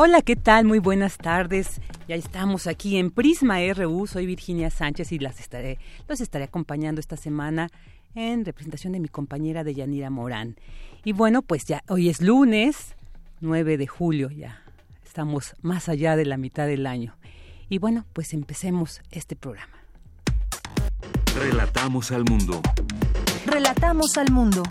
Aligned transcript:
Hola, 0.00 0.22
¿qué 0.22 0.36
tal? 0.36 0.64
Muy 0.64 0.78
buenas 0.78 1.18
tardes. 1.18 1.80
Ya 2.06 2.14
estamos 2.14 2.68
aquí 2.68 2.98
en 2.98 3.10
Prisma 3.10 3.56
RU. 3.74 4.06
Soy 4.06 4.26
Virginia 4.26 4.70
Sánchez 4.70 5.10
y 5.10 5.18
las 5.18 5.40
estaré, 5.40 5.76
los 6.06 6.20
estaré 6.20 6.44
acompañando 6.44 7.00
esta 7.00 7.16
semana 7.16 7.68
en 8.14 8.44
representación 8.44 8.92
de 8.92 9.00
mi 9.00 9.08
compañera 9.08 9.64
Deyanira 9.64 10.08
Morán. 10.08 10.54
Y 11.02 11.14
bueno, 11.14 11.42
pues 11.42 11.64
ya 11.64 11.82
hoy 11.88 12.10
es 12.10 12.20
lunes, 12.22 12.94
9 13.40 13.76
de 13.76 13.88
julio, 13.88 14.30
ya 14.30 14.62
estamos 15.04 15.56
más 15.62 15.88
allá 15.88 16.14
de 16.14 16.26
la 16.26 16.36
mitad 16.36 16.68
del 16.68 16.86
año. 16.86 17.16
Y 17.68 17.78
bueno, 17.78 18.04
pues 18.12 18.34
empecemos 18.34 19.02
este 19.10 19.34
programa. 19.34 19.74
Relatamos 21.34 22.12
al 22.12 22.22
mundo. 22.22 22.62
Relatamos 23.46 24.16
al 24.16 24.30
mundo. 24.30 24.62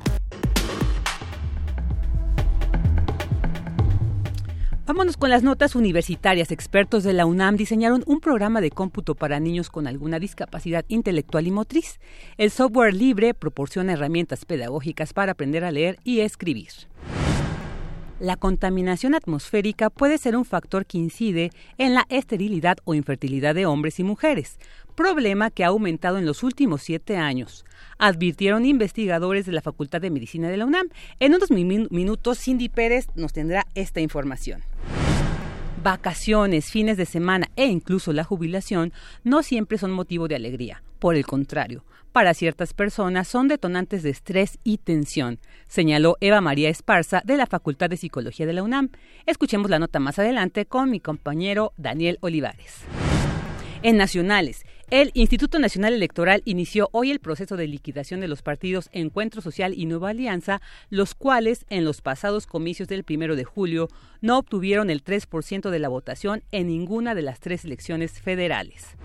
Vámonos 4.87 5.17
con 5.17 5.29
las 5.29 5.43
notas 5.43 5.75
universitarias. 5.75 6.49
Expertos 6.49 7.03
de 7.03 7.11
la 7.11 7.25
UNAM 7.25 7.57
diseñaron 7.57 8.05
un 8.07 8.21
programa 8.21 8.61
de 8.61 8.71
cómputo 8.71 9.15
para 9.15 9.37
niños 9.41 9.69
con 9.69 9.85
alguna 9.85 10.17
discapacidad 10.17 10.85
intelectual 10.87 11.45
y 11.45 11.51
motriz. 11.51 11.99
El 12.37 12.51
software 12.51 12.93
libre 12.93 13.33
proporciona 13.33 13.91
herramientas 13.91 14.45
pedagógicas 14.45 15.11
para 15.11 15.33
aprender 15.33 15.65
a 15.65 15.73
leer 15.73 15.99
y 16.05 16.21
escribir. 16.21 16.69
La 18.21 18.37
contaminación 18.37 19.13
atmosférica 19.13 19.89
puede 19.89 20.17
ser 20.17 20.37
un 20.37 20.45
factor 20.45 20.85
que 20.85 20.97
incide 20.97 21.51
en 21.77 21.93
la 21.93 22.05
esterilidad 22.07 22.77
o 22.85 22.93
infertilidad 22.93 23.55
de 23.55 23.65
hombres 23.65 23.99
y 23.99 24.05
mujeres, 24.05 24.57
problema 24.97 25.51
que 25.51 25.63
ha 25.63 25.67
aumentado 25.67 26.17
en 26.17 26.25
los 26.25 26.43
últimos 26.43 26.81
siete 26.81 27.15
años, 27.15 27.63
advirtieron 27.99 28.65
investigadores 28.65 29.45
de 29.45 29.53
la 29.53 29.61
Facultad 29.61 30.01
de 30.01 30.09
Medicina 30.09 30.49
de 30.49 30.57
la 30.57 30.65
UNAM. 30.65 30.89
En 31.21 31.35
unos 31.35 31.51
minutos, 31.51 32.39
Cindy 32.39 32.67
Pérez 32.67 33.07
nos 33.15 33.31
tendrá 33.31 33.67
esta 33.75 34.01
información. 34.01 34.63
Vacaciones, 35.83 36.71
fines 36.71 36.97
de 36.97 37.05
semana 37.05 37.47
e 37.55 37.67
incluso 37.67 38.11
la 38.11 38.25
jubilación 38.25 38.91
no 39.23 39.43
siempre 39.43 39.77
son 39.77 39.91
motivo 39.91 40.27
de 40.27 40.35
alegría. 40.35 40.83
Por 40.99 41.15
el 41.15 41.25
contrario, 41.25 41.85
para 42.11 42.33
ciertas 42.33 42.73
personas 42.73 43.27
son 43.27 43.47
detonantes 43.47 44.01
de 44.01 44.09
estrés 44.09 44.57
y 44.63 44.79
tensión, 44.79 45.39
señaló 45.67 46.17
Eva 46.19 46.41
María 46.41 46.69
Esparza 46.69 47.21
de 47.23 47.37
la 47.37 47.45
Facultad 47.45 47.91
de 47.91 47.97
Psicología 47.97 48.47
de 48.47 48.53
la 48.53 48.63
UNAM. 48.63 48.89
Escuchemos 49.27 49.69
la 49.69 49.77
nota 49.77 49.99
más 49.99 50.17
adelante 50.17 50.65
con 50.65 50.89
mi 50.89 50.99
compañero 50.99 51.73
Daniel 51.77 52.17
Olivares. 52.21 52.83
En 53.83 53.95
nacionales, 53.95 54.65
el 54.89 55.11
Instituto 55.15 55.59
Nacional 55.59 55.93
Electoral 55.93 56.41
inició 56.45 56.87
hoy 56.93 57.11
el 57.11 57.19
proceso 57.19 57.57
de 57.57 57.67
liquidación 57.67 58.21
de 58.21 58.29
los 58.29 58.41
partidos 58.41 58.89
Encuentro 58.93 59.41
Social 59.41 59.73
y 59.75 59.85
Nueva 59.85 60.09
Alianza, 60.09 60.61
los 60.89 61.13
cuales 61.13 61.65
en 61.69 61.83
los 61.83 62.01
pasados 62.01 62.47
comicios 62.47 62.87
del 62.87 63.03
primero 63.03 63.35
de 63.35 63.43
julio 63.43 63.89
no 64.21 64.37
obtuvieron 64.37 64.89
el 64.89 65.03
3% 65.03 65.69
de 65.71 65.79
la 65.79 65.89
votación 65.89 66.41
en 66.53 66.67
ninguna 66.67 67.15
de 67.15 67.21
las 67.21 67.41
tres 67.41 67.65
elecciones 67.65 68.21
federales. 68.21 68.95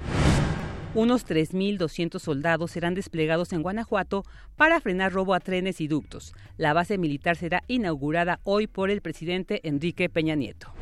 Unos 0.94 1.26
3.200 1.26 2.20
soldados 2.20 2.70
serán 2.70 2.94
desplegados 2.94 3.52
en 3.52 3.62
Guanajuato 3.62 4.24
para 4.56 4.80
frenar 4.80 5.12
robo 5.12 5.34
a 5.34 5.40
trenes 5.40 5.80
y 5.80 5.88
ductos. 5.88 6.32
La 6.58 6.74
base 6.74 6.96
militar 6.96 7.36
será 7.36 7.64
inaugurada 7.66 8.38
hoy 8.44 8.68
por 8.68 8.90
el 8.90 9.00
presidente 9.00 9.60
Enrique 9.64 10.08
Peña 10.08 10.36
Nieto. 10.36 10.72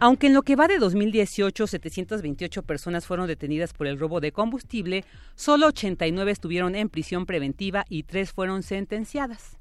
Aunque 0.00 0.28
en 0.28 0.34
lo 0.34 0.42
que 0.42 0.54
va 0.54 0.68
de 0.68 0.78
2018 0.78 1.66
728 1.66 2.62
personas 2.62 3.04
fueron 3.04 3.26
detenidas 3.26 3.72
por 3.72 3.88
el 3.88 3.98
robo 3.98 4.20
de 4.20 4.30
combustible, 4.30 5.04
solo 5.34 5.66
89 5.66 6.30
estuvieron 6.30 6.76
en 6.76 6.88
prisión 6.88 7.26
preventiva 7.26 7.84
y 7.88 8.04
3 8.04 8.32
fueron 8.32 8.62
sentenciadas. 8.62 9.56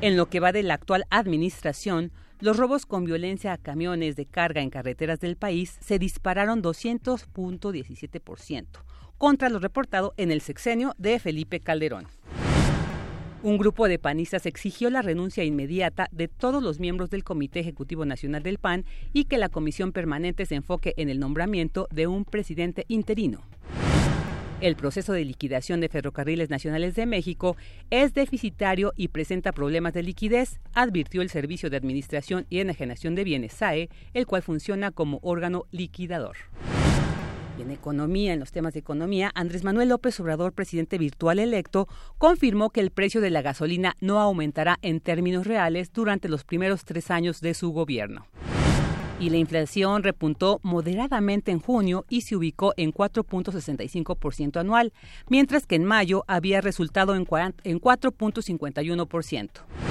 En 0.00 0.16
lo 0.16 0.30
que 0.30 0.40
va 0.40 0.52
de 0.52 0.62
la 0.62 0.72
actual 0.74 1.04
administración, 1.10 2.12
los 2.40 2.56
robos 2.56 2.86
con 2.86 3.04
violencia 3.04 3.52
a 3.52 3.58
camiones 3.58 4.16
de 4.16 4.24
carga 4.24 4.62
en 4.62 4.70
carreteras 4.70 5.20
del 5.20 5.36
país 5.36 5.76
se 5.80 5.98
dispararon 5.98 6.62
200.17% 6.62 8.66
contra 9.18 9.50
lo 9.50 9.58
reportado 9.58 10.14
en 10.16 10.30
el 10.30 10.40
sexenio 10.40 10.94
de 10.96 11.18
Felipe 11.18 11.60
Calderón. 11.60 12.06
Un 13.42 13.58
grupo 13.58 13.86
de 13.86 13.98
panistas 13.98 14.46
exigió 14.46 14.88
la 14.90 15.02
renuncia 15.02 15.44
inmediata 15.44 16.08
de 16.10 16.26
todos 16.26 16.62
los 16.62 16.80
miembros 16.80 17.10
del 17.10 17.22
Comité 17.22 17.60
Ejecutivo 17.60 18.04
Nacional 18.06 18.42
del 18.42 18.58
PAN 18.58 18.84
y 19.12 19.24
que 19.24 19.38
la 19.38 19.50
comisión 19.50 19.92
permanente 19.92 20.46
se 20.46 20.54
enfoque 20.54 20.94
en 20.96 21.10
el 21.10 21.20
nombramiento 21.20 21.86
de 21.92 22.06
un 22.06 22.24
presidente 22.24 22.86
interino. 22.88 23.42
El 24.62 24.74
proceso 24.74 25.12
de 25.12 25.24
liquidación 25.26 25.82
de 25.82 25.90
Ferrocarriles 25.90 26.48
Nacionales 26.48 26.94
de 26.94 27.04
México 27.04 27.58
es 27.90 28.14
deficitario 28.14 28.94
y 28.96 29.08
presenta 29.08 29.52
problemas 29.52 29.92
de 29.92 30.02
liquidez, 30.02 30.60
advirtió 30.72 31.20
el 31.20 31.28
Servicio 31.28 31.68
de 31.68 31.76
Administración 31.76 32.46
y 32.48 32.60
Enajenación 32.60 33.14
de 33.14 33.24
Bienes 33.24 33.52
SAE, 33.52 33.90
el 34.14 34.26
cual 34.26 34.40
funciona 34.40 34.92
como 34.92 35.20
órgano 35.22 35.66
liquidador. 35.72 36.36
Y 37.58 37.62
en 37.62 37.70
economía, 37.70 38.34
en 38.34 38.40
los 38.40 38.52
temas 38.52 38.74
de 38.74 38.80
economía, 38.80 39.32
Andrés 39.34 39.64
Manuel 39.64 39.88
López 39.88 40.20
Obrador, 40.20 40.52
presidente 40.52 40.98
virtual 40.98 41.38
electo, 41.38 41.88
confirmó 42.18 42.68
que 42.70 42.80
el 42.80 42.90
precio 42.90 43.20
de 43.20 43.30
la 43.30 43.42
gasolina 43.42 43.94
no 44.00 44.20
aumentará 44.20 44.78
en 44.82 45.00
términos 45.00 45.46
reales 45.46 45.92
durante 45.92 46.28
los 46.28 46.42
primeros 46.44 46.84
tres 46.84 47.10
años 47.10 47.40
de 47.40 47.54
su 47.54 47.70
gobierno. 47.70 48.26
Y 49.18 49.30
la 49.30 49.38
inflación 49.38 50.02
repuntó 50.02 50.60
moderadamente 50.62 51.50
en 51.50 51.60
junio 51.60 52.04
y 52.10 52.20
se 52.20 52.36
ubicó 52.36 52.74
en 52.76 52.92
4.65% 52.92 54.60
anual, 54.60 54.92
mientras 55.28 55.66
que 55.66 55.76
en 55.76 55.86
mayo 55.86 56.24
había 56.26 56.60
resultado 56.60 57.14
en 57.14 57.24
4.51%. 57.24 59.85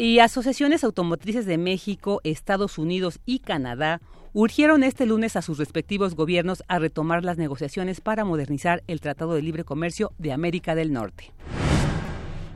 Y 0.00 0.20
asociaciones 0.20 0.82
automotrices 0.82 1.44
de 1.44 1.58
México, 1.58 2.22
Estados 2.24 2.78
Unidos 2.78 3.20
y 3.26 3.40
Canadá 3.40 4.00
urgieron 4.32 4.82
este 4.82 5.04
lunes 5.04 5.36
a 5.36 5.42
sus 5.42 5.58
respectivos 5.58 6.14
gobiernos 6.14 6.64
a 6.68 6.78
retomar 6.78 7.22
las 7.22 7.36
negociaciones 7.36 8.00
para 8.00 8.24
modernizar 8.24 8.82
el 8.86 9.02
Tratado 9.02 9.34
de 9.34 9.42
Libre 9.42 9.62
Comercio 9.62 10.12
de 10.16 10.32
América 10.32 10.74
del 10.74 10.94
Norte. 10.94 11.34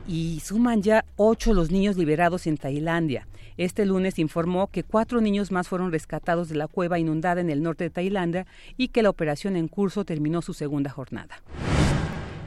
Y 0.07 0.39
suman 0.43 0.81
ya 0.81 1.05
ocho 1.17 1.53
los 1.53 1.69
niños 1.69 1.97
liberados 1.97 2.47
en 2.47 2.57
Tailandia. 2.57 3.27
Este 3.57 3.85
lunes 3.85 4.17
informó 4.17 4.65
que 4.71 4.81
cuatro 4.81 5.21
niños 5.21 5.51
más 5.51 5.67
fueron 5.67 5.91
rescatados 5.91 6.49
de 6.49 6.55
la 6.55 6.67
cueva 6.67 6.97
inundada 6.97 7.41
en 7.41 7.51
el 7.51 7.61
norte 7.61 7.83
de 7.83 7.91
Tailandia 7.91 8.47
y 8.75 8.87
que 8.87 9.03
la 9.03 9.11
operación 9.11 9.55
en 9.55 9.67
curso 9.67 10.03
terminó 10.03 10.41
su 10.41 10.55
segunda 10.55 10.89
jornada 10.89 11.43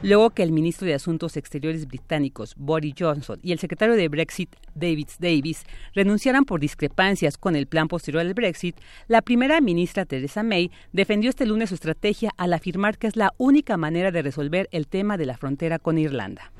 luego 0.01 0.29
que 0.29 0.43
el 0.43 0.51
ministro 0.51 0.87
de 0.87 0.93
Asuntos 0.93 1.37
Exteriores 1.37 1.87
británicos, 1.87 2.53
Boris 2.57 2.95
Johnson, 2.97 3.39
y 3.43 3.51
el 3.51 3.59
secretario 3.59 3.95
de 3.95 4.07
Brexit, 4.07 4.55
David 4.75 5.07
Davis, 5.19 5.63
renunciaran 5.93 6.45
por 6.45 6.59
discrepancias 6.59 7.37
con 7.37 7.55
el 7.55 7.67
plan 7.67 7.87
posterior 7.87 8.21
al 8.21 8.33
Brexit, 8.33 8.75
la 9.07 9.21
primera 9.21 9.61
ministra 9.61 10.05
Theresa 10.05 10.43
May 10.43 10.71
defendió 10.93 11.29
este 11.29 11.45
lunes 11.45 11.69
su 11.69 11.75
estrategia 11.75 12.31
al 12.37 12.53
afirmar 12.53 12.97
que 12.97 13.07
es 13.07 13.15
la 13.15 13.33
única 13.37 13.77
manera 13.77 14.11
de 14.11 14.21
resolver 14.21 14.69
el 14.71 14.87
tema 14.87 15.17
de 15.17 15.25
la 15.25 15.37
frontera 15.37 15.79
con 15.79 15.97
Irlanda. 15.97 16.51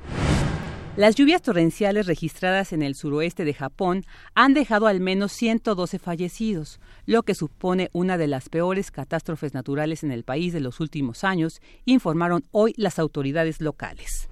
Las 1.00 1.14
lluvias 1.14 1.40
torrenciales 1.40 2.04
registradas 2.04 2.74
en 2.74 2.82
el 2.82 2.94
suroeste 2.94 3.46
de 3.46 3.54
Japón 3.54 4.04
han 4.34 4.52
dejado 4.52 4.86
al 4.86 5.00
menos 5.00 5.32
112 5.32 5.98
fallecidos, 5.98 6.78
lo 7.06 7.22
que 7.22 7.34
supone 7.34 7.88
una 7.94 8.18
de 8.18 8.26
las 8.26 8.50
peores 8.50 8.90
catástrofes 8.90 9.54
naturales 9.54 10.04
en 10.04 10.12
el 10.12 10.24
país 10.24 10.52
de 10.52 10.60
los 10.60 10.78
últimos 10.78 11.24
años, 11.24 11.62
informaron 11.86 12.44
hoy 12.50 12.74
las 12.76 12.98
autoridades 12.98 13.62
locales. 13.62 14.28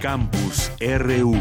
Campus 0.00 0.70
RU 0.80 1.36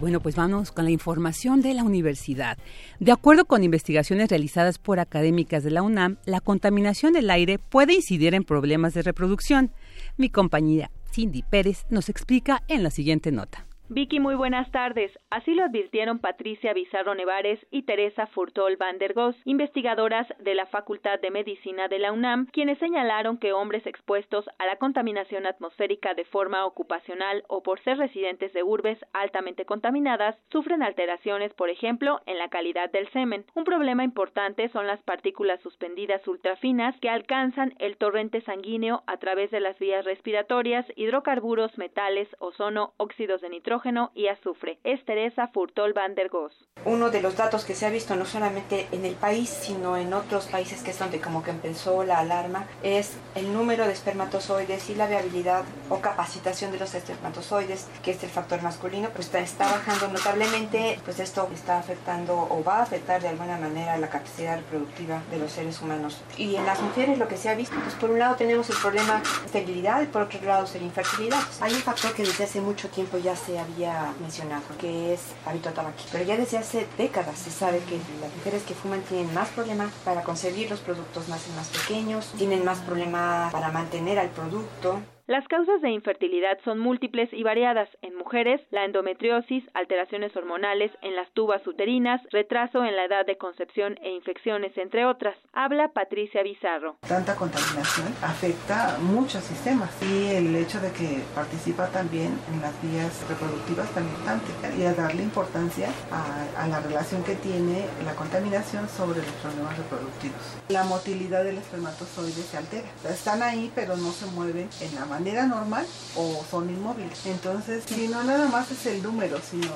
Bueno, 0.00 0.20
pues 0.20 0.36
vamos 0.36 0.70
con 0.70 0.84
la 0.84 0.92
información 0.92 1.60
de 1.60 1.74
la 1.74 1.82
universidad. 1.82 2.56
De 3.00 3.10
acuerdo 3.10 3.46
con 3.46 3.64
investigaciones 3.64 4.28
realizadas 4.28 4.78
por 4.78 5.00
académicas 5.00 5.64
de 5.64 5.72
la 5.72 5.82
UNAM, 5.82 6.18
la 6.24 6.40
contaminación 6.40 7.12
del 7.12 7.30
aire 7.30 7.58
puede 7.58 7.94
incidir 7.94 8.34
en 8.34 8.44
problemas 8.44 8.94
de 8.94 9.02
reproducción. 9.02 9.72
Mi 10.16 10.30
compañera 10.30 10.92
Cindy 11.10 11.42
Pérez 11.42 11.84
nos 11.90 12.08
explica 12.08 12.62
en 12.68 12.84
la 12.84 12.90
siguiente 12.90 13.32
nota. 13.32 13.67
Vicky, 13.90 14.20
muy 14.20 14.34
buenas 14.34 14.70
tardes. 14.70 15.18
Así 15.30 15.54
lo 15.54 15.64
advirtieron 15.64 16.18
Patricia 16.18 16.74
Bizarro 16.74 17.14
Nevares 17.14 17.58
y 17.70 17.84
Teresa 17.84 18.26
Furtol 18.26 18.76
van 18.76 18.98
der 18.98 19.14
Goes, 19.14 19.34
investigadoras 19.46 20.26
de 20.40 20.54
la 20.54 20.66
Facultad 20.66 21.18
de 21.20 21.30
Medicina 21.30 21.88
de 21.88 21.98
la 21.98 22.12
UNAM, 22.12 22.48
quienes 22.52 22.78
señalaron 22.80 23.38
que 23.38 23.54
hombres 23.54 23.86
expuestos 23.86 24.44
a 24.58 24.66
la 24.66 24.76
contaminación 24.76 25.46
atmosférica 25.46 26.12
de 26.12 26.26
forma 26.26 26.66
ocupacional 26.66 27.44
o 27.48 27.62
por 27.62 27.80
ser 27.80 27.96
residentes 27.96 28.52
de 28.52 28.62
urbes 28.62 28.98
altamente 29.14 29.64
contaminadas 29.64 30.36
sufren 30.52 30.82
alteraciones, 30.82 31.54
por 31.54 31.70
ejemplo, 31.70 32.20
en 32.26 32.36
la 32.36 32.50
calidad 32.50 32.92
del 32.92 33.10
semen. 33.12 33.46
Un 33.54 33.64
problema 33.64 34.04
importante 34.04 34.68
son 34.68 34.86
las 34.86 35.02
partículas 35.02 35.62
suspendidas 35.62 36.28
ultrafinas 36.28 36.94
que 37.00 37.08
alcanzan 37.08 37.72
el 37.78 37.96
torrente 37.96 38.42
sanguíneo 38.42 39.02
a 39.06 39.16
través 39.16 39.50
de 39.50 39.60
las 39.60 39.78
vías 39.78 40.04
respiratorias, 40.04 40.84
hidrocarburos, 40.94 41.78
metales, 41.78 42.28
ozono, 42.38 42.92
óxidos 42.98 43.40
de 43.40 43.48
nitrógeno, 43.48 43.77
y 44.14 44.28
azufre. 44.28 44.78
Es 44.84 45.04
Teresa 45.04 45.48
Furtol 45.48 45.92
van 45.92 46.14
der 46.14 46.28
Goes. 46.28 46.52
Uno 46.84 47.10
de 47.10 47.20
los 47.20 47.36
datos 47.36 47.64
que 47.64 47.74
se 47.74 47.86
ha 47.86 47.90
visto 47.90 48.16
no 48.16 48.24
solamente 48.24 48.88
en 48.92 49.04
el 49.04 49.14
país, 49.14 49.48
sino 49.48 49.96
en 49.96 50.12
otros 50.12 50.46
países 50.46 50.82
que 50.82 50.90
es 50.90 50.98
donde 50.98 51.20
como 51.20 51.42
que 51.42 51.50
empezó 51.50 52.02
la 52.04 52.18
alarma, 52.18 52.66
es 52.82 53.16
el 53.34 53.52
número 53.52 53.86
de 53.86 53.92
espermatozoides 53.92 54.90
y 54.90 54.94
la 54.94 55.06
viabilidad 55.06 55.64
o 55.90 56.00
capacitación 56.00 56.72
de 56.72 56.78
los 56.78 56.94
espermatozoides, 56.94 57.88
que 58.02 58.12
es 58.12 58.22
el 58.22 58.30
factor 58.30 58.62
masculino, 58.62 59.10
pues 59.10 59.26
está, 59.26 59.40
está 59.40 59.64
bajando 59.70 60.08
notablemente, 60.08 60.98
pues 61.04 61.20
esto 61.20 61.48
está 61.54 61.78
afectando 61.78 62.34
o 62.50 62.62
va 62.64 62.78
a 62.78 62.82
afectar 62.82 63.20
de 63.22 63.28
alguna 63.28 63.58
manera 63.58 63.96
la 63.98 64.08
capacidad 64.08 64.56
reproductiva 64.56 65.22
de 65.30 65.38
los 65.38 65.52
seres 65.52 65.80
humanos. 65.80 66.20
Y 66.36 66.56
en 66.56 66.66
las 66.66 66.80
mujeres 66.80 67.18
lo 67.18 67.28
que 67.28 67.36
se 67.36 67.48
ha 67.48 67.54
visto, 67.54 67.76
pues 67.82 67.94
por 67.94 68.10
un 68.10 68.18
lado 68.18 68.36
tenemos 68.36 68.68
el 68.70 68.76
problema 68.76 69.20
de 69.20 69.46
esterilidad 69.46 70.02
y 70.02 70.06
por 70.06 70.22
otro 70.22 70.40
lado 70.42 70.66
la 70.72 70.84
infertilidad. 70.84 71.42
Hay 71.60 71.72
un 71.72 71.80
factor 71.80 72.12
que 72.12 72.22
desde 72.22 72.44
hace 72.44 72.60
mucho 72.60 72.88
tiempo 72.88 73.18
ya 73.18 73.36
se 73.36 73.58
ha 73.58 73.67
había 73.72 74.12
mencionado, 74.20 74.62
que 74.78 75.14
es 75.14 75.20
hábito 75.46 75.70
tabaquí. 75.70 76.04
Pero 76.12 76.24
ya 76.24 76.36
desde 76.36 76.58
hace 76.58 76.86
décadas 76.96 77.38
se 77.38 77.50
sabe 77.50 77.78
que 77.80 77.98
las 78.20 78.34
mujeres 78.36 78.62
que 78.62 78.74
fuman 78.74 79.02
tienen 79.02 79.32
más 79.34 79.48
problemas 79.48 79.92
para 80.04 80.22
conseguir 80.22 80.70
los 80.70 80.80
productos 80.80 81.28
más, 81.28 81.46
más 81.56 81.68
pequeños, 81.68 82.32
tienen 82.36 82.64
más 82.64 82.78
problemas 82.78 83.52
para 83.52 83.70
mantener 83.70 84.18
al 84.18 84.30
producto. 84.30 85.00
Las 85.28 85.46
causas 85.46 85.82
de 85.82 85.90
infertilidad 85.90 86.56
son 86.64 86.78
múltiples 86.78 87.28
y 87.34 87.42
variadas. 87.42 87.90
En 88.00 88.16
mujeres, 88.16 88.62
la 88.70 88.86
endometriosis, 88.86 89.62
alteraciones 89.74 90.34
hormonales 90.34 90.90
en 91.02 91.16
las 91.16 91.30
tubas 91.32 91.66
uterinas, 91.66 92.22
retraso 92.30 92.82
en 92.82 92.96
la 92.96 93.04
edad 93.04 93.26
de 93.26 93.36
concepción 93.36 93.98
e 94.00 94.08
infecciones, 94.08 94.72
entre 94.78 95.04
otras. 95.04 95.36
Habla 95.52 95.92
Patricia 95.92 96.42
Bizarro. 96.42 96.96
Tanta 97.06 97.36
contaminación 97.36 98.08
afecta 98.22 98.96
muchos 99.02 99.44
sistemas 99.44 99.90
y 100.02 100.34
el 100.34 100.56
hecho 100.56 100.80
de 100.80 100.92
que 100.92 101.20
participa 101.34 101.88
también 101.88 102.32
en 102.50 102.62
las 102.62 102.72
vías 102.80 103.28
reproductivas 103.28 103.92
tan 103.92 104.04
importante 104.04 104.48
y 104.78 104.84
a 104.84 104.94
darle 104.94 105.24
importancia 105.24 105.90
a, 106.10 106.64
a 106.64 106.68
la 106.68 106.80
relación 106.80 107.22
que 107.22 107.34
tiene 107.34 107.84
la 108.06 108.14
contaminación 108.14 108.88
sobre 108.88 109.18
los 109.18 109.32
problemas 109.42 109.76
reproductivos. 109.76 110.56
La 110.70 110.84
motilidad 110.84 111.44
del 111.44 111.58
espermatozoide 111.58 112.40
se 112.40 112.56
altera. 112.56 112.88
Están 113.04 113.42
ahí 113.42 113.70
pero 113.74 113.94
no 113.98 114.10
se 114.10 114.24
mueven 114.32 114.70
en 114.80 114.94
la 114.94 115.17
normal 115.46 115.86
o 116.16 116.44
son 116.50 116.70
inmóviles. 116.70 117.26
Entonces, 117.26 117.84
si 117.86 118.08
no 118.08 118.22
nada 118.24 118.48
más 118.48 118.70
es 118.70 118.86
el 118.86 119.02
número, 119.02 119.38
sino 119.40 119.72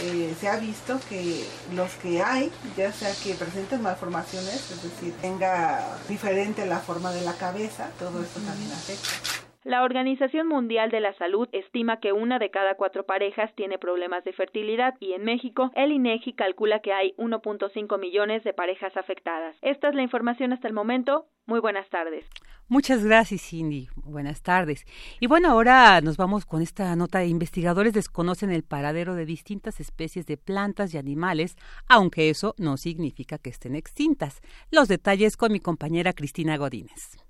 eh, 0.00 0.34
se 0.40 0.48
ha 0.48 0.56
visto 0.56 1.00
que 1.08 1.46
los 1.74 1.92
que 1.94 2.22
hay, 2.22 2.52
ya 2.76 2.92
sea 2.92 3.12
que 3.22 3.34
presenten 3.34 3.82
malformaciones, 3.82 4.70
es 4.70 4.82
decir, 4.82 5.14
tenga 5.20 5.98
diferente 6.08 6.66
la 6.66 6.78
forma 6.78 7.12
de 7.12 7.22
la 7.22 7.34
cabeza, 7.34 7.88
todo 7.98 8.22
esto 8.22 8.40
también 8.40 8.72
afecta. 8.72 9.47
La 9.68 9.82
Organización 9.82 10.48
Mundial 10.48 10.90
de 10.90 11.00
la 11.00 11.12
Salud 11.18 11.46
estima 11.52 12.00
que 12.00 12.14
una 12.14 12.38
de 12.38 12.50
cada 12.50 12.76
cuatro 12.76 13.04
parejas 13.04 13.54
tiene 13.54 13.76
problemas 13.76 14.24
de 14.24 14.32
fertilidad 14.32 14.94
y 14.98 15.12
en 15.12 15.24
México 15.24 15.70
el 15.74 15.92
INEGI 15.92 16.32
calcula 16.32 16.80
que 16.80 16.94
hay 16.94 17.12
1.5 17.18 17.98
millones 17.98 18.42
de 18.44 18.54
parejas 18.54 18.96
afectadas. 18.96 19.54
Esta 19.60 19.90
es 19.90 19.94
la 19.94 20.00
información 20.00 20.54
hasta 20.54 20.68
el 20.68 20.72
momento. 20.72 21.26
Muy 21.44 21.60
buenas 21.60 21.86
tardes. 21.90 22.24
Muchas 22.68 23.04
gracias, 23.04 23.42
Cindy. 23.42 23.88
Buenas 23.96 24.40
tardes. 24.40 24.86
Y 25.20 25.26
bueno, 25.26 25.50
ahora 25.50 26.00
nos 26.00 26.16
vamos 26.16 26.46
con 26.46 26.62
esta 26.62 26.96
nota. 26.96 27.26
Investigadores 27.26 27.92
desconocen 27.92 28.50
el 28.50 28.62
paradero 28.62 29.16
de 29.16 29.26
distintas 29.26 29.80
especies 29.80 30.24
de 30.24 30.38
plantas 30.38 30.94
y 30.94 30.96
animales, 30.96 31.56
aunque 31.88 32.30
eso 32.30 32.54
no 32.56 32.78
significa 32.78 33.36
que 33.36 33.50
estén 33.50 33.74
extintas. 33.74 34.40
Los 34.70 34.88
detalles 34.88 35.36
con 35.36 35.52
mi 35.52 35.60
compañera 35.60 36.14
Cristina 36.14 36.56
Godínez. 36.56 37.27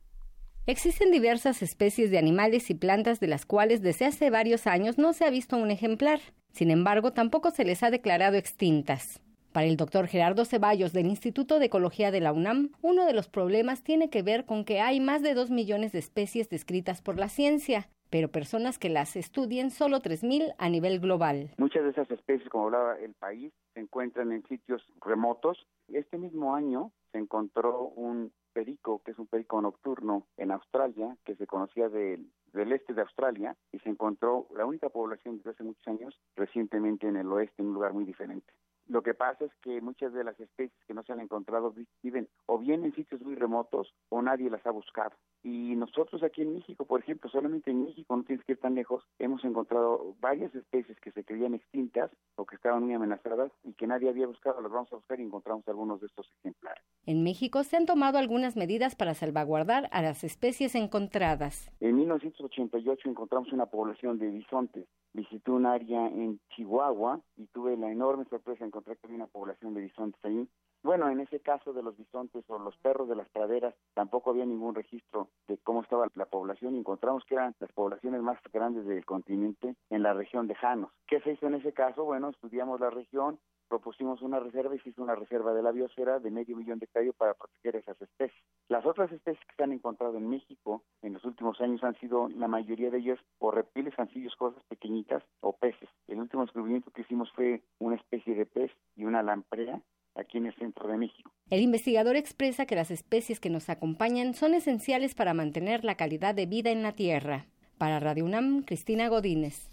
Existen 0.69 1.11
diversas 1.11 1.62
especies 1.62 2.11
de 2.11 2.19
animales 2.19 2.69
y 2.69 2.75
plantas 2.75 3.20
de 3.20 3.26
las 3.26 3.47
cuales 3.47 3.81
desde 3.81 4.05
hace 4.05 4.29
varios 4.29 4.67
años 4.67 4.99
no 4.99 5.15
se 5.15 5.25
ha 5.25 5.31
visto 5.31 5.56
un 5.56 5.70
ejemplar. 5.70 6.20
Sin 6.53 6.70
embargo, 6.70 7.15
tampoco 7.15 7.50
se 7.50 7.65
les 7.65 7.82
ha 7.82 7.91
declarado 7.91 8.37
extintas. 8.37 9.23
Para 9.53 9.67
el 9.67 9.79
doctor 9.79 10.09
Gerardo 10.09 10.44
Ceballos 10.44 10.93
del 10.93 11.06
Instituto 11.06 11.59
de 11.59 11.65
Ecología 11.65 12.11
de 12.11 12.20
la 12.20 12.35
UNAM, 12.35 12.73
uno 12.82 13.06
de 13.06 13.15
los 13.15 13.31
problemas 13.31 13.82
tiene 13.82 14.11
que 14.11 14.20
ver 14.20 14.44
con 14.44 14.67
que 14.67 14.81
hay 14.81 15.00
más 15.00 15.23
de 15.23 15.32
dos 15.32 15.49
millones 15.49 15.93
de 15.93 16.00
especies 16.00 16.50
descritas 16.50 17.00
por 17.00 17.17
la 17.17 17.31
ciencia, 17.31 17.88
pero 18.11 18.29
personas 18.29 18.79
que 18.79 18.91
las 18.91 19.17
estudien 19.17 19.70
solo 19.70 20.00
3.000 20.00 20.55
a 20.59 20.69
nivel 20.69 21.00
global. 21.00 21.49
Muchas 21.56 21.82
de 21.82 21.91
esas 21.93 22.11
especies, 22.11 22.47
como 22.50 22.65
hablaba 22.65 22.99
el 22.99 23.15
país, 23.15 23.55
se 23.73 23.81
encuentran 23.81 24.32
en 24.32 24.47
sitios 24.47 24.82
remotos. 25.00 25.67
Este 25.91 26.19
mismo 26.19 26.55
año 26.55 26.93
se 27.12 27.17
encontró 27.17 27.85
un 27.97 28.32
perico, 28.58 29.00
que 29.05 29.12
es 29.12 29.19
un 29.20 29.28
perico 29.28 29.62
nocturno 29.62 30.26
en 30.37 30.50
Australia, 30.50 31.16
que 31.25 31.37
se 31.37 31.46
conocía 31.46 31.88
del, 31.88 32.28
del 32.52 32.72
este 32.72 32.93
de 32.93 33.02
Australia, 33.02 33.56
y 33.70 33.78
se 33.78 33.88
encontró 33.88 34.49
la 34.56 34.66
única 34.66 34.88
población 34.88 35.37
desde 35.37 35.50
hace 35.50 35.62
muchos 35.62 35.87
años 35.87 36.20
recientemente 36.34 37.06
en 37.06 37.16
el 37.16 37.31
oeste, 37.31 37.62
en 37.62 37.69
un 37.69 37.75
lugar 37.75 37.93
muy 37.93 38.05
diferente. 38.05 38.52
Lo 38.88 39.02
que 39.02 39.12
pasa 39.12 39.44
es 39.44 39.55
que 39.62 39.81
muchas 39.82 40.12
de 40.14 40.25
las 40.25 40.38
especies 40.40 40.85
que 40.87 40.94
no 40.94 41.02
se 41.02 41.12
han 41.12 41.20
encontrado 41.20 41.75
viven 42.02 42.29
o 42.46 42.58
bien 42.58 42.85
en 42.85 42.94
sitios 42.94 43.20
muy 43.20 43.35
remotos 43.35 43.93
o 44.08 44.23
nadie 44.23 44.49
las 44.49 44.64
ha 44.67 44.70
buscado. 44.70 45.14
Y 45.43 45.76
nosotros 45.76 46.23
aquí 46.23 46.43
en 46.43 46.55
México, 46.55 46.87
por 46.87 47.00
ejemplo, 47.00 47.31
solamente 47.31 47.70
en 47.70 47.85
México, 47.85 48.17
no 48.17 48.25
tienes 48.25 48.44
que 48.46 48.52
ir 48.52 48.61
tan 48.61 48.75
lejos, 48.75 49.05
hemos 49.19 49.44
encontrado 49.44 50.17
varias 50.20 50.55
especies 50.55 50.99
que 51.00 51.12
se 51.12 51.25
creían 51.25 51.55
extintas 51.55 52.11
o 52.37 52.46
que 52.46 52.56
estaban 52.56 52.82
muy 52.82 52.94
amenazadas 52.94 53.52
y 53.62 53.75
que 53.75 53.87
nadie 53.87 54.08
había 54.08 54.26
buscado. 54.26 54.61
Las 54.61 54.73
vamos 54.73 54.93
a 54.93 54.96
buscar 54.96 55.20
y 55.20 55.25
encontramos 55.25 55.69
algunos 55.69 56.00
de 56.00 56.06
estos 56.06 56.26
ejemplares. 56.41 56.82
En 57.05 57.23
México 57.23 57.64
se 57.64 57.76
han 57.76 57.87
tomado 57.87 58.19
algunas 58.19 58.56
medidas 58.56 58.94
para 58.94 59.14
salvaguardar 59.14 59.88
a 59.93 60.02
las 60.02 60.25
especies 60.25 60.75
encontradas. 60.75 61.70
En 61.81 61.96
1988 61.96 63.08
encontramos 63.08 63.52
una 63.52 63.67
población 63.67 64.19
de 64.19 64.31
bisontes. 64.31 64.87
Visité 65.19 65.50
un 65.50 65.67
área 65.67 66.06
en 66.06 66.38
Chihuahua 66.50 67.20
y 67.37 67.46
tuve 67.48 67.77
la 67.77 67.91
enorme 67.91 68.25
sorpresa 68.27 68.60
de 68.60 68.69
encontrar 68.69 68.96
que 68.98 69.08
había 69.08 69.17
una 69.17 69.27
población 69.27 69.75
de 69.75 69.81
bisontes 69.81 70.25
ahí. 70.25 70.48
Bueno, 70.84 71.10
en 71.10 71.19
ese 71.19 71.41
caso 71.41 71.72
de 71.72 71.82
los 71.82 71.96
bisontes 71.96 72.44
o 72.46 72.56
los 72.60 72.77
perros 72.77 73.08
de 73.08 73.17
las 73.17 73.29
praderas, 73.31 73.75
tampoco 73.94 74.31
había 74.31 74.46
ningún 74.46 74.77
registro 74.77 75.29
de 75.48 75.58
cómo 75.58 75.82
estaba 75.82 76.06
la 76.15 76.27
población. 76.27 76.77
Encontramos 76.77 77.25
que 77.25 77.34
eran 77.34 77.56
las 77.58 77.72
poblaciones 77.72 78.22
más 78.22 78.39
grandes 78.53 78.87
del 78.87 79.05
continente 79.05 79.75
en 79.91 80.05
la 80.05 80.15
región 80.15 80.46
de 80.46 80.55
Janos. 80.55 80.93
¿Qué 81.08 81.20
se 81.22 81.32
hizo 81.32 81.48
en 81.48 81.55
ese 81.55 81.72
caso? 81.72 82.05
Bueno, 82.05 82.29
estudiamos 82.29 82.79
la 82.79 82.91
región, 82.91 83.41
propusimos 83.69 84.22
una 84.22 84.41
reserva 84.41 84.75
y 84.75 84.79
se 84.81 84.91
hizo 84.91 85.03
una 85.03 85.15
reserva 85.15 85.53
de 85.53 85.63
la 85.63 85.72
biosfera 85.72 86.19
de 86.19 86.31
medio 86.31 86.56
millón 86.56 86.79
de 86.79 86.87
hectáreas 86.87 87.15
para 87.17 87.34
proteger 87.34 87.77
esas 87.77 88.01
especies. 88.01 88.43
Las 88.69 88.84
otras 88.87 89.13
especies 89.13 89.44
que 89.46 89.55
se 89.56 89.63
han 89.63 89.72
encontrado 89.72 90.17
en 90.17 90.29
México 90.29 90.82
en 91.03 91.13
los 91.13 91.25
últimos 91.25 91.60
años 91.60 91.82
han 91.84 91.98
sido, 92.01 92.29
la 92.31 92.48
mayoría 92.48 92.91
de 92.91 92.98
ellas, 92.98 93.19
o 93.39 93.51
reptiles, 93.51 93.94
anfibios, 93.98 94.34
cosas 94.37 94.63
pequeñitas 94.69 95.22
o 95.41 95.53
peces. 95.53 95.89
El 96.06 96.20
último 96.20 96.43
descubrimiento 96.43 96.91
que 96.91 97.03
hicimos 97.03 97.31
fue 97.32 97.63
una 97.79 97.96
especie 97.96 98.34
de 98.34 98.46
pez 98.46 98.70
y 98.96 99.05
una 99.05 99.22
lamprea 99.22 99.81
aquí 100.15 100.39
en 100.39 100.46
el 100.46 100.55
centro 100.56 100.89
de 100.89 100.96
México. 100.96 101.31
El 101.51 101.60
investigador 101.60 102.17
expresa 102.17 102.67
que 102.67 102.75
las 102.75 102.91
especies 102.91 103.41
que 103.41 103.51
nos 103.51 103.69
acompañan 103.69 104.34
son 104.34 104.55
esenciales 104.55 105.15
para 105.15 105.34
mantener 105.34 105.84
la 105.84 105.96
calidad 105.96 106.34
de 106.34 106.46
vida 106.46 106.70
en 106.70 106.82
la 106.82 106.93
Tierra. 106.93 107.46
Para 107.79 108.01
Radio 108.01 108.25
UNAM, 108.25 108.65
Cristina 108.65 109.08
Godínez. 109.08 109.70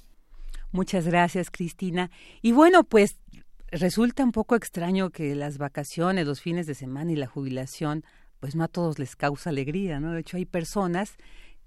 Muchas 0.72 1.08
gracias, 1.08 1.50
Cristina. 1.52 2.12
Y 2.42 2.52
bueno, 2.52 2.84
pues 2.84 3.18
resulta 3.76 4.24
un 4.24 4.32
poco 4.32 4.56
extraño 4.56 5.10
que 5.10 5.36
las 5.36 5.58
vacaciones, 5.58 6.26
los 6.26 6.42
fines 6.42 6.66
de 6.66 6.76
semana 6.76 7.12
y 7.12 7.16
la 7.16 7.28
jubilación, 7.28 8.04
pues 8.40 8.56
no 8.56 8.64
a 8.64 8.68
todos 8.68 9.00
les 9.00 9.16
causa 9.16 9.50
alegría, 9.50 10.00
¿no? 10.00 10.12
De 10.14 10.22
hecho, 10.22 10.38
hay 10.38 10.46
personas 10.46 11.18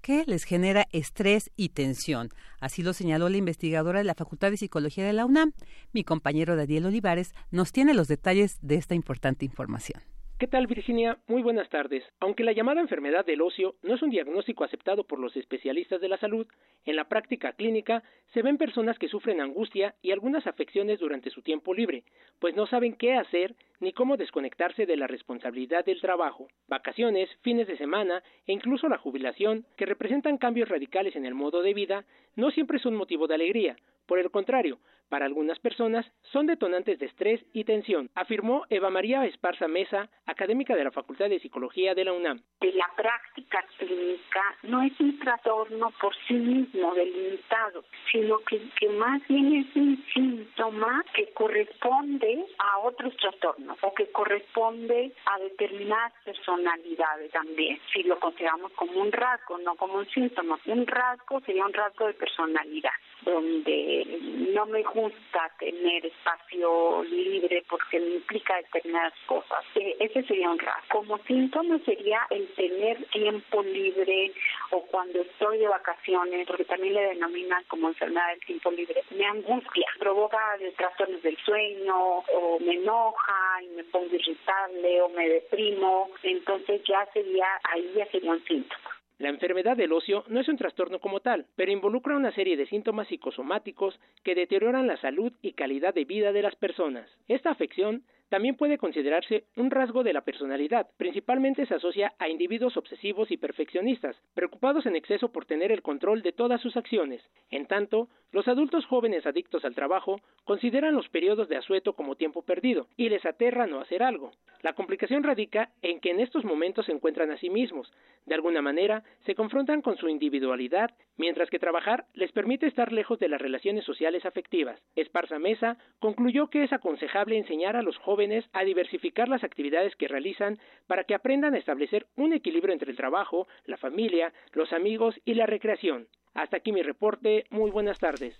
que 0.01 0.23
les 0.25 0.43
genera 0.43 0.87
estrés 0.91 1.51
y 1.55 1.69
tensión. 1.69 2.29
Así 2.59 2.83
lo 2.83 2.93
señaló 2.93 3.29
la 3.29 3.37
investigadora 3.37 3.99
de 3.99 4.05
la 4.05 4.15
Facultad 4.15 4.49
de 4.49 4.57
Psicología 4.57 5.05
de 5.05 5.13
la 5.13 5.25
UNAM. 5.25 5.53
Mi 5.91 6.03
compañero 6.03 6.55
Daniel 6.55 6.85
Olivares 6.85 7.33
nos 7.51 7.71
tiene 7.71 7.93
los 7.93 8.07
detalles 8.07 8.57
de 8.61 8.75
esta 8.75 8.95
importante 8.95 9.45
información. 9.45 10.01
¿Qué 10.39 10.47
tal 10.47 10.67
Virginia? 10.67 11.17
Muy 11.27 11.41
buenas 11.41 11.67
tardes. 11.67 12.01
Aunque 12.21 12.45
la 12.45 12.53
llamada 12.53 12.79
enfermedad 12.79 13.25
del 13.25 13.41
ocio 13.41 13.75
no 13.83 13.95
es 13.95 14.01
un 14.01 14.09
diagnóstico 14.09 14.63
aceptado 14.63 15.03
por 15.03 15.19
los 15.19 15.35
especialistas 15.35 15.99
de 15.99 16.07
la 16.07 16.17
salud, 16.17 16.47
en 16.85 16.95
la 16.95 17.09
práctica 17.09 17.51
clínica 17.51 18.03
se 18.33 18.41
ven 18.41 18.57
personas 18.57 18.97
que 18.97 19.09
sufren 19.09 19.41
angustia 19.41 19.95
y 20.01 20.11
algunas 20.11 20.47
afecciones 20.47 20.99
durante 20.99 21.29
su 21.29 21.41
tiempo 21.41 21.73
libre, 21.73 22.05
pues 22.39 22.55
no 22.55 22.67
saben 22.67 22.93
qué 22.93 23.15
hacer 23.15 23.53
ni 23.81 23.91
cómo 23.91 24.15
desconectarse 24.15 24.85
de 24.85 24.95
la 24.95 25.07
responsabilidad 25.07 25.83
del 25.83 25.99
trabajo, 25.99 26.47
vacaciones, 26.69 27.29
fines 27.41 27.67
de 27.67 27.75
semana 27.75 28.23
e 28.47 28.53
incluso 28.53 28.87
la 28.87 28.97
jubilación, 28.97 29.65
que 29.75 29.85
representan 29.85 30.37
cambios 30.37 30.69
radicales 30.69 31.17
en 31.17 31.25
el 31.25 31.35
modo 31.35 31.61
de 31.61 31.73
vida, 31.73 32.05
no 32.37 32.49
siempre 32.51 32.79
son 32.79 32.95
motivo 32.95 33.27
de 33.27 33.35
alegría. 33.35 33.75
Por 34.05 34.19
el 34.19 34.31
contrario, 34.31 34.79
para 35.09 35.25
algunas 35.25 35.59
personas 35.59 36.05
son 36.31 36.45
detonantes 36.45 36.99
de 36.99 37.07
estrés 37.07 37.41
y 37.53 37.63
tensión, 37.63 38.09
afirmó 38.15 38.65
Eva 38.69 38.89
María 38.89 39.25
Esparza 39.25 39.67
Mesa, 39.67 40.09
académica 40.25 40.75
de 40.75 40.83
la 40.83 40.91
Facultad 40.91 41.29
de 41.29 41.39
Psicología 41.39 41.95
de 41.95 42.05
la 42.05 42.13
UNAM. 42.13 42.41
La 42.61 42.89
práctica 42.95 43.65
clínica 43.77 44.41
no 44.63 44.83
es 44.83 44.97
un 44.99 45.17
trastorno 45.19 45.91
por 45.99 46.15
sí 46.27 46.33
mismo 46.33 46.93
delimitado, 46.93 47.83
sino 48.11 48.39
que, 48.39 48.61
que 48.79 48.89
más 48.89 49.25
bien 49.27 49.55
es 49.55 49.75
un 49.75 50.03
síntoma 50.13 51.03
que 51.13 51.31
corresponde 51.33 52.45
a 52.57 52.79
otros 52.79 53.15
trastornos 53.17 53.77
o 53.81 53.93
que 53.93 54.11
corresponde 54.11 55.11
a 55.25 55.39
determinadas 55.39 56.13
personalidades 56.23 57.31
también, 57.31 57.79
si 57.91 58.03
lo 58.03 58.19
consideramos 58.19 58.71
como 58.73 59.01
un 59.01 59.11
rasgo, 59.11 59.57
no 59.57 59.75
como 59.75 59.95
un 59.95 60.09
síntoma. 60.09 60.59
Un 60.65 60.85
rasgo 60.85 61.39
sería 61.41 61.65
un 61.65 61.73
rasgo 61.73 62.07
de 62.07 62.13
personalidad, 62.13 62.91
donde 63.23 64.05
no 64.53 64.65
me 64.65 64.83
gusta 64.83 65.51
tener 65.59 66.05
espacio 66.05 67.03
libre 67.03 67.63
porque 67.69 67.99
me 67.99 68.15
implica 68.15 68.55
determinadas 68.57 69.13
cosas. 69.25 69.63
Eh, 69.75 69.95
ese 69.99 70.23
sería 70.23 70.49
un 70.49 70.59
rasgo. 70.59 70.99
Como 70.99 71.17
síntoma 71.19 71.79
sería 71.85 72.25
el 72.29 72.47
tener 72.53 73.03
tiempo 73.05 73.63
libre 73.63 74.31
o 74.71 74.81
cuando 74.85 75.21
estoy 75.21 75.59
de 75.59 75.67
vacaciones, 75.67 76.47
porque 76.47 76.65
también 76.65 76.93
le 76.93 77.01
denominan 77.01 77.63
como 77.65 77.89
enfermedad 77.89 78.29
del 78.29 78.39
tiempo 78.41 78.71
libre, 78.71 79.03
me 79.11 79.25
angustia, 79.25 79.87
provoca 79.99 80.37
trastornos 80.77 81.21
del 81.21 81.37
sueño 81.37 82.19
o 82.33 82.59
me 82.59 82.73
enoja 82.73 83.63
y 83.63 83.67
me 83.75 83.83
pongo 83.85 84.13
irritable 84.15 85.01
o 85.01 85.09
me 85.09 85.27
deprimo, 85.27 86.09
entonces 86.23 86.81
ya 86.87 87.05
sería, 87.13 87.47
ahí 87.71 87.91
ya 87.95 88.05
sería 88.07 88.31
un 88.31 88.43
síntoma. 88.45 88.98
La 89.19 89.27
enfermedad 89.27 89.75
del 89.75 89.91
ocio 89.91 90.23
no 90.29 90.39
es 90.39 90.47
un 90.47 90.55
trastorno 90.55 90.99
como 90.99 91.19
tal, 91.19 91.45
pero 91.57 91.73
involucra 91.73 92.15
una 92.15 92.31
serie 92.31 92.55
de 92.55 92.65
síntomas 92.67 93.09
psicosomáticos 93.09 93.99
que 94.23 94.33
deterioran 94.33 94.87
la 94.87 94.95
salud 94.95 95.33
y 95.41 95.51
calidad 95.51 95.93
de 95.93 96.05
vida 96.05 96.31
de 96.31 96.41
las 96.41 96.55
personas. 96.55 97.05
Esta 97.27 97.51
afección 97.51 98.03
también 98.29 98.55
puede 98.55 98.77
considerarse 98.77 99.45
un 99.57 99.71
rasgo 99.71 100.03
de 100.03 100.13
la 100.13 100.21
personalidad. 100.21 100.87
Principalmente 100.97 101.65
se 101.65 101.75
asocia 101.75 102.13
a 102.19 102.29
individuos 102.29 102.77
obsesivos 102.77 103.31
y 103.31 103.37
perfeccionistas, 103.37 104.15
preocupados 104.33 104.85
en 104.85 104.95
exceso 104.95 105.31
por 105.31 105.45
tener 105.45 105.71
el 105.71 105.81
control 105.81 106.21
de 106.21 106.31
todas 106.31 106.61
sus 106.61 106.77
acciones. 106.77 107.21
En 107.49 107.65
tanto, 107.65 108.07
los 108.31 108.47
adultos 108.47 108.85
jóvenes 108.85 109.25
adictos 109.25 109.65
al 109.65 109.73
trabajo 109.73 110.21
consideran 110.43 110.93
los 110.93 111.09
periodos 111.09 111.49
de 111.49 111.57
asueto 111.57 111.93
como 111.93 112.15
tiempo 112.15 112.43
perdido 112.43 112.87
y 112.95 113.09
les 113.09 113.25
aterra 113.25 113.65
no 113.65 113.79
hacer 113.79 114.03
algo. 114.03 114.31
La 114.61 114.73
complicación 114.73 115.23
radica 115.23 115.71
en 115.81 115.99
que 115.99 116.11
en 116.11 116.19
estos 116.19 116.45
momentos 116.45 116.85
se 116.85 116.91
encuentran 116.91 117.31
a 117.31 117.37
sí 117.37 117.49
mismos. 117.49 117.91
De 118.25 118.35
alguna 118.35 118.61
manera, 118.61 119.03
se 119.25 119.33
confrontan 119.33 119.81
con 119.81 119.97
su 119.97 120.07
individualidad, 120.09 120.91
mientras 121.17 121.49
que 121.49 121.57
trabajar 121.57 122.05
les 122.13 122.31
permite 122.31 122.67
estar 122.67 122.91
lejos 122.91 123.17
de 123.19 123.29
las 123.29 123.41
relaciones 123.41 123.85
sociales 123.85 124.25
afectivas. 124.25 124.79
Esparza 124.95 125.39
Mesa 125.39 125.77
concluyó 125.99 126.49
que 126.49 126.63
es 126.63 126.73
aconsejable 126.73 127.37
enseñar 127.37 127.75
a 127.75 127.81
los 127.81 127.97
jóvenes 127.97 128.18
a 128.53 128.63
diversificar 128.63 129.27
las 129.29 129.43
actividades 129.43 129.95
que 129.95 130.07
realizan 130.07 130.59
para 130.87 131.05
que 131.05 131.15
aprendan 131.15 131.53
a 131.53 131.57
establecer 131.57 132.07
un 132.15 132.33
equilibrio 132.33 132.73
entre 132.73 132.91
el 132.91 132.97
trabajo, 132.97 133.47
la 133.65 133.77
familia, 133.77 134.33
los 134.53 134.73
amigos 134.73 135.15
y 135.25 135.35
la 135.35 135.45
recreación. 135.45 136.07
Hasta 136.33 136.57
aquí 136.57 136.71
mi 136.71 136.81
reporte. 136.81 137.45
Muy 137.49 137.69
buenas 137.71 137.99
tardes. 137.99 138.35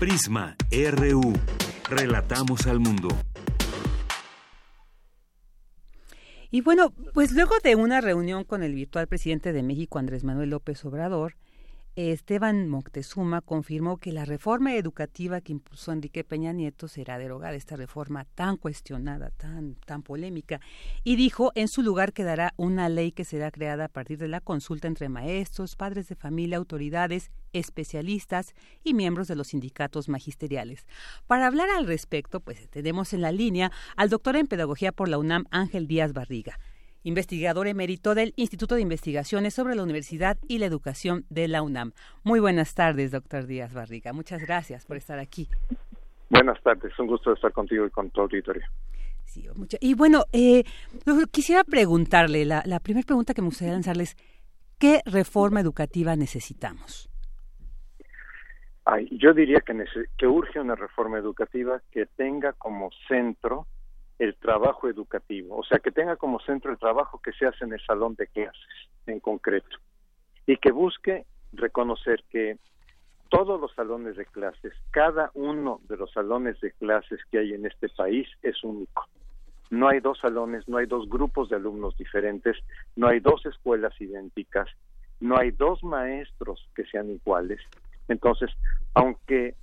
Prisma 0.00 0.56
RU. 0.72 1.32
Relatamos 1.88 2.66
al 2.66 2.80
mundo. 2.80 3.06
Y 6.50 6.62
bueno, 6.62 6.92
pues 7.14 7.30
luego 7.30 7.54
de 7.62 7.76
una 7.76 8.00
reunión 8.00 8.42
con 8.42 8.64
el 8.64 8.74
virtual 8.74 9.06
presidente 9.06 9.52
de 9.52 9.62
México, 9.62 10.00
Andrés 10.00 10.24
Manuel 10.24 10.50
López 10.50 10.84
Obrador, 10.84 11.36
Esteban 11.96 12.68
Moctezuma 12.68 13.40
confirmó 13.40 13.96
que 13.96 14.12
la 14.12 14.26
reforma 14.26 14.74
educativa 14.74 15.40
que 15.40 15.52
impulsó 15.52 15.92
Enrique 15.92 16.24
Peña 16.24 16.52
Nieto 16.52 16.88
será 16.88 17.16
derogada, 17.16 17.54
esta 17.54 17.74
reforma 17.74 18.26
tan 18.34 18.58
cuestionada, 18.58 19.30
tan, 19.30 19.76
tan 19.86 20.02
polémica, 20.02 20.60
y 21.04 21.16
dijo 21.16 21.52
en 21.54 21.68
su 21.68 21.80
lugar 21.80 22.12
quedará 22.12 22.52
una 22.58 22.90
ley 22.90 23.12
que 23.12 23.24
será 23.24 23.50
creada 23.50 23.86
a 23.86 23.88
partir 23.88 24.18
de 24.18 24.28
la 24.28 24.42
consulta 24.42 24.88
entre 24.88 25.08
maestros, 25.08 25.74
padres 25.74 26.06
de 26.08 26.16
familia, 26.16 26.58
autoridades, 26.58 27.30
especialistas 27.54 28.54
y 28.84 28.92
miembros 28.92 29.26
de 29.26 29.36
los 29.36 29.48
sindicatos 29.48 30.10
magisteriales. 30.10 30.86
Para 31.26 31.46
hablar 31.46 31.70
al 31.70 31.86
respecto, 31.86 32.40
pues 32.40 32.68
tenemos 32.68 33.14
en 33.14 33.22
la 33.22 33.32
línea 33.32 33.72
al 33.96 34.10
doctor 34.10 34.36
en 34.36 34.48
Pedagogía 34.48 34.92
por 34.92 35.08
la 35.08 35.16
UNAM, 35.16 35.46
Ángel 35.50 35.86
Díaz 35.86 36.12
Barriga 36.12 36.58
investigador 37.06 37.68
emérito 37.68 38.16
del 38.16 38.32
Instituto 38.34 38.74
de 38.74 38.80
Investigaciones 38.80 39.54
sobre 39.54 39.76
la 39.76 39.84
Universidad 39.84 40.38
y 40.48 40.58
la 40.58 40.66
Educación 40.66 41.24
de 41.30 41.46
la 41.46 41.62
UNAM. 41.62 41.92
Muy 42.24 42.40
buenas 42.40 42.74
tardes, 42.74 43.12
doctor 43.12 43.46
Díaz 43.46 43.72
Barriga. 43.72 44.12
Muchas 44.12 44.44
gracias 44.44 44.84
por 44.84 44.96
estar 44.96 45.20
aquí. 45.20 45.48
Buenas 46.28 46.60
tardes, 46.62 46.98
un 46.98 47.06
gusto 47.06 47.32
estar 47.32 47.52
contigo 47.52 47.86
y 47.86 47.90
con 47.90 48.10
tu 48.10 48.22
auditorio. 48.22 48.66
Sí, 49.24 49.48
Y 49.80 49.94
bueno, 49.94 50.24
eh, 50.32 50.64
quisiera 51.30 51.62
preguntarle, 51.62 52.44
la, 52.44 52.80
primera 52.82 53.06
pregunta 53.06 53.34
que 53.34 53.42
me 53.42 53.48
gustaría 53.48 53.74
lanzarles, 53.74 54.16
¿qué 54.78 55.00
reforma 55.06 55.60
educativa 55.60 56.16
necesitamos? 56.16 57.08
Ay, 58.84 59.08
yo 59.12 59.32
diría 59.32 59.60
que, 59.60 59.74
que 60.18 60.26
urge 60.26 60.58
una 60.58 60.74
reforma 60.74 61.18
educativa 61.18 61.80
que 61.92 62.06
tenga 62.06 62.52
como 62.54 62.90
centro 63.06 63.68
el 64.18 64.34
trabajo 64.36 64.88
educativo, 64.88 65.56
o 65.58 65.64
sea, 65.64 65.78
que 65.78 65.90
tenga 65.90 66.16
como 66.16 66.40
centro 66.40 66.72
el 66.72 66.78
trabajo 66.78 67.20
que 67.22 67.32
se 67.32 67.46
hace 67.46 67.64
en 67.64 67.74
el 67.74 67.84
salón 67.84 68.14
de 68.14 68.26
clases 68.26 68.62
en 69.06 69.20
concreto 69.20 69.76
y 70.46 70.56
que 70.56 70.72
busque 70.72 71.26
reconocer 71.52 72.22
que 72.30 72.58
todos 73.28 73.60
los 73.60 73.74
salones 73.74 74.16
de 74.16 74.24
clases, 74.26 74.72
cada 74.90 75.30
uno 75.34 75.80
de 75.88 75.96
los 75.96 76.12
salones 76.12 76.60
de 76.60 76.72
clases 76.72 77.20
que 77.30 77.38
hay 77.38 77.52
en 77.54 77.66
este 77.66 77.88
país 77.88 78.28
es 78.42 78.62
único. 78.62 79.06
No 79.68 79.88
hay 79.88 79.98
dos 79.98 80.18
salones, 80.20 80.68
no 80.68 80.76
hay 80.76 80.86
dos 80.86 81.08
grupos 81.08 81.48
de 81.48 81.56
alumnos 81.56 81.96
diferentes, 81.96 82.56
no 82.94 83.08
hay 83.08 83.18
dos 83.18 83.44
escuelas 83.44 84.00
idénticas, 84.00 84.68
no 85.18 85.36
hay 85.36 85.50
dos 85.50 85.82
maestros 85.82 86.68
que 86.74 86.84
sean 86.84 87.10
iguales. 87.10 87.60
Entonces, 88.06 88.50
aunque 88.94 89.56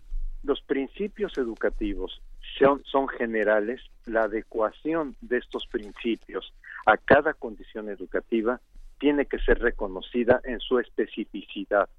los 0.43 0.61
principios 0.63 1.37
educativos 1.37 2.21
son, 2.57 3.07
generales, 3.07 3.81
la 4.05 4.23
adecuación 4.23 5.15
de 5.21 5.37
estos 5.37 5.67
principios 5.67 6.53
a 6.85 6.97
cada 6.97 7.33
condición 7.33 7.89
educativa 7.89 8.59
tiene 8.99 9.25
que 9.25 9.39
ser 9.39 9.59
reconocida 9.59 10.41
en 10.43 10.59
su 10.59 10.79
especificidad. 10.79 11.89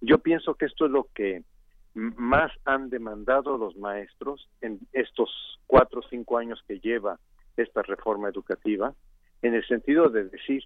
Yo 0.00 0.18
pienso 0.18 0.54
que 0.54 0.66
esto 0.66 0.86
es 0.86 0.90
lo 0.90 1.08
que 1.14 1.42
más 1.94 2.52
han 2.64 2.90
demandado 2.90 3.56
los 3.56 3.76
maestros 3.76 4.48
en 4.60 4.80
estos 4.92 5.58
cuatro 5.66 6.00
o 6.00 6.08
cinco 6.08 6.38
años 6.38 6.62
que 6.66 6.78
lleva 6.78 7.18
esta 7.56 7.82
reforma 7.82 8.28
educativa, 8.28 8.94
en 9.42 9.54
el 9.54 9.66
sentido 9.66 10.08
de 10.10 10.24
decir, 10.24 10.64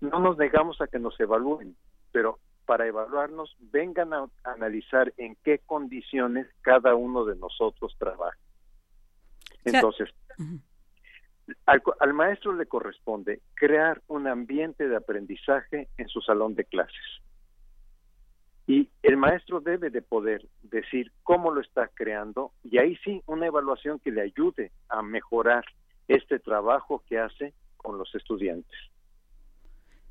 no 0.00 0.20
nos 0.20 0.36
negamos 0.38 0.80
a 0.80 0.86
que 0.86 0.98
nos 0.98 1.18
evalúen, 1.20 1.76
pero 2.12 2.38
para 2.64 2.86
evaluarnos, 2.86 3.56
vengan 3.60 4.12
a 4.12 4.28
analizar 4.44 5.12
en 5.16 5.36
qué 5.44 5.58
condiciones 5.58 6.46
cada 6.62 6.94
uno 6.94 7.24
de 7.24 7.36
nosotros 7.36 7.94
trabaja. 7.98 8.38
Entonces, 9.64 10.10
al, 11.66 12.12
maestro 12.12 12.54
le 12.54 12.66
corresponde 12.66 13.40
crear 13.54 14.02
un 14.08 14.26
ambiente 14.26 14.88
de 14.88 14.96
aprendizaje 14.96 15.88
en 15.96 16.08
su 16.08 16.20
salón 16.20 16.54
de 16.54 16.64
clases. 16.64 17.20
Y 18.66 18.88
el 19.02 19.18
maestro 19.18 19.60
debe 19.60 19.90
de 19.90 20.00
poder 20.00 20.46
decir 20.62 21.12
cómo 21.22 21.50
lo 21.50 21.60
está 21.60 21.88
creando 21.88 22.52
y 22.62 22.78
ahí 22.78 22.96
sí 23.04 23.22
una 23.26 23.46
evaluación 23.46 23.98
que 23.98 24.10
le 24.10 24.22
ayude 24.22 24.72
a 24.88 25.02
mejorar 25.02 25.64
este 26.08 26.38
trabajo 26.38 27.02
que 27.06 27.18
hace 27.18 27.52
con 27.76 27.98
los 27.98 28.14
estudiantes. 28.14 28.78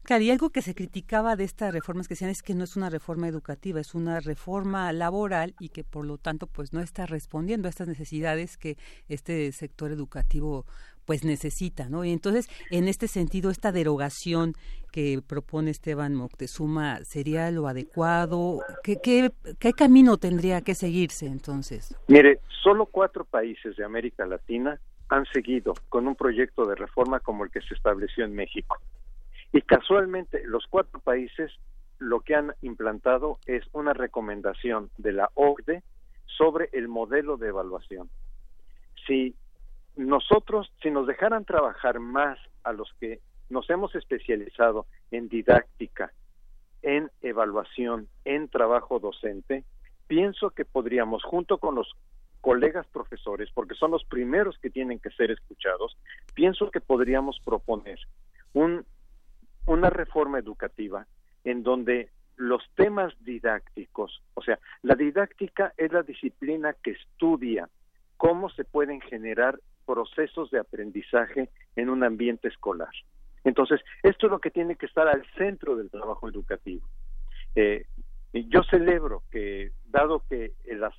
Claro, 0.04 0.24
y 0.24 0.32
algo 0.32 0.50
que 0.50 0.62
se 0.62 0.76
criticaba 0.76 1.38
de 1.38 1.46
estas 1.46 1.74
reformas 1.74 2.08
que 2.08 2.16
decían 2.16 2.30
es 2.30 2.44
que 2.44 2.54
no 2.54 2.66
es 2.66 2.76
una 2.76 2.90
reforma 2.90 3.28
educativa, 3.30 3.80
es 3.80 3.96
una 3.96 4.20
reforma 4.20 4.92
laboral 4.92 5.56
y 5.62 5.70
que 5.70 5.86
por 5.86 6.06
lo 6.06 6.18
tanto 6.18 6.46
pues 6.48 6.74
no 6.74 6.82
está 6.82 7.06
respondiendo 7.06 7.68
a 7.68 7.70
estas 7.70 7.88
necesidades 7.88 8.58
que 8.58 8.78
este 9.08 9.52
sector 9.54 9.92
educativo 9.92 10.66
pues 11.06 11.24
necesita, 11.24 11.90
¿no? 11.90 12.04
Y 12.06 12.12
entonces, 12.12 12.50
en 12.72 12.88
este 12.88 13.08
sentido, 13.08 13.50
esta 13.50 13.72
derogación 13.72 14.54
que 14.92 15.22
propone 15.26 15.72
Esteban 15.72 16.16
Moctezuma 16.16 17.04
sería 17.04 17.50
lo 17.52 17.68
adecuado. 17.68 18.60
¿Qué, 18.84 18.98
qué, 19.02 19.32
qué 19.60 19.74
camino 19.74 20.18
tendría 20.18 20.62
que 20.62 20.76
seguirse 20.76 21.28
entonces? 21.28 21.96
Mire, 22.08 22.40
solo 22.62 22.86
cuatro 22.86 23.26
países 23.26 23.76
de 23.76 23.84
América 23.84 24.26
Latina 24.26 24.80
han 25.10 25.26
seguido 25.34 25.74
con 25.90 26.08
un 26.08 26.16
proyecto 26.16 26.66
de 26.66 26.76
reforma 26.76 27.20
como 27.20 27.44
el 27.44 27.52
que 27.52 27.62
se 27.62 27.74
estableció 27.74 28.26
en 28.26 28.36
México. 28.36 28.78
Y 29.54 29.62
casualmente 29.62 30.42
los 30.46 30.66
cuatro 30.68 31.00
países 31.00 31.52
lo 32.00 32.20
que 32.22 32.36
han 32.36 32.54
implantado 32.62 33.38
es 33.46 33.64
una 33.72 33.94
recomendación 33.94 34.90
de 34.98 35.14
la 35.14 35.30
OCDE 35.36 35.84
sobre 36.26 36.70
el 36.74 36.88
modelo 36.88 37.38
de 37.38 37.50
evaluación. 37.50 38.10
Si 39.08 39.36
nosotros, 39.96 40.74
si 40.82 40.90
nos 40.90 41.06
dejaran 41.06 41.46
trabajar 41.46 42.00
más 42.00 42.40
a 42.64 42.74
los 42.74 42.92
que 43.00 43.20
nos 43.50 43.70
hemos 43.70 43.94
especializado 43.94 44.88
en 45.12 45.30
didáctica, 45.30 46.12
en 46.82 47.12
evaluación, 47.22 48.08
en 48.26 48.50
trabajo 48.50 49.00
docente, 49.00 49.64
pienso 50.08 50.50
que 50.50 50.66
podríamos, 50.66 51.24
junto 51.24 51.60
con 51.60 51.76
los 51.76 51.94
colegas 52.42 52.88
profesores, 52.88 53.50
porque 53.54 53.76
son 53.76 53.92
los 53.92 54.04
primeros 54.06 54.58
que 54.58 54.72
tienen 54.72 55.00
que 55.00 55.12
ser 55.12 55.30
escuchados, 55.30 55.96
pienso 56.34 56.72
que 56.72 56.82
podríamos 56.82 57.40
proponer 57.46 58.00
un, 58.54 58.86
una 59.66 59.90
reforma 59.90 60.40
educativa 60.40 61.06
en 61.44 61.64
donde 61.64 62.10
los 62.36 62.64
temas 62.76 63.14
didácticos, 63.20 64.22
o 64.34 64.42
sea, 64.42 64.60
la 64.82 64.96
didáctica 64.96 65.74
es 65.78 65.92
la 65.92 66.04
disciplina 66.04 66.74
que 66.74 66.92
estudia 66.92 67.70
cómo 68.18 68.50
se 68.50 68.64
pueden 68.64 69.02
generar 69.02 69.60
procesos 69.86 70.50
de 70.52 70.60
aprendizaje 70.60 71.50
en 71.76 71.90
un 71.90 72.04
ambiente 72.04 72.48
escolar. 72.48 72.92
Entonces, 73.44 73.82
esto 74.02 74.28
es 74.28 74.32
lo 74.32 74.40
que 74.40 74.52
tiene 74.52 74.76
que 74.76 74.86
estar 74.86 75.08
al 75.08 75.26
centro 75.38 75.76
del 75.76 75.90
trabajo 75.90 76.30
educativo. 76.30 76.88
Eh, 77.56 77.86
yo 78.34 78.64
celebro 78.64 79.24
que, 79.30 79.72
dado 79.86 80.24
que 80.28 80.54
las 80.66 80.94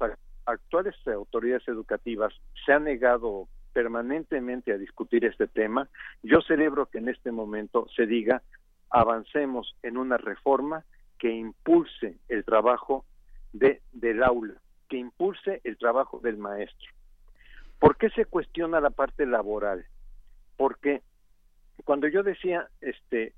actuales 0.44 0.94
autoridades 1.06 1.66
educativas 1.66 2.32
se 2.64 2.72
han 2.72 2.84
negado 2.84 3.48
permanentemente 3.74 4.72
a 4.72 4.78
discutir 4.78 5.26
este 5.26 5.48
tema, 5.48 5.88
yo 6.22 6.40
celebro 6.40 6.86
que 6.86 6.98
en 6.98 7.08
este 7.10 7.32
momento 7.32 7.86
se 7.94 8.06
diga 8.06 8.42
avancemos 8.88 9.76
en 9.82 9.98
una 9.98 10.16
reforma 10.16 10.84
que 11.18 11.30
impulse 11.30 12.16
el 12.28 12.44
trabajo 12.44 13.04
de, 13.52 13.82
del 13.92 14.22
aula, 14.22 14.54
que 14.88 14.96
impulse 14.96 15.60
el 15.64 15.76
trabajo 15.76 16.20
del 16.20 16.38
maestro. 16.38 16.92
¿Por 17.80 17.96
qué 17.96 18.08
se 18.10 18.24
cuestiona 18.24 18.80
la 18.80 18.90
parte 18.90 19.26
laboral? 19.26 19.84
Porque 20.56 21.02
cuando 21.84 22.06
yo 22.06 22.22
decía, 22.22 22.68
este, 22.80 23.34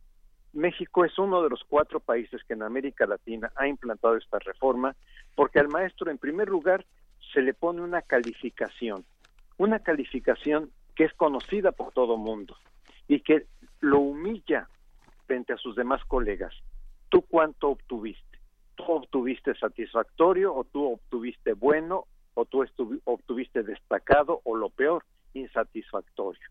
México 0.52 1.04
es 1.04 1.18
uno 1.18 1.42
de 1.42 1.50
los 1.50 1.64
cuatro 1.64 2.00
países 2.00 2.42
que 2.44 2.52
en 2.52 2.62
América 2.62 3.06
Latina 3.06 3.50
ha 3.56 3.66
implantado 3.66 4.16
esta 4.16 4.38
reforma, 4.38 4.94
porque 5.34 5.58
al 5.58 5.68
maestro, 5.68 6.10
en 6.10 6.18
primer 6.18 6.48
lugar, 6.48 6.84
se 7.32 7.40
le 7.40 7.54
pone 7.54 7.80
una 7.80 8.02
calificación, 8.02 9.04
una 9.58 9.80
calificación 9.80 10.70
que 10.94 11.04
es 11.04 11.14
conocida 11.14 11.72
por 11.72 11.92
todo 11.92 12.16
mundo 12.16 12.56
y 13.08 13.20
que 13.20 13.46
lo 13.80 14.00
humilla 14.00 14.68
frente 15.26 15.52
a 15.52 15.58
sus 15.58 15.76
demás 15.76 16.02
colegas. 16.06 16.54
¿Tú 17.08 17.22
cuánto 17.22 17.68
obtuviste? 17.68 18.38
¿Tú 18.74 18.84
obtuviste 18.84 19.54
satisfactorio 19.54 20.54
o 20.54 20.64
tú 20.64 20.92
obtuviste 20.92 21.52
bueno 21.54 22.06
o 22.34 22.44
tú 22.44 22.64
obtuviste 23.04 23.62
destacado 23.62 24.40
o 24.44 24.56
lo 24.56 24.70
peor, 24.70 25.04
insatisfactorio? 25.34 26.48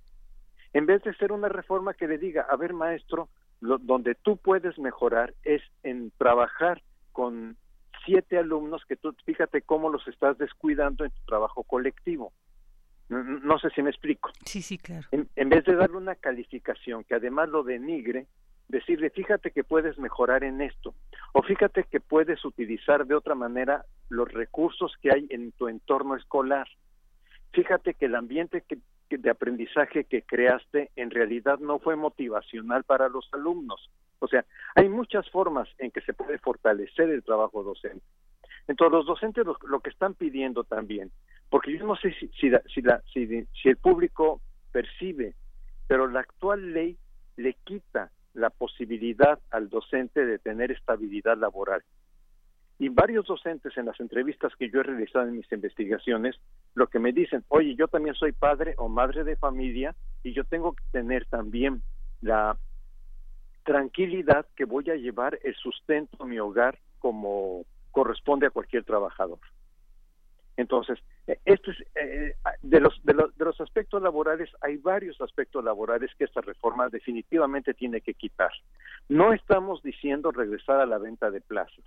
En 0.74 0.86
vez 0.86 1.04
de 1.04 1.14
ser 1.16 1.32
una 1.32 1.50
reforma 1.50 1.94
que 1.94 2.08
le 2.08 2.18
diga, 2.18 2.48
a 2.50 2.56
ver 2.56 2.74
maestro, 2.74 3.30
donde 3.62 4.16
tú 4.16 4.38
puedes 4.38 4.78
mejorar 4.78 5.34
es 5.44 5.62
en 5.84 6.12
trabajar 6.18 6.82
con 7.12 7.56
siete 8.06 8.38
alumnos 8.38 8.84
que 8.86 8.96
tú, 8.96 9.16
fíjate 9.26 9.62
cómo 9.62 9.90
los 9.90 10.08
estás 10.08 10.38
descuidando 10.38 11.06
en 11.06 11.12
tu 11.12 11.22
trabajo 11.26 11.64
colectivo. 11.64 12.34
No, 13.08 13.60
sé 13.60 13.70
si 13.70 13.84
me 13.84 13.92
explico. 13.92 14.32
Sí, 14.46 14.62
sí, 14.62 14.78
claro. 14.78 15.08
en, 15.12 15.50
vez 15.50 15.64
de 15.66 15.76
darle 15.76 15.98
una 15.98 16.16
calificación 16.16 17.04
que 17.04 17.16
además 17.16 17.50
lo 17.50 17.64
denigre, 17.64 18.26
decirle, 18.68 19.10
fíjate 19.12 19.52
que 19.52 19.64
puedes 19.64 19.98
mejorar 19.98 20.44
en 20.44 20.62
esto, 20.62 20.96
o 21.34 21.44
fíjate 21.44 21.84
que 21.84 22.00
puedes 22.00 22.44
utilizar 22.46 23.06
de 23.06 23.16
otra 23.16 23.36
manera 23.36 23.86
los 24.10 24.32
recursos 24.32 24.94
que 25.02 25.12
hay 25.12 25.28
en 25.30 25.52
tu 25.52 25.68
entorno 25.68 26.16
escolar. 26.16 26.68
Fíjate 27.54 27.94
que 27.94 28.06
el 28.06 28.16
ambiente 28.16 28.64
de 29.10 29.30
aprendizaje 29.30 30.06
que 30.06 30.24
creaste 30.24 30.92
en 30.96 31.12
realidad 31.12 31.60
no 31.60 31.80
fue 31.80 31.96
motivacional 31.96 32.84
para 32.84 33.08
los 33.08 33.30
alumnos. 33.34 33.90
O 34.20 34.28
sea, 34.28 34.46
hay 34.76 34.90
muchas 34.90 35.30
formas 35.30 35.70
en 35.78 35.92
que 35.92 36.02
se 36.02 36.14
puede 36.14 36.38
fortalecer 36.40 37.10
el 37.10 37.24
trabajo 37.24 37.64
docente. 37.64 38.04
Entonces, 38.68 38.94
los 38.94 39.06
docentes 39.06 39.46
lo, 39.46 39.80
que 39.80 39.90
están 39.92 40.16
pidiendo 40.16 40.64
también, 40.64 41.12
porque 41.56 41.78
yo 41.78 41.88
no 41.88 41.96
sé 41.96 42.14
si, 42.20 42.28
si, 42.38 42.52
si, 42.74 43.48
si 43.62 43.70
el 43.70 43.78
público 43.78 44.42
percibe, 44.74 45.36
pero 45.88 46.06
la 46.06 46.20
actual 46.20 46.74
ley 46.74 46.98
le 47.38 47.54
quita 47.64 48.12
la 48.34 48.50
posibilidad 48.50 49.40
al 49.52 49.70
docente 49.70 50.26
de 50.26 50.38
tener 50.38 50.74
estabilidad 50.74 51.38
laboral. 51.38 51.82
Y 52.78 52.90
varios 52.90 53.28
docentes 53.28 53.72
en 53.78 53.86
las 53.86 53.98
entrevistas 54.02 54.52
que 54.60 54.70
yo 54.70 54.82
he 54.82 54.84
realizado 54.84 55.30
en 55.30 55.38
mis 55.38 55.50
investigaciones, 55.50 56.36
lo 56.74 56.88
que 56.88 57.00
me 57.00 57.14
dicen, 57.14 57.46
oye, 57.48 57.74
yo 57.76 57.88
también 57.88 58.16
soy 58.16 58.34
padre 58.34 58.74
o 58.78 58.90
madre 58.90 59.24
de 59.24 59.38
familia 59.38 59.96
y 60.24 60.34
yo 60.34 60.44
tengo 60.44 60.74
que 60.74 60.84
tener 60.92 61.26
también 61.28 61.82
la 62.20 62.58
tranquilidad 63.64 64.46
que 64.58 64.66
voy 64.66 64.90
a 64.90 64.96
llevar 64.96 65.40
el 65.42 65.56
sustento 65.56 66.22
a 66.22 66.28
mi 66.28 66.38
hogar 66.38 66.78
como 67.00 67.64
corresponde 67.92 68.46
a 68.46 68.50
cualquier 68.50 68.84
trabajador. 68.84 69.40
Entonces, 70.58 71.00
eh, 71.28 71.38
esto 71.46 71.72
es, 71.72 71.78
eh, 71.96 72.36
de, 72.62 72.80
los, 72.80 73.00
de, 73.04 73.14
los, 73.14 73.38
de 73.38 73.46
los 73.46 73.60
aspectos 73.60 74.02
laborales, 74.02 74.50
hay 74.62 74.78
varios 74.78 75.20
aspectos 75.22 75.64
laborales 75.64 76.12
que 76.18 76.24
esta 76.24 76.42
reforma 76.42 76.88
definitivamente 76.90 77.74
tiene 77.74 78.02
que 78.02 78.14
quitar. 78.14 78.52
No 79.10 79.34
estamos 79.34 79.84
diciendo 79.84 80.32
regresar 80.32 80.80
a 80.80 80.86
la 80.86 80.98
venta 80.98 81.30
de 81.30 81.42
plazas, 81.42 81.84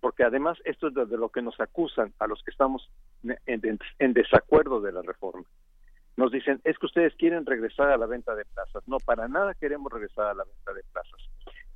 porque 0.00 0.22
además 0.22 0.58
esto 0.64 0.88
es 0.88 0.94
de 0.94 1.16
lo 1.16 1.30
que 1.30 1.42
nos 1.42 1.58
acusan 1.60 2.12
a 2.20 2.26
los 2.26 2.42
que 2.44 2.52
estamos 2.52 2.88
en, 3.46 3.78
en 3.98 4.12
desacuerdo 4.12 4.80
de 4.80 4.92
la 4.92 5.02
reforma. 5.02 5.44
Nos 6.16 6.30
dicen, 6.30 6.60
es 6.62 6.78
que 6.78 6.86
ustedes 6.86 7.14
quieren 7.16 7.44
regresar 7.44 7.90
a 7.90 7.96
la 7.96 8.06
venta 8.06 8.36
de 8.36 8.44
plazas. 8.44 8.86
No, 8.86 8.98
para 8.98 9.26
nada 9.26 9.54
queremos 9.54 9.92
regresar 9.92 10.26
a 10.26 10.34
la 10.34 10.44
venta 10.44 10.72
de 10.72 10.84
plazas. 10.92 11.20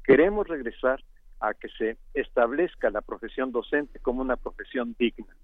Queremos 0.04 0.46
regresar 0.46 1.02
a 1.40 1.54
que 1.54 1.68
se 1.70 1.96
establezca 2.14 2.90
la 2.90 3.00
profesión 3.00 3.50
docente 3.50 3.98
como 3.98 4.22
una 4.22 4.36
profesión 4.36 4.94
digna 4.98 5.34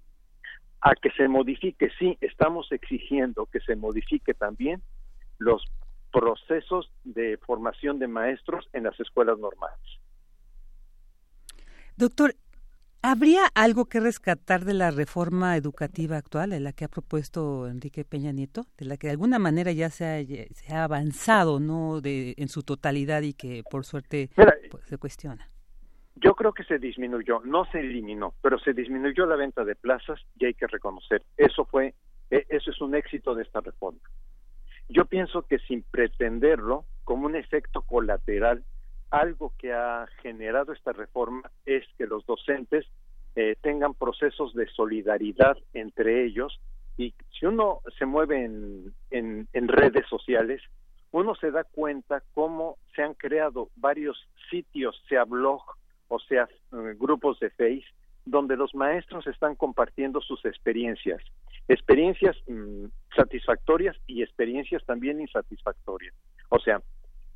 a 0.85 0.93
que 0.93 1.09
se 1.17 1.27
modifique, 1.27 1.89
sí, 1.97 2.15
estamos 2.21 2.71
exigiendo 2.71 3.47
que 3.47 3.59
se 3.61 3.75
modifique 3.75 4.35
también 4.35 4.83
los 5.39 5.65
procesos 6.13 6.91
de 7.03 7.37
formación 7.37 7.97
de 7.97 8.07
maestros 8.07 8.69
en 8.71 8.83
las 8.83 8.97
escuelas 8.99 9.39
normales. 9.39 9.79
Doctor, 11.97 12.35
¿habría 13.01 13.47
algo 13.55 13.85
que 13.85 13.99
rescatar 13.99 14.63
de 14.63 14.75
la 14.75 14.91
reforma 14.91 15.57
educativa 15.57 16.17
actual, 16.17 16.53
en 16.53 16.63
la 16.63 16.71
que 16.71 16.85
ha 16.85 16.87
propuesto 16.87 17.67
Enrique 17.67 18.05
Peña 18.05 18.31
Nieto, 18.31 18.67
de 18.77 18.85
la 18.85 18.97
que 18.97 19.07
de 19.07 19.11
alguna 19.11 19.39
manera 19.39 19.71
ya 19.71 19.89
se 19.89 20.05
ha, 20.69 20.83
avanzado, 20.83 21.59
no, 21.59 21.99
de, 21.99 22.35
en 22.37 22.47
su 22.47 22.61
totalidad 22.61 23.23
y 23.23 23.33
que 23.33 23.63
por 23.71 23.85
suerte 23.85 24.29
pues, 24.69 24.85
se 24.85 24.99
cuestiona? 24.99 25.49
Yo 26.15 26.33
creo 26.33 26.53
que 26.53 26.63
se 26.63 26.79
disminuyó, 26.79 27.41
no 27.43 27.65
se 27.65 27.79
eliminó, 27.79 28.33
pero 28.41 28.57
se 28.59 28.73
disminuyó 28.73 29.25
la 29.25 29.35
venta 29.35 29.65
de 29.65 29.75
plazas 29.75 30.19
y 30.37 30.45
hay 30.45 30.53
que 30.53 30.67
reconocer, 30.67 31.23
eso 31.35 31.65
fue, 31.65 31.93
e, 32.31 32.45
eso 32.49 32.71
es 32.71 32.79
un 32.81 32.95
éxito 32.95 33.35
de 33.35 33.43
esta 33.43 33.59
reforma. 33.59 33.99
Yo 34.87 35.05
pienso 35.05 35.41
que 35.43 35.59
sin 35.59 35.83
pretenderlo, 35.83 36.85
como 37.03 37.25
un 37.25 37.35
efecto 37.35 37.81
colateral, 37.81 38.63
algo 39.11 39.53
que 39.57 39.73
ha 39.73 40.07
generado 40.21 40.73
esta 40.73 40.93
reforma 40.93 41.49
es 41.65 41.83
que 41.97 42.05
los 42.05 42.25
docentes 42.25 42.85
eh, 43.35 43.55
tengan 43.61 43.93
procesos 43.93 44.53
de 44.53 44.67
solidaridad 44.67 45.57
entre 45.73 46.25
ellos 46.25 46.59
y 46.97 47.13
si 47.37 47.45
uno 47.45 47.81
se 47.97 48.05
mueve 48.05 48.45
en, 48.45 48.93
en, 49.11 49.47
en 49.51 49.67
redes 49.67 50.07
sociales, 50.07 50.61
uno 51.11 51.35
se 51.35 51.51
da 51.51 51.63
cuenta 51.63 52.23
cómo 52.33 52.77
se 52.95 53.03
han 53.03 53.13
creado 53.13 53.69
varios 53.75 54.17
sitios, 54.49 55.01
sea 55.09 55.25
blog, 55.25 55.61
o 56.07 56.19
sea, 56.19 56.43
eh, 56.43 56.95
grupos 56.97 57.39
de 57.39 57.49
Face, 57.51 57.85
donde 58.25 58.57
los 58.57 58.73
maestros 58.73 59.27
están 59.27 59.55
compartiendo 59.55 60.21
sus 60.21 60.43
experiencias, 60.45 61.21
experiencias 61.67 62.35
mm, 62.47 62.85
satisfactorias 63.15 63.95
y 64.07 64.23
experiencias 64.23 64.83
también 64.85 65.21
insatisfactorias. 65.21 66.13
O 66.49 66.59
sea, 66.59 66.81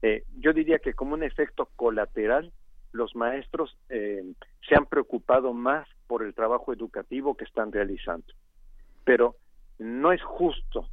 eh, 0.01 0.23
yo 0.39 0.53
diría 0.53 0.79
que 0.79 0.93
como 0.93 1.13
un 1.13 1.23
efecto 1.23 1.69
colateral, 1.75 2.51
los 2.91 3.15
maestros 3.15 3.77
eh, 3.89 4.23
se 4.67 4.75
han 4.75 4.85
preocupado 4.85 5.53
más 5.53 5.87
por 6.07 6.23
el 6.23 6.33
trabajo 6.33 6.73
educativo 6.73 7.35
que 7.35 7.45
están 7.45 7.71
realizando. 7.71 8.33
Pero 9.03 9.35
no 9.77 10.11
es 10.11 10.23
justo 10.23 10.87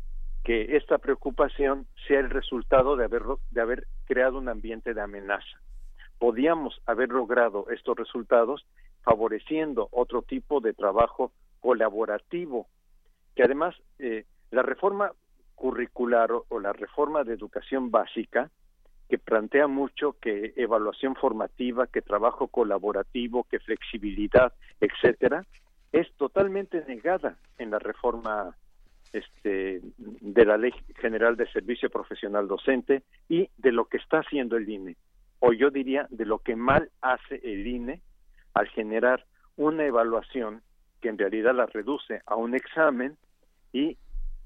que 0.45 0.77
esta 0.77 0.99
preocupación 0.99 1.87
sea 2.07 2.21
el 2.21 2.31
resultado 2.31 2.97
de 2.97 3.05
haber, 3.05 3.23
de 3.51 3.61
haber 3.61 3.87
creado 4.05 4.39
un 4.39 4.49
ambiente 4.49 4.95
de 4.95 5.01
amenaza. 5.01 5.61
Podíamos 6.19 6.81
haber 6.87 7.11
logrado 7.11 7.67
estos 7.71 7.97
resultados 7.97 8.67
favoreciendo 9.03 9.89
otro 9.93 10.23
tipo 10.23 10.61
de 10.61 10.73
trabajo 10.73 11.33
colaborativo, 11.61 12.67
que 13.35 13.43
además 13.43 13.75
eh, 13.99 14.25
la 14.51 14.63
reforma 14.63 15.13
curricular 15.55 16.31
o, 16.33 16.61
la 16.61 16.73
reforma 16.73 17.25
de 17.25 17.35
educación 17.35 17.91
básica, 17.91 18.51
que 19.09 19.19
plantea 19.19 19.67
mucho 19.67 20.17
que 20.21 20.53
evaluación 20.57 21.15
formativa, 21.15 21.87
que 21.87 22.03
trabajo 22.03 22.49
colaborativo, 22.49 23.45
que 23.45 23.61
flexibilidad, 23.61 24.53
etcétera, 24.81 25.45
es 25.93 26.13
totalmente 26.17 26.85
negada 26.87 27.39
en 27.59 27.71
la 27.71 27.79
reforma 27.79 28.57
este, 29.13 29.81
de 29.95 30.45
la 30.45 30.57
Ley 30.57 30.73
General 30.97 31.37
de 31.37 31.51
Servicio 31.51 31.89
Profesional 31.89 32.49
Docente 32.49 33.03
y 33.29 33.49
de 33.57 33.73
lo 33.73 33.87
que 33.87 33.97
está 33.99 34.19
haciendo 34.19 34.57
el 34.57 34.69
INE, 34.69 34.97
o 35.41 35.53
yo 35.53 35.71
diría 35.71 36.07
de 36.11 36.25
lo 36.25 36.39
que 36.39 36.57
mal 36.57 36.91
hace 37.01 37.41
el 37.43 37.67
INE 37.67 38.01
al 38.55 38.69
generar 38.69 39.25
una 39.57 39.85
evaluación 39.85 40.63
que 41.01 41.09
en 41.09 41.19
realidad 41.19 41.55
la 41.55 41.67
reduce 41.67 42.23
a 42.27 42.37
un 42.37 42.55
examen 42.55 43.17
y 43.73 43.99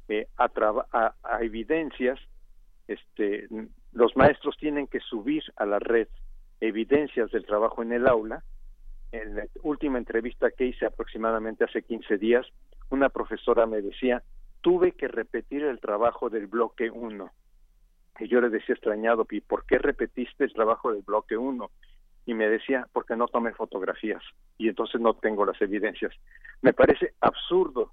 eh, 0.08 0.26
a, 0.36 0.50
a, 1.22 1.42
evidencias, 1.42 2.18
este, 2.88 3.46
los 3.92 4.16
maestros 4.16 4.56
tienen 4.58 4.88
que 4.88 5.00
subir 5.00 5.42
a 5.56 5.66
la 5.66 5.78
red 5.78 6.08
evidencias 6.60 7.30
del 7.30 7.46
trabajo 7.46 7.82
en 7.82 7.92
el 7.92 8.08
aula. 8.08 8.42
En 9.12 9.36
la 9.36 9.44
última 9.62 9.98
entrevista 9.98 10.50
que 10.50 10.66
hice 10.66 10.86
aproximadamente 10.86 11.64
hace 11.64 11.82
15 11.82 12.18
días, 12.18 12.46
una 12.90 13.08
profesora 13.08 13.66
me 13.66 13.80
decía, 13.80 14.22
tuve 14.60 14.92
que 14.92 15.08
repetir 15.08 15.62
el 15.62 15.80
trabajo 15.80 16.28
del 16.28 16.46
bloque 16.46 16.90
1. 16.90 17.30
Y 18.20 18.28
yo 18.28 18.40
le 18.40 18.50
decía 18.50 18.74
extrañado, 18.74 19.26
¿y 19.30 19.40
por 19.40 19.64
qué 19.64 19.78
repetiste 19.78 20.44
el 20.44 20.52
trabajo 20.52 20.92
del 20.92 21.02
bloque 21.02 21.36
1? 21.36 21.70
Y 22.26 22.34
me 22.34 22.48
decía, 22.48 22.86
porque 22.92 23.16
no 23.16 23.26
tomé 23.28 23.52
fotografías 23.54 24.22
y 24.58 24.68
entonces 24.68 25.00
no 25.00 25.14
tengo 25.14 25.46
las 25.46 25.60
evidencias. 25.62 26.12
Me 26.60 26.74
parece 26.74 27.14
absurdo 27.20 27.92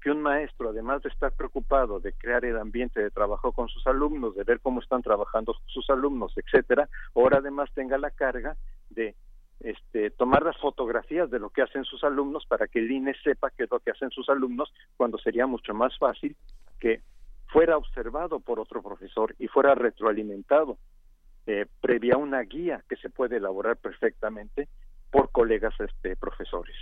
que 0.00 0.10
un 0.10 0.22
maestro, 0.22 0.70
además 0.70 1.02
de 1.02 1.10
estar 1.10 1.32
preocupado 1.32 2.00
de 2.00 2.14
crear 2.14 2.44
el 2.46 2.56
ambiente 2.56 3.00
de 3.00 3.10
trabajo 3.10 3.52
con 3.52 3.68
sus 3.68 3.86
alumnos, 3.86 4.34
de 4.34 4.44
ver 4.44 4.60
cómo 4.60 4.80
están 4.80 5.02
trabajando 5.02 5.54
sus 5.66 5.90
alumnos, 5.90 6.32
etcétera, 6.36 6.88
ahora 7.14 7.38
además 7.38 7.70
tenga 7.74 7.98
la 7.98 8.10
carga 8.10 8.56
de 8.88 9.14
este, 9.60 10.10
tomar 10.10 10.42
las 10.42 10.56
fotografías 10.58 11.30
de 11.30 11.38
lo 11.38 11.50
que 11.50 11.62
hacen 11.62 11.84
sus 11.84 12.02
alumnos 12.02 12.46
para 12.46 12.66
que 12.66 12.78
el 12.78 12.90
INE 12.90 13.14
sepa 13.22 13.50
qué 13.50 13.64
es 13.64 13.70
lo 13.70 13.80
que 13.80 13.90
hacen 13.90 14.10
sus 14.10 14.28
alumnos, 14.30 14.72
cuando 14.96 15.18
sería 15.18 15.46
mucho 15.46 15.74
más 15.74 15.96
fácil 15.98 16.34
que 16.80 17.02
fuera 17.48 17.76
observado 17.76 18.40
por 18.40 18.60
otro 18.60 18.82
profesor 18.82 19.34
y 19.38 19.48
fuera 19.48 19.74
retroalimentado 19.74 20.78
eh, 21.46 21.66
previa 21.80 22.16
una 22.16 22.40
guía 22.40 22.82
que 22.88 22.96
se 22.96 23.08
puede 23.08 23.36
elaborar 23.36 23.76
perfectamente 23.76 24.68
por 25.10 25.30
colegas 25.30 25.74
este, 25.78 26.16
profesores. 26.16 26.76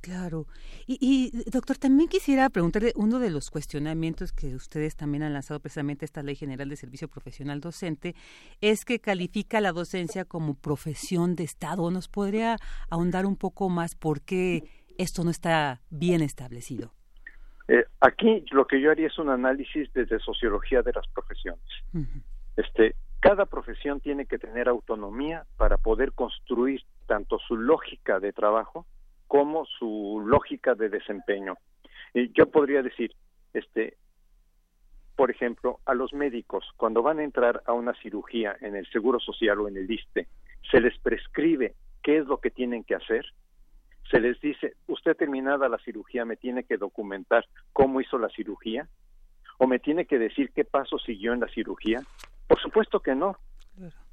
Claro. 0.00 0.46
Y, 0.86 1.32
doctor, 1.50 1.76
también 1.76 2.08
quisiera 2.08 2.48
preguntarle 2.50 2.92
uno 2.94 3.18
de 3.18 3.30
los 3.30 3.50
cuestionamientos 3.50 4.32
que 4.32 4.54
ustedes 4.54 4.94
también 4.94 5.24
han 5.24 5.32
lanzado 5.32 5.58
precisamente 5.58 6.04
esta 6.04 6.22
Ley 6.22 6.36
General 6.36 6.68
de 6.68 6.76
Servicio 6.76 7.08
Profesional 7.08 7.60
Docente 7.60 8.14
es 8.60 8.84
que 8.84 9.00
califica 9.00 9.60
la 9.60 9.72
docencia 9.72 10.24
como 10.24 10.54
profesión 10.54 11.34
de 11.34 11.44
Estado. 11.44 11.90
¿Nos 11.90 12.08
podría 12.08 12.56
ahondar 12.90 13.26
un 13.26 13.36
poco 13.36 13.68
más 13.68 13.96
por 13.96 14.22
qué 14.22 14.62
esto 14.98 15.24
no 15.24 15.30
está 15.30 15.80
bien 15.90 16.22
establecido? 16.22 16.94
Eh, 17.68 17.84
aquí 18.00 18.44
lo 18.50 18.66
que 18.66 18.80
yo 18.80 18.90
haría 18.90 19.08
es 19.08 19.18
un 19.18 19.28
análisis 19.28 19.92
desde 19.92 20.18
sociología 20.20 20.82
de 20.82 20.92
las 20.92 21.06
profesiones. 21.08 21.62
Este, 22.56 22.96
cada 23.20 23.46
profesión 23.46 24.00
tiene 24.00 24.26
que 24.26 24.38
tener 24.38 24.68
autonomía 24.68 25.44
para 25.56 25.76
poder 25.76 26.12
construir 26.12 26.82
tanto 27.06 27.38
su 27.38 27.56
lógica 27.56 28.20
de 28.20 28.32
trabajo 28.32 28.86
como 29.26 29.66
su 29.66 30.22
lógica 30.26 30.74
de 30.74 30.88
desempeño. 30.88 31.56
Y 32.14 32.32
yo 32.32 32.50
podría 32.50 32.82
decir, 32.82 33.12
este, 33.52 33.98
por 35.14 35.30
ejemplo, 35.30 35.80
a 35.84 35.94
los 35.94 36.12
médicos, 36.14 36.64
cuando 36.76 37.02
van 37.02 37.18
a 37.18 37.24
entrar 37.24 37.62
a 37.66 37.72
una 37.72 37.92
cirugía 38.00 38.56
en 38.60 38.76
el 38.76 38.86
Seguro 38.90 39.20
Social 39.20 39.60
o 39.60 39.68
en 39.68 39.76
el 39.76 39.90
ISTE, 39.90 40.26
se 40.70 40.80
les 40.80 40.98
prescribe 41.00 41.74
qué 42.02 42.18
es 42.18 42.26
lo 42.26 42.38
que 42.38 42.50
tienen 42.50 42.84
que 42.84 42.94
hacer, 42.94 43.26
se 44.10 44.20
les 44.20 44.40
dice, 44.40 44.74
usted 44.86 45.16
terminada 45.16 45.68
la 45.68 45.78
cirugía 45.78 46.24
me 46.24 46.36
tiene 46.36 46.64
que 46.64 46.76
documentar 46.76 47.46
cómo 47.72 48.00
hizo 48.00 48.18
la 48.18 48.28
cirugía, 48.30 48.88
o 49.58 49.66
me 49.66 49.78
tiene 49.78 50.06
que 50.06 50.18
decir 50.18 50.52
qué 50.52 50.64
paso 50.64 50.98
siguió 50.98 51.32
en 51.32 51.40
la 51.40 51.48
cirugía. 51.48 52.02
Por 52.46 52.60
supuesto 52.60 53.00
que 53.00 53.14
no. 53.14 53.36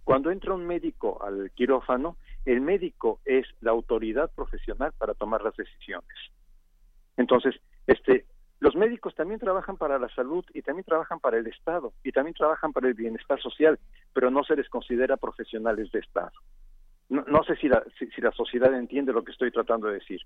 Cuando 0.03 0.29
entra 0.29 0.53
un 0.53 0.67
médico 0.67 1.23
al 1.23 1.51
quirófano, 1.51 2.17
el 2.45 2.61
médico 2.61 3.19
es 3.25 3.47
la 3.61 3.71
autoridad 3.71 4.31
profesional 4.35 4.91
para 4.97 5.13
tomar 5.13 5.41
las 5.41 5.55
decisiones. 5.55 6.15
Entonces, 7.17 7.55
este, 7.87 8.25
los 8.59 8.75
médicos 8.75 9.15
también 9.15 9.39
trabajan 9.39 9.77
para 9.77 9.97
la 9.97 10.09
salud 10.09 10.45
y 10.53 10.61
también 10.61 10.85
trabajan 10.85 11.19
para 11.19 11.37
el 11.37 11.47
Estado 11.47 11.93
y 12.03 12.11
también 12.11 12.35
trabajan 12.35 12.71
para 12.71 12.87
el 12.87 12.93
bienestar 12.93 13.41
social, 13.41 13.79
pero 14.13 14.29
no 14.29 14.43
se 14.43 14.55
les 14.55 14.69
considera 14.69 15.17
profesionales 15.17 15.91
de 15.91 15.99
Estado. 15.99 16.31
No, 17.09 17.43
sé 17.43 17.55
si 17.57 17.67
la, 17.67 17.83
si, 17.99 18.21
la 18.21 18.31
sociedad 18.31 18.73
entiende 18.73 19.13
lo 19.13 19.23
que 19.23 19.31
estoy 19.31 19.51
tratando 19.51 19.87
de 19.87 19.95
decir. 19.95 20.21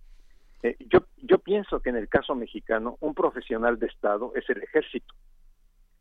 Eh, 0.63 0.77
yo, 0.79 1.05
yo 1.21 1.39
pienso 1.39 1.81
que 1.81 1.89
en 1.89 1.97
el 1.97 2.07
caso 2.07 2.35
mexicano 2.35 2.97
un 3.01 3.13
profesional 3.13 3.79
de 3.79 3.87
Estado 3.87 4.31
es 4.35 4.49
el 4.49 4.63
ejército. 4.63 5.13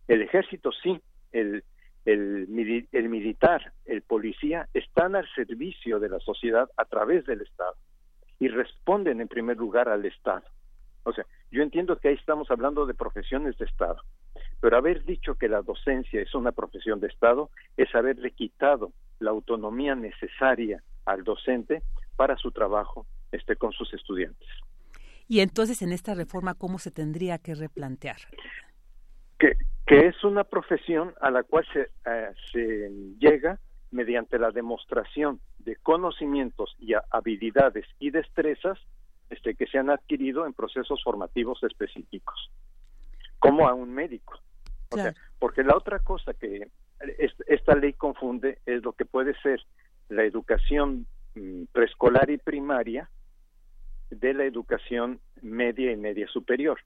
El 0.07 0.23
ejército 0.23 0.71
sí, 0.73 1.01
el, 1.33 1.65
el, 2.05 2.87
el 2.93 3.09
militar, 3.09 3.73
el 3.85 4.03
policía, 4.03 4.69
están 4.73 5.17
al 5.17 5.29
servicio 5.35 5.99
de 5.99 6.09
la 6.09 6.21
sociedad 6.21 6.69
a 6.77 6.85
través 6.85 7.27
del 7.27 7.43
Estado 7.43 7.75
y 8.39 8.49
responden 8.49 9.21
en 9.21 9.29
primer 9.29 9.57
lugar 9.57 9.89
al 9.89 10.05
Estado. 10.05 10.45
O 11.03 11.13
sea, 11.13 11.27
yo 11.51 11.63
entiendo 11.63 11.97
que 11.99 12.09
ahí 12.09 12.15
estamos 12.15 12.51
hablando 12.51 12.87
de 12.87 12.95
profesiones 12.95 13.57
de 13.59 13.65
Estado, 13.65 14.01
pero 14.61 14.77
haber 14.77 15.05
dicho 15.05 15.35
que 15.35 15.49
la 15.49 15.63
docencia 15.63 16.21
es 16.21 16.35
una 16.35 16.53
profesión 16.53 17.01
de 17.01 17.09
Estado 17.09 17.51
es 17.77 17.93
haberle 17.95 18.31
quitado 18.31 18.93
la 19.19 19.31
autonomía 19.31 19.95
necesaria 19.95 20.83
al 21.05 21.25
docente 21.25 21.83
para 22.17 22.37
su 22.37 22.51
trabajo 22.51 23.07
este, 23.33 23.57
con 23.57 23.73
sus 23.73 23.93
estudiantes. 23.95 24.49
Y 25.29 25.41
entonces 25.41 25.83
en 25.83 25.93
esta 25.93 26.15
reforma, 26.15 26.55
¿cómo 26.55 26.79
se 26.79 26.91
tendría 26.91 27.39
que 27.39 27.55
replantear? 27.55 28.17
Que, 29.39 29.57
que 29.87 30.07
es 30.07 30.25
una 30.25 30.45
profesión 30.45 31.15
a 31.21 31.31
la 31.31 31.43
cual 31.43 31.67
se, 31.73 31.91
eh, 32.07 32.33
se 32.53 32.91
llega 33.19 33.59
mediante 33.91 34.39
la 34.39 34.51
demostración 34.51 35.41
de 35.59 35.77
conocimientos 35.77 36.75
y 36.79 36.93
habilidades 37.11 37.87
y 37.99 38.11
destrezas 38.11 38.79
este, 39.31 39.55
que 39.55 39.67
se 39.67 39.79
han 39.79 39.91
adquirido 39.91 40.47
en 40.47 40.55
procesos 40.55 41.03
formativos 41.03 41.63
específicos, 41.63 42.51
como 43.39 43.69
a 43.69 43.75
un 43.75 43.93
médico. 43.93 44.41
porque 45.39 45.63
la 45.63 45.77
otra 45.77 45.99
cosa 45.99 46.33
que 46.33 46.71
esta 47.47 47.75
ley 47.75 47.93
confunde 47.93 48.59
es 48.67 48.83
lo 48.83 48.93
que 48.93 49.05
puede 49.05 49.35
ser 49.41 49.61
la 50.09 50.25
educación 50.25 51.07
mm, 51.35 51.65
preescolar 51.73 52.31
y 52.31 52.39
primaria 52.39 53.11
de 54.11 54.35
la 54.35 54.45
educación 54.45 55.21
media 55.43 55.93
y 55.93 55.97
media 55.97 56.27
superior 56.29 56.79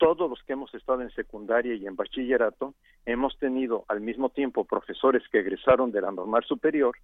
todos 0.00 0.30
los 0.30 0.42
que 0.44 0.54
hemos 0.54 0.74
estado 0.74 1.02
en 1.02 1.10
secundaria 1.10 1.74
y 1.74 1.86
en 1.86 1.94
bachillerato 1.94 2.74
hemos 3.04 3.38
tenido 3.38 3.84
al 3.86 4.00
mismo 4.00 4.30
tiempo 4.30 4.64
profesores 4.64 5.22
que 5.30 5.40
egresaron 5.40 5.92
de 5.92 6.00
la 6.00 6.10
normal 6.10 6.42
superior 6.44 6.96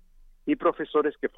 y 0.46 0.56
profesores 0.56 1.14
que 1.18 1.28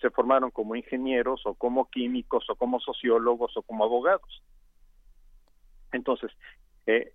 se 0.00 0.10
formaron 0.10 0.52
como 0.52 0.76
ingenieros 0.76 1.44
o 1.46 1.54
como 1.54 1.90
químicos 1.90 2.48
o 2.48 2.54
como 2.54 2.78
sociólogos 2.78 3.56
o 3.56 3.62
como 3.62 3.84
abogados. 3.84 4.42
Entonces, 5.90 6.30
eh, 6.86 7.12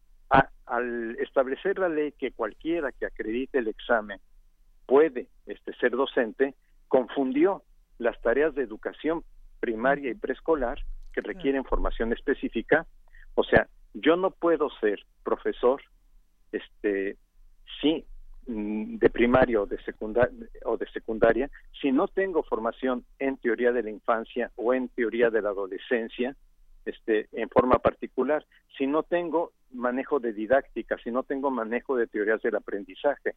al 0.65 1.17
establecer 1.19 1.77
la 1.77 1.89
ley 1.89 2.11
que 2.13 2.31
cualquiera 2.31 2.91
que 2.91 3.05
acredite 3.05 3.59
el 3.59 3.67
examen 3.67 4.19
puede 4.85 5.27
este, 5.45 5.73
ser 5.75 5.91
docente, 5.91 6.55
confundió 6.87 7.63
las 7.97 8.19
tareas 8.21 8.55
de 8.55 8.63
educación 8.63 9.23
primaria 9.59 10.11
y 10.11 10.15
preescolar 10.15 10.79
que 11.13 11.21
requieren 11.21 11.63
formación 11.63 12.11
específica, 12.13 12.85
o 13.35 13.43
sea, 13.43 13.67
yo 13.93 14.17
no 14.17 14.31
puedo 14.31 14.69
ser 14.81 14.99
profesor, 15.23 15.81
este, 16.51 17.17
sí, 17.81 18.05
mm, 18.47 18.97
de 18.97 19.09
primaria 19.09 19.61
o 19.61 19.65
de 19.65 19.81
secundaria 19.83 20.47
o 20.65 20.77
de 20.77 20.87
secundaria 20.91 21.49
si 21.81 21.91
no 21.91 22.07
tengo 22.07 22.43
formación 22.43 23.05
en 23.19 23.37
teoría 23.37 23.71
de 23.71 23.83
la 23.83 23.89
infancia 23.89 24.51
o 24.55 24.73
en 24.73 24.89
teoría 24.89 25.29
de 25.29 25.41
la 25.41 25.49
adolescencia 25.49 26.35
este 26.85 27.27
en 27.31 27.49
forma 27.49 27.79
particular. 27.79 28.45
Si 28.77 28.85
no 28.85 29.03
tengo 29.03 29.53
manejo 29.75 30.19
de 30.19 30.33
didáctica 30.33 30.97
si 31.03 31.11
no 31.11 31.23
tengo 31.23 31.51
manejo 31.51 31.95
de 31.95 32.07
teorías 32.07 32.41
del 32.41 32.55
aprendizaje 32.55 33.35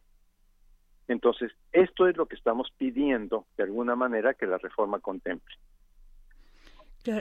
Entonces, 1.07 1.51
esto 1.71 2.07
es 2.07 2.17
lo 2.17 2.27
que 2.27 2.35
estamos 2.35 2.71
pidiendo 2.77 3.45
de 3.57 3.63
alguna 3.63 3.95
manera 3.95 4.33
que 4.33 4.45
la 4.45 4.57
reforma 4.57 4.99
contemple. 4.99 5.55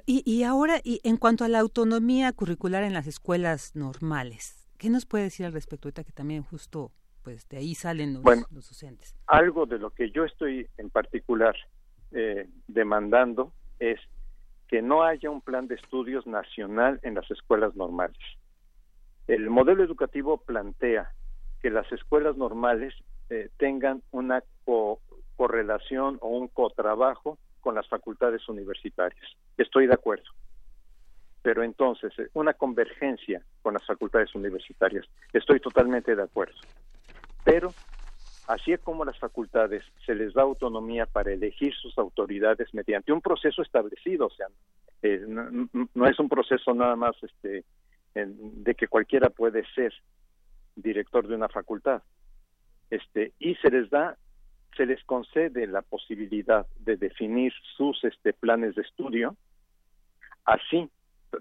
y, 0.06 0.22
y 0.24 0.42
ahora, 0.42 0.80
y 0.82 1.00
en 1.04 1.16
cuanto 1.16 1.44
a 1.44 1.48
la 1.48 1.60
autonomía 1.60 2.32
curricular 2.32 2.82
en 2.82 2.94
las 2.94 3.06
escuelas 3.06 3.74
normales, 3.74 4.68
¿qué 4.78 4.90
nos 4.90 5.06
puede 5.06 5.24
decir 5.24 5.46
al 5.46 5.52
respecto? 5.52 5.88
Ahorita 5.88 6.04
que 6.04 6.12
también 6.12 6.42
justo 6.42 6.92
pues 7.28 7.46
de 7.50 7.58
ahí 7.58 7.74
salen 7.74 8.14
los, 8.14 8.24
docentes. 8.50 9.14
Algo 9.26 9.66
de 9.66 9.78
lo 9.78 9.90
que 9.90 10.10
yo 10.10 10.24
estoy 10.24 10.66
en 10.78 10.88
particular 10.88 11.54
eh, 12.10 12.48
demandando 12.68 13.52
es 13.78 14.00
que 14.66 14.80
no 14.80 15.02
haya 15.02 15.28
un 15.28 15.42
plan 15.42 15.68
de 15.68 15.74
estudios 15.74 16.26
nacional 16.26 17.00
en 17.02 17.16
las 17.16 17.30
escuelas 17.30 17.76
normales. 17.76 18.16
El 19.28 19.50
modelo 19.50 19.84
educativo 19.84 20.38
plantea 20.38 21.12
que 21.60 21.70
las 21.70 21.90
escuelas 21.92 22.36
normales 22.36 22.94
eh, 23.28 23.50
tengan 23.58 24.02
una 24.10 24.42
correlación 25.36 26.18
o 26.22 26.28
un 26.28 26.48
cotrabajo 26.48 27.38
con 27.60 27.74
las 27.74 27.86
facultades 27.88 28.48
universitarias. 28.48 29.24
Estoy 29.58 29.86
de 29.86 29.92
acuerdo. 29.92 30.24
Pero 31.42 31.62
entonces, 31.62 32.12
eh, 32.18 32.28
una 32.32 32.54
convergencia 32.54 33.42
con 33.60 33.74
las 33.74 33.84
facultades 33.84 34.34
universitarias. 34.34 35.04
Estoy 35.32 35.60
totalmente 35.60 36.16
de 36.16 36.22
acuerdo. 36.22 36.56
Pero, 37.44 37.74
así 38.46 38.72
es 38.72 38.80
como 38.80 39.04
las 39.04 39.18
facultades 39.18 39.84
se 40.06 40.14
les 40.14 40.32
da 40.32 40.42
autonomía 40.42 41.04
para 41.04 41.32
elegir 41.32 41.74
sus 41.74 41.96
autoridades 41.98 42.72
mediante 42.72 43.12
un 43.12 43.20
proceso 43.20 43.60
establecido, 43.60 44.26
o 44.26 44.30
sea, 44.30 44.46
eh, 45.02 45.22
no, 45.26 46.06
es 46.06 46.18
un 46.18 46.28
proceso 46.28 46.74
nada 46.74 46.96
más 46.96 47.14
este, 47.22 47.64
de 48.26 48.74
que 48.74 48.88
cualquiera 48.88 49.30
puede 49.30 49.64
ser 49.74 49.92
director 50.76 51.26
de 51.26 51.34
una 51.34 51.48
facultad. 51.48 52.02
Este, 52.90 53.32
y 53.38 53.54
se 53.56 53.70
les 53.70 53.90
da 53.90 54.16
se 54.76 54.86
les 54.86 55.02
concede 55.04 55.66
la 55.66 55.82
posibilidad 55.82 56.66
de 56.78 56.96
definir 56.96 57.52
sus 57.76 58.04
este, 58.04 58.32
planes 58.32 58.76
de 58.76 58.82
estudio. 58.82 59.36
Así, 60.44 60.88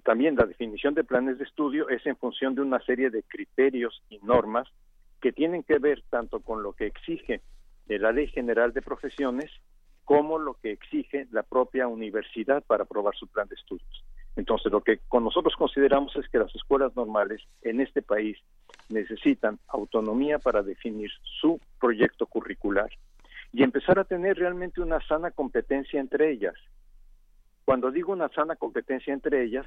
también 0.03 0.35
la 0.35 0.45
definición 0.45 0.95
de 0.95 1.03
planes 1.03 1.37
de 1.37 1.43
estudio 1.43 1.87
es 1.89 2.03
en 2.07 2.17
función 2.17 2.55
de 2.55 2.61
una 2.61 2.79
serie 2.79 3.09
de 3.09 3.23
criterios 3.23 4.01
y 4.09 4.17
normas 4.19 4.67
que 5.21 5.31
tienen 5.31 5.63
que 5.63 5.77
ver 5.77 6.03
tanto 6.09 6.39
con 6.39 6.63
lo 6.63 6.73
que 6.73 6.87
exige 6.87 7.41
la 7.87 8.11
Ley 8.11 8.27
General 8.27 8.73
de 8.73 8.81
Profesiones 8.81 9.51
como 10.03 10.39
lo 10.39 10.55
que 10.55 10.71
exige 10.71 11.27
la 11.31 11.43
propia 11.43 11.87
universidad 11.87 12.63
para 12.63 12.83
aprobar 12.83 13.15
su 13.15 13.27
plan 13.27 13.47
de 13.47 13.55
estudios. 13.55 14.05
Entonces, 14.38 14.71
lo 14.71 14.82
que 14.82 15.00
con 15.10 15.23
nosotros 15.23 15.56
consideramos 15.58 16.15
es 16.15 16.30
que 16.30 16.38
las 16.38 16.56
escuelas 16.56 16.95
normales 16.95 17.41
en 17.63 17.82
este 17.82 18.04
país 18.04 18.38
necesitan 18.88 19.60
autonomía 19.67 20.38
para 20.38 20.62
definir 20.62 21.10
su 21.41 21.60
proyecto 21.80 22.28
curricular 22.28 22.89
y 23.52 23.63
empezar 23.63 23.97
a 23.97 24.04
tener 24.04 24.38
realmente 24.38 24.80
una 24.80 25.02
sana 25.08 25.32
competencia 25.32 26.00
entre 26.00 26.30
ellas. 26.30 26.54
Cuando 27.65 27.89
digo 27.89 28.13
una 28.13 28.30
sana 28.30 28.56
competencia 28.56 29.12
entre 29.12 29.43
ellas, 29.43 29.65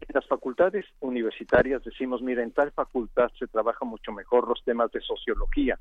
en 0.00 0.14
las 0.14 0.26
facultades 0.26 0.84
universitarias 0.98 1.84
decimos, 1.84 2.22
mira, 2.22 2.42
en 2.42 2.50
tal 2.50 2.72
facultad 2.72 3.30
se 3.38 3.46
trabaja 3.46 3.84
mucho 3.84 4.10
mejor 4.10 4.48
los 4.48 4.64
temas 4.64 4.90
de 4.90 5.00
sociología 5.00 5.78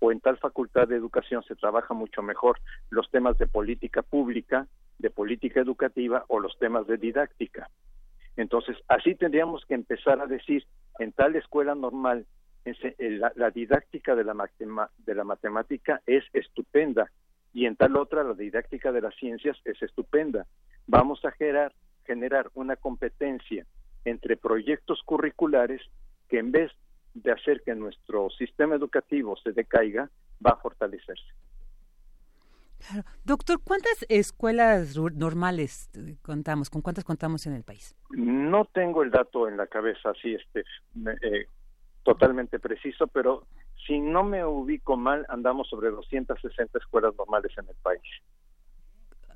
o 0.00 0.12
en 0.12 0.20
tal 0.20 0.38
facultad 0.38 0.88
de 0.88 0.96
educación 0.96 1.42
se 1.42 1.56
trabaja 1.56 1.94
mucho 1.94 2.22
mejor 2.22 2.58
los 2.90 3.10
temas 3.10 3.38
de 3.38 3.46
política 3.46 4.02
pública, 4.02 4.66
de 4.98 5.10
política 5.10 5.60
educativa 5.60 6.24
o 6.28 6.40
los 6.40 6.58
temas 6.58 6.86
de 6.86 6.96
didáctica. 6.96 7.68
Entonces, 8.36 8.76
así 8.86 9.14
tendríamos 9.14 9.64
que 9.66 9.74
empezar 9.74 10.20
a 10.20 10.26
decir, 10.26 10.64
en 10.98 11.12
tal 11.12 11.34
escuela 11.36 11.74
normal, 11.74 12.26
la, 13.34 13.50
didáctica 13.50 14.14
de 14.14 14.24
la, 14.24 14.34
de 14.98 15.14
la 15.14 15.24
matemática 15.24 16.00
es 16.06 16.24
estupenda 16.32 17.10
y 17.52 17.66
en 17.66 17.76
tal 17.76 17.96
otra 17.96 18.22
la 18.22 18.34
didáctica 18.34 18.92
de 18.92 19.00
las 19.00 19.14
ciencias 19.16 19.56
es 19.64 19.80
estupenda. 19.82 20.46
Vamos 20.86 21.24
a 21.24 21.32
generar, 21.32 21.72
generar 22.04 22.50
una 22.54 22.76
competencia 22.76 23.66
entre 24.04 24.36
proyectos 24.36 25.02
curriculares 25.04 25.80
que 26.28 26.38
en 26.38 26.52
vez 26.52 26.70
de 27.22 27.32
hacer 27.32 27.62
que 27.62 27.74
nuestro 27.74 28.30
sistema 28.30 28.74
educativo 28.74 29.36
se 29.36 29.52
decaiga, 29.52 30.10
va 30.44 30.52
a 30.52 30.56
fortalecerse. 30.56 31.32
Doctor, 33.24 33.60
¿cuántas 33.62 34.06
escuelas 34.08 34.96
normales 34.96 35.90
eh, 35.94 36.16
contamos? 36.22 36.70
¿Con 36.70 36.80
cuántas 36.80 37.04
contamos 37.04 37.46
en 37.46 37.54
el 37.54 37.64
país? 37.64 37.96
No 38.10 38.64
tengo 38.66 39.02
el 39.02 39.10
dato 39.10 39.48
en 39.48 39.56
la 39.56 39.66
cabeza 39.66 40.10
así 40.10 40.34
este, 40.34 40.64
eh, 41.22 41.46
totalmente 42.04 42.58
preciso, 42.58 43.06
pero 43.08 43.46
si 43.86 43.98
no 43.98 44.22
me 44.22 44.44
ubico 44.44 44.96
mal, 44.96 45.26
andamos 45.28 45.68
sobre 45.68 45.90
260 45.90 46.78
escuelas 46.78 47.14
normales 47.16 47.52
en 47.58 47.68
el 47.68 47.76
país. 47.82 48.02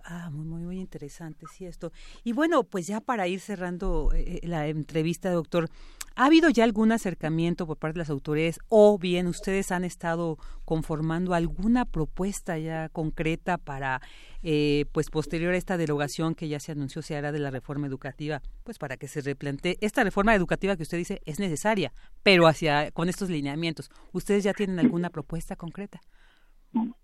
Ah, 0.04 0.30
muy, 0.30 0.44
muy, 0.44 0.62
muy 0.62 0.80
interesante, 0.80 1.46
sí, 1.46 1.64
esto. 1.64 1.92
Y 2.24 2.32
bueno, 2.32 2.64
pues 2.64 2.86
ya 2.86 3.00
para 3.00 3.28
ir 3.28 3.38
cerrando 3.38 4.10
eh, 4.12 4.40
eh, 4.42 4.48
la 4.48 4.66
entrevista, 4.66 5.30
doctor, 5.30 5.68
¿ha 6.16 6.26
habido 6.26 6.50
ya 6.50 6.64
algún 6.64 6.90
acercamiento 6.90 7.66
por 7.66 7.76
parte 7.76 7.94
de 7.94 7.98
las 8.00 8.10
autoridades 8.10 8.58
o 8.68 8.98
bien 8.98 9.28
ustedes 9.28 9.70
han 9.70 9.84
estado 9.84 10.38
conformando 10.64 11.34
alguna 11.34 11.84
propuesta 11.84 12.58
ya 12.58 12.88
concreta 12.88 13.58
para, 13.58 14.00
eh, 14.42 14.86
pues 14.90 15.08
posterior 15.08 15.54
a 15.54 15.56
esta 15.56 15.76
derogación 15.76 16.34
que 16.34 16.48
ya 16.48 16.58
se 16.58 16.72
anunció 16.72 17.00
se 17.00 17.16
hará 17.16 17.30
de 17.30 17.38
la 17.38 17.50
reforma 17.50 17.86
educativa, 17.86 18.42
pues 18.64 18.78
para 18.78 18.96
que 18.96 19.06
se 19.06 19.20
replantee 19.20 19.78
esta 19.80 20.02
reforma 20.02 20.34
educativa 20.34 20.76
que 20.76 20.82
usted 20.82 20.98
dice 20.98 21.20
es 21.26 21.38
necesaria, 21.38 21.92
pero 22.24 22.48
hacia 22.48 22.90
con 22.90 23.08
estos 23.08 23.30
lineamientos, 23.30 23.88
¿ustedes 24.12 24.42
ya 24.42 24.52
tienen 24.52 24.80
alguna 24.80 25.10
propuesta 25.10 25.54
concreta? 25.54 26.00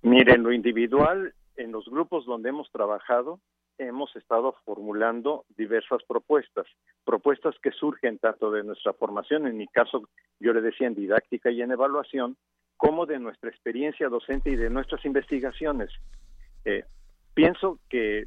Miren, 0.03 0.43
lo 0.43 0.53
individual 0.53 1.35
en 1.59 1.73
los 1.73 1.87
grupos 1.87 2.25
donde 2.25 2.49
hemos 2.49 2.71
trabajado 2.71 3.41
hemos 3.79 4.15
estado 4.17 4.57
formulando 4.65 5.45
diversas 5.57 6.03
propuestas, 6.07 6.67
propuestas 7.05 7.55
que 7.63 7.71
surgen 7.71 8.19
tanto 8.19 8.51
de 8.51 8.65
nuestra 8.65 8.93
formación, 8.93 9.47
en 9.47 9.57
mi 9.57 9.69
caso 9.69 10.09
yo 10.41 10.53
le 10.53 10.61
decía 10.61 10.89
en 10.89 10.95
didáctica 10.95 11.51
y 11.51 11.63
en 11.63 11.71
evaluación, 11.71 12.37
como 12.77 13.07
de 13.07 13.19
nuestra 13.19 13.51
experiencia 13.51 14.09
docente 14.09 14.51
y 14.51 14.57
de 14.57 14.71
nuestras 14.71 15.05
investigaciones. 15.05 15.91
Eh, 16.65 16.85
pienso 17.35 17.79
que 17.89 18.27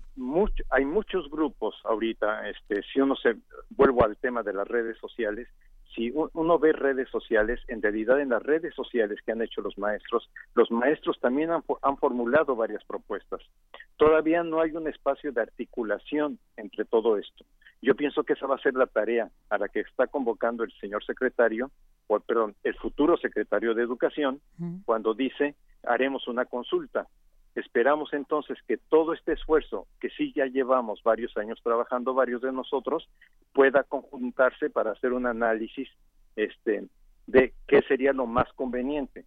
hay 0.70 0.86
muchos 0.86 1.30
grupos 1.30 1.76
ahorita, 1.84 2.50
este, 2.50 2.82
si 2.84 3.00
uno 3.00 3.16
se 3.16 3.36
vuelvo 3.70 4.04
al 4.04 4.18
tema 4.18 4.44
de 4.44 4.54
las 4.54 4.68
redes 4.68 4.98
sociales, 4.98 5.48
si 5.96 6.12
uno 6.12 6.60
ve 6.60 6.72
redes 6.74 7.10
sociales, 7.10 7.60
en 7.68 7.82
realidad 7.82 8.20
en 8.22 8.30
las 8.30 8.42
redes 8.44 8.74
sociales 8.74 9.20
que 9.26 9.32
han 9.32 9.42
hecho 9.42 9.62
los 9.62 9.78
maestros, 9.78 10.30
los 10.56 10.72
maestros 10.72 11.20
también 11.20 11.52
han, 11.52 11.64
han, 11.82 11.98
formulado 11.98 12.56
varias 12.56 12.84
propuestas. 12.86 13.42
Todavía 13.98 14.44
no 14.44 14.62
hay 14.62 14.72
un 14.72 14.88
espacio 14.88 15.32
de 15.32 15.42
articulación 15.42 16.40
entre 16.56 16.86
todo 16.86 17.18
esto. 17.18 17.46
Yo 17.82 17.96
pienso 17.96 18.24
que 18.24 18.34
esa 18.34 18.48
va 18.48 18.56
a 18.56 18.62
ser 18.62 18.76
la 18.76 18.86
tarea 18.86 19.30
a 19.50 19.58
la 19.58 19.68
que 19.68 19.82
está 19.82 20.08
convocando 20.08 20.64
el 20.64 20.72
señor 20.80 21.04
secretario, 21.04 21.72
o 22.08 22.20
perdón, 22.20 22.56
el 22.64 22.76
futuro 22.76 23.18
secretario 23.18 23.74
de 23.74 23.84
Educación, 23.84 24.40
cuando 24.86 25.14
dice 25.14 25.56
haremos 25.84 26.28
una 26.28 26.46
consulta. 26.46 27.08
Esperamos 27.56 28.14
entonces 28.14 28.58
que 28.68 28.78
todo 28.78 29.14
este 29.14 29.34
esfuerzo, 29.34 29.86
que 30.00 30.10
sí 30.10 30.32
ya 30.34 30.46
llevamos 30.46 31.04
varios 31.04 31.36
años 31.38 31.60
trabajando, 31.62 32.14
varios 32.14 32.42
de 32.42 32.52
nosotros, 32.52 33.10
pueda 33.54 33.84
conjuntarse 33.84 34.70
para 34.70 34.92
hacer 34.92 35.12
un 35.12 35.26
análisis 35.26 35.90
este, 36.38 36.86
de 37.28 37.54
qué 37.68 37.82
sería 37.82 38.14
lo 38.14 38.26
más 38.26 38.52
conveniente. 38.54 39.26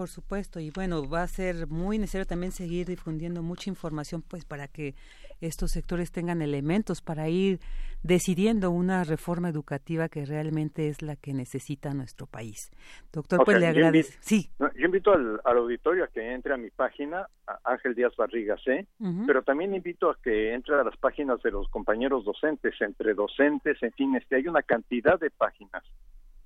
Por 0.00 0.08
supuesto, 0.08 0.60
y 0.60 0.70
bueno, 0.70 1.06
va 1.06 1.22
a 1.22 1.26
ser 1.26 1.66
muy 1.66 1.98
necesario 1.98 2.24
también 2.24 2.52
seguir 2.52 2.86
difundiendo 2.86 3.42
mucha 3.42 3.68
información, 3.68 4.22
pues 4.22 4.46
para 4.46 4.66
que 4.66 4.94
estos 5.42 5.72
sectores 5.72 6.10
tengan 6.10 6.40
elementos 6.40 7.02
para 7.02 7.28
ir 7.28 7.60
decidiendo 8.02 8.70
una 8.70 9.04
reforma 9.04 9.50
educativa 9.50 10.08
que 10.08 10.24
realmente 10.24 10.88
es 10.88 11.02
la 11.02 11.16
que 11.16 11.34
necesita 11.34 11.92
nuestro 11.92 12.26
país. 12.26 12.70
Doctor, 13.12 13.44
pues 13.44 13.60
le 13.60 13.66
agradezco. 13.66 14.16
Sí. 14.22 14.48
Yo 14.58 14.86
invito 14.86 15.12
al, 15.12 15.38
auditorio 15.44 16.04
a 16.04 16.08
que 16.08 16.32
entre 16.32 16.54
a 16.54 16.56
mi 16.56 16.70
página, 16.70 17.26
Ángel 17.64 17.94
Díaz 17.94 18.16
Barriga 18.16 18.56
C, 18.64 18.86
pero 19.26 19.42
también 19.42 19.74
invito 19.74 20.08
a 20.08 20.16
que 20.22 20.54
entre 20.54 20.76
a 20.76 20.82
las 20.82 20.96
páginas 20.96 21.42
de 21.42 21.50
los 21.50 21.68
compañeros 21.68 22.24
docentes, 22.24 22.72
entre 22.80 23.12
docentes, 23.12 23.76
en 23.82 23.92
fin, 23.92 24.16
este, 24.16 24.36
hay 24.36 24.48
una 24.48 24.62
cantidad 24.62 25.20
de 25.20 25.28
páginas 25.28 25.84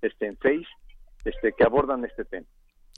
este, 0.02 0.26
en 0.26 0.36
Face 0.38 0.66
este, 1.24 1.52
que 1.52 1.62
abordan 1.62 2.04
este 2.04 2.24
tema. 2.24 2.48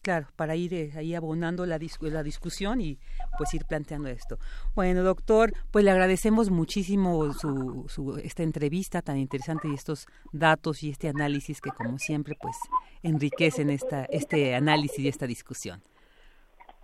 Claro, 0.06 0.28
para 0.36 0.54
ir 0.54 0.72
eh, 0.72 0.92
ahí 0.94 1.16
abonando 1.16 1.66
la, 1.66 1.80
la 2.00 2.22
discusión 2.22 2.80
y 2.80 2.96
pues 3.36 3.52
ir 3.54 3.64
planteando 3.64 4.08
esto. 4.08 4.38
Bueno, 4.76 5.02
doctor, 5.02 5.50
pues 5.72 5.84
le 5.84 5.90
agradecemos 5.90 6.48
muchísimo 6.48 7.32
su, 7.32 7.86
su, 7.88 8.16
esta 8.18 8.44
entrevista 8.44 9.02
tan 9.02 9.16
interesante 9.16 9.66
y 9.66 9.74
estos 9.74 10.06
datos 10.30 10.84
y 10.84 10.90
este 10.90 11.08
análisis 11.08 11.60
que 11.60 11.70
como 11.70 11.98
siempre 11.98 12.36
pues 12.40 12.56
enriquecen 13.02 13.68
esta, 13.68 14.04
este 14.04 14.54
análisis 14.54 15.00
y 15.00 15.08
esta 15.08 15.26
discusión. 15.26 15.82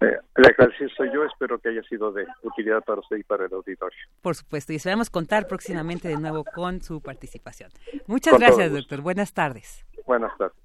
Eh, 0.00 0.18
le 0.38 0.48
agradezco 0.48 0.88
soy 0.96 1.14
yo, 1.14 1.24
espero 1.24 1.60
que 1.60 1.68
haya 1.68 1.82
sido 1.84 2.10
de 2.10 2.26
utilidad 2.42 2.82
para 2.82 2.98
usted 3.02 3.18
y 3.18 3.22
para 3.22 3.46
el 3.46 3.54
auditorio. 3.54 4.00
Por 4.20 4.34
supuesto, 4.34 4.72
y 4.72 4.76
esperamos 4.76 5.10
contar 5.10 5.46
próximamente 5.46 6.08
de 6.08 6.16
nuevo 6.16 6.42
con 6.42 6.82
su 6.82 7.00
participación. 7.00 7.70
Muchas 8.08 8.36
gracias, 8.36 8.72
doctor. 8.72 9.00
Buenas 9.00 9.32
tardes. 9.32 9.86
Buenas 10.06 10.36
tardes. 10.36 10.61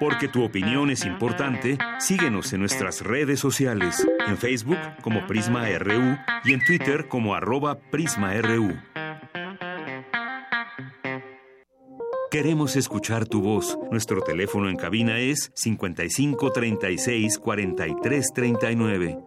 Porque 0.00 0.28
tu 0.28 0.44
opinión 0.44 0.90
es 0.90 1.04
importante, 1.04 1.78
síguenos 1.98 2.52
en 2.52 2.60
nuestras 2.60 3.00
redes 3.00 3.40
sociales, 3.40 4.06
en 4.26 4.36
Facebook 4.36 4.78
como 5.02 5.26
Prisma 5.26 5.66
RU 5.78 6.16
y 6.44 6.52
en 6.52 6.64
Twitter 6.64 7.08
como 7.08 7.34
arroba 7.34 7.78
PrismaRU. 7.78 8.74
Queremos 12.34 12.74
escuchar 12.74 13.26
tu 13.26 13.42
voz. 13.42 13.78
Nuestro 13.92 14.20
teléfono 14.20 14.68
en 14.68 14.74
cabina 14.74 15.20
es 15.20 15.52
55 15.54 16.50
36 16.50 17.38
43 17.38 18.26
39. 18.34 19.18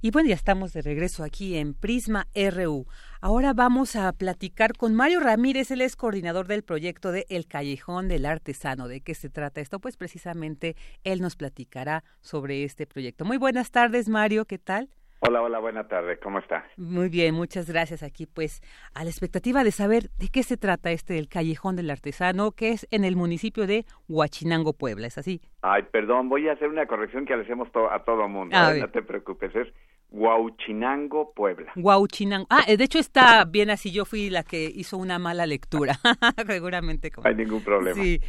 Y 0.00 0.10
bueno, 0.12 0.28
ya 0.28 0.36
estamos 0.36 0.72
de 0.72 0.82
regreso 0.82 1.24
aquí 1.24 1.56
en 1.56 1.74
Prisma 1.74 2.28
RU. 2.34 2.86
Ahora 3.24 3.52
vamos 3.54 3.94
a 3.94 4.12
platicar 4.12 4.72
con 4.76 4.96
Mario 4.96 5.20
Ramírez, 5.20 5.70
él 5.70 5.80
es 5.80 5.94
coordinador 5.94 6.48
del 6.48 6.64
proyecto 6.64 7.12
de 7.12 7.24
El 7.28 7.46
Callejón 7.46 8.08
del 8.08 8.26
Artesano. 8.26 8.88
¿De 8.88 9.00
qué 9.00 9.14
se 9.14 9.30
trata 9.30 9.60
esto? 9.60 9.78
Pues 9.78 9.96
precisamente 9.96 10.74
él 11.04 11.20
nos 11.20 11.36
platicará 11.36 12.02
sobre 12.20 12.64
este 12.64 12.84
proyecto. 12.84 13.24
Muy 13.24 13.36
buenas 13.36 13.70
tardes, 13.70 14.08
Mario, 14.08 14.44
¿qué 14.44 14.58
tal? 14.58 14.88
Hola, 15.20 15.40
hola, 15.40 15.60
buena 15.60 15.86
tarde, 15.86 16.18
¿cómo 16.18 16.40
está? 16.40 16.64
Muy 16.76 17.08
bien, 17.08 17.36
muchas 17.36 17.70
gracias. 17.70 18.02
Aquí 18.02 18.26
pues 18.26 18.60
a 18.92 19.04
la 19.04 19.10
expectativa 19.10 19.62
de 19.62 19.70
saber 19.70 20.10
de 20.18 20.26
qué 20.26 20.42
se 20.42 20.56
trata 20.56 20.90
este 20.90 21.16
El 21.16 21.28
Callejón 21.28 21.76
del 21.76 21.90
Artesano, 21.90 22.50
que 22.50 22.70
es 22.70 22.88
en 22.90 23.04
el 23.04 23.14
municipio 23.14 23.68
de 23.68 23.84
Huachinango, 24.08 24.72
Puebla, 24.72 25.06
¿es 25.06 25.18
así? 25.18 25.40
Ay, 25.60 25.84
perdón, 25.92 26.28
voy 26.28 26.48
a 26.48 26.54
hacer 26.54 26.68
una 26.68 26.86
corrección 26.86 27.24
que 27.24 27.36
le 27.36 27.44
hacemos 27.44 27.68
a 27.88 28.00
todo 28.00 28.24
el 28.24 28.30
mundo, 28.32 28.56
¿eh? 28.56 28.80
no 28.80 28.90
te 28.90 29.02
preocupes, 29.02 29.54
es 29.54 29.68
Huauchinango, 30.12 31.32
Puebla. 31.32 31.72
Huauchinango. 31.74 32.46
Ah, 32.50 32.64
de 32.66 32.84
hecho 32.84 32.98
está 32.98 33.44
bien 33.46 33.70
así. 33.70 33.90
Yo 33.90 34.04
fui 34.04 34.30
la 34.30 34.42
que 34.42 34.64
hizo 34.64 34.98
una 34.98 35.18
mala 35.18 35.46
lectura, 35.46 35.94
seguramente. 36.46 37.10
No 37.16 37.22
hay 37.24 37.34
ningún 37.34 37.64
problema. 37.64 38.00
Sí. 38.00 38.20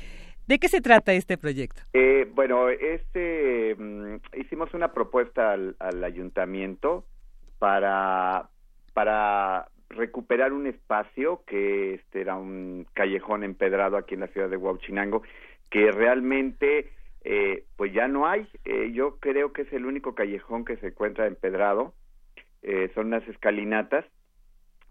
¿De 0.47 0.59
qué 0.59 0.67
se 0.67 0.81
trata 0.81 1.13
este 1.13 1.37
proyecto? 1.37 1.81
Eh, 1.93 2.29
bueno, 2.33 2.69
este 2.69 3.75
mm, 3.75 4.15
hicimos 4.37 4.73
una 4.73 4.91
propuesta 4.91 5.53
al, 5.53 6.03
ayuntamiento 6.03 7.05
para 7.59 8.49
para 8.93 9.67
recuperar 9.89 10.53
un 10.53 10.67
espacio 10.67 11.43
que 11.45 11.95
este 11.95 12.21
era 12.21 12.35
un 12.35 12.85
callejón 12.93 13.43
empedrado 13.43 13.97
aquí 13.97 14.15
en 14.15 14.21
la 14.21 14.27
ciudad 14.27 14.49
de 14.49 14.57
Huauchinango 14.57 15.23
que 15.69 15.91
realmente 15.91 16.91
eh, 17.23 17.65
pues 17.77 17.93
ya 17.93 18.07
no 18.07 18.27
hay. 18.27 18.47
Eh, 18.65 18.91
yo 18.93 19.17
creo 19.19 19.53
que 19.53 19.63
es 19.63 19.73
el 19.73 19.85
único 19.85 20.15
callejón 20.15 20.65
que 20.65 20.77
se 20.77 20.87
encuentra 20.87 21.27
empedrado. 21.27 21.93
Eh, 22.61 22.91
son 22.95 23.07
unas 23.07 23.27
escalinatas. 23.27 24.05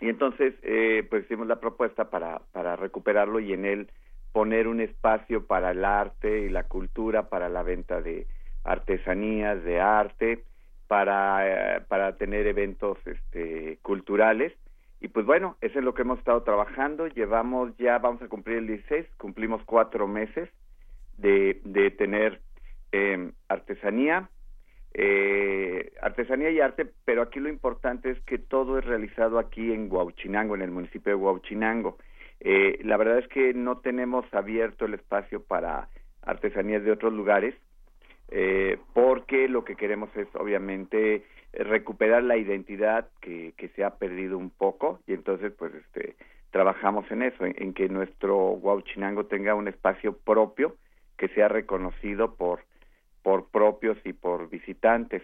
Y 0.01 0.09
entonces, 0.09 0.55
eh, 0.63 1.07
pues 1.09 1.25
hicimos 1.25 1.47
la 1.47 1.61
propuesta 1.61 2.11
para, 2.11 2.41
para 2.53 2.77
recuperarlo 2.77 3.39
y 3.41 3.53
en 3.53 3.65
él 3.65 3.91
poner 4.33 4.67
un 4.67 4.81
espacio 4.81 5.47
para 5.47 5.73
el 5.73 5.85
arte 5.85 6.41
y 6.41 6.49
la 6.49 6.65
cultura, 6.65 7.29
para 7.29 7.49
la 7.49 7.63
venta 7.63 8.01
de 8.01 8.27
artesanías, 8.65 9.63
de 9.63 9.81
arte, 9.81 10.45
para, 10.89 11.85
para 11.89 12.17
tener 12.17 12.47
eventos 12.47 12.99
este, 13.07 13.79
culturales. 13.83 14.53
Y 15.01 15.09
pues 15.09 15.27
bueno, 15.27 15.57
eso 15.61 15.79
es 15.79 15.85
lo 15.85 15.95
que 15.95 16.03
hemos 16.03 16.19
estado 16.19 16.43
trabajando. 16.43 17.07
Llevamos 17.09 17.77
ya, 17.77 17.99
vamos 17.99 18.23
a 18.23 18.29
cumplir 18.29 18.59
el 18.59 18.67
16, 18.69 19.07
cumplimos 19.19 19.63
cuatro 19.65 20.09
meses 20.09 20.49
de, 21.23 21.61
de 21.65 21.91
tener 21.91 22.41
eh, 22.93 23.31
artesanía, 23.49 24.29
artesanía 26.03 26.51
y 26.51 26.61
arte, 26.61 26.87
pero 27.07 27.23
aquí 27.23 27.41
lo 27.41 27.49
importante 27.49 28.11
es 28.11 28.21
que 28.25 28.37
todo 28.37 28.79
es 28.79 28.85
realizado 28.85 29.39
aquí 29.39 29.73
en 29.73 29.91
Huauchinango, 29.91 30.55
en 30.55 30.63
el 30.63 30.71
municipio 30.71 31.13
de 31.13 31.23
Huauchinango. 31.23 31.97
Eh, 32.45 32.81
la 32.83 32.97
verdad 32.97 33.19
es 33.19 33.29
que 33.29 33.55
no 33.55 33.79
tenemos 33.79 34.25
abierto 34.35 34.85
el 34.85 34.95
espacio 34.95 35.45
para 35.45 35.89
artesanías 36.23 36.83
de 36.83 36.91
otros 36.91 37.13
lugares, 37.13 37.55
eh, 38.33 38.79
porque 38.95 39.49
lo 39.49 39.65
que 39.65 39.77
queremos 39.77 40.11
es 40.17 40.27
obviamente 40.35 41.25
recuperar 41.53 42.25
la 42.25 42.37
identidad 42.37 43.07
que, 43.21 43.53
que 43.57 43.69
se 43.69 43.85
ha 43.85 43.91
perdido 43.91 44.39
un 44.39 44.51
poco 44.51 44.99
y 45.07 45.13
entonces 45.13 45.53
pues 45.53 45.73
este 45.75 46.17
trabajamos 46.51 47.09
en 47.11 47.23
eso, 47.23 47.45
en, 47.45 47.55
en 47.59 47.75
que 47.75 47.89
nuestro 47.89 48.53
Huauchinango 48.55 49.27
tenga 49.27 49.55
un 49.55 49.69
espacio 49.69 50.17
propio 50.17 50.75
que 51.23 51.29
sea 51.29 51.47
reconocido 51.47 52.35
por, 52.35 52.65
por 53.23 53.49
propios 53.51 53.97
y 54.03 54.13
por 54.13 54.51
visitantes. 54.51 55.23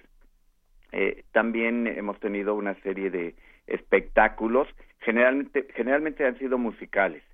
Eh, 0.92 1.24
también 1.32 1.88
hemos 1.88 2.20
tenido 2.20 2.54
una 2.54 2.80
serie 2.82 3.10
de 3.10 3.34
espectáculos, 3.66 4.68
generalmente, 5.00 5.66
generalmente 5.74 6.24
han 6.24 6.38
sido 6.38 6.56
musicales. 6.56 7.24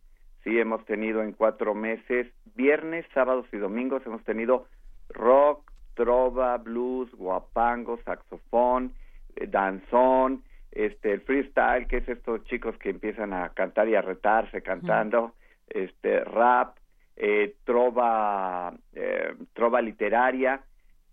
Sí, 0.45 0.59
hemos 0.59 0.83
tenido 0.87 1.23
en 1.23 1.33
cuatro 1.33 1.75
meses, 1.75 2.27
viernes, 2.55 3.05
sábados 3.13 3.45
y 3.53 3.59
domingos, 3.59 4.01
hemos 4.07 4.25
tenido 4.25 4.67
rock, 5.11 5.71
trova, 5.93 6.57
blues, 6.57 7.15
guapango, 7.15 7.99
saxofón, 8.07 8.95
eh, 9.37 9.47
danzón, 9.47 10.43
este, 10.73 11.13
el 11.13 11.21
freestyle, 11.21 11.87
que 11.87 11.99
es 11.99 12.09
estos 12.09 12.43
chicos 12.45 12.79
que 12.79 12.89
empiezan 12.89 13.35
a 13.35 13.51
cantar 13.51 13.91
y 13.91 13.95
a 13.95 14.01
retarse 14.01 14.63
cantando, 14.63 15.35
este, 15.69 16.25
rap, 16.25 16.79
eh, 17.17 17.55
trova, 17.65 18.73
eh, 18.93 19.35
trova 19.53 19.81
literaria. 19.81 20.63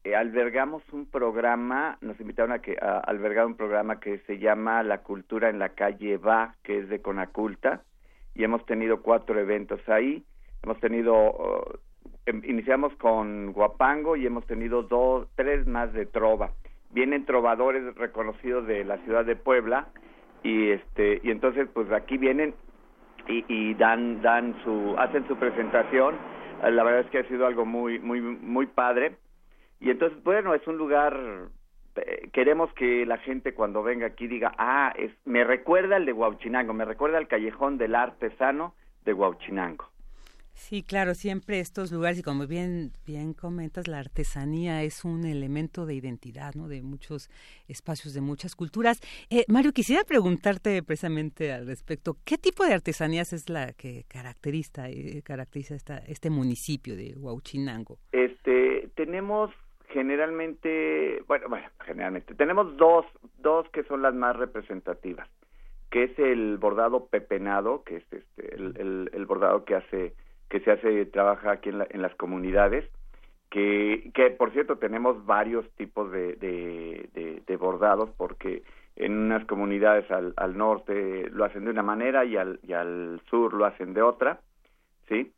Eh, 0.04 0.16
albergamos 0.16 0.82
un 0.92 1.06
programa, 1.06 1.98
nos 2.02 2.20
invitaron 2.20 2.52
a, 2.52 2.60
que, 2.60 2.76
a 2.82 3.00
albergar 3.00 3.46
un 3.46 3.56
programa 3.56 4.00
que 4.00 4.20
se 4.20 4.40
llama 4.40 4.82
La 4.82 5.04
Cultura 5.04 5.50
en 5.50 5.60
la 5.60 5.70
Calle 5.70 6.18
Va, 6.18 6.56
que 6.64 6.80
es 6.80 6.90
de 6.90 7.02
Conaculta, 7.02 7.84
y 8.34 8.44
hemos 8.44 8.66
tenido 8.66 9.02
cuatro 9.02 9.40
eventos 9.40 9.80
ahí. 9.88 10.24
Hemos 10.64 10.80
tenido, 10.80 11.14
uh, 11.14 11.78
em, 12.26 12.42
iniciamos 12.46 12.96
con 12.96 13.52
Guapango 13.52 14.16
y 14.16 14.26
hemos 14.26 14.46
tenido 14.48 14.84
dos, 14.84 15.28
tres 15.36 15.68
más 15.68 15.94
de 15.94 16.06
trova. 16.06 16.52
Vienen 16.92 17.26
trovadores 17.26 17.96
reconocidos 17.96 18.66
de 18.68 18.84
la 18.84 18.98
ciudad 19.00 19.26
de 19.26 19.36
Puebla 19.36 19.88
y 20.44 20.72
este 20.72 21.22
y 21.24 21.32
entonces 21.32 21.68
pues 21.74 21.92
aquí 21.92 22.18
vienen 22.18 22.56
y, 23.32 23.74
dan 23.76 24.22
dan 24.22 24.56
su 24.64 24.96
hacen 24.98 25.28
su 25.28 25.36
presentación. 25.36 26.16
Eh, 26.64 26.72
la 26.72 26.84
verdad 26.84 27.02
es 27.02 27.10
que 27.10 27.20
ha 27.20 27.28
sido 27.28 27.46
algo 27.46 27.66
muy 27.66 28.00
muy 28.00 28.22
muy 28.22 28.66
padre. 28.68 29.18
Y 29.80 29.90
entonces 29.90 30.22
bueno 30.24 30.54
es 30.54 30.66
un 30.68 30.78
lugar 30.78 31.18
eh, 31.96 32.30
queremos 32.32 32.72
que 32.74 33.06
la 33.06 33.18
gente 33.18 33.54
cuando 33.54 33.84
venga 33.84 34.08
aquí 34.08 34.28
diga 34.28 34.54
ah 34.58 34.94
es 34.96 35.12
me 35.26 35.44
recuerda 35.44 35.98
al 35.98 36.06
de 36.06 36.14
Huauchinango 36.14 36.74
me 36.74 36.86
recuerda 36.86 37.18
al 37.18 37.28
callejón 37.28 37.78
del 37.78 37.96
artesano 37.96 38.74
de 39.04 39.14
Huauchinango 39.14 39.90
Sí, 40.54 40.84
claro, 40.84 41.16
siempre 41.16 41.60
estos 41.60 41.92
lugares, 41.92 42.20
y 42.20 42.24
como 42.24 42.46
bien, 42.48 42.92
bien 43.06 43.34
comentas, 43.34 43.88
la 43.88 44.00
artesanía 44.00 44.84
es 44.84 45.04
un 45.04 45.26
elemento 45.26 45.86
de 45.86 45.96
identidad, 45.96 46.54
¿no? 46.56 46.68
De 46.68 46.82
muchos 46.82 47.30
espacios, 47.68 48.14
de 48.14 48.22
muchas 48.22 48.56
culturas. 48.56 49.02
Eh, 49.30 49.44
Mario, 49.48 49.72
quisiera 49.74 50.04
preguntarte 50.04 50.84
precisamente 50.84 51.52
al 51.52 51.68
respecto, 51.68 52.18
¿qué 52.26 52.38
tipo 52.38 52.66
de 52.66 52.74
artesanías 52.74 53.34
es 53.34 53.50
la 53.50 53.74
que 53.74 54.06
caracteriza, 54.08 54.90
eh, 54.90 55.22
caracteriza 55.24 55.76
esta, 55.76 55.98
este 56.00 56.30
municipio 56.30 56.96
de 56.96 57.16
Huauchinango? 57.18 57.98
Este, 58.12 58.90
tenemos 58.96 59.52
generalmente, 59.90 61.24
bueno, 61.28 61.50
bueno, 61.50 61.68
generalmente, 61.86 62.34
tenemos 62.36 62.78
dos, 62.78 63.06
dos 63.40 63.68
que 63.70 63.84
son 63.84 64.02
las 64.02 64.14
más 64.14 64.36
representativas, 64.38 65.28
que 65.90 66.04
es 66.06 66.20
el 66.20 66.58
bordado 66.58 67.08
pepenado, 67.08 67.84
que 67.84 67.98
es 67.98 68.04
este, 68.12 68.56
el, 68.56 69.10
el 69.14 69.26
bordado 69.26 69.66
que 69.66 69.76
hace 69.76 70.14
que 70.52 70.60
se 70.60 70.72
hace, 70.72 71.06
trabaja 71.08 71.52
aquí 71.52 71.70
en, 71.70 71.88
en 71.90 72.02
las 72.02 72.14
comunidades, 72.16 72.86
que, 73.50 74.12
que 74.14 74.30
por 74.32 74.52
cierto 74.52 74.78
tenemos 74.78 75.26
varios 75.26 75.68
tipos 75.72 76.12
de, 76.12 76.36
de, 76.36 77.56
bordados, 77.58 78.10
porque 78.18 78.64
en 78.96 79.18
unas 79.18 79.46
comunidades 79.46 80.10
al, 80.10 80.34
al, 80.38 80.58
norte 80.58 81.30
lo 81.32 81.46
hacen 81.46 81.66
de 81.66 81.72
una 81.72 81.84
manera 81.84 82.26
y 82.26 82.38
al, 82.38 82.60
y 82.64 82.74
al 82.74 83.22
sur 83.30 83.54
lo 83.54 83.66
hacen 83.66 83.94
de 83.94 84.02
otra, 84.02 84.40
¿sí? 85.08 85.32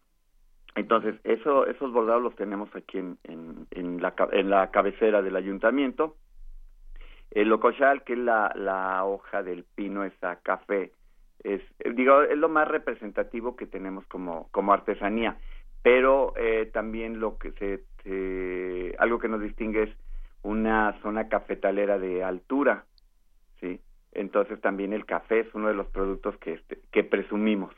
Entonces, 0.76 1.15
eso, 1.23 1.67
esos 1.67 1.91
bordados 1.91 2.23
los 2.23 2.36
tenemos 2.36 2.73
aquí 2.76 2.97
en, 2.97 3.17
en, 3.23 3.67
en, 3.71 4.02
la, 4.02 4.13
en 4.32 4.49
la 4.49 4.71
cabecera 4.71 5.21
del 5.21 5.36
ayuntamiento. 5.36 6.15
El 7.30 7.49
locochal, 7.49 8.04
que 8.04 8.13
es 8.13 8.19
la, 8.19 8.52
la 8.56 9.04
hoja 9.06 9.43
del 9.43 9.63
pino, 9.76 10.04
esa 10.04 10.38
café, 10.38 10.91
es 11.43 11.62
digo 11.95 12.21
es 12.21 12.38
lo 12.38 12.49
más 12.49 12.67
representativo 12.67 13.56
que 13.56 13.65
tenemos 13.67 14.06
como 14.08 14.49
como 14.51 14.73
artesanía. 14.73 15.38
Pero 15.82 16.34
eh, 16.38 16.69
también 16.71 17.19
lo 17.19 17.38
que 17.38 17.51
se, 18.03 18.95
algo 18.99 19.19
que 19.19 19.27
nos 19.27 19.41
distingue 19.41 19.84
es 19.84 19.89
una 20.41 20.97
zona 21.01 21.27
cafetalera 21.27 21.99
de 21.99 22.23
altura 22.23 22.86
sí 23.60 23.79
entonces 24.13 24.62
también 24.62 24.94
el 24.94 25.06
café 25.06 25.41
es 25.41 25.54
uno 25.54 25.67
de 25.67 25.73
los 25.73 25.87
productos 25.87 26.37
que 26.37 26.54
este, 26.54 26.79
que 26.91 27.04
presumimos. 27.04 27.73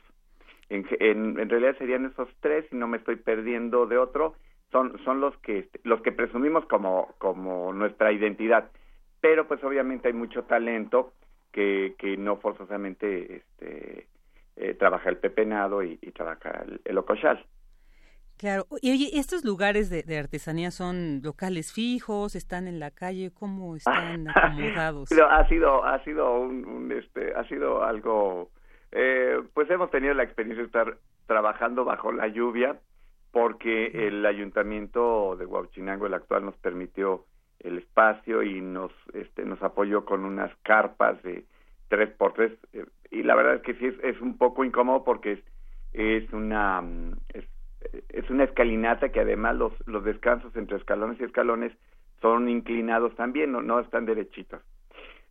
En, 0.68 0.84
en, 0.98 1.48
realidad 1.48 1.76
serían 1.78 2.06
esos 2.06 2.28
tres 2.40 2.66
y 2.72 2.76
no 2.76 2.88
me 2.88 2.96
estoy 2.96 3.16
perdiendo 3.16 3.86
de 3.86 3.98
otro 3.98 4.34
son 4.72 4.98
son 5.04 5.20
los 5.20 5.36
que 5.38 5.60
este, 5.60 5.80
los 5.84 6.02
que 6.02 6.12
presumimos 6.12 6.66
como 6.66 7.14
como 7.18 7.72
nuestra 7.72 8.12
identidad. 8.12 8.70
Pero 9.20 9.46
pues 9.48 9.62
obviamente 9.64 10.08
hay 10.08 10.14
mucho 10.14 10.44
talento 10.44 11.12
que, 11.56 11.94
que 11.98 12.18
no 12.18 12.36
forzosamente 12.36 13.36
este, 13.36 14.08
eh, 14.56 14.74
trabaja 14.74 15.08
el 15.08 15.16
pepenado 15.16 15.82
y, 15.82 15.96
trabaja 16.14 16.50
el, 16.66 16.82
el 16.84 16.98
ocochal. 16.98 17.42
Claro, 18.36 18.66
y 18.82 18.90
oye, 18.92 19.18
¿estos 19.18 19.42
lugares 19.42 19.88
de, 19.88 20.18
artesanía 20.18 20.70
son 20.70 21.22
locales 21.24 21.72
fijos, 21.72 22.34
están 22.34 22.68
en 22.68 22.78
la 22.78 22.90
calle, 22.90 23.32
cómo 23.32 23.74
están 23.74 24.28
acomodados? 24.34 25.10
ha 25.10 25.48
sido, 25.48 25.82
ha 25.82 26.04
sido 26.04 26.40
un, 26.40 26.92
este, 26.92 27.32
ha 27.34 27.48
sido 27.48 27.82
algo, 27.82 28.50
eh, 28.92 29.40
pues 29.54 29.70
hemos 29.70 29.90
tenido 29.90 30.12
la 30.12 30.24
experiencia 30.24 30.62
de 30.62 30.66
estar 30.66 30.98
trabajando 31.26 31.86
bajo 31.86 32.12
la 32.12 32.28
lluvia, 32.28 32.78
porque 33.32 34.08
el 34.08 34.26
ayuntamiento 34.26 35.36
de 35.36 35.46
Huachinango, 35.46 36.06
el 36.06 36.14
actual, 36.14 36.44
nos 36.44 36.56
permitió 36.58 37.24
el 37.60 37.78
espacio 37.78 38.42
y 38.42 38.60
nos, 38.60 38.92
este, 39.12 39.44
nos 39.44 39.62
apoyó 39.62 40.04
con 40.04 40.24
unas 40.24 40.54
carpas 40.62 41.22
de 41.22 41.44
tres 41.88 42.10
por 42.10 42.32
tres, 42.34 42.52
eh, 42.72 42.84
y 43.10 43.22
la 43.22 43.34
verdad 43.34 43.56
es 43.56 43.62
que 43.62 43.74
sí 43.74 43.86
es, 43.86 43.94
es 44.02 44.20
un 44.20 44.36
poco 44.38 44.64
incómodo 44.64 45.04
porque 45.04 45.32
es, 45.32 45.40
es 45.92 46.32
una, 46.32 46.82
es 47.32 47.44
es 48.08 48.28
una 48.30 48.44
escalinata 48.44 49.10
que 49.10 49.20
además 49.20 49.56
los, 49.56 49.72
los 49.86 50.04
descansos 50.04 50.54
entre 50.56 50.76
escalones 50.76 51.20
y 51.20 51.24
escalones 51.24 51.72
son 52.20 52.48
inclinados 52.48 53.14
también, 53.16 53.52
no, 53.52 53.62
no 53.62 53.80
están 53.80 54.06
derechitos. 54.06 54.62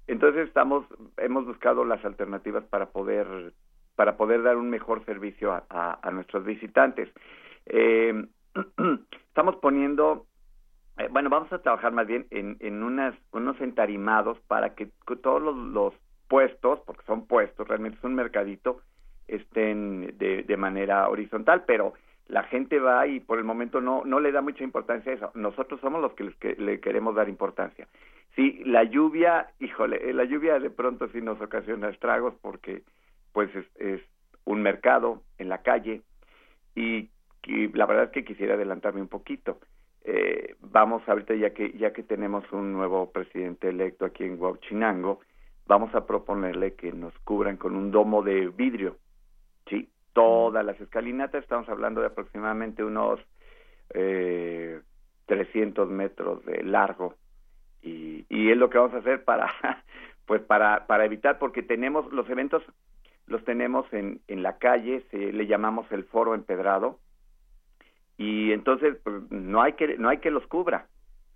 Entonces 0.07 0.47
estamos, 0.47 0.86
hemos 1.17 1.45
buscado 1.45 1.84
las 1.84 2.03
alternativas 2.05 2.63
para 2.65 2.88
poder, 2.88 3.53
para 3.95 4.17
poder 4.17 4.43
dar 4.43 4.57
un 4.57 4.69
mejor 4.69 5.03
servicio 5.05 5.51
a, 5.51 5.99
a, 6.01 6.11
nuestros 6.11 6.45
visitantes. 6.45 7.09
Eh, 7.65 8.26
estamos 9.28 9.55
poniendo, 9.57 10.28
eh, 10.97 11.07
bueno, 11.11 11.29
vamos 11.29 11.51
a 11.51 11.61
trabajar 11.61 11.91
más 11.91 12.07
bien 12.07 12.25
en, 12.31 12.57
en 12.59 12.83
unas, 12.83 13.15
unos 13.31 13.59
entarimados 13.61 14.39
para 14.47 14.75
que 14.75 14.89
todos 15.21 15.41
los, 15.41 15.93
puestos, 16.27 16.79
porque 16.87 17.05
son 17.05 17.27
puestos, 17.27 17.67
realmente 17.67 17.99
es 17.99 18.03
un 18.03 18.15
mercadito, 18.15 18.81
estén 19.27 20.17
de, 20.17 20.41
de 20.41 20.57
manera 20.57 21.07
horizontal, 21.07 21.65
pero 21.67 21.93
la 22.27 22.43
gente 22.43 22.79
va 22.79 23.05
y 23.05 23.19
por 23.19 23.37
el 23.37 23.43
momento 23.43 23.79
no, 23.79 24.03
no 24.05 24.19
le 24.19 24.31
da 24.31 24.41
mucha 24.41 24.63
importancia 24.63 25.11
a 25.11 25.15
eso. 25.15 25.31
Nosotros 25.35 25.79
somos 25.81 26.01
los 26.01 26.13
que, 26.13 26.31
que 26.39 26.55
le 26.55 26.79
queremos 26.79 27.13
dar 27.15 27.29
importancia. 27.29 27.87
Sí, 28.35 28.63
la 28.65 28.83
lluvia, 28.83 29.51
híjole, 29.59 30.11
la 30.13 30.25
lluvia 30.25 30.59
de 30.59 30.69
pronto 30.69 31.07
sí 31.09 31.21
nos 31.21 31.39
ocasiona 31.39 31.89
estragos 31.89 32.33
porque 32.41 32.81
pues 33.31 33.53
es, 33.55 33.65
es 33.75 34.01
un 34.43 34.61
mercado 34.61 35.21
en 35.37 35.49
la 35.49 35.59
calle 35.59 36.01
y, 36.75 37.09
la 37.47 37.85
verdad 37.85 38.05
es 38.05 38.09
que 38.09 38.25
quisiera 38.25 38.55
adelantarme 38.55 39.01
un 39.01 39.07
poquito. 39.07 39.59
Eh, 40.07 40.55
vamos 40.61 41.01
ahorita 41.09 41.33
ya 41.33 41.49
que 41.51 41.71
ya 41.71 41.91
que 41.91 42.03
tenemos 42.03 42.43
un 42.51 42.73
nuevo 42.73 43.11
presidente 43.11 43.69
electo 43.69 44.05
aquí 44.05 44.23
en 44.23 44.39
Huachinango, 44.39 45.19
vamos 45.65 45.95
a 45.95 46.05
proponerle 46.05 46.75
que 46.75 46.91
nos 46.91 47.17
cubran 47.19 47.57
con 47.57 47.75
un 47.75 47.89
domo 47.89 48.21
de 48.21 48.49
vidrio, 48.49 48.97
sí, 49.67 49.89
todas 50.13 50.63
las 50.63 50.79
escalinatas, 50.79 51.41
estamos 51.41 51.67
hablando 51.69 52.01
de 52.01 52.07
aproximadamente 52.07 52.83
unos 52.83 53.19
eh, 53.95 54.79
300 55.25 55.89
metros 55.89 56.45
de 56.45 56.63
largo. 56.63 57.15
Y, 57.81 58.27
y 58.29 58.51
es 58.51 58.57
lo 58.57 58.69
que 58.69 58.77
vamos 58.77 58.93
a 58.93 58.99
hacer 58.99 59.23
para 59.23 59.51
pues 60.27 60.41
para 60.43 60.85
para 60.85 61.05
evitar 61.05 61.39
porque 61.39 61.63
tenemos 61.63 62.11
los 62.13 62.29
eventos 62.29 62.61
los 63.25 63.43
tenemos 63.43 63.91
en 63.91 64.21
en 64.27 64.43
la 64.43 64.59
calle 64.59 65.03
se 65.09 65.33
le 65.33 65.47
llamamos 65.47 65.91
el 65.91 66.03
foro 66.05 66.35
empedrado 66.35 66.99
y 68.18 68.51
entonces 68.51 68.97
pues, 69.03 69.30
no 69.30 69.61
hay 69.61 69.74
que 69.74 69.97
no 69.97 70.09
hay 70.09 70.20
que 70.20 70.32
los 70.32 70.45
cubra 70.47 70.88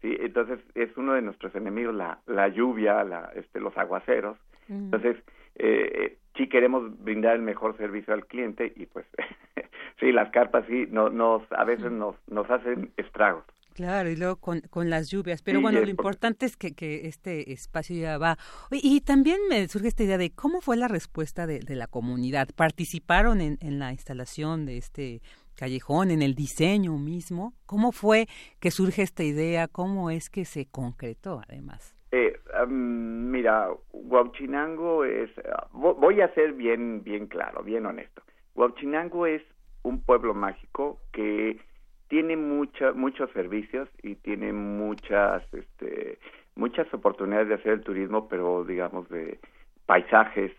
sí 0.01 0.15
entonces 0.19 0.59
es 0.75 0.95
uno 0.97 1.13
de 1.13 1.21
nuestros 1.21 1.53
enemigos 1.55 1.95
la 1.95 2.19
la 2.25 2.47
lluvia 2.47 3.03
la 3.03 3.31
este 3.35 3.59
los 3.59 3.77
aguaceros 3.77 4.37
entonces 4.69 5.17
eh, 5.55 6.17
sí 6.37 6.47
queremos 6.47 6.97
brindar 7.03 7.35
el 7.35 7.41
mejor 7.41 7.75
servicio 7.77 8.13
al 8.13 8.25
cliente 8.25 8.71
y 8.75 8.85
pues 8.85 9.05
sí, 9.99 10.11
las 10.11 10.31
carpas 10.31 10.65
sí 10.67 10.87
no, 10.89 11.09
nos 11.09 11.43
a 11.51 11.63
veces 11.65 11.91
nos, 11.91 12.15
nos 12.27 12.49
hacen 12.49 12.91
estragos. 12.97 13.43
Claro, 13.73 14.09
y 14.09 14.17
luego 14.17 14.37
con, 14.37 14.61
con 14.69 14.89
las 14.89 15.09
lluvias. 15.09 15.41
Pero 15.41 15.61
bueno, 15.61 15.79
lo 15.79 15.89
importante 15.89 16.45
es 16.45 16.57
que, 16.57 16.73
que 16.73 17.07
este 17.07 17.53
espacio 17.53 17.95
ya 17.95 18.17
va. 18.17 18.37
Y, 18.71 18.99
también 19.01 19.37
me 19.49 19.65
surge 19.69 19.87
esta 19.87 20.03
idea 20.03 20.17
de 20.17 20.31
cómo 20.31 20.59
fue 20.59 20.75
la 20.75 20.89
respuesta 20.89 21.47
de, 21.47 21.59
de 21.59 21.75
la 21.75 21.87
comunidad. 21.87 22.49
¿Participaron 22.55 23.39
en, 23.39 23.57
en, 23.61 23.79
la 23.79 23.93
instalación 23.93 24.65
de 24.65 24.77
este 24.77 25.21
callejón, 25.59 26.09
en 26.09 26.21
el 26.21 26.35
diseño 26.35 26.97
mismo? 26.97 27.53
¿Cómo 27.65 27.91
fue 27.91 28.27
que 28.61 28.71
surge 28.71 29.01
esta 29.01 29.23
idea? 29.23 29.67
¿Cómo 29.67 30.09
es 30.09 30.29
que 30.29 30.45
se 30.45 30.65
concretó 30.65 31.41
además? 31.47 31.95
Eh, 32.11 32.39
mira, 32.67 33.67
Huachinango 33.91 35.03
es, 35.03 35.29
voy 35.73 36.21
a 36.21 36.33
ser 36.33 36.53
bien, 36.53 37.03
bien 37.03 37.27
claro, 37.27 37.61
bien 37.61 37.85
honesto. 37.85 38.23
Huachinango 38.55 39.25
es 39.25 39.43
un 39.83 40.01
pueblo 40.01 40.33
mágico 40.33 40.99
que 41.11 41.59
tiene 42.07 42.35
mucha, 42.35 42.93
muchos 42.93 43.29
servicios 43.31 43.87
y 44.01 44.15
tiene 44.15 44.51
muchas, 44.53 45.43
este, 45.53 46.17
muchas 46.55 46.91
oportunidades 46.93 47.49
de 47.49 47.55
hacer 47.55 47.73
el 47.73 47.81
turismo, 47.81 48.27
pero 48.27 48.63
digamos 48.63 49.07
de 49.09 49.39
paisajes, 49.85 50.51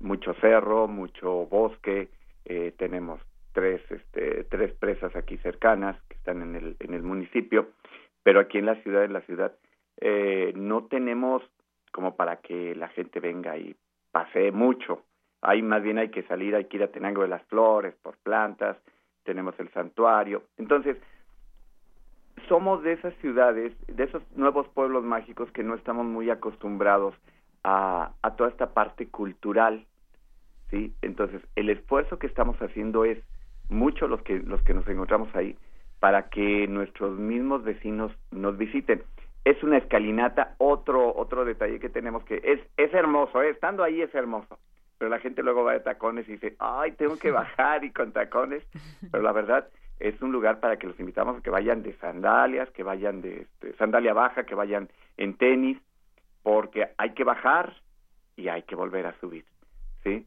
mucho 0.00 0.34
cerro, 0.40 0.88
mucho 0.88 1.46
bosque, 1.46 2.08
eh, 2.44 2.74
tenemos 2.76 3.20
tres, 3.52 3.80
este, 3.90 4.44
tres 4.44 4.72
presas 4.74 5.14
aquí 5.16 5.36
cercanas 5.38 6.00
que 6.08 6.14
están 6.16 6.42
en 6.42 6.56
el, 6.56 6.76
en 6.80 6.94
el 6.94 7.02
municipio, 7.02 7.68
pero 8.22 8.40
aquí 8.40 8.58
en 8.58 8.66
la 8.66 8.76
ciudad, 8.82 9.04
en 9.04 9.12
la 9.12 9.22
ciudad 9.22 9.52
eh, 10.00 10.52
no 10.56 10.84
tenemos 10.84 11.42
como 11.92 12.16
para 12.16 12.36
que 12.36 12.74
la 12.74 12.88
gente 12.88 13.20
venga 13.20 13.56
y 13.56 13.76
pase 14.10 14.50
mucho. 14.50 15.04
Ahí 15.42 15.62
más 15.62 15.82
bien 15.82 15.98
hay 15.98 16.10
que 16.10 16.22
salir, 16.24 16.54
hay 16.54 16.64
que 16.64 16.76
ir 16.76 16.82
a 16.82 16.92
Tenango 16.92 17.22
de 17.22 17.28
las 17.28 17.42
Flores 17.44 17.94
por 18.02 18.16
plantas, 18.18 18.76
tenemos 19.24 19.58
el 19.58 19.70
santuario. 19.72 20.44
Entonces, 20.56 20.96
somos 22.48 22.82
de 22.82 22.92
esas 22.92 23.14
ciudades, 23.16 23.72
de 23.86 24.04
esos 24.04 24.22
nuevos 24.36 24.68
pueblos 24.68 25.04
mágicos 25.04 25.50
que 25.52 25.62
no 25.62 25.74
estamos 25.74 26.06
muy 26.06 26.30
acostumbrados 26.30 27.14
a, 27.64 28.12
a 28.22 28.36
toda 28.36 28.50
esta 28.50 28.72
parte 28.72 29.08
cultural, 29.08 29.86
¿sí? 30.70 30.94
Entonces, 31.02 31.42
el 31.56 31.70
esfuerzo 31.70 32.18
que 32.18 32.26
estamos 32.26 32.56
haciendo 32.60 33.04
es 33.04 33.18
mucho 33.72 34.06
los 34.06 34.22
que, 34.22 34.38
los 34.38 34.62
que 34.62 34.74
nos 34.74 34.86
encontramos 34.86 35.34
ahí 35.34 35.56
para 36.00 36.28
que 36.28 36.66
nuestros 36.68 37.18
mismos 37.18 37.64
vecinos 37.64 38.12
nos 38.30 38.56
visiten 38.56 39.02
es 39.44 39.62
una 39.62 39.78
escalinata, 39.78 40.54
otro 40.58 41.14
otro 41.16 41.44
detalle 41.44 41.80
que 41.80 41.88
tenemos 41.88 42.24
que 42.24 42.40
es 42.44 42.60
es 42.76 42.94
hermoso, 42.94 43.42
¿eh? 43.42 43.50
estando 43.50 43.82
ahí 43.82 44.00
es 44.00 44.14
hermoso, 44.14 44.58
pero 44.98 45.10
la 45.10 45.18
gente 45.18 45.42
luego 45.42 45.64
va 45.64 45.72
de 45.72 45.80
tacones 45.80 46.28
y 46.28 46.32
dice, 46.32 46.54
"Ay, 46.58 46.92
tengo 46.92 47.18
que 47.18 47.30
bajar 47.30 47.84
y 47.84 47.90
con 47.90 48.12
tacones." 48.12 48.64
Pero 49.10 49.22
la 49.22 49.32
verdad 49.32 49.68
es 49.98 50.20
un 50.22 50.32
lugar 50.32 50.60
para 50.60 50.76
que 50.76 50.86
los 50.86 50.98
invitamos 50.98 51.38
a 51.38 51.42
que 51.42 51.50
vayan 51.50 51.82
de 51.82 51.94
sandalias, 51.98 52.70
que 52.70 52.82
vayan 52.82 53.20
de 53.20 53.42
este, 53.42 53.72
sandalia 53.74 54.12
baja, 54.12 54.44
que 54.44 54.54
vayan 54.54 54.88
en 55.16 55.34
tenis, 55.34 55.78
porque 56.42 56.88
hay 56.98 57.14
que 57.14 57.24
bajar 57.24 57.74
y 58.36 58.48
hay 58.48 58.62
que 58.62 58.74
volver 58.74 59.06
a 59.06 59.18
subir, 59.20 59.44
¿sí? 60.02 60.26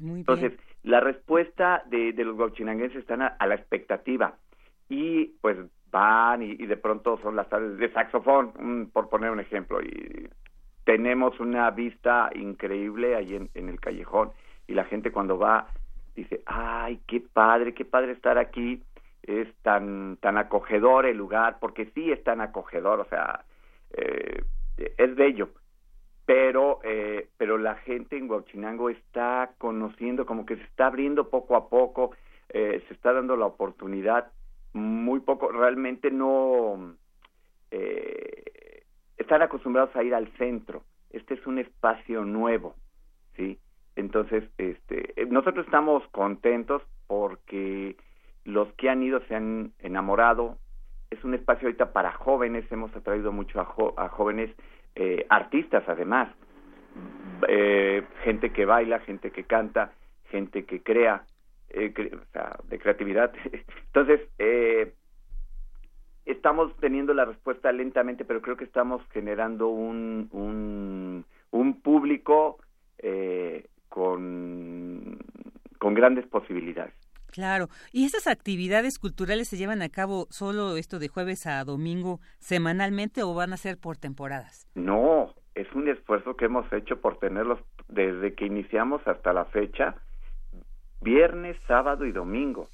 Entonces, 0.00 0.52
la 0.82 1.00
respuesta 1.00 1.82
de, 1.86 2.12
de 2.12 2.24
los 2.24 2.36
gauchinanguenses 2.36 3.00
están 3.00 3.22
a 3.22 3.46
la 3.46 3.54
expectativa. 3.54 4.34
Y 4.88 5.26
pues 5.40 5.56
van 5.90 6.42
y, 6.42 6.54
de 6.54 6.76
pronto 6.76 7.18
son 7.22 7.36
las 7.36 7.48
tardes 7.48 7.78
de 7.78 7.92
saxofón, 7.92 8.90
por 8.92 9.08
poner 9.08 9.30
un 9.30 9.40
ejemplo, 9.40 9.82
y 9.82 10.28
tenemos 10.84 11.38
una 11.40 11.70
vista 11.70 12.30
increíble 12.34 13.16
ahí 13.16 13.34
en, 13.34 13.50
en, 13.54 13.68
el 13.68 13.80
callejón. 13.80 14.30
Y 14.66 14.74
la 14.74 14.84
gente 14.84 15.12
cuando 15.12 15.38
va 15.38 15.68
dice, 16.14 16.42
ay, 16.46 17.00
qué 17.06 17.20
padre, 17.20 17.74
qué 17.74 17.84
padre 17.84 18.12
estar 18.12 18.38
aquí, 18.38 18.82
es 19.22 19.48
tan, 19.62 20.16
tan 20.18 20.38
acogedor 20.38 21.06
el 21.06 21.16
lugar, 21.16 21.58
porque 21.60 21.90
sí 21.94 22.10
es 22.10 22.22
tan 22.24 22.40
acogedor, 22.40 23.00
o 23.00 23.04
sea, 23.04 23.44
eh, 23.92 24.42
es 24.76 25.14
bello, 25.14 25.50
pero, 26.30 26.78
eh, 26.84 27.28
pero 27.38 27.58
la 27.58 27.74
gente 27.74 28.16
en 28.16 28.30
Huachinango 28.30 28.88
está 28.88 29.50
conociendo, 29.58 30.26
como 30.26 30.46
que 30.46 30.54
se 30.54 30.62
está 30.62 30.86
abriendo 30.86 31.28
poco 31.28 31.56
a 31.56 31.68
poco, 31.68 32.12
eh, 32.50 32.84
se 32.86 32.94
está 32.94 33.12
dando 33.12 33.36
la 33.36 33.46
oportunidad 33.46 34.30
muy 34.72 35.18
poco, 35.18 35.50
realmente 35.50 36.12
no 36.12 36.94
eh, 37.72 38.84
están 39.16 39.42
acostumbrados 39.42 39.96
a 39.96 40.04
ir 40.04 40.14
al 40.14 40.28
centro. 40.38 40.84
Este 41.10 41.34
es 41.34 41.44
un 41.48 41.58
espacio 41.58 42.24
nuevo, 42.24 42.76
¿sí? 43.34 43.58
Entonces, 43.96 44.44
este, 44.56 45.12
nosotros 45.30 45.66
estamos 45.66 46.06
contentos 46.12 46.80
porque 47.08 47.96
los 48.44 48.72
que 48.74 48.88
han 48.88 49.02
ido 49.02 49.20
se 49.26 49.34
han 49.34 49.72
enamorado. 49.80 50.58
Es 51.10 51.24
un 51.24 51.34
espacio 51.34 51.66
ahorita 51.66 51.92
para 51.92 52.12
jóvenes, 52.12 52.70
hemos 52.70 52.94
atraído 52.94 53.32
mucho 53.32 53.60
a, 53.60 54.04
a 54.04 54.08
jóvenes 54.10 54.54
eh, 54.94 55.26
artistas 55.28 55.84
además, 55.86 56.28
eh, 57.48 58.02
gente 58.24 58.52
que 58.52 58.64
baila, 58.64 59.00
gente 59.00 59.30
que 59.30 59.44
canta, 59.44 59.92
gente 60.30 60.64
que 60.64 60.82
crea, 60.82 61.24
eh, 61.70 61.92
de 62.68 62.78
creatividad. 62.78 63.32
Entonces, 63.86 64.20
eh, 64.38 64.92
estamos 66.24 66.76
teniendo 66.78 67.14
la 67.14 67.24
respuesta 67.24 67.70
lentamente, 67.72 68.24
pero 68.24 68.42
creo 68.42 68.56
que 68.56 68.64
estamos 68.64 69.02
generando 69.12 69.68
un, 69.68 70.28
un, 70.32 71.24
un 71.50 71.80
público 71.80 72.58
eh, 72.98 73.66
con, 73.88 75.18
con 75.78 75.94
grandes 75.94 76.26
posibilidades. 76.26 76.94
Claro, 77.30 77.68
y 77.92 78.04
estas 78.04 78.26
actividades 78.26 78.98
culturales 78.98 79.48
se 79.48 79.56
llevan 79.56 79.82
a 79.82 79.88
cabo 79.88 80.26
solo 80.30 80.76
esto 80.76 80.98
de 80.98 81.08
jueves 81.08 81.46
a 81.46 81.64
domingo 81.64 82.20
semanalmente 82.38 83.22
o 83.22 83.34
van 83.34 83.52
a 83.52 83.56
ser 83.56 83.78
por 83.78 83.96
temporadas? 83.96 84.66
No, 84.74 85.34
es 85.54 85.70
un 85.74 85.88
esfuerzo 85.88 86.36
que 86.36 86.46
hemos 86.46 86.70
hecho 86.72 87.00
por 87.00 87.18
tenerlos 87.18 87.58
desde 87.88 88.34
que 88.34 88.46
iniciamos 88.46 89.06
hasta 89.06 89.32
la 89.32 89.44
fecha, 89.46 89.94
viernes, 91.00 91.56
sábado 91.66 92.04
y 92.04 92.12
domingo. 92.12 92.68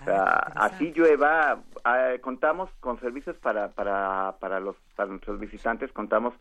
O 0.00 0.04
sea, 0.04 0.24
así 0.54 0.92
llueva, 0.92 1.62
ah, 1.84 2.12
contamos 2.20 2.70
con 2.78 3.00
servicios 3.00 3.36
para, 3.36 3.68
para, 3.70 4.36
para, 4.38 4.60
los, 4.60 4.76
para 4.94 5.10
nuestros 5.10 5.40
visitantes, 5.40 5.92
contamos 5.92 6.32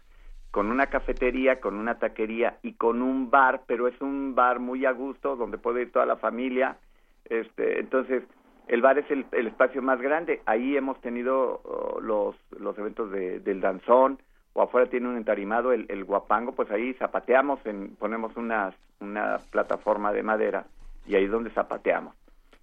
con 0.52 0.68
una 0.68 0.88
cafetería, 0.88 1.60
con 1.60 1.76
una 1.76 2.00
taquería 2.00 2.58
y 2.64 2.74
con 2.74 3.02
un 3.02 3.30
bar, 3.30 3.64
pero 3.68 3.88
es 3.88 4.00
un 4.02 4.36
bar 4.36 4.60
muy 4.60 4.86
a 4.86 4.92
gusto 4.92 5.36
donde 5.36 5.58
puede 5.58 5.84
ir 5.84 5.92
toda 5.92 6.06
la 6.06 6.18
familia. 6.18 6.78
Este, 7.26 7.80
entonces, 7.80 8.24
el 8.68 8.82
bar 8.82 8.98
es 8.98 9.10
el, 9.10 9.26
espacio 9.48 9.82
más 9.82 10.02
grande. 10.02 10.42
Ahí 10.46 10.78
hemos 10.78 11.00
tenido 11.02 11.62
oh, 11.64 12.00
los, 12.02 12.36
los 12.60 12.78
eventos 12.78 13.12
de, 13.12 13.40
del 13.40 13.62
danzón, 13.62 14.20
o 14.54 14.62
afuera 14.62 14.90
tiene 14.90 15.08
un 15.08 15.18
entarimado, 15.18 15.72
el, 15.72 15.86
el 15.90 16.04
guapango, 16.04 16.54
pues 16.54 16.70
ahí 16.72 16.94
zapateamos, 16.96 17.64
en, 17.66 17.96
ponemos 17.96 18.36
una, 18.36 18.74
una 19.00 19.38
plataforma 19.52 20.12
de 20.12 20.24
madera 20.24 20.66
y 21.06 21.16
ahí 21.16 21.26
es 21.26 21.32
donde 21.32 21.50
zapateamos. 21.52 22.16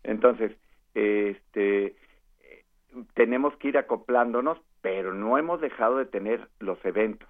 Entonces, 0.02 0.52
este, 0.94 1.96
tenemos 3.14 3.56
que 3.56 3.68
ir 3.68 3.78
acoplándonos, 3.78 4.58
pero 4.80 5.12
no 5.12 5.36
hemos 5.36 5.60
dejado 5.60 5.98
de 5.98 6.06
tener 6.06 6.48
los 6.60 6.82
eventos. 6.84 7.28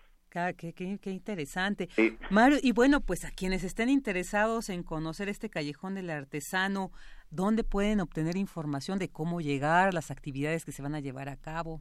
Qué, 0.59 0.75
qué, 0.75 1.11
interesante. 1.11 1.89
Mario, 2.31 2.59
y 2.63 2.73
bueno, 2.73 3.01
pues 3.01 3.25
a 3.25 3.31
quienes 3.31 3.65
estén 3.65 3.89
interesados 3.89 4.69
en 4.69 4.83
conocer 4.83 5.31
este 5.31 5.49
callejón 5.49 5.95
del 5.95 6.11
artesano, 6.11 6.91
¿dónde 7.31 7.65
pueden 7.65 8.01
obtener 8.01 8.37
información 8.37 8.99
de 8.99 9.11
cómo 9.11 9.41
llegar, 9.41 9.95
las 9.95 10.11
actividades 10.11 10.65
que 10.65 10.73
se 10.73 10.83
van 10.83 10.95
a 10.95 11.01
llevar 11.01 11.29
a 11.29 11.37
cabo? 11.37 11.81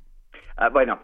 Ah, 0.58 0.70
bueno, 0.70 1.00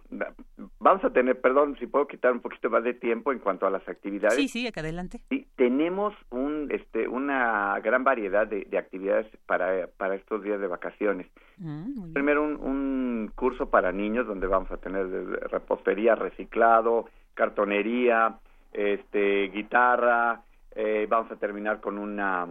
vamos 0.80 1.04
a 1.04 1.10
tener, 1.10 1.40
perdón, 1.42 1.76
si 1.78 1.86
puedo 1.86 2.08
quitar 2.08 2.32
un 2.32 2.40
poquito 2.40 2.70
más 2.70 2.84
de 2.86 2.94
tiempo 2.94 3.34
en 3.34 3.40
cuanto 3.40 3.68
a 3.68 3.70
las 3.70 3.86
actividades. 3.88 4.36
Sí, 4.36 4.48
sí, 4.48 4.66
acá 4.66 4.80
adelante. 4.80 5.22
Sí, 5.30 5.46
tenemos 5.58 6.14
un, 6.30 6.70
este, 6.72 7.08
una 7.08 7.78
gran 7.82 8.06
variedad 8.06 8.48
de, 8.48 8.66
actividades 8.78 9.28
para, 9.46 9.88
para 9.98 10.16
estos 10.16 10.42
días 10.42 10.60
de 10.62 10.68
vacaciones. 10.68 11.28
Mm, 11.58 12.14
Primero, 12.14 12.44
un, 12.44 12.56
un, 12.62 13.32
curso 13.36 13.70
para 13.70 13.92
niños 13.92 14.26
donde 14.26 14.48
vamos 14.48 14.72
a 14.72 14.78
tener 14.78 15.08
repostería, 15.52 16.16
reciclado, 16.16 17.10
cartonería, 17.34 18.40
este, 18.72 19.50
guitarra. 19.50 20.44
Eh, 20.74 21.08
vamos 21.10 21.30
a 21.30 21.36
terminar 21.36 21.82
con 21.82 21.98
una, 21.98 22.48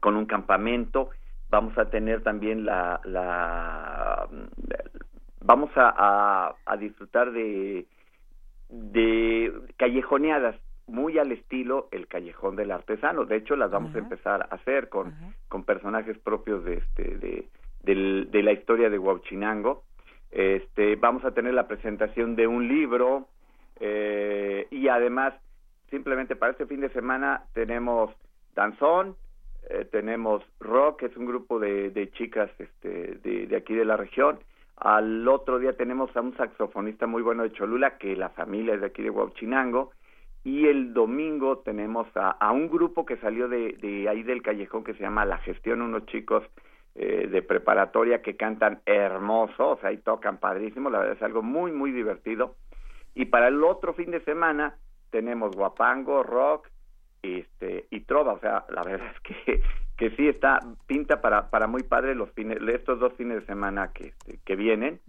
con 0.00 0.16
un 0.16 0.26
campamento. 0.26 1.10
Vamos 1.50 1.76
a 1.78 1.90
tener 1.90 2.22
también 2.22 2.64
la, 2.64 3.00
la 3.04 4.28
vamos 5.40 5.70
a, 5.76 6.54
a, 6.66 6.76
disfrutar 6.76 7.32
de, 7.32 7.86
de 8.68 9.52
callejoneadas 9.76 10.56
muy 10.86 11.18
al 11.18 11.32
estilo 11.32 11.88
el 11.90 12.06
callejón 12.06 12.56
del 12.56 12.70
artesano. 12.70 13.24
De 13.24 13.36
hecho, 13.36 13.56
las 13.56 13.70
vamos 13.70 13.94
a 13.94 13.98
empezar 13.98 14.42
a 14.42 14.54
hacer 14.54 14.88
con, 14.88 15.14
con 15.48 15.64
personajes 15.64 16.18
propios 16.18 16.64
de 16.64 16.74
este 16.74 17.18
de, 17.18 17.48
de, 17.84 18.42
la 18.42 18.52
historia 18.52 18.90
de 18.90 18.98
Huachinango. 18.98 19.84
Este, 20.30 20.96
vamos 20.96 21.24
a 21.24 21.30
tener 21.30 21.54
la 21.54 21.68
presentación 21.68 22.36
de 22.36 22.46
un 22.46 22.68
libro 22.68 23.28
eh, 23.80 24.66
y 24.70 24.88
además 24.88 25.34
simplemente 25.90 26.36
para 26.36 26.52
este 26.52 26.66
fin 26.66 26.80
de 26.80 26.90
semana 26.90 27.44
tenemos 27.54 28.10
danzón, 28.54 29.16
eh, 29.70 29.86
tenemos 29.90 30.42
rock, 30.60 31.00
que 31.00 31.06
es 31.06 31.16
un 31.16 31.26
grupo 31.26 31.58
de, 31.58 31.90
de 31.90 32.10
chicas 32.12 32.50
este, 32.58 33.16
de, 33.22 33.46
de 33.46 33.56
aquí 33.56 33.74
de 33.74 33.84
la 33.84 33.96
región, 33.96 34.38
al 34.80 35.26
otro 35.26 35.58
día 35.58 35.72
tenemos 35.72 36.16
a 36.16 36.20
un 36.20 36.36
saxofonista 36.36 37.06
muy 37.08 37.20
bueno 37.22 37.42
de 37.42 37.52
Cholula, 37.52 37.98
que 37.98 38.14
la 38.14 38.28
familia 38.28 38.74
es 38.74 38.80
de 38.80 38.86
aquí 38.86 39.02
de 39.02 39.10
Huachinango. 39.10 39.90
Y 40.44 40.66
el 40.66 40.94
domingo 40.94 41.58
tenemos 41.58 42.06
a, 42.14 42.52
un 42.52 42.68
grupo 42.68 43.04
que 43.04 43.16
salió 43.16 43.48
de, 43.48 43.72
de, 43.72 44.08
ahí 44.08 44.22
del 44.22 44.40
callejón 44.40 44.84
que 44.84 44.94
se 44.94 45.00
llama 45.00 45.24
La 45.24 45.38
Gestión, 45.38 45.82
unos 45.82 46.06
chicos 46.06 46.44
eh, 46.94 47.26
de 47.26 47.42
preparatoria 47.42 48.22
que 48.22 48.36
cantan 48.36 48.80
hermoso, 48.86 49.70
o 49.70 49.80
sea, 49.80 49.90
y 49.90 49.98
tocan 49.98 50.38
padrísimo, 50.38 50.90
la 50.90 51.00
verdad 51.00 51.16
es 51.16 51.22
algo 51.22 51.42
muy, 51.42 51.72
muy 51.72 51.90
divertido. 51.90 52.54
Y 53.14 53.26
para 53.26 53.48
el 53.48 53.64
otro 53.64 53.94
fin 53.94 54.12
de 54.12 54.20
semana 54.20 54.76
tenemos 55.10 55.56
guapango, 55.56 56.22
rock 56.22 56.68
este, 57.22 57.86
y 57.90 58.00
trova, 58.00 58.34
o 58.34 58.40
sea, 58.40 58.64
la 58.70 58.82
verdad 58.84 59.10
es 59.14 59.20
que 59.20 59.62
que 59.98 60.10
sí 60.10 60.28
está 60.28 60.60
pinta 60.86 61.20
para 61.20 61.50
para 61.50 61.66
muy 61.66 61.82
padre 61.82 62.14
los 62.14 62.30
fines 62.30 62.58
estos 62.68 63.00
dos 63.00 63.12
fines 63.14 63.40
de 63.40 63.46
semana 63.46 63.92
que 63.92 64.08
este, 64.08 64.38
que 64.44 64.56
vienen. 64.56 65.00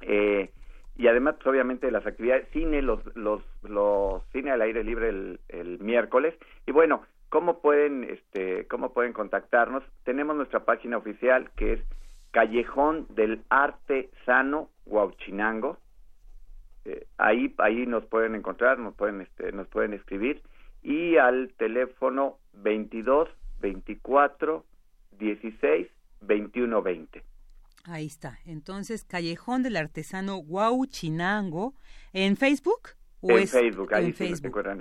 Eh, 0.00 0.50
y 0.96 1.06
además 1.06 1.34
pues, 1.36 1.46
obviamente 1.46 1.90
las 1.90 2.06
actividades 2.06 2.48
cine 2.52 2.80
los 2.80 3.00
los 3.14 3.42
los 3.62 4.24
cine 4.32 4.50
al 4.50 4.62
aire 4.62 4.82
libre 4.82 5.10
el, 5.10 5.40
el 5.48 5.78
miércoles. 5.80 6.34
Y 6.66 6.72
bueno 6.72 7.02
cómo 7.28 7.60
pueden 7.60 8.04
este 8.04 8.66
cómo 8.66 8.94
pueden 8.94 9.12
contactarnos 9.12 9.84
tenemos 10.04 10.34
nuestra 10.34 10.64
página 10.64 10.96
oficial 10.96 11.50
que 11.54 11.74
es 11.74 11.80
callejón 12.30 13.06
del 13.10 13.42
arte 13.50 14.10
sano 14.24 14.70
Huauchinango. 14.86 15.76
Eh, 16.86 17.06
ahí 17.18 17.54
ahí 17.58 17.86
nos 17.86 18.06
pueden 18.06 18.34
encontrar 18.34 18.78
nos 18.78 18.94
pueden 18.94 19.20
este 19.20 19.52
nos 19.52 19.68
pueden 19.68 19.92
escribir 19.92 20.40
y 20.82 21.16
al 21.16 21.52
teléfono 21.56 22.38
22 22.54 23.28
24 23.60 24.64
16 25.18 25.88
21 26.20 26.82
20. 26.82 27.24
Ahí 27.84 28.06
está. 28.06 28.38
Entonces, 28.44 29.04
Callejón 29.04 29.62
del 29.62 29.76
Artesano 29.76 30.42
Chinango 30.86 31.74
en 32.12 32.36
Facebook. 32.36 32.97
¿O 33.20 33.36
en 33.36 33.48
Facebook, 33.48 33.92
ahí, 33.94 34.14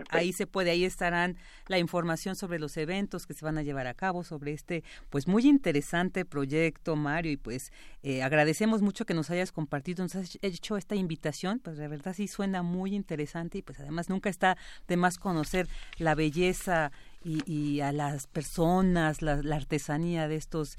ahí 0.09 0.31
se 0.31 0.45
puede, 0.45 0.69
ahí 0.69 0.85
estarán 0.85 1.37
la 1.65 1.79
información 1.79 2.35
sobre 2.35 2.59
los 2.59 2.77
eventos 2.77 3.25
que 3.25 3.33
se 3.33 3.43
van 3.43 3.57
a 3.57 3.63
llevar 3.63 3.87
a 3.87 3.95
cabo, 3.95 4.23
sobre 4.23 4.53
este 4.53 4.83
pues 5.09 5.27
muy 5.27 5.47
interesante 5.47 6.23
proyecto, 6.23 6.95
Mario, 6.95 7.31
y 7.31 7.37
pues 7.37 7.71
eh, 8.03 8.21
agradecemos 8.21 8.83
mucho 8.83 9.05
que 9.05 9.15
nos 9.15 9.31
hayas 9.31 9.51
compartido, 9.51 10.03
nos 10.03 10.15
has 10.15 10.37
hecho 10.43 10.77
esta 10.77 10.93
invitación, 10.93 11.59
pues 11.59 11.77
de 11.77 11.87
verdad 11.87 12.13
sí 12.13 12.27
suena 12.27 12.61
muy 12.61 12.93
interesante 12.93 13.57
y 13.57 13.61
pues 13.63 13.79
además 13.79 14.07
nunca 14.07 14.29
está 14.29 14.55
de 14.87 14.97
más 14.97 15.17
conocer 15.17 15.67
la 15.97 16.13
belleza 16.13 16.91
y, 17.23 17.81
a 17.81 17.91
las 17.91 18.27
personas, 18.27 19.21
la, 19.21 19.41
artesanía 19.53 20.27
de 20.27 20.35
estos 20.35 20.77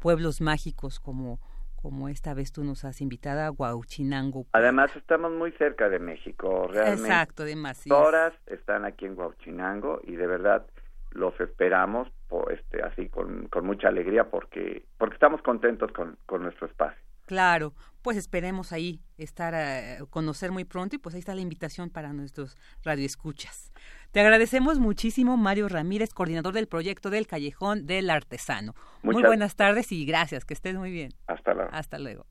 pueblos 0.00 0.40
mágicos 0.40 0.98
como 0.98 1.38
como 1.84 2.08
esta 2.08 2.32
vez 2.32 2.50
tú 2.50 2.64
nos 2.64 2.82
has 2.86 3.02
invitado 3.02 3.42
a 3.42 3.50
Huauchinango. 3.50 4.46
Además 4.52 4.90
estamos 4.96 5.30
muy 5.32 5.52
cerca 5.52 5.90
de 5.90 5.98
México, 5.98 6.66
realmente. 6.66 7.02
Exacto, 7.02 7.44
demasiado. 7.44 8.00
Horas 8.00 8.32
están 8.46 8.86
aquí 8.86 9.04
en 9.04 9.18
Huauchinango 9.18 10.00
y 10.02 10.16
de 10.16 10.26
verdad 10.26 10.64
los 11.10 11.38
esperamos 11.38 12.08
este 12.50 12.82
así 12.82 13.08
con, 13.10 13.48
con 13.48 13.66
mucha 13.66 13.88
alegría 13.88 14.30
porque 14.30 14.86
porque 14.98 15.14
estamos 15.14 15.42
contentos 15.42 15.92
con, 15.92 16.16
con 16.26 16.42
nuestro 16.42 16.66
espacio. 16.66 17.03
Claro, 17.24 17.74
pues 18.02 18.16
esperemos 18.16 18.72
ahí 18.72 19.00
estar 19.16 19.54
a 19.54 19.96
eh, 19.96 19.98
conocer 20.10 20.52
muy 20.52 20.64
pronto 20.64 20.96
y 20.96 20.98
pues 20.98 21.14
ahí 21.14 21.20
está 21.20 21.34
la 21.34 21.40
invitación 21.40 21.90
para 21.90 22.12
nuestros 22.12 22.56
radioescuchas. 22.82 23.72
Te 24.12 24.20
agradecemos 24.20 24.78
muchísimo, 24.78 25.36
Mario 25.36 25.68
Ramírez, 25.68 26.10
coordinador 26.12 26.54
del 26.54 26.68
proyecto 26.68 27.10
del 27.10 27.26
Callejón 27.26 27.86
del 27.86 28.10
Artesano. 28.10 28.74
muy 29.02 29.22
buenas 29.22 29.56
tardes 29.56 29.90
y 29.90 30.04
gracias, 30.04 30.44
que 30.44 30.54
estés 30.54 30.76
muy 30.76 30.90
bien. 30.90 31.12
Hasta 31.26 31.54
luego. 31.54 31.70
Hasta 31.72 31.98
luego. 31.98 32.26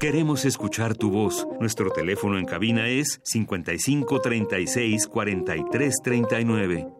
Queremos 0.00 0.46
escuchar 0.46 0.96
tu 0.96 1.10
voz. 1.10 1.46
Nuestro 1.60 1.90
teléfono 1.90 2.38
en 2.38 2.46
cabina 2.46 2.88
es 2.88 3.20
55 3.24 4.20
36 4.20 5.06
43 5.06 5.96
39. 6.02 6.99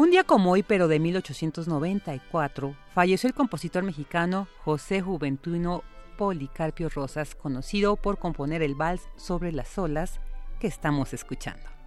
Un 0.00 0.10
día 0.10 0.24
como 0.24 0.52
hoy, 0.52 0.62
pero 0.62 0.88
de 0.88 0.98
1894, 0.98 2.74
falleció 2.94 3.28
el 3.28 3.34
compositor 3.34 3.82
mexicano 3.82 4.48
José 4.64 5.02
Juventuno 5.02 5.84
Policarpio 6.16 6.88
Rosas, 6.88 7.34
conocido 7.34 7.96
por 7.96 8.18
componer 8.18 8.62
el 8.62 8.74
vals 8.74 9.02
sobre 9.16 9.52
las 9.52 9.76
olas 9.76 10.18
que 10.58 10.68
estamos 10.68 11.12
escuchando. 11.12 11.79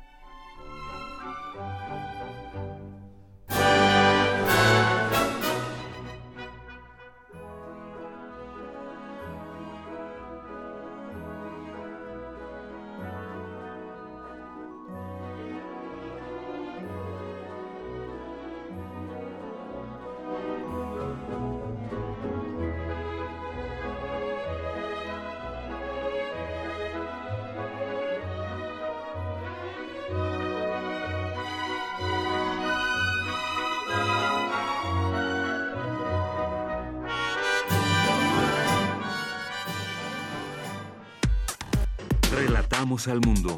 Relatamos 43.06 43.08
al 43.08 43.28
mundo. 43.28 43.58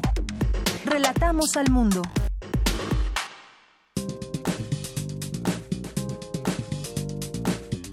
Relatamos 0.84 1.56
al 1.56 1.70
mundo. 1.70 2.02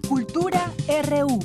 Cultura 0.07 0.71
RU. 1.09 1.39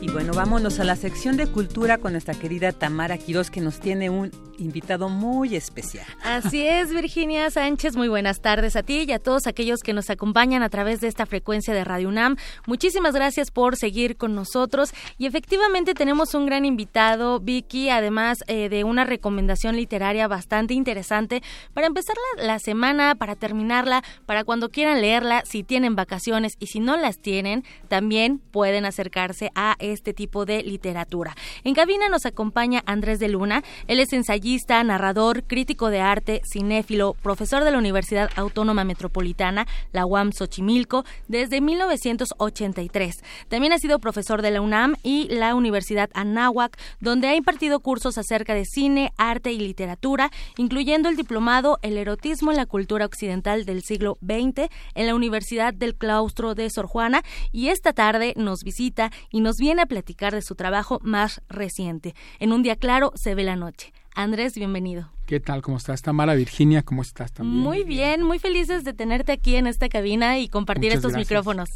Y 0.00 0.10
bueno, 0.10 0.32
vámonos 0.34 0.78
a 0.78 0.84
la 0.84 0.94
sección 0.94 1.36
de 1.36 1.48
cultura 1.48 1.98
con 1.98 2.12
nuestra 2.12 2.34
querida 2.34 2.70
Tamara 2.70 3.18
Quiroz 3.18 3.50
que 3.50 3.60
nos 3.60 3.80
tiene 3.80 4.08
un 4.08 4.30
invitado 4.62 5.08
muy 5.08 5.56
especial. 5.56 6.06
Así 6.22 6.66
es, 6.66 6.90
Virginia 6.94 7.50
Sánchez, 7.50 7.96
muy 7.96 8.08
buenas 8.08 8.40
tardes 8.40 8.76
a 8.76 8.82
ti 8.82 9.04
y 9.06 9.12
a 9.12 9.18
todos 9.18 9.46
aquellos 9.46 9.80
que 9.80 9.92
nos 9.92 10.10
acompañan 10.10 10.62
a 10.62 10.68
través 10.68 11.00
de 11.00 11.08
esta 11.08 11.26
frecuencia 11.26 11.74
de 11.74 11.84
Radio 11.84 12.08
UNAM. 12.08 12.36
Muchísimas 12.66 13.14
gracias 13.14 13.50
por 13.50 13.76
seguir 13.76 14.16
con 14.16 14.34
nosotros 14.34 14.92
y 15.18 15.26
efectivamente 15.26 15.94
tenemos 15.94 16.34
un 16.34 16.46
gran 16.46 16.64
invitado, 16.64 17.40
Vicky, 17.40 17.90
además 17.90 18.38
eh, 18.46 18.68
de 18.68 18.84
una 18.84 19.04
recomendación 19.04 19.76
literaria 19.76 20.28
bastante 20.28 20.74
interesante 20.74 21.42
para 21.74 21.88
empezar 21.88 22.16
la, 22.36 22.44
la 22.44 22.58
semana, 22.58 23.14
para 23.16 23.34
terminarla, 23.34 24.04
para 24.26 24.44
cuando 24.44 24.68
quieran 24.68 25.00
leerla, 25.00 25.42
si 25.44 25.64
tienen 25.64 25.96
vacaciones 25.96 26.52
y 26.60 26.66
si 26.68 26.78
no 26.78 26.96
las 26.96 27.18
tienen, 27.18 27.64
también 27.88 28.38
pueden 28.38 28.84
acercarse 28.84 29.50
a 29.54 29.76
este 29.80 30.12
tipo 30.12 30.44
de 30.44 30.62
literatura. 30.62 31.34
En 31.64 31.74
cabina 31.74 32.08
nos 32.08 32.26
acompaña 32.26 32.82
Andrés 32.86 33.18
de 33.18 33.28
Luna, 33.28 33.64
él 33.88 33.98
es 33.98 34.12
ensayista 34.12 34.51
narrador, 34.84 35.44
crítico 35.44 35.88
de 35.88 36.00
arte, 36.00 36.42
cinéfilo, 36.44 37.14
profesor 37.22 37.64
de 37.64 37.70
la 37.70 37.78
Universidad 37.78 38.30
Autónoma 38.36 38.84
Metropolitana, 38.84 39.66
la 39.92 40.04
UAM 40.04 40.32
Xochimilco, 40.32 41.04
desde 41.26 41.60
1983. 41.60 43.22
También 43.48 43.72
ha 43.72 43.78
sido 43.78 43.98
profesor 43.98 44.42
de 44.42 44.50
la 44.50 44.60
UNAM 44.60 44.94
y 45.02 45.28
la 45.28 45.54
Universidad 45.54 46.10
Anáhuac, 46.12 46.76
donde 47.00 47.28
ha 47.28 47.34
impartido 47.34 47.80
cursos 47.80 48.18
acerca 48.18 48.54
de 48.54 48.66
cine, 48.66 49.12
arte 49.16 49.52
y 49.52 49.58
literatura, 49.58 50.30
incluyendo 50.58 51.08
el 51.08 51.16
diplomado 51.16 51.78
El 51.82 51.96
erotismo 51.96 52.50
en 52.50 52.58
la 52.58 52.66
cultura 52.66 53.06
occidental 53.06 53.64
del 53.64 53.82
siglo 53.82 54.18
XX 54.20 54.68
en 54.94 55.06
la 55.06 55.14
Universidad 55.14 55.72
del 55.72 55.94
Claustro 55.94 56.54
de 56.54 56.68
Sor 56.68 56.86
Juana 56.86 57.22
y 57.52 57.68
esta 57.68 57.94
tarde 57.94 58.34
nos 58.36 58.64
visita 58.64 59.10
y 59.30 59.40
nos 59.40 59.56
viene 59.56 59.82
a 59.82 59.86
platicar 59.86 60.34
de 60.34 60.42
su 60.42 60.54
trabajo 60.54 60.98
más 61.02 61.40
reciente. 61.48 62.14
En 62.38 62.52
un 62.52 62.62
día 62.62 62.76
claro 62.76 63.12
se 63.14 63.34
ve 63.34 63.44
la 63.44 63.56
noche. 63.56 63.92
Andrés, 64.14 64.54
bienvenido. 64.54 65.10
¿Qué 65.26 65.40
tal? 65.40 65.62
¿Cómo 65.62 65.78
estás, 65.78 66.02
Tamara? 66.02 66.34
Virginia, 66.34 66.82
¿cómo 66.82 67.00
estás 67.02 67.32
también? 67.32 67.58
Muy 67.62 67.84
bien, 67.84 68.22
muy 68.22 68.38
felices 68.38 68.84
de 68.84 68.92
tenerte 68.92 69.32
aquí 69.32 69.56
en 69.56 69.66
esta 69.66 69.88
cabina 69.88 70.38
y 70.38 70.48
compartir 70.48 70.90
Muchas 70.90 70.96
estos 70.96 71.12
gracias. 71.12 71.30
micrófonos. 71.30 71.70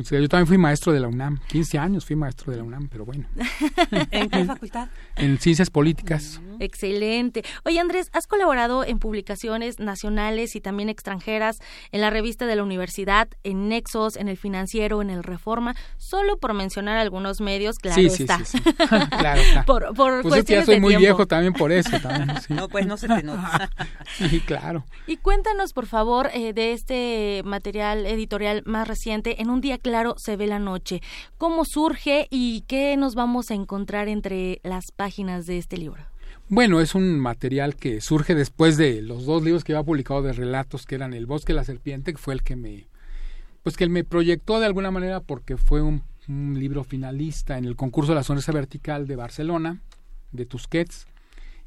Muchas 0.00 0.12
gracias. 0.12 0.22
Yo 0.22 0.28
también 0.30 0.46
fui 0.46 0.56
maestro 0.56 0.92
de 0.94 1.00
la 1.00 1.08
UNAM. 1.08 1.40
15 1.48 1.78
años 1.78 2.06
fui 2.06 2.16
maestro 2.16 2.50
de 2.52 2.56
la 2.56 2.64
UNAM, 2.64 2.88
pero 2.88 3.04
bueno. 3.04 3.26
¿En 4.10 4.30
qué 4.30 4.44
facultad? 4.46 4.88
En 5.16 5.38
ciencias 5.38 5.68
políticas. 5.68 6.40
Excelente. 6.58 7.44
Oye, 7.66 7.78
Andrés, 7.78 8.08
has 8.14 8.26
colaborado 8.26 8.82
en 8.82 8.98
publicaciones 8.98 9.78
nacionales 9.78 10.56
y 10.56 10.62
también 10.62 10.88
extranjeras, 10.88 11.58
en 11.92 12.00
la 12.00 12.08
revista 12.08 12.46
de 12.46 12.56
la 12.56 12.62
universidad, 12.62 13.28
en 13.44 13.68
Nexos, 13.68 14.16
en 14.16 14.28
el 14.28 14.38
Financiero, 14.38 15.02
en 15.02 15.10
el 15.10 15.22
Reforma, 15.22 15.76
solo 15.98 16.38
por 16.38 16.54
mencionar 16.54 16.96
algunos 16.96 17.42
medios, 17.42 17.76
claro 17.76 18.00
sí, 18.00 18.08
sí, 18.08 18.22
está. 18.22 18.42
sí, 18.42 18.56
sí. 18.56 18.74
claro 19.10 19.40
está. 19.42 19.62
por 19.66 19.94
por 19.94 20.22
pues 20.22 20.36
es 20.36 20.44
que 20.46 20.52
ya 20.52 20.64
cuestiones 20.64 20.66
soy 20.66 20.80
muy 20.80 20.88
tiempo. 20.92 21.00
viejo 21.00 21.26
también 21.26 21.52
por 21.52 21.72
eso. 21.72 22.00
También, 22.00 22.40
sí. 22.46 22.54
No, 22.54 22.68
pues 22.68 22.86
no 22.86 22.96
se 22.96 23.06
te 23.06 23.22
nota. 23.22 23.70
sí, 24.16 24.40
claro. 24.40 24.86
Y 25.06 25.18
cuéntanos, 25.18 25.74
por 25.74 25.84
favor, 25.84 26.30
eh, 26.32 26.54
de 26.54 26.72
este 26.72 27.42
material 27.44 28.06
editorial 28.06 28.62
más 28.64 28.88
reciente, 28.88 29.42
En 29.42 29.50
un 29.50 29.60
día 29.60 29.76
claro 29.76 29.89
se 30.16 30.36
ve 30.36 30.46
la 30.46 30.58
noche. 30.58 31.02
¿Cómo 31.38 31.64
surge 31.64 32.26
y 32.30 32.62
qué 32.62 32.96
nos 32.96 33.14
vamos 33.14 33.50
a 33.50 33.54
encontrar 33.54 34.08
entre 34.08 34.60
las 34.62 34.92
páginas 34.92 35.46
de 35.46 35.58
este 35.58 35.76
libro? 35.76 36.02
Bueno, 36.48 36.80
es 36.80 36.94
un 36.94 37.20
material 37.20 37.76
que 37.76 38.00
surge 38.00 38.34
después 38.34 38.76
de 38.76 39.02
los 39.02 39.24
dos 39.24 39.42
libros 39.42 39.62
que 39.62 39.72
había 39.72 39.84
publicado 39.84 40.22
de 40.22 40.32
relatos, 40.32 40.84
que 40.84 40.96
eran 40.96 41.14
El 41.14 41.26
bosque 41.26 41.52
y 41.52 41.54
la 41.54 41.64
serpiente, 41.64 42.12
que 42.12 42.18
fue 42.18 42.34
el 42.34 42.42
que 42.42 42.56
me, 42.56 42.88
pues 43.62 43.76
que 43.76 43.88
me 43.88 44.02
proyectó 44.02 44.58
de 44.58 44.66
alguna 44.66 44.90
manera 44.90 45.20
porque 45.20 45.56
fue 45.56 45.80
un, 45.80 46.02
un 46.28 46.58
libro 46.58 46.82
finalista 46.82 47.56
en 47.56 47.66
el 47.66 47.76
concurso 47.76 48.12
de 48.12 48.16
la 48.16 48.24
sonrisa 48.24 48.52
vertical 48.52 49.06
de 49.06 49.16
Barcelona, 49.16 49.80
de 50.32 50.44
Tusquets. 50.44 51.06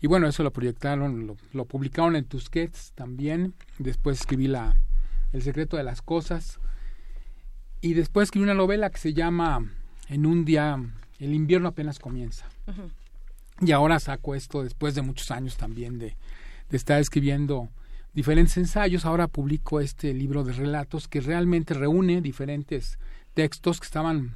Y 0.02 0.08
bueno, 0.08 0.28
eso 0.28 0.44
lo 0.44 0.52
proyectaron, 0.52 1.28
lo, 1.28 1.38
lo 1.54 1.66
publicaron 1.66 2.18
en 2.18 2.26
Tusquets 2.26 2.92
también. 2.94 3.54
Después 3.80 4.20
escribí 4.20 4.48
la, 4.48 4.76
El 5.32 5.44
secreto 5.44 5.78
de 5.78 5.84
las 5.84 6.02
cosas. 6.02 6.60
Y 7.84 7.94
después 7.96 8.28
escribí 8.28 8.44
una 8.46 8.54
novela 8.54 8.90
que 8.90 8.98
se 8.98 9.14
llama 9.14 9.70
En 10.08 10.26
un 10.26 10.46
día, 10.46 10.82
el 11.20 11.34
invierno 11.34 11.68
apenas 11.68 12.00
comienza. 12.00 12.48
Y 13.62 13.72
ahora 13.74 14.00
saco 14.00 14.36
esto 14.36 14.64
después 14.64 14.96
de 14.96 15.02
muchos 15.02 15.30
años 15.32 15.58
también 15.58 16.00
de, 16.00 16.16
de 16.70 16.78
estar 16.78 17.00
escribiendo 17.00 17.70
diferentes 18.14 18.56
ensayos. 18.58 19.06
Ahora 19.06 19.28
publico 19.28 19.80
este 19.82 20.14
libro 20.14 20.44
de 20.44 20.54
relatos 20.54 21.08
que 21.08 21.20
realmente 21.22 21.74
reúne 21.74 22.22
diferentes 22.22 22.98
textos 23.34 23.80
que 23.80 23.86
estaban, 23.86 24.36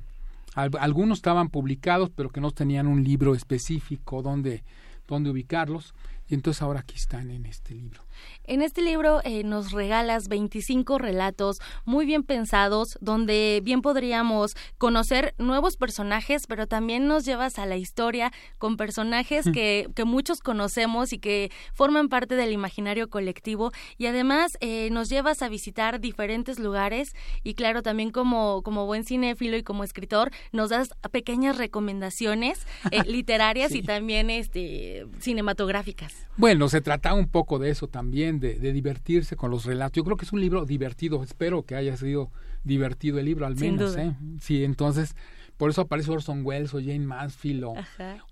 al- 0.54 0.72
algunos 0.80 1.20
estaban 1.20 1.50
publicados, 1.50 2.10
pero 2.16 2.30
que 2.30 2.42
no 2.42 2.52
tenían 2.52 2.86
un 2.86 3.04
libro 3.04 3.34
específico 3.34 4.22
donde, 4.22 4.64
donde 5.08 5.30
ubicarlos. 5.30 5.94
Y 6.28 6.34
entonces 6.34 6.62
ahora 6.62 6.82
aquí 6.82 6.96
están 6.96 7.32
en 7.32 7.46
este 7.46 7.74
libro. 7.76 8.04
En 8.44 8.62
este 8.62 8.82
libro 8.82 9.22
eh, 9.24 9.44
nos 9.44 9.72
regalas 9.72 10.28
25 10.28 10.98
relatos 10.98 11.60
muy 11.86 12.06
bien 12.06 12.24
pensados, 12.24 12.98
donde 13.02 13.62
bien 13.64 13.82
podríamos 13.82 14.56
conocer 14.78 15.36
nuevos 15.38 15.78
personajes, 15.78 16.48
pero 16.48 16.68
también 16.68 17.08
nos 17.08 17.26
llevas 17.26 17.60
a 17.60 17.66
la 17.66 17.76
historia 17.78 18.32
con 18.58 18.78
personajes 18.78 19.46
que, 19.54 19.90
que 19.96 20.06
muchos 20.06 20.40
conocemos 20.40 21.14
y 21.14 21.20
que 21.20 21.52
forman 21.74 22.10
parte 22.10 22.36
del 22.36 22.52
imaginario 22.52 23.10
colectivo. 23.10 23.72
Y 23.98 24.06
además 24.06 24.58
eh, 24.62 24.90
nos 24.92 25.10
llevas 25.10 25.42
a 25.42 25.50
visitar 25.50 26.00
diferentes 26.00 26.60
lugares 26.60 27.14
y 27.44 27.54
claro, 27.54 27.82
también 27.84 28.12
como, 28.12 28.62
como 28.64 28.86
buen 28.86 29.04
cinéfilo 29.04 29.58
y 29.58 29.64
como 29.64 29.84
escritor, 29.84 30.32
nos 30.52 30.70
das 30.70 30.90
pequeñas 31.12 31.58
recomendaciones 31.58 32.66
eh, 32.92 33.04
literarias 33.06 33.72
Sí. 33.72 33.80
y 33.80 33.82
también 33.84 34.30
este, 34.30 35.06
cinematográficas. 35.20 36.14
Bueno, 36.38 36.70
se 36.70 36.82
trata 36.82 37.14
un 37.14 37.28
poco 37.30 37.60
de 37.60 37.70
eso 37.72 37.88
también, 37.88 38.07
de, 38.12 38.56
de 38.60 38.74
divertirse 38.74 39.36
con 39.36 39.52
los 39.52 39.66
relatos. 39.66 39.96
Yo 39.96 40.04
creo 40.04 40.18
que 40.18 40.26
es 40.26 40.34
un 40.34 40.42
libro 40.42 40.66
divertido. 40.66 41.24
Espero 41.24 41.64
que 41.64 41.76
haya 41.76 41.96
sido 41.98 42.32
divertido 42.64 43.20
el 43.20 43.26
libro, 43.26 43.46
al 43.46 43.58
Sin 43.58 43.76
menos. 43.76 43.94
duda. 43.94 44.04
¿eh? 44.06 44.16
Sí, 44.42 44.64
entonces, 44.64 45.16
por 45.58 45.70
eso 45.70 45.82
aparece 45.82 46.12
Orson 46.12 46.46
Welles 46.46 46.74
o 46.74 46.80
Jane 46.80 47.00
Mansfield 47.00 47.66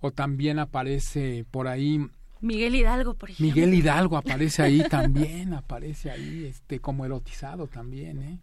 o 0.01 0.11
también 0.11 0.59
aparece 0.59 1.45
por 1.51 1.67
ahí 1.67 2.05
Miguel 2.41 2.75
Hidalgo, 2.75 3.13
por 3.15 3.29
ejemplo. 3.31 3.55
Miguel 3.55 3.73
Hidalgo 3.73 4.17
aparece 4.17 4.61
ahí 4.61 4.83
también, 4.89 5.53
aparece 5.53 6.11
ahí 6.11 6.45
este 6.45 6.79
como 6.79 7.05
erotizado 7.05 7.67
también, 7.67 8.21
¿eh? 8.21 8.39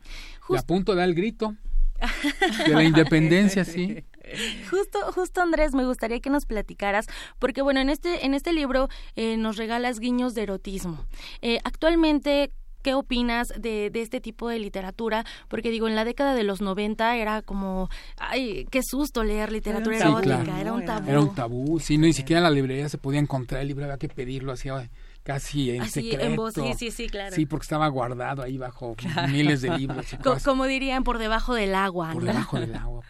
Y 0.48 0.56
a 0.56 0.62
punto 0.62 0.94
da 0.94 1.04
el 1.04 1.14
grito 1.14 1.54
de 2.66 2.72
la 2.74 2.82
independencia, 2.84 3.64
sí. 3.64 4.02
Justo, 4.70 4.98
justo 5.12 5.40
Andrés, 5.40 5.74
me 5.74 5.84
gustaría 5.84 6.20
que 6.20 6.30
nos 6.30 6.46
platicaras, 6.46 7.06
porque 7.38 7.62
bueno, 7.62 7.80
en 7.80 7.90
este, 7.90 8.24
en 8.26 8.34
este 8.34 8.52
libro 8.52 8.88
eh, 9.16 9.36
nos 9.36 9.56
regalas 9.56 9.98
guiños 9.98 10.34
de 10.34 10.42
erotismo. 10.42 11.04
Eh, 11.40 11.58
actualmente, 11.64 12.52
¿qué 12.82 12.94
opinas 12.94 13.48
de, 13.58 13.90
de 13.90 14.02
este 14.02 14.20
tipo 14.20 14.48
de 14.48 14.58
literatura? 14.58 15.24
Porque 15.48 15.70
digo, 15.70 15.86
en 15.88 15.94
la 15.94 16.04
década 16.04 16.34
de 16.34 16.42
los 16.42 16.60
90 16.60 17.16
era 17.16 17.42
como, 17.42 17.88
ay, 18.18 18.66
qué 18.70 18.80
susto 18.82 19.22
leer 19.24 19.52
literatura 19.52 19.98
Sí, 19.98 20.02
erótica, 20.02 20.42
claro. 20.42 20.60
era 20.60 20.72
un 20.72 20.84
tabú. 20.84 21.10
Era 21.10 21.20
un 21.20 21.34
tabú, 21.34 21.80
sí, 21.80 21.98
no, 21.98 22.06
ni 22.06 22.12
siquiera 22.12 22.38
en 22.40 22.44
la 22.44 22.50
librería 22.50 22.88
se 22.88 22.98
podía 22.98 23.20
encontrar 23.20 23.62
el 23.62 23.68
libro, 23.68 23.84
había 23.84 23.98
que 23.98 24.08
pedirlo, 24.08 24.52
así, 24.52 24.68
ay, 24.68 24.88
casi 25.22 25.70
en 25.70 25.88
secreto. 25.88 26.50
sí, 26.50 26.74
sí, 26.76 26.90
sí, 26.90 27.08
claro. 27.08 27.34
Sí, 27.36 27.46
porque 27.46 27.62
estaba 27.64 27.86
guardado 27.88 28.42
ahí 28.42 28.58
bajo 28.58 28.96
miles 29.28 29.62
de 29.62 29.78
libros. 29.78 30.06
como 30.44 30.66
dirían, 30.66 31.04
por 31.04 31.18
debajo 31.18 31.54
del 31.54 31.74
agua. 31.76 32.10
Por 32.12 32.24
debajo 32.24 32.58
del 32.58 32.74
agua. 32.74 33.02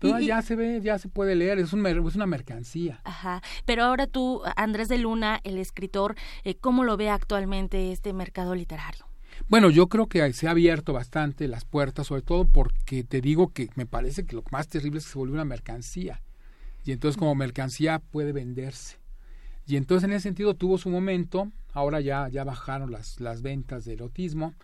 Pero 0.00 0.18
ya 0.20 0.42
se 0.42 0.56
ve, 0.56 0.80
ya 0.82 0.98
se 0.98 1.08
puede 1.08 1.34
leer, 1.34 1.58
es, 1.58 1.72
un, 1.72 1.86
es 1.86 2.14
una 2.14 2.26
mercancía. 2.26 3.00
Ajá. 3.04 3.42
Pero 3.64 3.84
ahora 3.84 4.06
tú, 4.06 4.42
Andrés 4.56 4.88
de 4.88 4.98
Luna, 4.98 5.40
el 5.44 5.58
escritor, 5.58 6.16
eh, 6.44 6.54
¿cómo 6.56 6.84
lo 6.84 6.96
ve 6.96 7.10
actualmente 7.10 7.92
este 7.92 8.12
mercado 8.12 8.54
literario? 8.54 9.06
Bueno, 9.48 9.70
yo 9.70 9.88
creo 9.88 10.06
que 10.06 10.32
se 10.32 10.48
ha 10.48 10.52
abierto 10.52 10.92
bastante 10.92 11.46
las 11.46 11.64
puertas, 11.64 12.06
sobre 12.06 12.22
todo 12.22 12.46
porque 12.46 13.04
te 13.04 13.20
digo 13.20 13.52
que 13.52 13.68
me 13.74 13.86
parece 13.86 14.24
que 14.24 14.34
lo 14.34 14.42
más 14.50 14.68
terrible 14.68 14.98
es 14.98 15.04
que 15.04 15.12
se 15.12 15.18
volvió 15.18 15.34
una 15.34 15.44
mercancía. 15.44 16.22
Y 16.84 16.92
entonces 16.92 17.18
como 17.18 17.34
mercancía 17.34 17.98
puede 17.98 18.32
venderse. 18.32 18.98
Y 19.66 19.76
entonces 19.76 20.04
en 20.04 20.12
ese 20.12 20.22
sentido 20.22 20.54
tuvo 20.54 20.78
su 20.78 20.88
momento, 20.88 21.50
ahora 21.72 22.00
ya, 22.00 22.28
ya 22.28 22.44
bajaron 22.44 22.90
las, 22.92 23.20
las 23.20 23.42
ventas 23.42 23.84
de 23.84 23.94
erotismo, 23.94 24.54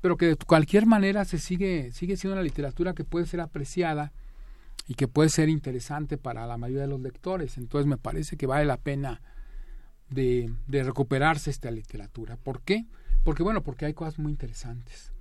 pero 0.00 0.18
que 0.18 0.26
de 0.26 0.36
cualquier 0.36 0.84
manera 0.84 1.24
se 1.24 1.38
sigue, 1.38 1.90
sigue 1.92 2.18
siendo 2.18 2.34
una 2.34 2.42
literatura 2.42 2.92
que 2.92 3.04
puede 3.04 3.26
ser 3.26 3.40
apreciada 3.40 4.12
y 4.86 4.94
que 4.94 5.08
puede 5.08 5.28
ser 5.28 5.48
interesante 5.48 6.18
para 6.18 6.46
la 6.46 6.58
mayoría 6.58 6.82
de 6.82 6.88
los 6.88 7.00
lectores. 7.00 7.56
Entonces 7.58 7.86
me 7.86 7.96
parece 7.96 8.36
que 8.36 8.46
vale 8.46 8.64
la 8.64 8.76
pena 8.76 9.22
de, 10.10 10.52
de 10.66 10.82
recuperarse 10.82 11.50
esta 11.50 11.70
literatura. 11.70 12.36
¿Por 12.36 12.60
qué? 12.60 12.86
Porque 13.22 13.42
bueno, 13.42 13.62
porque 13.62 13.86
hay 13.86 13.94
cosas 13.94 14.18
muy 14.18 14.30
interesantes. 14.30 15.12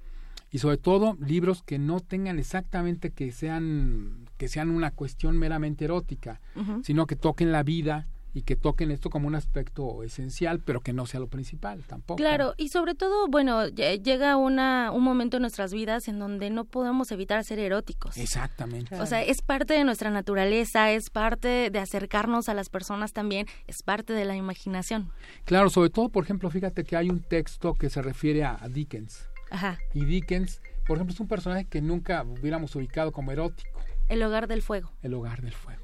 Y 0.51 0.59
sobre 0.59 0.77
todo 0.77 1.17
libros 1.19 1.63
que 1.63 1.79
no 1.79 1.99
tengan 1.99 2.37
exactamente 2.37 3.09
que 3.09 3.31
sean 3.31 4.29
que 4.37 4.47
sean 4.47 4.69
una 4.69 4.91
cuestión 4.91 5.37
meramente 5.37 5.85
erótica, 5.85 6.41
sino 6.83 7.07
que 7.07 7.15
toquen 7.15 7.51
la 7.51 7.63
vida 7.63 8.07
y 8.33 8.41
que 8.41 8.55
toquen 8.55 8.91
esto 8.91 9.09
como 9.09 9.27
un 9.27 9.35
aspecto 9.35 10.03
esencial, 10.03 10.59
pero 10.59 10.81
que 10.81 10.91
no 10.91 11.05
sea 11.05 11.19
lo 11.19 11.27
principal 11.27 11.83
tampoco. 11.83 12.17
Claro, 12.17 12.55
y 12.57 12.69
sobre 12.69 12.95
todo, 12.95 13.27
bueno, 13.27 13.67
llega 13.67 14.35
una, 14.37 14.91
un 14.91 15.03
momento 15.03 15.37
en 15.37 15.41
nuestras 15.41 15.73
vidas 15.73 16.07
en 16.07 16.19
donde 16.19 16.49
no 16.49 16.65
podemos 16.65 17.11
evitar 17.11 17.43
ser 17.43 17.59
eróticos. 17.59 18.17
Exactamente. 18.17 18.99
O 18.99 19.05
sea, 19.05 19.21
es 19.21 19.41
parte 19.41 19.75
de 19.75 19.83
nuestra 19.83 20.09
naturaleza, 20.09 20.91
es 20.91 21.09
parte 21.09 21.69
de 21.69 21.79
acercarnos 21.79 22.49
a 22.49 22.53
las 22.53 22.69
personas 22.69 23.13
también, 23.13 23.45
es 23.67 23.83
parte 23.83 24.13
de 24.13 24.25
la 24.25 24.35
imaginación. 24.35 25.11
Claro, 25.45 25.69
sobre 25.69 25.89
todo, 25.89 26.09
por 26.09 26.23
ejemplo, 26.23 26.49
fíjate 26.49 26.83
que 26.83 26.95
hay 26.95 27.09
un 27.09 27.21
texto 27.21 27.75
que 27.75 27.89
se 27.89 28.01
refiere 28.01 28.43
a, 28.43 28.57
Dickens. 28.69 29.29
Ajá. 29.51 29.77
Y 29.93 30.05
Dickens, 30.05 30.61
por 30.87 30.97
ejemplo, 30.97 31.13
es 31.13 31.19
un 31.19 31.27
personaje 31.27 31.65
que 31.65 31.81
nunca 31.81 32.23
hubiéramos 32.23 32.75
ubicado 32.75 33.11
como 33.11 33.31
erótico. 33.31 33.79
El 34.09 34.23
hogar 34.23 34.47
del 34.47 34.61
fuego. 34.61 34.91
El 35.01 35.13
hogar 35.13 35.41
del 35.41 35.53
fuego. 35.53 35.82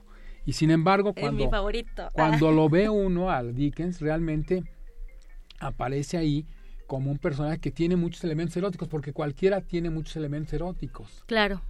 Y 0.49 0.53
sin 0.53 0.71
embargo, 0.71 1.13
cuando, 1.13 1.45
mi 1.45 1.47
favorito. 1.47 2.09
cuando 2.13 2.51
lo 2.51 2.69
ve 2.69 2.89
uno 2.89 3.29
al 3.29 3.53
Dickens, 3.53 4.01
realmente 4.01 4.63
aparece 5.59 6.17
ahí 6.17 6.47
como 6.87 7.11
un 7.11 7.19
personaje 7.19 7.59
que 7.59 7.69
tiene 7.69 7.95
muchos 7.95 8.23
elementos 8.23 8.57
eróticos, 8.57 8.87
porque 8.87 9.13
cualquiera 9.13 9.61
tiene 9.61 9.91
muchos 9.91 10.15
elementos 10.15 10.51
eróticos. 10.53 11.23
Claro. 11.27 11.61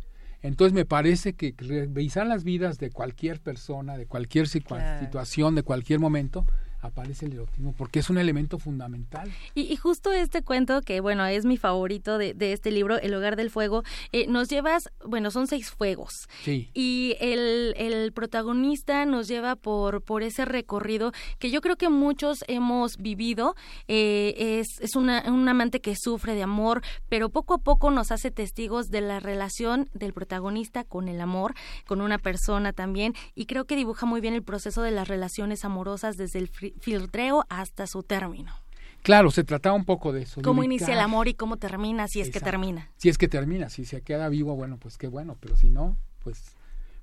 Entonces 0.41 0.71
me 0.71 0.85
parece 0.85 1.33
que 1.33 1.53
revisar 1.57 2.25
las 2.25 2.45
vidas 2.45 2.77
de 2.77 2.89
cualquier 2.89 3.41
persona, 3.41 3.97
de 3.97 4.05
cualquier 4.05 4.47
situación, 4.47 5.55
de 5.55 5.63
cualquier 5.63 5.99
momento, 5.99 6.45
aparece 6.81 7.25
el 7.25 7.33
erotismo, 7.33 7.73
porque 7.77 7.99
es 7.99 8.09
un 8.09 8.17
elemento 8.17 8.57
fundamental. 8.57 9.31
Y, 9.55 9.75
justo 9.75 10.11
este 10.11 10.41
cuento, 10.41 10.81
que 10.81 11.01
bueno, 11.01 11.25
es 11.25 11.45
mi 11.45 11.57
favorito 11.57 12.17
de, 12.17 12.35
este 12.39 12.71
libro, 12.71 12.99
El 12.99 13.13
hogar 13.13 13.35
del 13.35 13.49
fuego, 13.49 13.83
eh, 14.11 14.27
nos 14.27 14.49
llevas, 14.49 14.89
bueno, 15.05 15.31
son 15.31 15.47
seis 15.47 15.69
fuegos. 15.69 16.27
Sí. 16.43 16.69
Y 16.73 17.15
el, 17.19 17.73
el 17.77 18.11
protagonista 18.11 19.05
nos 19.05 19.27
lleva 19.27 19.55
por, 19.55 20.01
por 20.01 20.23
ese 20.23 20.45
recorrido 20.45 21.11
que 21.37 21.51
yo 21.51 21.61
creo 21.61 21.75
que 21.75 21.89
muchos 21.89 22.43
hemos 22.47 22.97
vivido. 22.97 23.55
Eh, 23.87 24.59
es 24.59 24.79
es 24.89 24.95
una, 24.95 25.23
un 25.31 25.47
amante 25.47 25.81
que 25.81 25.95
sufre 25.95 26.35
de 26.35 26.43
amor, 26.43 26.81
pero 27.09 27.29
poco 27.29 27.53
a 27.53 27.57
poco 27.59 27.91
nos 27.91 28.11
hace 28.11 28.31
testigos 28.31 28.89
de 28.89 29.01
la 29.01 29.19
relación 29.19 29.89
del 29.93 30.13
protagonista 30.13 30.83
con 30.83 31.07
el 31.07 31.21
amor, 31.21 31.53
con 31.85 32.01
una 32.01 32.17
persona 32.17 32.73
también, 32.73 33.13
y 33.35 33.45
creo 33.45 33.65
que 33.65 33.75
dibuja 33.75 34.05
muy 34.05 34.21
bien 34.21 34.33
el 34.33 34.43
proceso 34.43 34.81
de 34.81 34.91
las 34.91 35.07
relaciones 35.07 35.65
amorosas 35.65 36.17
desde 36.17 36.39
el 36.39 36.49
filtreo 36.79 37.45
hasta 37.49 37.87
su 37.87 38.03
término. 38.03 38.53
Claro, 39.01 39.31
se 39.31 39.43
trataba 39.43 39.75
un 39.75 39.85
poco 39.85 40.11
de 40.11 40.23
eso. 40.23 40.41
¿Cómo 40.41 40.63
inicia 40.63 40.93
el 40.93 40.99
amor 40.99 41.27
y 41.27 41.33
cómo 41.33 41.57
termina, 41.57 42.07
si 42.07 42.19
es 42.21 42.29
que 42.29 42.41
termina? 42.41 42.89
Si 42.97 43.09
es 43.09 43.17
que 43.17 43.27
termina, 43.27 43.69
si 43.69 43.85
se 43.85 44.01
queda 44.01 44.27
vivo, 44.29 44.55
bueno, 44.55 44.77
pues 44.77 44.97
qué 44.97 45.07
bueno, 45.07 45.37
pero 45.39 45.55
si 45.55 45.69
no, 45.69 45.97
pues 46.23 46.55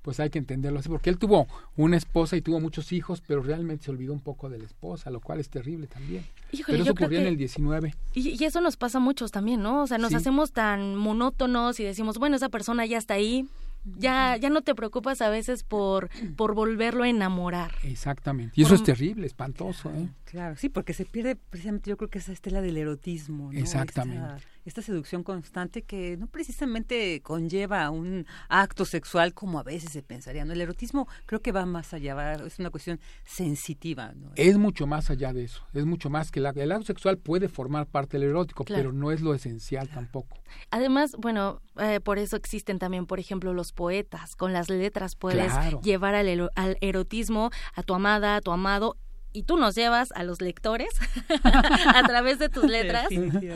pues 0.07 0.21
hay 0.21 0.29
que 0.29 0.39
entenderlo 0.39 0.79
así, 0.79 0.87
porque 0.87 1.09
él 1.09 1.17
tuvo 1.17 1.47
una 1.75 1.97
esposa 1.97 2.37
y 2.37 2.41
tuvo 2.41 2.61
muchos 2.61 2.93
hijos, 2.93 3.21
pero 3.27 3.43
realmente 3.43 3.83
se 3.83 3.91
olvidó 3.91 4.13
un 4.13 4.21
poco 4.21 4.47
de 4.47 4.57
la 4.57 4.63
esposa, 4.63 5.09
lo 5.09 5.19
cual 5.19 5.41
es 5.41 5.49
terrible 5.49 5.85
también. 5.87 6.25
pero 6.65 6.81
eso 6.81 6.93
ocurrió 6.93 7.19
en 7.19 7.27
el 7.27 7.35
19. 7.35 7.93
Y, 8.13 8.41
eso 8.41 8.61
nos 8.61 8.77
pasa 8.77 8.99
a 8.99 9.01
muchos 9.01 9.33
también, 9.33 9.61
¿no? 9.61 9.83
O 9.83 9.87
sea, 9.87 9.97
nos 9.97 10.13
hacemos 10.13 10.53
tan 10.53 10.95
monótonos 10.95 11.81
y 11.81 11.83
decimos, 11.83 12.19
bueno, 12.19 12.37
esa 12.37 12.47
persona 12.47 12.85
ya 12.85 12.97
está 12.97 13.15
ahí, 13.15 13.49
ya 13.97 14.37
ya 14.37 14.49
no 14.49 14.61
te 14.61 14.75
preocupas 14.75 15.21
a 15.21 15.29
veces 15.29 15.63
por 15.63 16.09
por 16.35 16.53
volverlo 16.53 17.03
a 17.03 17.09
enamorar. 17.09 17.71
Exactamente. 17.83 18.53
Y 18.55 18.63
eso 18.63 18.75
es 18.75 18.83
terrible, 18.83 19.27
espantoso, 19.27 19.91
¿eh? 19.91 20.09
Claro, 20.25 20.55
sí, 20.55 20.69
porque 20.69 20.93
se 20.93 21.05
pierde 21.05 21.35
precisamente 21.35 21.89
yo 21.89 21.97
creo 21.97 22.09
que 22.09 22.19
esa 22.19 22.31
estela 22.31 22.61
del 22.61 22.77
erotismo, 22.77 23.51
¿no? 23.51 23.59
Exactamente 23.59 24.17
esta 24.17 24.56
seducción 24.81 25.23
constante 25.23 25.81
que 25.81 26.17
no 26.17 26.27
precisamente 26.27 27.21
conlleva 27.21 27.89
un 27.89 28.25
acto 28.49 28.85
sexual 28.85 29.33
como 29.33 29.59
a 29.59 29.63
veces 29.63 29.91
se 29.91 30.03
pensaría. 30.03 30.45
¿no? 30.45 30.53
El 30.53 30.61
erotismo 30.61 31.07
creo 31.25 31.41
que 31.41 31.51
va 31.51 31.65
más 31.65 31.93
allá, 31.93 32.33
es 32.33 32.59
una 32.59 32.69
cuestión 32.69 32.99
sensitiva. 33.25 34.13
¿no? 34.13 34.31
Es 34.35 34.57
mucho 34.57 34.87
más 34.87 35.09
allá 35.09 35.33
de 35.33 35.43
eso, 35.43 35.63
es 35.73 35.85
mucho 35.85 36.09
más 36.09 36.31
que 36.31 36.39
el, 36.39 36.45
el 36.45 36.71
acto 36.71 36.85
sexual 36.85 37.17
puede 37.17 37.47
formar 37.47 37.87
parte 37.87 38.17
del 38.19 38.29
erótico, 38.29 38.63
pero 38.65 38.91
no 38.91 39.11
es 39.11 39.21
lo 39.21 39.33
esencial 39.33 39.89
tampoco. 39.89 40.37
Además, 40.71 41.15
bueno, 41.17 41.61
eh, 41.79 41.99
por 41.99 42.19
eso 42.19 42.35
existen 42.35 42.79
también, 42.79 43.05
por 43.05 43.19
ejemplo, 43.19 43.53
los 43.53 43.73
poetas. 43.73 44.35
Con 44.35 44.53
las 44.53 44.69
letras 44.69 45.15
puedes 45.15 45.51
llevar 45.81 46.15
al, 46.15 46.49
al 46.55 46.77
erotismo 46.81 47.51
a 47.73 47.83
tu 47.83 47.93
amada, 47.93 48.37
a 48.37 48.41
tu 48.41 48.51
amado 48.51 48.97
y 49.33 49.43
tú 49.43 49.57
nos 49.57 49.75
llevas 49.75 50.11
a 50.13 50.23
los 50.23 50.41
lectores 50.41 50.89
a 51.43 52.03
través 52.07 52.39
de 52.39 52.49
tus 52.49 52.65
letras 52.65 53.07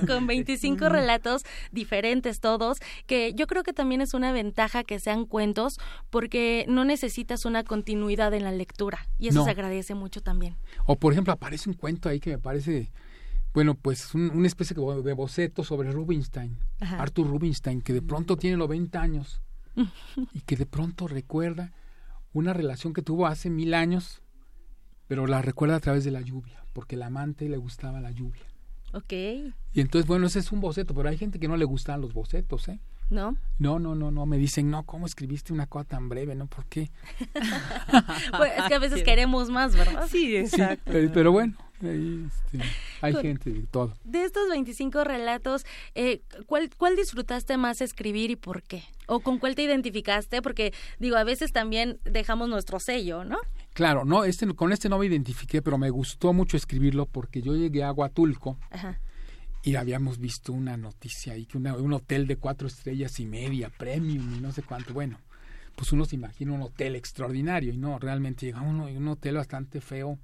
con 0.07 0.27
25 0.27 0.89
relatos 0.89 1.43
diferentes 1.71 2.39
todos, 2.39 2.79
que 3.07 3.33
yo 3.33 3.47
creo 3.47 3.63
que 3.63 3.73
también 3.73 4.01
es 4.01 4.13
una 4.13 4.31
ventaja 4.31 4.83
que 4.83 4.99
sean 4.99 5.25
cuentos 5.25 5.79
porque 6.09 6.65
no 6.67 6.85
necesitas 6.85 7.45
una 7.45 7.63
continuidad 7.63 8.33
en 8.33 8.43
la 8.43 8.51
lectura 8.51 9.07
y 9.17 9.29
eso 9.29 9.43
se 9.43 9.51
agradece 9.51 9.95
mucho 9.95 10.21
también. 10.21 10.55
O 10.85 10.95
por 10.95 11.13
ejemplo 11.13 11.33
aparece 11.33 11.69
un 11.69 11.75
cuento 11.75 12.09
ahí 12.09 12.19
que 12.19 12.31
me 12.31 12.37
parece 12.37 12.91
bueno, 13.53 13.75
pues 13.75 14.15
una 14.15 14.47
especie 14.47 14.75
de 14.75 15.13
boceto 15.13 15.63
sobre 15.63 15.91
Rubinstein, 15.91 16.57
Arthur 16.79 17.27
Rubinstein, 17.27 17.81
que 17.81 17.91
de 17.91 18.01
pronto 18.01 18.37
tiene 18.37 18.55
90 18.55 19.01
años 19.01 19.41
y 20.33 20.41
que 20.41 20.55
de 20.55 20.65
pronto 20.65 21.07
recuerda 21.07 21.73
una 22.33 22.53
relación 22.53 22.93
que 22.93 23.01
tuvo 23.01 23.27
hace 23.27 23.49
mil 23.49 23.73
años 23.73 24.21
pero 25.11 25.27
la 25.27 25.41
recuerda 25.41 25.75
a 25.75 25.79
través 25.81 26.05
de 26.05 26.11
la 26.11 26.21
lluvia, 26.21 26.63
porque 26.71 26.95
el 26.95 27.01
amante 27.01 27.49
le 27.49 27.57
gustaba 27.57 27.99
la 27.99 28.11
lluvia. 28.11 28.45
Ok. 28.93 29.11
Y 29.11 29.81
entonces, 29.81 30.07
bueno, 30.07 30.27
ese 30.27 30.39
es 30.39 30.53
un 30.53 30.61
boceto, 30.61 30.93
pero 30.93 31.09
hay 31.09 31.17
gente 31.17 31.37
que 31.37 31.49
no 31.49 31.57
le 31.57 31.65
gustan 31.65 31.99
los 31.99 32.13
bocetos, 32.13 32.69
¿eh? 32.69 32.79
¿No? 33.09 33.35
No, 33.59 33.77
no, 33.77 33.93
no, 33.93 34.09
no. 34.09 34.25
Me 34.25 34.37
dicen, 34.37 34.71
no, 34.71 34.85
¿cómo 34.85 35.05
escribiste 35.05 35.51
una 35.51 35.67
cosa 35.67 35.83
tan 35.83 36.07
breve? 36.07 36.33
¿No? 36.33 36.47
¿Por 36.47 36.65
qué? 36.67 36.91
pues 38.37 38.53
es 38.57 38.63
que 38.69 38.73
a 38.73 38.79
veces 38.79 39.03
queremos 39.03 39.49
más, 39.49 39.75
¿verdad? 39.75 40.07
Sí, 40.09 40.37
exacto. 40.37 40.93
pero 41.13 41.33
bueno, 41.33 41.57
este, 41.81 42.59
hay 43.01 43.13
gente 43.15 43.51
de 43.51 43.63
todo. 43.63 43.93
De 44.05 44.23
estos 44.23 44.47
25 44.47 45.03
relatos, 45.03 45.65
eh, 45.93 46.21
¿cuál, 46.45 46.69
¿cuál 46.77 46.95
disfrutaste 46.95 47.57
más 47.57 47.81
escribir 47.81 48.31
y 48.31 48.37
por 48.37 48.63
qué? 48.63 48.85
¿O 49.07 49.19
con 49.19 49.39
cuál 49.39 49.55
te 49.55 49.63
identificaste? 49.63 50.41
Porque, 50.41 50.73
digo, 50.99 51.17
a 51.17 51.25
veces 51.25 51.51
también 51.51 51.99
dejamos 52.05 52.47
nuestro 52.47 52.79
sello, 52.79 53.25
¿no? 53.25 53.39
Claro, 53.73 54.03
no, 54.03 54.25
este, 54.25 54.47
con 54.53 54.73
este 54.73 54.89
no 54.89 54.97
me 54.99 55.05
identifiqué, 55.05 55.61
pero 55.61 55.77
me 55.77 55.89
gustó 55.89 56.33
mucho 56.33 56.57
escribirlo 56.57 57.05
porque 57.05 57.41
yo 57.41 57.55
llegué 57.55 57.83
a 57.83 57.93
Huatulco 57.93 58.57
y 59.63 59.75
habíamos 59.75 60.17
visto 60.17 60.51
una 60.51 60.75
noticia 60.75 61.33
ahí 61.33 61.45
que 61.45 61.57
un 61.57 61.93
hotel 61.93 62.27
de 62.27 62.35
cuatro 62.35 62.67
estrellas 62.67 63.19
y 63.19 63.25
media, 63.25 63.69
premium 63.69 64.35
y 64.35 64.41
no 64.41 64.51
sé 64.51 64.61
cuánto. 64.63 64.93
Bueno, 64.93 65.19
pues 65.75 65.93
uno 65.93 66.03
se 66.03 66.15
imagina 66.15 66.51
un 66.51 66.63
hotel 66.63 66.95
extraordinario 66.95 67.73
y 67.73 67.77
no, 67.77 67.97
realmente 67.97 68.45
llegamos 68.45 68.89
a 68.89 68.91
un 68.91 69.07
hotel 69.07 69.35
bastante 69.35 69.79
feo, 69.79 70.19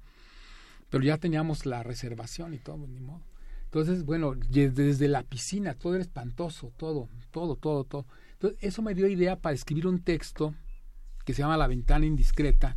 pero 0.90 1.02
ya 1.04 1.16
teníamos 1.16 1.64
la 1.64 1.82
reservación 1.82 2.52
y 2.52 2.58
todo, 2.58 2.86
ni 2.86 3.00
modo. 3.00 3.22
Entonces, 3.64 4.04
bueno, 4.04 4.34
desde 4.34 5.08
la 5.08 5.22
piscina, 5.22 5.74
todo 5.74 5.94
era 5.94 6.02
espantoso, 6.02 6.72
todo, 6.76 7.08
todo, 7.30 7.56
todo, 7.56 7.84
todo. 7.84 8.06
Entonces, 8.32 8.58
eso 8.62 8.82
me 8.82 8.94
dio 8.94 9.06
idea 9.06 9.36
para 9.36 9.54
escribir 9.54 9.86
un 9.86 10.02
texto 10.02 10.54
que 11.24 11.34
se 11.34 11.42
llama 11.42 11.58
La 11.58 11.66
ventana 11.66 12.06
indiscreta, 12.06 12.76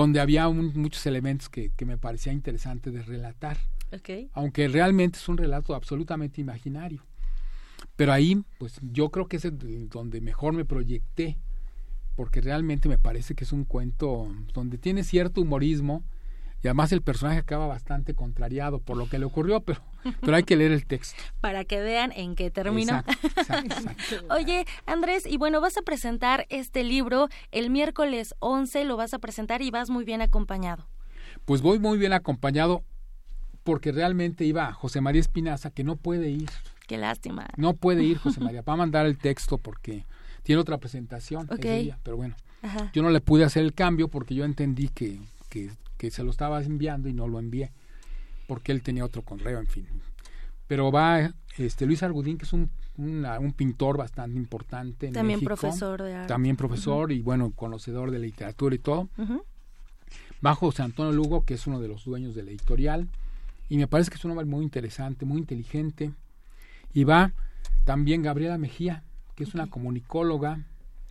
donde 0.00 0.20
había 0.20 0.48
muchos 0.48 1.06
elementos 1.06 1.48
que, 1.48 1.70
que, 1.70 1.86
me 1.86 1.96
parecía 1.96 2.32
interesante 2.32 2.90
de 2.90 3.02
relatar. 3.02 3.56
Aunque 4.34 4.68
realmente 4.68 5.18
es 5.18 5.28
un 5.28 5.38
relato 5.38 5.74
absolutamente 5.74 6.40
imaginario. 6.40 7.02
Pero 7.96 8.12
ahí, 8.12 8.42
pues 8.58 8.78
yo 8.82 9.10
creo 9.10 9.26
que 9.26 9.38
es 9.38 9.48
donde 9.88 10.20
mejor 10.20 10.52
me 10.52 10.64
proyecté, 10.64 11.38
porque 12.14 12.40
realmente 12.40 12.88
me 12.88 12.98
parece 12.98 13.34
que 13.34 13.44
es 13.44 13.52
un 13.52 13.64
cuento 13.64 14.30
donde 14.52 14.76
tiene 14.76 15.02
cierto 15.02 15.40
humorismo, 15.40 16.04
y 16.62 16.68
además 16.68 16.92
el 16.92 17.02
personaje 17.02 17.38
acaba 17.38 17.66
bastante 17.66 18.14
contrariado 18.14 18.80
por 18.80 18.96
lo 18.96 19.08
que 19.08 19.18
le 19.18 19.24
ocurrió, 19.24 19.60
pero, 19.60 19.80
pero 20.20 20.36
hay 20.36 20.42
que 20.42 20.56
leer 20.56 20.72
el 20.72 20.86
texto. 20.86 21.20
Para 21.40 21.64
que 21.64 21.80
vean 21.80 22.12
en 22.12 22.34
qué 22.34 22.50
terminó. 22.50 23.02
Oye, 24.30 24.66
Andrés, 24.86 25.26
y 25.26 25.36
bueno, 25.36 25.60
vas 25.60 25.76
a 25.76 25.82
presentar 25.82 26.46
este 26.50 26.84
libro 26.84 27.28
el 27.52 27.70
miércoles 27.70 28.34
11, 28.40 28.84
lo 28.84 28.96
vas 28.96 29.14
a 29.14 29.18
presentar 29.18 29.62
y 29.62 29.70
vas 29.70 29.90
muy 29.90 30.04
bien 30.04 30.22
acompañado. 30.22 30.86
Pues 31.44 31.62
voy 31.62 31.78
muy 31.78 31.98
bien 31.98 32.12
acompañado 32.12 32.82
porque 33.62 33.92
realmente 33.92 34.44
iba 34.44 34.72
José 34.72 35.00
María 35.00 35.20
Espinaza, 35.20 35.70
que 35.70 35.84
no 35.84 35.96
puede 35.96 36.30
ir. 36.30 36.50
Qué 36.86 36.98
lástima. 36.98 37.48
No 37.56 37.74
puede 37.74 38.04
ir 38.04 38.18
José 38.18 38.40
María, 38.44 38.62
va 38.62 38.74
a 38.74 38.76
mandar 38.76 39.06
el 39.06 39.18
texto 39.18 39.58
porque 39.58 40.04
tiene 40.42 40.60
otra 40.60 40.78
presentación 40.78 41.48
ese 41.50 41.78
día, 41.80 41.98
pero 42.02 42.16
bueno, 42.16 42.36
yo 42.92 43.02
no 43.02 43.10
le 43.10 43.20
pude 43.20 43.44
hacer 43.44 43.64
el 43.64 43.74
cambio 43.74 44.08
porque 44.08 44.34
yo 44.34 44.44
entendí 44.44 44.88
que, 44.88 45.20
que, 45.48 45.70
que, 45.98 46.10
se 46.10 46.22
lo 46.22 46.30
estaba 46.30 46.62
enviando 46.62 47.08
y 47.08 47.12
no 47.12 47.26
lo 47.26 47.38
envié 47.38 47.72
porque 48.46 48.72
él 48.72 48.82
tenía 48.82 49.04
otro 49.04 49.22
correo, 49.22 49.58
en 49.58 49.66
fin. 49.66 49.86
Pero 50.66 50.90
va 50.90 51.32
este 51.58 51.86
Luis 51.86 52.02
Argudín, 52.02 52.38
que 52.38 52.44
es 52.44 52.52
un, 52.52 52.70
un 52.96 53.52
pintor 53.56 53.96
bastante 53.96 54.38
importante 54.38 55.08
en 55.08 55.12
También 55.12 55.40
profesor 55.40 56.02
de 56.02 56.14
arte. 56.14 56.28
También 56.28 56.56
profesor 56.56 57.12
y 57.12 57.20
bueno, 57.20 57.52
conocedor 57.52 58.10
de 58.10 58.18
literatura 58.18 58.74
y 58.74 58.78
todo. 58.78 59.08
Va 60.44 60.54
José 60.54 60.82
Antonio 60.82 61.12
Lugo, 61.12 61.44
que 61.44 61.54
es 61.54 61.66
uno 61.66 61.80
de 61.80 61.88
los 61.88 62.04
dueños 62.04 62.34
de 62.34 62.42
la 62.42 62.50
editorial. 62.50 63.08
Y 63.68 63.78
me 63.78 63.86
parece 63.86 64.10
que 64.10 64.16
es 64.16 64.24
un 64.24 64.32
hombre 64.32 64.46
muy 64.46 64.64
interesante, 64.64 65.24
muy 65.24 65.38
inteligente. 65.38 66.12
Y 66.92 67.04
va 67.04 67.32
también 67.84 68.22
Gabriela 68.22 68.58
Mejía, 68.58 69.02
que 69.34 69.44
es 69.44 69.54
una 69.54 69.68
comunicóloga 69.68 70.60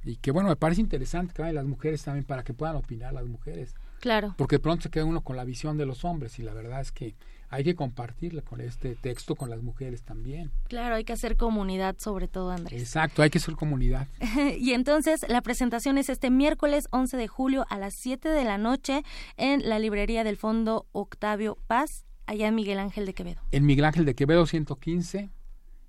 y 0.04 0.18
que 0.18 0.32
bueno, 0.32 0.50
me 0.50 0.56
parece 0.56 0.82
interesante 0.82 1.34
que 1.34 1.42
vayan 1.42 1.56
las 1.56 1.66
mujeres 1.66 2.04
también 2.04 2.26
para 2.26 2.44
que 2.44 2.54
puedan 2.54 2.76
opinar 2.76 3.14
las 3.14 3.26
mujeres. 3.26 3.74
Claro. 4.00 4.36
Porque 4.38 4.60
pronto 4.60 4.84
se 4.84 4.90
queda 4.90 5.06
uno 5.06 5.22
con 5.22 5.36
la 5.36 5.44
visión 5.44 5.78
de 5.78 5.86
los 5.86 6.06
hombres 6.06 6.40
y 6.40 6.44
la 6.44 6.54
verdad 6.54 6.82
es 6.82 6.92
que 6.92 7.16
hay 7.50 7.64
que 7.64 7.76
compartirle 7.76 8.42
con 8.42 8.60
este 8.62 8.96
texto 8.96 9.36
con 9.36 9.50
las 9.50 9.62
mujeres 9.62 10.04
también. 10.04 10.52
Claro, 10.68 10.96
hay 10.96 11.04
que 11.04 11.14
hacer 11.14 11.38
comunidad 11.38 11.96
sobre 12.00 12.28
todo, 12.28 12.52
Andrés. 12.52 12.82
Exacto, 12.82 13.22
hay 13.22 13.30
que 13.30 13.38
hacer 13.38 13.56
comunidad. 13.56 14.08
y 14.60 14.74
entonces 14.74 15.26
la 15.30 15.42
presentación 15.42 15.98
es 15.98 16.10
este 16.10 16.30
miércoles 16.30 16.88
11 16.92 17.18
de 17.18 17.28
julio 17.28 17.66
a 17.70 17.78
las 17.78 17.94
7 17.96 18.30
de 18.30 18.44
la 18.44 18.58
noche 18.58 19.04
en 19.38 19.68
la 19.68 19.80
librería 19.80 20.24
del 20.24 20.38
Fondo 20.38 20.88
Octavio 20.92 21.58
Paz, 21.68 22.06
allá 22.26 22.48
en 22.48 22.56
Miguel 22.56 22.80
Ángel 22.80 23.06
de 23.06 23.14
Quevedo. 23.14 23.42
En 23.52 23.66
Miguel 23.66 23.86
Ángel 23.86 24.06
de 24.06 24.16
Quevedo 24.16 24.46
115, 24.46 25.30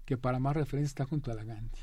que 0.04 0.16
para 0.16 0.38
más 0.38 0.54
referencia 0.54 0.88
está 0.88 1.04
junto 1.04 1.32
a 1.32 1.34
la 1.34 1.44
Gandhi 1.44 1.80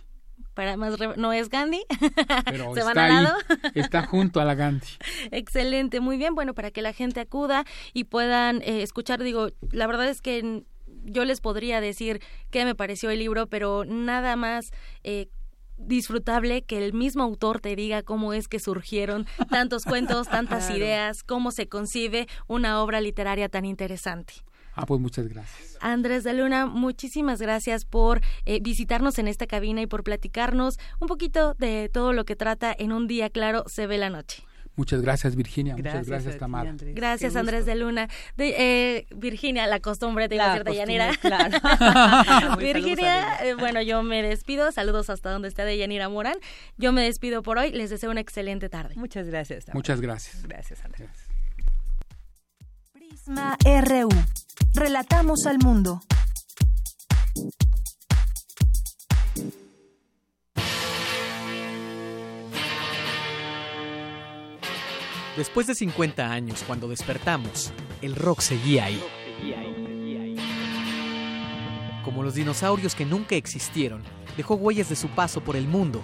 para 0.53 0.77
más 0.77 0.95
no 1.17 1.33
es 1.33 1.49
Gandhi 1.49 1.83
pero 2.45 2.75
está, 2.75 3.37
está 3.75 4.05
junto 4.05 4.39
a 4.39 4.45
la 4.45 4.55
Gandhi. 4.55 4.87
Excelente 5.31 5.99
muy 5.99 6.17
bien 6.17 6.35
bueno 6.35 6.53
para 6.53 6.71
que 6.71 6.81
la 6.81 6.93
gente 6.93 7.19
acuda 7.19 7.65
y 7.93 8.05
puedan 8.05 8.61
eh, 8.61 8.81
escuchar 8.83 9.23
digo 9.23 9.49
la 9.71 9.87
verdad 9.87 10.07
es 10.07 10.21
que 10.21 10.63
yo 11.05 11.25
les 11.25 11.41
podría 11.41 11.81
decir 11.81 12.21
qué 12.49 12.65
me 12.65 12.75
pareció 12.75 13.09
el 13.09 13.19
libro 13.19 13.47
pero 13.47 13.83
nada 13.85 14.35
más 14.35 14.71
eh, 15.03 15.27
disfrutable 15.77 16.63
que 16.63 16.83
el 16.83 16.93
mismo 16.93 17.23
autor 17.23 17.59
te 17.59 17.75
diga 17.75 18.03
cómo 18.03 18.33
es 18.33 18.47
que 18.47 18.59
surgieron 18.59 19.25
tantos 19.49 19.85
cuentos, 19.85 20.27
tantas 20.27 20.69
ideas, 20.75 21.23
cómo 21.23 21.51
se 21.51 21.67
concibe 21.67 22.27
una 22.47 22.81
obra 22.81 23.01
literaria 23.01 23.49
tan 23.49 23.65
interesante. 23.65 24.33
Ah, 24.75 24.85
pues 24.85 24.99
muchas 24.99 25.27
gracias. 25.27 25.77
Andrés 25.81 26.23
de 26.23 26.33
Luna, 26.33 26.65
muchísimas 26.65 27.41
gracias 27.41 27.85
por 27.85 28.21
eh, 28.45 28.59
visitarnos 28.61 29.19
en 29.19 29.27
esta 29.27 29.47
cabina 29.47 29.81
y 29.81 29.87
por 29.87 30.03
platicarnos 30.03 30.79
un 30.99 31.07
poquito 31.07 31.53
de 31.55 31.89
todo 31.91 32.13
lo 32.13 32.25
que 32.25 32.35
trata 32.35 32.73
en 32.77 32.91
un 32.91 33.07
día 33.07 33.29
claro 33.29 33.63
se 33.67 33.87
ve 33.87 33.97
la 33.97 34.09
noche. 34.09 34.43
Muchas 34.75 35.01
gracias, 35.01 35.35
Virginia. 35.35 35.75
Muchas 35.75 36.07
gracias, 36.07 36.37
Tamara. 36.37 36.73
Gracias, 36.79 37.35
Andrés 37.35 37.65
de 37.65 37.75
Luna. 37.75 38.07
De, 38.35 38.55
eh, 38.57 39.07
Virginia, 39.15 39.67
la 39.67 39.79
costumbre 39.79 40.27
de 40.27 40.37
la 40.37 40.63
de 40.63 40.75
Yanira. 40.75 41.11
Claro. 41.21 41.59
Virginia, 42.57 43.37
eh, 43.43 43.53
bueno, 43.53 43.81
yo 43.81 44.01
me 44.01 44.23
despido. 44.23 44.71
Saludos 44.71 45.09
hasta 45.09 45.31
donde 45.31 45.47
esté 45.47 45.63
de 45.63 45.77
Yanira 45.77 46.09
Morán. 46.09 46.37
Yo 46.77 46.91
me 46.91 47.03
despido 47.03 47.43
por 47.43 47.59
hoy. 47.59 47.71
Les 47.71 47.91
deseo 47.91 48.09
una 48.09 48.19
excelente 48.19 48.67
tarde. 48.67 48.95
Muchas 48.95 49.27
gracias. 49.27 49.65
Muchas 49.73 50.01
gracias. 50.01 50.43
Gracias, 50.43 50.83
Andrés. 50.83 51.09
Prisma 52.93 53.57
RU. 53.63 54.09
Relatamos 54.73 55.45
al 55.45 55.59
mundo. 55.59 56.01
Después 65.37 65.65
de 65.65 65.73
50 65.73 66.31
años, 66.31 66.63
cuando 66.67 66.87
despertamos, 66.87 67.71
el 68.01 68.15
rock 68.15 68.41
seguía 68.41 68.85
ahí. 68.85 69.03
Como 72.03 72.21
los 72.21 72.35
dinosaurios 72.35 72.93
que 72.93 73.05
nunca 73.05 73.35
existieron, 73.35 74.03
dejó 74.37 74.55
huellas 74.55 74.89
de 74.89 74.95
su 74.95 75.07
paso 75.09 75.41
por 75.41 75.55
el 75.55 75.67
mundo. 75.67 76.03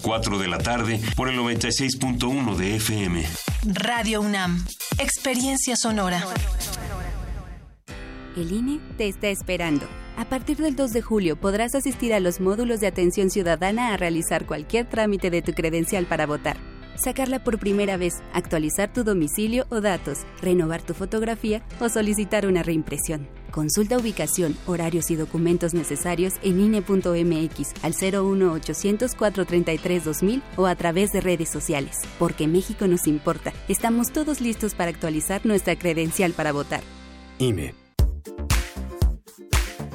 4 0.01 0.39
de 0.39 0.47
la 0.47 0.57
tarde 0.57 0.99
por 1.15 1.29
el 1.29 1.37
96.1 1.37 2.55
de 2.55 2.75
FM. 2.75 3.23
Radio 3.65 4.21
UNAM. 4.21 4.65
Experiencia 4.97 5.75
sonora. 5.75 6.23
El 8.35 8.51
INE 8.51 8.79
te 8.97 9.07
está 9.07 9.27
esperando. 9.27 9.85
A 10.17 10.25
partir 10.25 10.57
del 10.57 10.75
2 10.75 10.91
de 10.91 11.01
julio 11.01 11.35
podrás 11.35 11.75
asistir 11.75 12.13
a 12.13 12.19
los 12.19 12.39
módulos 12.39 12.79
de 12.79 12.87
atención 12.87 13.29
ciudadana 13.29 13.93
a 13.93 13.97
realizar 13.97 14.45
cualquier 14.45 14.87
trámite 14.89 15.29
de 15.29 15.41
tu 15.41 15.53
credencial 15.53 16.05
para 16.05 16.25
votar 16.25 16.57
sacarla 17.01 17.43
por 17.43 17.59
primera 17.59 17.97
vez, 17.97 18.21
actualizar 18.33 18.93
tu 18.93 19.03
domicilio 19.03 19.65
o 19.69 19.81
datos, 19.81 20.19
renovar 20.41 20.81
tu 20.81 20.93
fotografía 20.93 21.63
o 21.79 21.89
solicitar 21.89 22.45
una 22.45 22.63
reimpresión. 22.63 23.27
Consulta 23.51 23.97
ubicación, 23.97 24.55
horarios 24.65 25.11
y 25.11 25.15
documentos 25.15 25.73
necesarios 25.73 26.35
en 26.41 26.59
INE.mx 26.59 27.73
al 27.83 27.93
01800 27.93 29.15
433 29.15 30.05
2000 30.05 30.41
o 30.55 30.65
a 30.65 30.75
través 30.75 31.11
de 31.11 31.21
redes 31.21 31.49
sociales. 31.49 31.99
Porque 32.17 32.47
México 32.47 32.87
nos 32.87 33.07
importa. 33.07 33.53
Estamos 33.67 34.11
todos 34.11 34.41
listos 34.41 34.73
para 34.73 34.89
actualizar 34.89 35.45
nuestra 35.45 35.75
credencial 35.75 36.31
para 36.31 36.51
votar. 36.53 36.81
INE. 37.39 37.80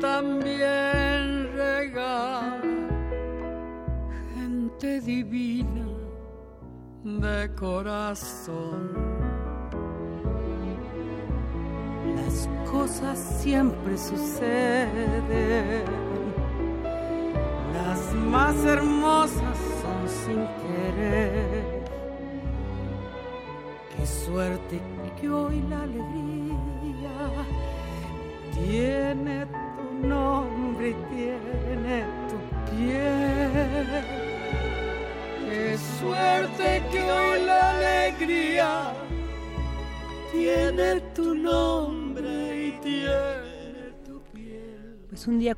también 0.00 1.50
regala 1.54 2.60
gente 4.34 5.00
divina 5.00 5.86
de 7.04 7.54
corazón. 7.54 8.92
Las 12.16 12.48
cosas 12.70 13.18
siempre 13.40 13.96
suceden, 13.96 15.84
las 17.74 18.14
más 18.14 18.56
hermosas 18.64 19.58
son 19.80 20.08
sin 20.20 20.40
querer. 20.62 21.84
Qué 23.96 24.06
suerte 24.06 24.80
que 25.20 25.28
hoy 25.28 25.60
la 25.70 25.82
alegría 25.82 27.16
tiene 28.54 29.46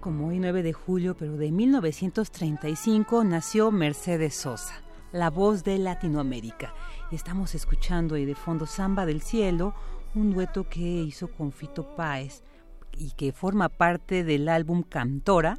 como 0.00 0.28
hoy, 0.28 0.38
9 0.38 0.62
de 0.62 0.72
julio, 0.72 1.16
pero 1.16 1.36
de 1.36 1.50
1935, 1.50 3.24
nació 3.24 3.70
Mercedes 3.70 4.34
Sosa, 4.34 4.82
la 5.12 5.30
voz 5.30 5.64
de 5.64 5.78
Latinoamérica. 5.78 6.74
Y 7.10 7.16
estamos 7.16 7.54
escuchando 7.54 8.14
ahí 8.14 8.24
de 8.24 8.34
fondo 8.34 8.66
Samba 8.66 9.06
del 9.06 9.20
Cielo, 9.20 9.74
un 10.14 10.32
dueto 10.32 10.68
que 10.68 10.80
hizo 10.80 11.28
con 11.28 11.52
Fito 11.52 11.94
Páez 11.96 12.42
y 12.96 13.12
que 13.12 13.32
forma 13.32 13.68
parte 13.68 14.24
del 14.24 14.48
álbum 14.48 14.82
Cantora, 14.82 15.58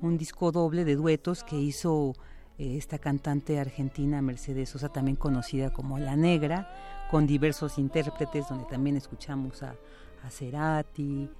un 0.00 0.18
disco 0.18 0.52
doble 0.52 0.84
de 0.84 0.96
duetos 0.96 1.44
que 1.44 1.56
hizo 1.56 2.14
eh, 2.58 2.76
esta 2.76 2.98
cantante 2.98 3.58
argentina 3.58 4.22
Mercedes 4.22 4.70
Sosa, 4.70 4.88
también 4.88 5.16
conocida 5.16 5.72
como 5.72 5.98
La 5.98 6.16
Negra, 6.16 6.68
con 7.10 7.26
diversos 7.26 7.78
intérpretes, 7.78 8.48
donde 8.48 8.64
también 8.64 8.96
escuchamos 8.96 9.62
a, 9.62 9.76
a 10.24 10.30
Cerati, 10.30 11.30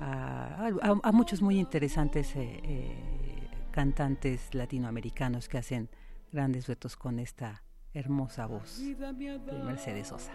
a, 0.00 1.10
muchos 1.12 1.42
muy 1.42 1.58
interesantes 1.58 2.34
eh, 2.36 2.60
eh, 2.64 3.48
cantantes 3.70 4.54
latinoamericanos 4.54 5.48
que 5.48 5.58
hacen 5.58 5.88
grandes 6.32 6.66
duetos 6.66 6.96
con 6.96 7.18
esta 7.18 7.62
hermosa 7.92 8.46
voz 8.46 8.80
de 8.80 9.62
Mercedes 9.64 10.08
Sosa. 10.08 10.32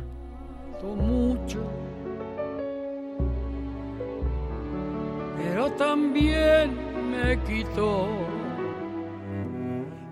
Pero 5.39 5.71
también 5.71 6.77
me 7.11 7.39
quitó. 7.43 8.07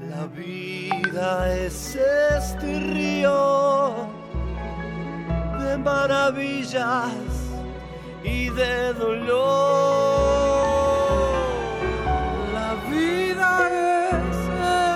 La 0.10 0.26
vida 0.28 1.54
es 1.56 1.96
este 1.96 2.80
río 2.80 3.94
de 5.60 5.78
maravillas 5.78 7.12
y 8.24 8.50
de 8.50 8.94
dolor. 8.94 9.28
La 12.54 12.72
vida 12.90 13.50
es 14.22 14.38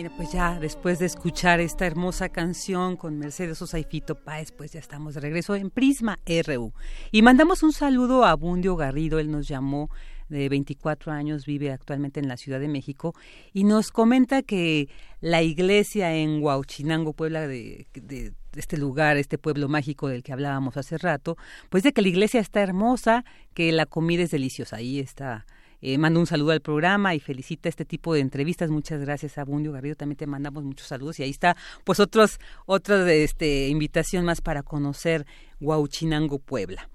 la 0.00 0.08
pues 0.08 0.32
ya 0.32 0.58
después 0.58 0.98
de 1.00 1.06
escuchar 1.06 1.60
esta 1.60 1.86
hermosa 1.86 2.30
canción 2.30 2.96
con 2.96 3.18
Mercedes 3.18 3.58
Sosa 3.58 3.78
Páez, 4.24 4.50
pues 4.50 4.72
ya 4.72 4.80
estamos 4.80 5.12
de 5.12 5.20
regreso 5.20 5.54
en 5.54 5.68
Prisma 5.68 6.18
RU. 6.46 6.72
Y 7.10 7.20
mandamos 7.20 7.62
un 7.62 7.74
saludo 7.74 8.24
a 8.24 8.34
Bundio 8.34 8.74
Garrido, 8.74 9.18
él 9.18 9.30
nos 9.30 9.48
llamó 9.48 9.90
de 10.30 10.48
24 10.48 11.12
años, 11.12 11.44
vive 11.44 11.70
actualmente 11.70 12.20
en 12.20 12.28
la 12.28 12.38
Ciudad 12.38 12.58
de 12.58 12.68
México 12.68 13.14
y 13.52 13.64
nos 13.64 13.90
comenta 13.90 14.40
que 14.40 14.88
la 15.20 15.42
iglesia 15.42 16.14
en 16.14 16.42
Huauchinango, 16.42 17.12
Puebla, 17.12 17.46
de, 17.46 17.86
de 17.92 18.32
este 18.56 18.78
lugar, 18.78 19.18
este 19.18 19.36
pueblo 19.36 19.68
mágico 19.68 20.08
del 20.08 20.22
que 20.22 20.32
hablábamos 20.32 20.78
hace 20.78 20.96
rato, 20.96 21.36
pues 21.68 21.82
de 21.82 21.92
que 21.92 22.00
la 22.00 22.08
iglesia 22.08 22.40
está 22.40 22.62
hermosa, 22.62 23.26
que 23.52 23.70
la 23.72 23.84
comida 23.84 24.22
es 24.22 24.30
deliciosa. 24.30 24.76
Ahí 24.76 25.00
está 25.00 25.44
eh, 25.82 25.98
mando 25.98 26.20
un 26.20 26.26
saludo 26.26 26.52
al 26.52 26.60
programa 26.60 27.14
y 27.14 27.20
felicita 27.20 27.68
este 27.68 27.84
tipo 27.84 28.14
de 28.14 28.20
entrevistas. 28.20 28.70
Muchas 28.70 29.00
gracias 29.00 29.36
a 29.36 29.44
Bundio 29.44 29.72
Garrido. 29.72 29.96
También 29.96 30.16
te 30.16 30.28
mandamos 30.28 30.62
muchos 30.62 30.86
saludos. 30.86 31.18
Y 31.18 31.24
ahí 31.24 31.30
está, 31.30 31.56
pues, 31.84 31.98
otros, 31.98 32.38
otra 32.66 33.12
este, 33.12 33.68
invitación 33.68 34.24
más 34.24 34.40
para 34.40 34.62
conocer 34.62 35.26
Huauchinango, 35.60 36.38
Puebla. 36.38 36.88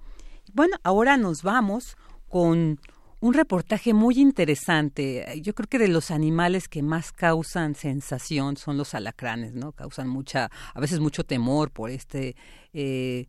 Bueno, 0.54 0.78
ahora 0.82 1.18
nos 1.18 1.42
vamos 1.42 1.98
con 2.28 2.80
un 3.20 3.34
reportaje 3.34 3.92
muy 3.92 4.18
interesante. 4.18 5.40
Yo 5.42 5.54
creo 5.54 5.68
que 5.68 5.78
de 5.78 5.88
los 5.88 6.10
animales 6.10 6.68
que 6.68 6.82
más 6.82 7.12
causan 7.12 7.74
sensación 7.74 8.56
son 8.56 8.78
los 8.78 8.94
alacranes, 8.94 9.54
¿no? 9.54 9.72
Causan 9.72 10.08
mucha, 10.08 10.50
a 10.72 10.80
veces 10.80 11.00
mucho 11.00 11.24
temor 11.24 11.70
por 11.70 11.90
este, 11.90 12.36
eh, 12.72 13.26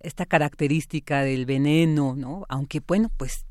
esta 0.00 0.26
característica 0.26 1.22
del 1.22 1.46
veneno, 1.46 2.14
¿no? 2.16 2.44
Aunque 2.48 2.80
bueno, 2.80 3.10
pues 3.16 3.46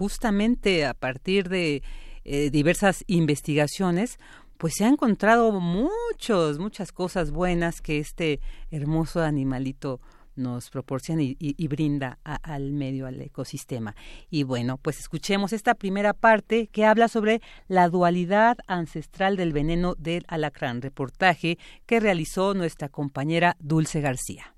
justamente 0.00 0.86
a 0.86 0.94
partir 0.94 1.50
de 1.50 1.82
eh, 2.24 2.48
diversas 2.48 3.04
investigaciones, 3.06 4.18
pues 4.56 4.72
se 4.74 4.86
ha 4.86 4.88
encontrado 4.88 5.52
muchos, 5.52 6.58
muchas 6.58 6.90
cosas 6.90 7.32
buenas 7.32 7.82
que 7.82 7.98
este 7.98 8.40
hermoso 8.70 9.22
animalito 9.22 10.00
nos 10.36 10.70
proporciona 10.70 11.20
y, 11.22 11.68
brinda 11.68 12.18
al 12.24 12.72
medio, 12.72 13.06
al 13.06 13.20
ecosistema. 13.20 13.94
Y 14.30 14.44
bueno, 14.44 14.78
pues 14.78 15.00
escuchemos 15.00 15.52
esta 15.52 15.74
primera 15.74 16.14
parte 16.14 16.68
que 16.68 16.86
habla 16.86 17.08
sobre 17.08 17.42
la 17.68 17.90
dualidad 17.90 18.56
ancestral 18.66 19.36
del 19.36 19.52
veneno 19.52 19.96
del 19.96 20.24
alacrán, 20.28 20.80
reportaje 20.80 21.58
que 21.84 22.00
realizó 22.00 22.54
nuestra 22.54 22.88
compañera 22.88 23.54
Dulce 23.60 24.00
García. 24.00 24.54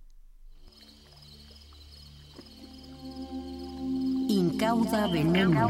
Incauda 4.33 5.09
veneno. 5.09 5.69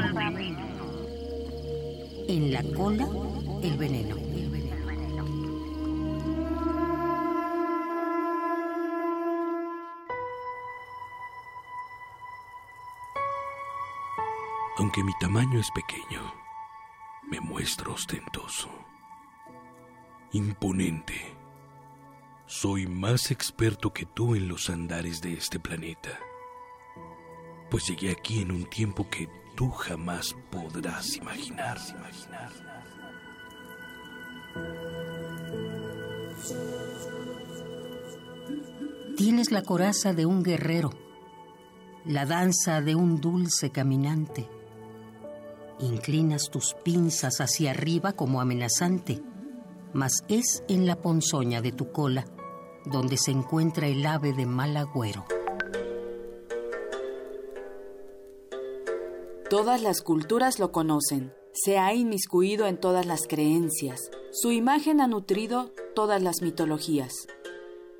En 2.28 2.52
la 2.52 2.62
cola, 2.76 3.08
el 3.60 3.76
veneno. 3.76 4.14
Aunque 14.78 15.02
mi 15.02 15.12
tamaño 15.18 15.58
es 15.58 15.68
pequeño, 15.72 16.32
me 17.28 17.40
muestro 17.40 17.94
ostentoso, 17.94 18.70
imponente. 20.30 21.36
Soy 22.46 22.86
más 22.86 23.32
experto 23.32 23.92
que 23.92 24.06
tú 24.06 24.36
en 24.36 24.46
los 24.46 24.70
andares 24.70 25.20
de 25.20 25.32
este 25.32 25.58
planeta 25.58 26.16
pues 27.73 27.89
llegué 27.89 28.11
aquí 28.11 28.43
en 28.43 28.53
un 28.53 28.66
tiempo 28.66 29.09
que 29.09 29.31
tú 29.57 29.70
jamás 29.70 30.37
podrás 30.51 31.16
imaginar. 31.16 31.79
Tienes 39.16 39.51
la 39.51 39.62
coraza 39.62 40.12
de 40.12 40.27
un 40.27 40.43
guerrero, 40.43 40.91
la 42.05 42.27
danza 42.27 42.83
de 42.83 42.95
un 42.95 43.23
dulce 43.23 43.70
caminante. 43.70 44.47
Inclinas 45.81 46.51
tus 46.51 46.75
pinzas 46.85 47.41
hacia 47.41 47.70
arriba 47.70 48.12
como 48.12 48.43
amenazante, 48.43 49.23
mas 49.95 50.25
es 50.29 50.62
en 50.68 50.87
la 50.87 51.01
ponzoña 51.01 51.62
de 51.62 51.73
tu 51.73 51.91
cola 51.91 52.27
donde 52.85 53.16
se 53.16 53.31
encuentra 53.31 53.87
el 53.87 54.05
ave 54.05 54.35
de 54.35 54.45
mal 54.45 54.77
agüero. 54.77 55.25
Todas 59.53 59.82
las 59.82 60.00
culturas 60.00 60.59
lo 60.59 60.72
conocen. 60.72 61.34
Se 61.53 61.76
ha 61.76 61.92
inmiscuido 61.92 62.66
en 62.66 62.78
todas 62.78 63.05
las 63.05 63.26
creencias. 63.26 64.11
Su 64.30 64.50
imagen 64.50 64.98
ha 65.03 65.07
nutrido 65.07 65.74
todas 65.94 66.22
las 66.22 66.40
mitologías, 66.40 67.12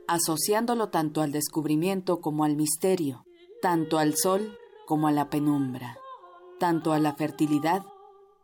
asociándolo 0.09 0.89
tanto 0.89 1.21
al 1.21 1.31
descubrimiento 1.31 2.23
como 2.23 2.45
al 2.45 2.57
misterio, 2.57 3.27
tanto 3.61 3.99
al 3.99 4.17
sol 4.17 4.59
como 4.87 5.09
a 5.09 5.13
la 5.13 5.29
penumbra, 5.29 5.99
tanto 6.59 6.95
a 6.95 6.99
la 6.99 7.17
fertilidad 7.17 7.83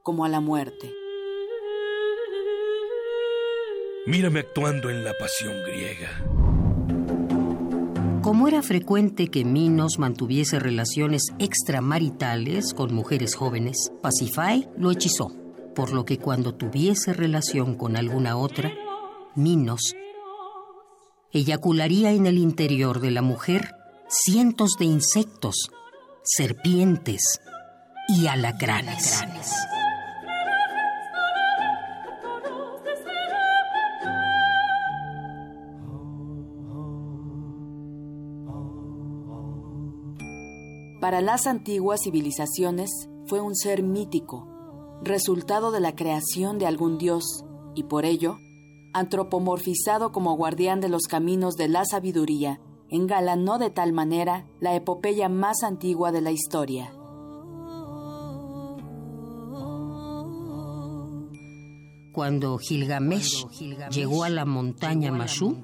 como 0.02 0.26
a 0.26 0.28
la 0.28 0.40
muerte. 0.40 0.92
Mírame 4.04 4.40
actuando 4.40 4.90
en 4.90 5.02
la 5.02 5.14
pasión 5.18 5.54
griega. 5.64 6.47
Como 8.28 8.46
era 8.46 8.62
frecuente 8.62 9.28
que 9.28 9.42
Minos 9.42 9.98
mantuviese 9.98 10.58
relaciones 10.58 11.32
extramaritales 11.38 12.74
con 12.74 12.92
mujeres 12.92 13.34
jóvenes, 13.34 13.90
Pacify 14.02 14.68
lo 14.76 14.90
hechizó, 14.90 15.32
por 15.74 15.94
lo 15.94 16.04
que 16.04 16.18
cuando 16.18 16.54
tuviese 16.54 17.14
relación 17.14 17.74
con 17.74 17.96
alguna 17.96 18.36
otra, 18.36 18.70
Minos 19.34 19.96
eyacularía 21.32 22.12
en 22.12 22.26
el 22.26 22.36
interior 22.36 23.00
de 23.00 23.12
la 23.12 23.22
mujer 23.22 23.74
cientos 24.10 24.72
de 24.78 24.84
insectos, 24.84 25.70
serpientes 26.22 27.40
y 28.08 28.26
alacranes. 28.26 29.24
Para 41.00 41.20
las 41.20 41.46
antiguas 41.46 42.00
civilizaciones 42.02 43.08
fue 43.26 43.40
un 43.40 43.54
ser 43.54 43.84
mítico, 43.84 44.48
resultado 45.02 45.70
de 45.70 45.78
la 45.78 45.94
creación 45.94 46.58
de 46.58 46.66
algún 46.66 46.98
dios, 46.98 47.44
y 47.76 47.84
por 47.84 48.04
ello, 48.04 48.38
antropomorfizado 48.92 50.10
como 50.10 50.36
guardián 50.36 50.80
de 50.80 50.88
los 50.88 51.02
caminos 51.02 51.54
de 51.54 51.68
la 51.68 51.84
sabiduría, 51.84 52.60
engalanó 52.88 53.58
de 53.58 53.70
tal 53.70 53.92
manera 53.92 54.48
la 54.58 54.74
epopeya 54.74 55.28
más 55.28 55.62
antigua 55.62 56.10
de 56.10 56.20
la 56.20 56.32
historia. 56.32 56.92
Cuando 62.18 62.58
Gilgamesh 62.58 63.46
llegó 63.90 64.24
a 64.24 64.28
la 64.28 64.44
montaña 64.44 65.12
Mashu, 65.12 65.62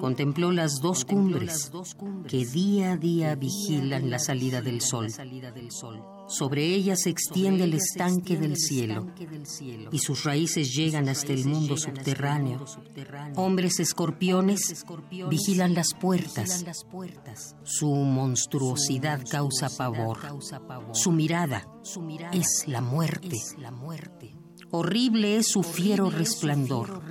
contempló 0.00 0.50
las 0.50 0.80
dos 0.80 1.04
cumbres 1.04 1.70
que 2.26 2.44
día 2.44 2.94
a 2.94 2.96
día 2.96 3.36
vigilan 3.36 4.10
la 4.10 4.18
salida 4.18 4.62
del 4.62 4.80
sol. 4.80 5.06
Sobre 6.26 6.64
ellas 6.74 7.02
se 7.02 7.10
extiende 7.10 7.62
el 7.62 7.74
estanque 7.74 8.36
del 8.36 8.56
cielo 8.56 9.06
y 9.92 10.00
sus 10.00 10.24
raíces 10.24 10.74
llegan 10.74 11.08
hasta 11.08 11.32
el 11.32 11.44
mundo 11.44 11.76
subterráneo. 11.76 12.64
Hombres 13.36 13.78
escorpiones 13.78 14.84
vigilan 15.30 15.74
las 15.74 15.94
puertas. 15.94 16.64
Su 17.62 17.94
monstruosidad 17.94 19.22
causa 19.30 19.68
pavor. 19.68 20.18
Su 20.94 21.12
mirada 21.12 21.64
es 22.32 22.64
la 22.66 22.80
muerte. 22.80 23.38
Horrible 24.72 25.36
es 25.36 25.48
su 25.48 25.62
fiero 25.62 26.10
resplandor, 26.10 27.02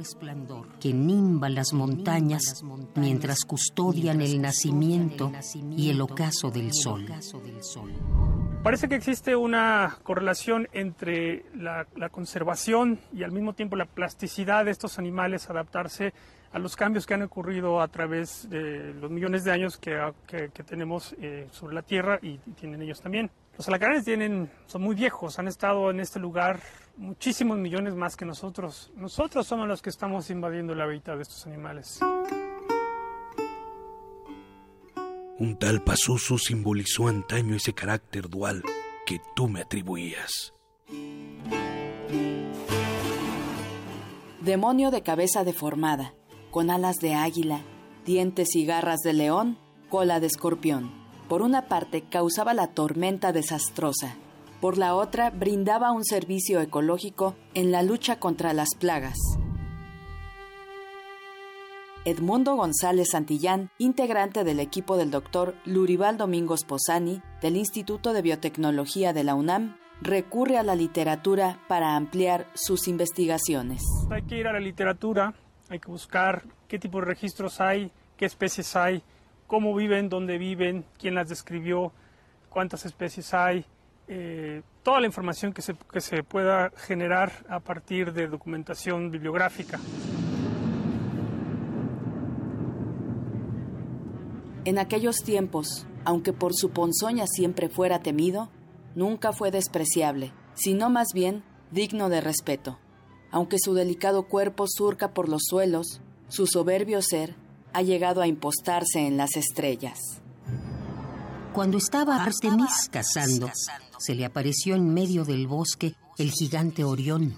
que 0.80 0.94
nimba 0.94 1.50
las 1.50 1.74
montañas 1.74 2.64
mientras 2.96 3.46
custodian 3.46 4.22
el 4.22 4.42
nacimiento 4.42 5.32
y 5.76 5.90
el 5.90 6.02
ocaso 6.02 6.52
del 6.52 6.74
sol. 6.74 7.06
Parece 8.62 8.90
que 8.90 8.96
existe 8.96 9.36
una 9.36 9.98
correlación 10.04 10.68
entre 10.74 11.46
la, 11.56 11.86
conservación 12.10 13.00
y 13.14 13.24
al 13.24 13.32
mismo 13.32 13.54
tiempo 13.54 13.76
la 13.76 13.86
plasticidad 13.86 14.66
de 14.66 14.72
estos 14.72 15.00
animales 15.00 15.50
adaptarse 15.50 16.14
a 16.52 16.60
los 16.60 16.76
cambios 16.76 17.06
que 17.06 17.14
han 17.14 17.22
ocurrido 17.22 17.82
a 17.82 17.88
través 17.88 18.50
de 18.50 18.94
los 18.96 19.12
millones 19.12 19.44
de 19.44 19.52
años 19.52 19.78
que, 19.78 20.12
tenemos 20.66 21.16
eh, 21.20 21.48
sobre 21.52 21.76
la 21.76 21.84
Tierra 21.84 22.20
y, 22.22 22.38
tienen 22.56 22.82
ellos 22.82 23.02
también. 23.02 23.30
Los 23.58 23.68
alacranes 23.70 24.04
tienen, 24.04 24.52
son 24.66 24.82
muy 24.82 24.96
viejos, 24.96 25.40
han 25.40 25.48
estado 25.48 25.90
en 25.90 26.02
este 26.02 26.20
lugar 26.20 26.60
muchísimos 26.98 27.58
millones 27.58 27.96
más 27.96 28.18
que 28.18 28.26
nosotros. 28.26 28.92
Nosotros 28.96 29.48
somos 29.48 29.68
los 29.68 29.82
que 29.82 29.90
estamos 29.90 30.30
invadiendo 30.30 30.76
la 30.76 30.86
vida 30.86 31.16
de 31.16 31.22
estos 31.22 31.46
animales. 31.48 32.00
Un 35.38 35.58
tal 35.58 35.82
Pazuzu 35.84 36.38
simbolizó 36.38 37.08
antaño 37.08 37.56
ese 37.56 37.74
carácter 37.74 38.30
dual 38.30 38.64
que 39.06 39.22
tú 39.36 39.48
me 39.48 39.62
atribuías. 39.62 40.54
Demonio 44.42 44.92
de 44.92 45.02
cabeza 45.02 45.44
deformada, 45.44 46.14
con 46.52 46.70
alas 46.70 46.98
de 46.98 47.16
águila, 47.16 47.62
dientes 48.06 48.56
y 48.56 48.66
garras 48.66 49.00
de 49.02 49.14
león, 49.14 49.58
cola 49.90 50.20
de 50.20 50.28
escorpión. 50.28 51.05
Por 51.28 51.42
una 51.42 51.64
parte 51.64 52.04
causaba 52.04 52.54
la 52.54 52.68
tormenta 52.68 53.32
desastrosa, 53.32 54.16
por 54.62 54.78
la 54.78 54.94
otra 54.94 55.32
brindaba 55.32 55.92
un 55.92 56.06
servicio 56.06 56.62
ecológico 56.62 57.36
en 57.56 57.72
la 57.72 57.82
lucha 57.82 58.20
contra 58.20 58.54
las 58.54 58.76
plagas. 58.80 59.18
Edmundo 62.06 62.56
González 62.56 63.10
Santillán, 63.14 63.72
integrante 63.80 64.44
del 64.44 64.60
equipo 64.60 64.98
del 64.98 65.10
doctor 65.10 65.56
Lurival 65.66 66.18
Domingos 66.18 66.64
Posani 66.64 67.24
del 67.42 67.58
Instituto 67.58 68.14
de 68.14 68.22
Biotecnología 68.22 69.12
de 69.12 69.24
la 69.24 69.34
UNAM, 69.34 69.78
recurre 70.02 70.60
a 70.60 70.64
la 70.64 70.76
literatura 70.76 71.60
para 71.68 71.96
ampliar 71.96 72.46
sus 72.54 72.88
investigaciones. 72.88 73.82
Hay 74.12 74.22
que 74.22 74.38
ir 74.38 74.48
a 74.48 74.54
la 74.54 74.60
literatura, 74.60 75.34
hay 75.70 75.80
que 75.80 75.90
buscar 75.90 76.44
qué 76.68 76.78
tipo 76.78 77.00
de 77.00 77.06
registros 77.06 77.60
hay, 77.60 77.92
qué 78.18 78.26
especies 78.26 78.76
hay, 78.76 79.02
cómo 79.48 79.76
viven, 79.76 80.10
dónde 80.10 80.38
viven, 80.38 80.86
quién 81.00 81.16
las 81.16 81.30
describió, 81.30 81.92
cuántas 82.50 82.86
especies 82.86 83.34
hay, 83.34 83.66
eh, 84.08 84.62
toda 84.84 85.00
la 85.00 85.08
información 85.08 85.52
que 85.52 85.62
se, 85.62 85.76
que 85.92 86.02
se 86.02 86.24
pueda 86.24 86.72
generar 86.76 87.32
a 87.50 87.60
partir 87.60 88.14
de 88.14 88.28
documentación 88.28 89.12
bibliográfica. 89.12 89.80
En 94.64 94.80
aquellos 94.80 95.24
tiempos, 95.24 95.86
aunque 96.06 96.34
por 96.34 96.56
su 96.56 96.72
ponzoña 96.72 97.26
siempre 97.28 97.70
fuera 97.70 98.00
temido, 98.00 98.50
nunca 98.96 99.32
fue 99.32 99.52
despreciable, 99.52 100.34
sino 100.54 100.90
más 100.90 101.10
bien 101.14 101.44
digno 101.72 102.10
de 102.10 102.22
respeto. 102.22 102.80
Aunque 103.32 103.58
su 103.60 103.74
delicado 103.74 104.24
cuerpo 104.28 104.66
surca 104.68 105.14
por 105.14 105.30
los 105.30 105.44
suelos, 105.50 106.02
su 106.30 106.48
soberbio 106.48 107.02
ser 107.02 107.36
ha 107.76 107.82
llegado 107.82 108.22
a 108.22 108.28
impostarse 108.28 109.06
en 109.06 109.18
las 109.18 109.36
estrellas. 109.36 110.22
Cuando 111.52 111.78
estaba 111.78 112.24
Artemis 112.24 112.90
cazando, 112.90 113.52
se 113.98 114.16
le 114.16 114.24
apareció 114.24 114.76
en 114.76 114.94
medio 114.94 115.26
del 115.26 115.46
bosque 115.46 115.94
el 116.18 116.32
gigante 116.32 116.86
Orión. 116.86 117.38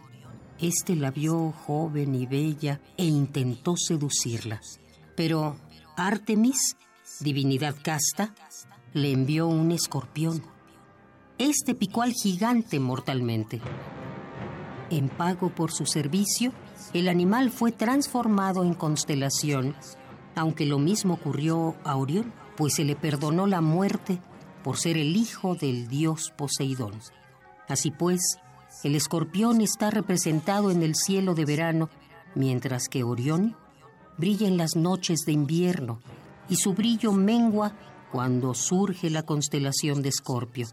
Este 0.60 0.96
la 0.96 1.10
vio 1.10 1.52
joven 1.52 2.14
y 2.14 2.28
bella 2.28 2.80
e 2.98 3.06
intentó 3.06 3.76
seducirla. 3.78 4.62
Pero 5.16 5.56
Artemis, 5.96 6.78
divinidad 7.20 7.76
casta, 7.82 8.36
le 8.94 9.12
envió 9.12 9.48
un 9.48 9.72
escorpión. 9.72 10.44
Este 11.40 11.74
picó 11.74 12.04
al 12.04 12.14
gigante 12.14 12.80
mortalmente. 12.80 13.60
En 14.92 15.10
pago 15.10 15.50
por 15.50 15.72
su 15.72 15.88
servicio, 15.88 16.54
el 16.94 17.08
animal 17.08 17.50
fue 17.50 17.72
transformado 17.72 18.64
en 18.64 18.76
constelación, 18.76 19.76
aunque 20.38 20.66
lo 20.66 20.80
mismo 20.80 21.16
ocurrió 21.16 21.76
a 21.84 21.98
Orión, 21.98 22.32
pues 22.56 22.76
se 22.76 22.86
le 22.86 22.96
perdonó 22.96 23.48
la 23.48 23.60
muerte 23.60 24.20
por 24.64 24.78
ser 24.78 24.98
el 24.98 25.16
hijo 25.16 25.56
del 25.56 25.88
dios 25.88 26.32
Poseidón. 26.38 26.94
Así 27.68 27.92
pues, 27.92 28.40
el 28.84 28.96
escorpión 28.96 29.62
está 29.62 29.90
representado 29.90 30.72
en 30.72 30.84
el 30.84 30.96
cielo 30.96 31.34
de 31.34 31.46
verano, 31.46 31.90
mientras 32.36 32.88
que 32.88 33.04
Orión 33.04 33.56
brilla 34.18 34.48
en 34.48 34.58
las 34.58 34.76
noches 34.76 35.22
de 35.26 35.32
invierno 35.32 36.00
y 36.50 36.56
su 36.58 36.74
brillo 36.74 37.12
mengua 37.12 37.74
cuando 38.12 38.54
surge 38.54 39.10
la 39.10 39.24
constelación 39.24 40.02
de 40.02 40.10
Escorpio. 40.10 40.68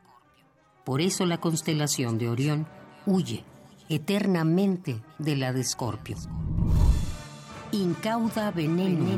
Por 0.85 1.01
eso 1.01 1.25
la 1.27 1.39
constelación 1.39 2.19
de 2.19 2.29
Orión 2.29 2.67
huye 3.07 3.45
eternamente 3.89 5.03
de 5.19 5.37
la 5.37 5.53
de 5.53 5.63
Escorpio. 5.63 6.17
Incauda 7.75 8.53
veneno. 8.53 9.11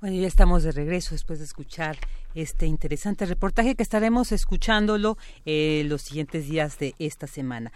Bueno, 0.00 0.16
ya 0.16 0.26
estamos 0.26 0.62
de 0.62 0.72
regreso 0.72 1.14
después 1.14 1.40
de 1.40 1.44
escuchar 1.44 1.98
este 2.34 2.64
interesante 2.64 3.26
reportaje 3.26 3.74
que 3.74 3.82
estaremos 3.82 4.32
escuchándolo 4.32 5.18
eh, 5.44 5.82
los 5.88 6.00
siguientes 6.00 6.48
días 6.48 6.78
de 6.78 6.94
esta 6.98 7.26
semana. 7.26 7.70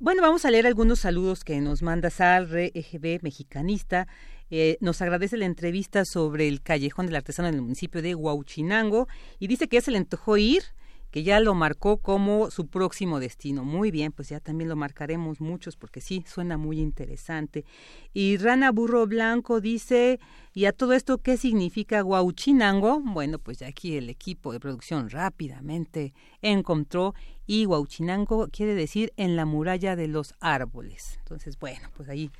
Bueno, 0.00 0.22
vamos 0.22 0.46
a 0.46 0.50
leer 0.50 0.66
algunos 0.66 1.00
saludos 1.00 1.44
que 1.44 1.60
nos 1.60 1.82
manda 1.82 2.08
Sal, 2.08 2.48
EGB 2.54 3.22
mexicanista. 3.22 4.08
Eh, 4.48 4.78
nos 4.80 5.02
agradece 5.02 5.36
la 5.36 5.44
entrevista 5.44 6.06
sobre 6.06 6.48
el 6.48 6.62
callejón 6.62 7.04
del 7.04 7.16
artesano 7.16 7.48
en 7.48 7.56
el 7.56 7.62
municipio 7.62 8.00
de 8.00 8.14
Huauchinango 8.14 9.06
y 9.38 9.48
dice 9.48 9.68
que 9.68 9.76
ya 9.76 9.82
se 9.82 9.90
le 9.90 9.98
antojó 9.98 10.38
ir 10.38 10.62
que 11.14 11.22
ya 11.22 11.38
lo 11.38 11.54
marcó 11.54 11.98
como 11.98 12.50
su 12.50 12.66
próximo 12.66 13.20
destino. 13.20 13.62
Muy 13.62 13.92
bien, 13.92 14.10
pues 14.10 14.30
ya 14.30 14.40
también 14.40 14.68
lo 14.68 14.74
marcaremos 14.74 15.40
muchos 15.40 15.76
porque 15.76 16.00
sí, 16.00 16.24
suena 16.26 16.56
muy 16.56 16.80
interesante. 16.80 17.64
Y 18.12 18.36
Rana 18.36 18.72
Burro 18.72 19.06
Blanco 19.06 19.60
dice, 19.60 20.18
¿y 20.54 20.64
a 20.64 20.72
todo 20.72 20.92
esto 20.92 21.18
qué 21.18 21.36
significa 21.36 22.02
Huauchinango? 22.02 22.98
Bueno, 22.98 23.38
pues 23.38 23.60
ya 23.60 23.68
aquí 23.68 23.96
el 23.96 24.10
equipo 24.10 24.52
de 24.52 24.58
producción 24.58 25.08
rápidamente 25.08 26.14
encontró 26.42 27.14
y 27.46 27.66
Huauchinango 27.66 28.48
quiere 28.48 28.74
decir 28.74 29.12
en 29.16 29.36
la 29.36 29.44
muralla 29.44 29.94
de 29.94 30.08
los 30.08 30.34
árboles. 30.40 31.14
Entonces, 31.20 31.60
bueno, 31.60 31.90
pues 31.94 32.08
ahí 32.08 32.32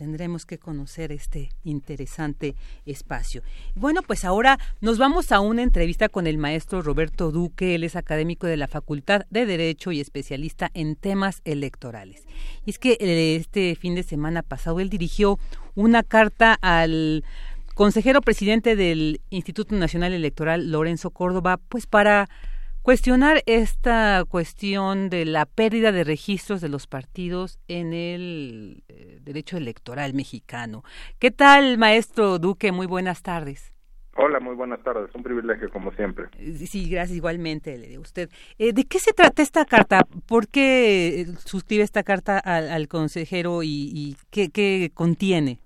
tendremos 0.00 0.46
que 0.46 0.56
conocer 0.56 1.12
este 1.12 1.50
interesante 1.62 2.54
espacio. 2.86 3.42
Bueno, 3.74 4.00
pues 4.00 4.24
ahora 4.24 4.58
nos 4.80 4.96
vamos 4.96 5.30
a 5.30 5.40
una 5.40 5.62
entrevista 5.62 6.08
con 6.08 6.26
el 6.26 6.38
maestro 6.38 6.80
Roberto 6.80 7.30
Duque, 7.30 7.74
él 7.74 7.84
es 7.84 7.96
académico 7.96 8.46
de 8.46 8.56
la 8.56 8.66
Facultad 8.66 9.26
de 9.28 9.44
Derecho 9.44 9.92
y 9.92 10.00
especialista 10.00 10.70
en 10.72 10.96
temas 10.96 11.42
electorales. 11.44 12.22
Y 12.64 12.70
es 12.70 12.78
que 12.78 12.96
eh, 12.98 13.36
este 13.36 13.74
fin 13.74 13.94
de 13.94 14.02
semana 14.02 14.42
pasado 14.42 14.80
él 14.80 14.88
dirigió 14.88 15.38
una 15.74 16.02
carta 16.02 16.56
al 16.62 17.22
consejero 17.74 18.22
presidente 18.22 18.76
del 18.76 19.20
Instituto 19.28 19.74
Nacional 19.74 20.14
Electoral, 20.14 20.70
Lorenzo 20.72 21.10
Córdoba, 21.10 21.60
pues 21.68 21.86
para 21.86 22.30
cuestionar 22.82 23.42
esta 23.46 24.24
cuestión 24.28 25.10
de 25.10 25.24
la 25.24 25.46
pérdida 25.46 25.92
de 25.92 26.04
registros 26.04 26.60
de 26.60 26.68
los 26.68 26.86
partidos 26.86 27.58
en 27.68 27.92
el 27.92 28.82
eh, 28.88 29.18
derecho 29.22 29.56
electoral 29.56 30.14
mexicano. 30.14 30.82
¿Qué 31.18 31.30
tal, 31.30 31.78
maestro 31.78 32.38
Duque? 32.38 32.72
Muy 32.72 32.86
buenas 32.86 33.22
tardes. 33.22 33.74
Hola, 34.16 34.40
muy 34.40 34.54
buenas 34.54 34.82
tardes. 34.82 35.14
Un 35.14 35.22
privilegio, 35.22 35.70
como 35.70 35.92
siempre. 35.92 36.26
Eh, 36.38 36.52
sí, 36.66 36.90
gracias 36.90 37.16
igualmente 37.16 37.78
de 37.78 37.98
usted. 37.98 38.28
Eh, 38.58 38.72
¿De 38.72 38.84
qué 38.84 38.98
se 38.98 39.12
trata 39.12 39.40
esta 39.40 39.64
carta? 39.64 40.02
¿Por 40.28 40.48
qué 40.48 41.26
suscribe 41.38 41.84
esta 41.84 42.02
carta 42.02 42.38
al, 42.38 42.88
consejero 42.88 43.62
y, 43.62 44.16
qué, 44.30 44.50
qué 44.50 44.90
contiene? 44.92 45.58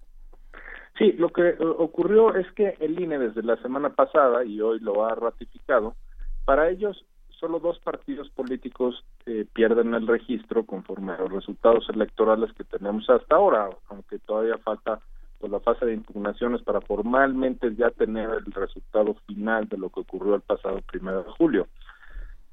Sí, 0.99 1.13
lo 1.13 1.31
que 1.31 1.57
ocurrió 1.59 2.37
es 2.37 2.47
que 2.53 2.77
el 2.79 3.01
INE 3.01 3.19
desde 3.19 3.43
la 3.43 3.57
semana 3.57 3.91
pasada 3.95 4.45
y 4.45 4.61
hoy 4.61 4.79
lo 4.79 5.05
ha 5.05 5.15
ratificado, 5.17 5.97
para 6.45 6.69
ellos, 6.69 7.05
solo 7.29 7.59
dos 7.59 7.79
partidos 7.81 8.31
políticos 8.31 9.05
eh, 9.27 9.45
pierden 9.53 9.95
el 9.95 10.07
registro 10.07 10.65
conforme 10.65 11.13
a 11.13 11.19
los 11.19 11.33
resultados 11.33 11.89
electorales 11.89 12.53
que 12.53 12.65
tenemos 12.65 13.09
hasta 13.11 13.37
ahora, 13.37 13.71
aunque 13.89 14.19
todavía 14.19 14.59
falta 14.59 15.01
pues, 15.39 15.51
la 15.51 15.61
fase 15.61 15.87
de 15.87 15.95
impugnaciones 15.95 16.63
para 16.63 16.81
formalmente 16.81 17.75
ya 17.75 17.91
tener 17.91 18.31
el 18.31 18.53
resultado 18.53 19.15
final 19.27 19.69
de 19.69 19.79
lo 19.79 19.91
que 19.91 20.01
ocurrió 20.01 20.35
el 20.35 20.43
pasado 20.43 20.81
primero 20.91 21.23
de 21.23 21.31
julio. 21.33 21.69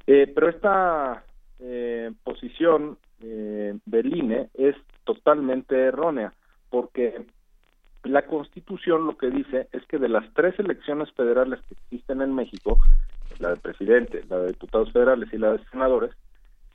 Eh, 0.07 0.31
pero 0.33 0.49
esta 0.49 1.23
eh, 1.59 2.11
posición 2.23 2.97
del 3.21 4.17
INE 4.17 4.49
es 4.55 4.75
totalmente 5.03 5.75
errónea, 5.79 6.33
porque 6.71 7.23
la 8.03 8.25
Constitución 8.25 9.05
lo 9.05 9.15
que 9.15 9.29
dice 9.29 9.67
es 9.71 9.85
que 9.85 9.99
de 9.99 10.09
las 10.09 10.25
tres 10.33 10.57
elecciones 10.59 11.11
federales 11.11 11.59
que 11.67 11.75
existen 11.75 12.21
en 12.21 12.33
México, 12.33 12.79
la 13.39 13.49
de 13.51 13.57
presidente, 13.57 14.23
la 14.29 14.39
de 14.39 14.47
diputados 14.49 14.91
federales 14.91 15.31
y 15.31 15.37
la 15.37 15.53
de 15.53 15.63
senadores, 15.71 16.11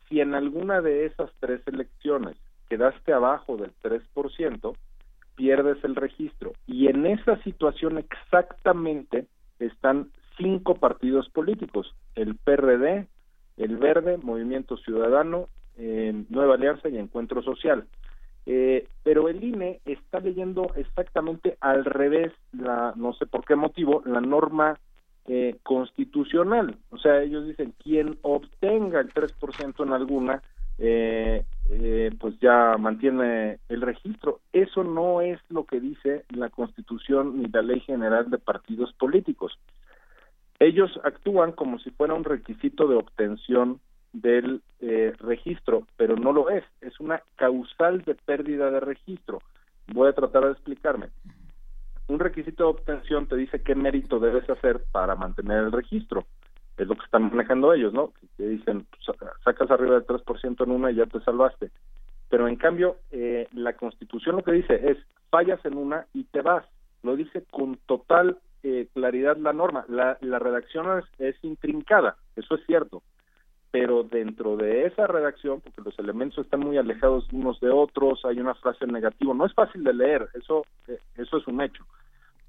si 0.08 0.20
en 0.20 0.34
alguna 0.34 0.80
de 0.80 1.06
esas 1.06 1.30
tres 1.40 1.60
elecciones 1.66 2.36
quedaste 2.68 3.12
abajo 3.12 3.56
del 3.56 3.72
3%, 3.82 4.76
pierdes 5.34 5.82
el 5.84 5.94
registro. 5.94 6.52
Y 6.66 6.88
en 6.88 7.06
esa 7.06 7.40
situación 7.42 7.98
exactamente 7.98 9.26
están 9.58 10.10
cinco 10.36 10.74
partidos 10.74 11.28
políticos, 11.30 11.94
el 12.14 12.36
PRD, 12.36 13.06
el 13.56 13.76
Verde, 13.76 14.18
Movimiento 14.18 14.76
Ciudadano, 14.76 15.48
Nueva 15.76 16.54
Alianza 16.54 16.88
y 16.88 16.98
Encuentro 16.98 17.42
Social. 17.42 17.86
Eh, 18.46 18.86
pero 19.02 19.28
el 19.28 19.42
INE 19.42 19.80
está 19.84 20.20
leyendo 20.20 20.70
exactamente 20.76 21.56
al 21.60 21.84
revés, 21.84 22.32
la, 22.52 22.92
no 22.94 23.12
sé 23.14 23.26
por 23.26 23.44
qué 23.44 23.56
motivo, 23.56 24.02
la 24.06 24.20
norma 24.20 24.78
eh, 25.28 25.57
constitucional. 25.62 26.77
O 26.90 26.98
sea, 26.98 27.23
ellos 27.23 27.47
dicen, 27.47 27.74
quien 27.82 28.19
obtenga 28.23 29.01
el 29.01 29.12
3% 29.12 29.82
en 29.85 29.93
alguna, 29.93 30.43
eh, 30.78 31.44
eh, 31.70 32.11
pues 32.19 32.39
ya 32.40 32.77
mantiene 32.78 33.59
el 33.69 33.81
registro. 33.81 34.40
Eso 34.53 34.85
no 34.85 35.20
es 35.20 35.40
lo 35.48 35.65
que 35.65 35.81
dice 35.81 36.24
la 36.31 36.51
Constitución 36.51 37.40
ni 37.40 37.48
la 37.48 37.62
Ley 37.62 37.81
General 37.81 38.31
de 38.31 38.39
Partidos 38.39 38.93
Políticos. 38.93 39.59
Ellos 40.59 40.98
actúan 41.05 41.53
como 41.53 41.78
si 41.78 41.90
fuera 41.90 42.15
un 42.15 42.24
requisito 42.24 42.89
de 42.89 42.97
obtención 42.97 43.81
del 44.12 44.62
eh, 44.81 45.12
registro, 45.19 45.86
pero 45.97 46.16
no 46.16 46.32
lo 46.32 46.48
es, 46.51 46.65
es 46.81 46.98
una 47.01 47.23
causal 47.36 48.03
de 48.03 48.15
pérdida 48.15 48.70
de 48.70 48.81
registro. 48.81 49.40
Voy 49.89 50.09
a 50.09 50.15
tratar 50.15 50.44
de 50.44 50.53
explicarme. 50.53 51.09
Un 52.08 52.18
requisito 52.20 52.64
de 52.64 52.70
obtención 52.70 53.26
te 53.26 53.36
dice 53.36 53.62
qué 53.62 53.74
mérito 53.74 54.18
debes 54.20 54.48
hacer 54.48 54.84
para 54.92 55.16
mantener 55.16 55.64
el 55.64 55.72
registro. 55.72 56.26
Es 56.76 56.86
lo 56.86 56.94
que 56.94 57.04
están 57.04 57.30
manejando 57.30 57.72
ellos, 57.72 57.92
¿no? 57.92 58.12
Que 58.36 58.46
dicen, 58.46 58.86
pues, 58.90 59.18
sacas 59.44 59.70
arriba 59.70 59.94
del 59.94 60.06
3% 60.06 60.64
en 60.64 60.70
una 60.70 60.90
y 60.90 60.96
ya 60.96 61.06
te 61.06 61.20
salvaste. 61.20 61.70
Pero 62.28 62.48
en 62.48 62.56
cambio, 62.56 62.96
eh, 63.10 63.48
la 63.52 63.72
Constitución 63.74 64.36
lo 64.36 64.44
que 64.44 64.52
dice 64.52 64.90
es, 64.90 64.98
fallas 65.30 65.64
en 65.64 65.76
una 65.76 66.06
y 66.12 66.24
te 66.24 66.42
vas. 66.42 66.64
Lo 67.02 67.16
dice 67.16 67.44
con 67.50 67.76
total 67.86 68.38
eh, 68.62 68.88
claridad 68.94 69.36
la 69.36 69.52
norma. 69.52 69.84
La, 69.88 70.18
la 70.20 70.38
redacción 70.38 70.98
es, 70.98 71.04
es 71.18 71.44
intrincada, 71.44 72.16
eso 72.36 72.54
es 72.54 72.66
cierto 72.66 73.02
pero 73.76 74.04
dentro 74.04 74.56
de 74.56 74.86
esa 74.86 75.06
redacción, 75.06 75.60
porque 75.60 75.82
los 75.82 75.98
elementos 75.98 76.42
están 76.42 76.60
muy 76.60 76.78
alejados 76.78 77.28
unos 77.30 77.60
de 77.60 77.68
otros, 77.68 78.24
hay 78.24 78.40
una 78.40 78.54
frase 78.54 78.86
negativa, 78.86 79.34
no 79.34 79.44
es 79.44 79.52
fácil 79.52 79.84
de 79.84 79.92
leer, 79.92 80.30
eso, 80.32 80.64
eh, 80.88 80.98
eso 81.16 81.36
es 81.36 81.46
un 81.46 81.60
hecho, 81.60 81.84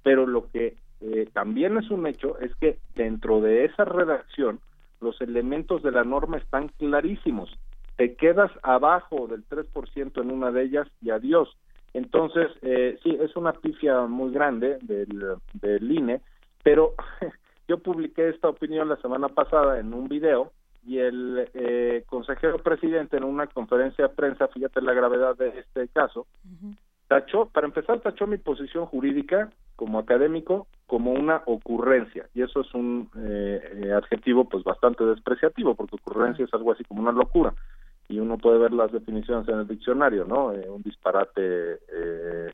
pero 0.07 0.25
lo 0.25 0.49
que 0.51 0.77
eh, 1.01 1.29
también 1.33 1.75
es 1.75 1.91
un 1.91 2.07
hecho 2.07 2.39
es 2.39 2.55
que 2.55 2.77
dentro 2.95 3.41
de 3.41 3.65
esa 3.65 3.83
redacción 3.83 4.61
los 5.01 5.19
elementos 5.19 5.83
de 5.83 5.91
la 5.91 6.05
norma 6.05 6.37
están 6.37 6.69
clarísimos, 6.69 7.53
te 7.97 8.15
quedas 8.15 8.49
abajo 8.63 9.27
del 9.27 9.45
3% 9.49 10.21
en 10.21 10.31
una 10.31 10.49
de 10.51 10.63
ellas 10.63 10.87
y 11.01 11.09
adiós. 11.09 11.49
Entonces, 11.93 12.47
eh, 12.61 12.97
sí, 13.03 13.17
es 13.19 13.35
una 13.35 13.51
pifia 13.51 14.03
muy 14.03 14.31
grande 14.31 14.77
del, 14.81 15.35
del 15.55 15.91
INE, 15.91 16.21
pero 16.63 16.93
yo 17.67 17.79
publiqué 17.79 18.29
esta 18.29 18.47
opinión 18.47 18.87
la 18.87 18.95
semana 19.01 19.27
pasada 19.27 19.81
en 19.81 19.93
un 19.93 20.07
video 20.07 20.53
y 20.85 20.99
el 20.99 21.49
eh, 21.53 22.05
consejero 22.07 22.59
presidente 22.59 23.17
en 23.17 23.25
una 23.25 23.47
conferencia 23.47 24.07
de 24.07 24.15
prensa, 24.15 24.47
fíjate 24.47 24.81
la 24.81 24.93
gravedad 24.93 25.35
de 25.35 25.49
este 25.49 25.89
caso, 25.89 26.27
tachó, 27.09 27.47
para 27.47 27.67
empezar, 27.67 27.99
tachó 27.99 28.25
mi 28.25 28.37
posición 28.37 28.85
jurídica 28.85 29.49
como 29.77 29.99
académico 29.99 30.67
como 30.85 31.11
una 31.11 31.43
ocurrencia, 31.45 32.27
y 32.33 32.41
eso 32.41 32.61
es 32.61 32.73
un 32.73 33.09
eh, 33.17 33.61
eh, 33.85 33.93
adjetivo 33.93 34.45
pues 34.45 34.65
bastante 34.65 35.05
despreciativo, 35.05 35.75
porque 35.75 35.95
ocurrencia 35.95 36.43
es 36.43 36.53
algo 36.53 36.73
así 36.73 36.83
como 36.83 37.01
una 37.01 37.13
locura, 37.13 37.53
y 38.09 38.19
uno 38.19 38.37
puede 38.37 38.57
ver 38.57 38.73
las 38.73 38.91
definiciones 38.91 39.47
en 39.47 39.59
el 39.59 39.67
diccionario, 39.67 40.25
¿no? 40.25 40.47
un 40.47 40.81
disparate 40.81 41.79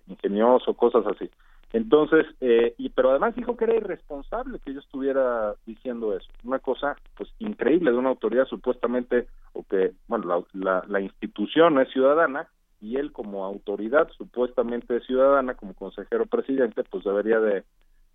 ingenioso, 0.07 0.73
cosas 0.75 1.05
así. 1.07 1.29
Entonces, 1.73 2.27
eh, 2.39 2.75
y 2.77 2.89
pero 2.89 3.09
además 3.09 3.35
dijo 3.35 3.57
que 3.57 3.65
era 3.65 3.75
irresponsable 3.75 4.59
que 4.59 4.73
yo 4.75 4.79
estuviera 4.79 5.55
diciendo 5.65 6.15
eso. 6.15 6.29
Una 6.43 6.59
cosa, 6.59 6.95
pues, 7.17 7.33
increíble 7.39 7.91
de 7.91 7.97
una 7.97 8.09
autoridad 8.09 8.45
supuestamente, 8.45 9.27
o 9.53 9.63
que, 9.63 9.93
bueno, 10.07 10.45
la, 10.53 10.83
la, 10.87 11.01
institución 11.01 11.79
es 11.79 11.89
ciudadana 11.89 12.47
y 12.83 12.97
él 12.97 13.13
como 13.13 13.45
autoridad 13.45 14.09
supuestamente 14.17 14.99
ciudadana, 15.01 15.55
como 15.55 15.73
consejero 15.73 16.25
presidente, 16.25 16.83
pues 16.83 17.05
debería 17.05 17.39
de, 17.39 17.63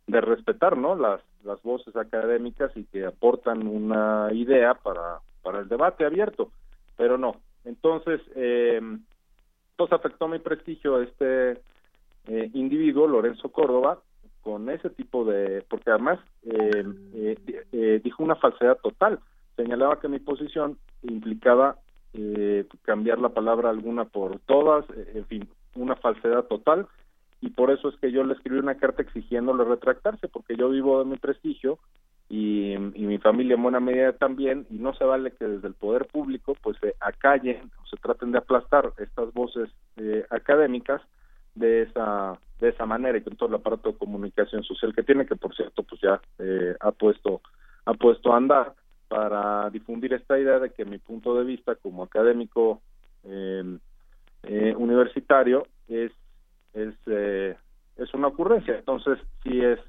de 0.06 0.20
respetar, 0.20 0.76
¿no? 0.76 0.94
Las, 0.94 1.22
las 1.42 1.60
voces 1.62 1.96
académicas 1.96 2.70
y 2.76 2.84
que 2.84 3.06
aportan 3.06 3.66
una 3.66 4.28
idea 4.32 4.74
para, 4.74 5.20
para 5.42 5.60
el 5.60 5.68
debate 5.68 6.04
abierto, 6.04 6.50
pero 6.98 7.16
no. 7.16 7.36
Entonces, 7.64 8.20
eh, 8.36 8.78
entonces 9.70 9.98
afectó 9.98 10.28
mi 10.28 10.38
prestigio 10.38 11.00
este 11.00 11.52
eh, 12.26 12.50
individuo, 12.52 13.06
Lorenzo 13.06 13.48
Córdoba, 13.48 14.00
con 14.42 14.68
ese 14.68 14.90
tipo 14.90 15.24
de, 15.24 15.64
porque 15.70 15.90
además 15.90 16.18
eh, 16.42 17.36
eh, 17.72 18.00
dijo 18.04 18.22
una 18.22 18.36
falsedad 18.36 18.76
total, 18.82 19.18
señalaba 19.56 19.98
que 19.98 20.08
mi 20.08 20.18
posición 20.18 20.78
implicaba 21.02 21.76
cambiar 22.82 23.18
la 23.18 23.30
palabra 23.30 23.70
alguna 23.70 24.04
por 24.04 24.38
todas, 24.40 24.84
en 25.14 25.26
fin, 25.26 25.48
una 25.74 25.96
falsedad 25.96 26.44
total, 26.44 26.88
y 27.40 27.50
por 27.50 27.70
eso 27.70 27.88
es 27.88 27.96
que 27.96 28.10
yo 28.10 28.24
le 28.24 28.34
escribí 28.34 28.58
una 28.58 28.76
carta 28.76 29.02
exigiéndole 29.02 29.64
retractarse, 29.64 30.28
porque 30.28 30.56
yo 30.56 30.70
vivo 30.70 30.98
de 30.98 31.10
mi 31.10 31.16
prestigio 31.16 31.78
y, 32.28 32.76
mi 32.78 33.18
familia 33.18 33.54
en 33.54 33.62
buena 33.62 33.80
medida 33.80 34.12
también, 34.12 34.66
y 34.70 34.74
no 34.74 34.92
se 34.94 35.04
vale 35.04 35.32
que 35.32 35.46
desde 35.46 35.68
el 35.68 35.74
poder 35.74 36.06
público 36.06 36.56
pues 36.62 36.76
se 36.80 36.94
acallen 37.00 37.70
o 37.82 37.86
se 37.86 37.96
traten 37.96 38.32
de 38.32 38.38
aplastar 38.38 38.92
estas 38.98 39.32
voces 39.32 39.70
académicas 40.30 41.00
de 41.54 41.82
esa 41.82 42.38
de 42.60 42.70
esa 42.70 42.86
manera 42.86 43.18
y 43.18 43.22
con 43.22 43.36
todo 43.36 43.48
el 43.48 43.54
aparato 43.56 43.92
de 43.92 43.98
comunicación 43.98 44.62
social 44.64 44.94
que 44.94 45.02
tiene 45.02 45.26
que 45.26 45.36
por 45.36 45.54
cierto 45.54 45.82
pues 45.82 46.00
ya 46.00 46.20
eh, 46.38 46.74
ha 46.80 46.90
puesto 46.92 47.40
ha 47.84 47.94
puesto 47.94 48.32
a 48.32 48.36
andar 48.36 48.74
para 49.08 49.70
difundir 49.70 50.12
esta 50.12 50.38
idea 50.38 50.58
de 50.58 50.70
que 50.70 50.84
mi 50.84 50.98
punto 50.98 51.34
de 51.34 51.44
vista 51.44 51.74
como 51.76 52.02
académico 52.02 52.82
eh, 53.24 53.78
eh, 54.44 54.74
universitario 54.76 55.66
es 55.88 56.12
es 56.74 56.94
es 57.96 58.14
una 58.14 58.28
ocurrencia 58.28 58.76
entonces 58.76 59.18
sí 59.42 59.60
es 59.60 59.80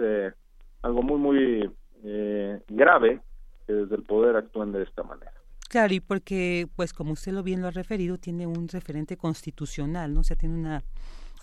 algo 0.81 1.03
muy 1.03 1.19
muy 1.19 1.71
grave 2.69 3.21
que 3.67 3.73
desde 3.73 3.95
el 3.95 4.03
poder 4.03 4.37
actúen 4.37 4.71
de 4.71 4.83
esta 4.83 5.03
manera 5.03 5.33
Claro, 5.69 5.93
y 5.93 5.99
porque, 5.99 6.67
pues 6.75 6.93
como 6.93 7.13
usted 7.13 7.31
lo 7.31 7.43
bien 7.43 7.61
lo 7.61 7.67
ha 7.67 7.71
referido, 7.71 8.17
tiene 8.17 8.47
un 8.47 8.67
referente 8.67 9.17
constitucional, 9.17 10.11
¿no? 10.11 10.21
O 10.21 10.23
sea, 10.23 10.35
tiene 10.35 10.55
una 10.55 10.81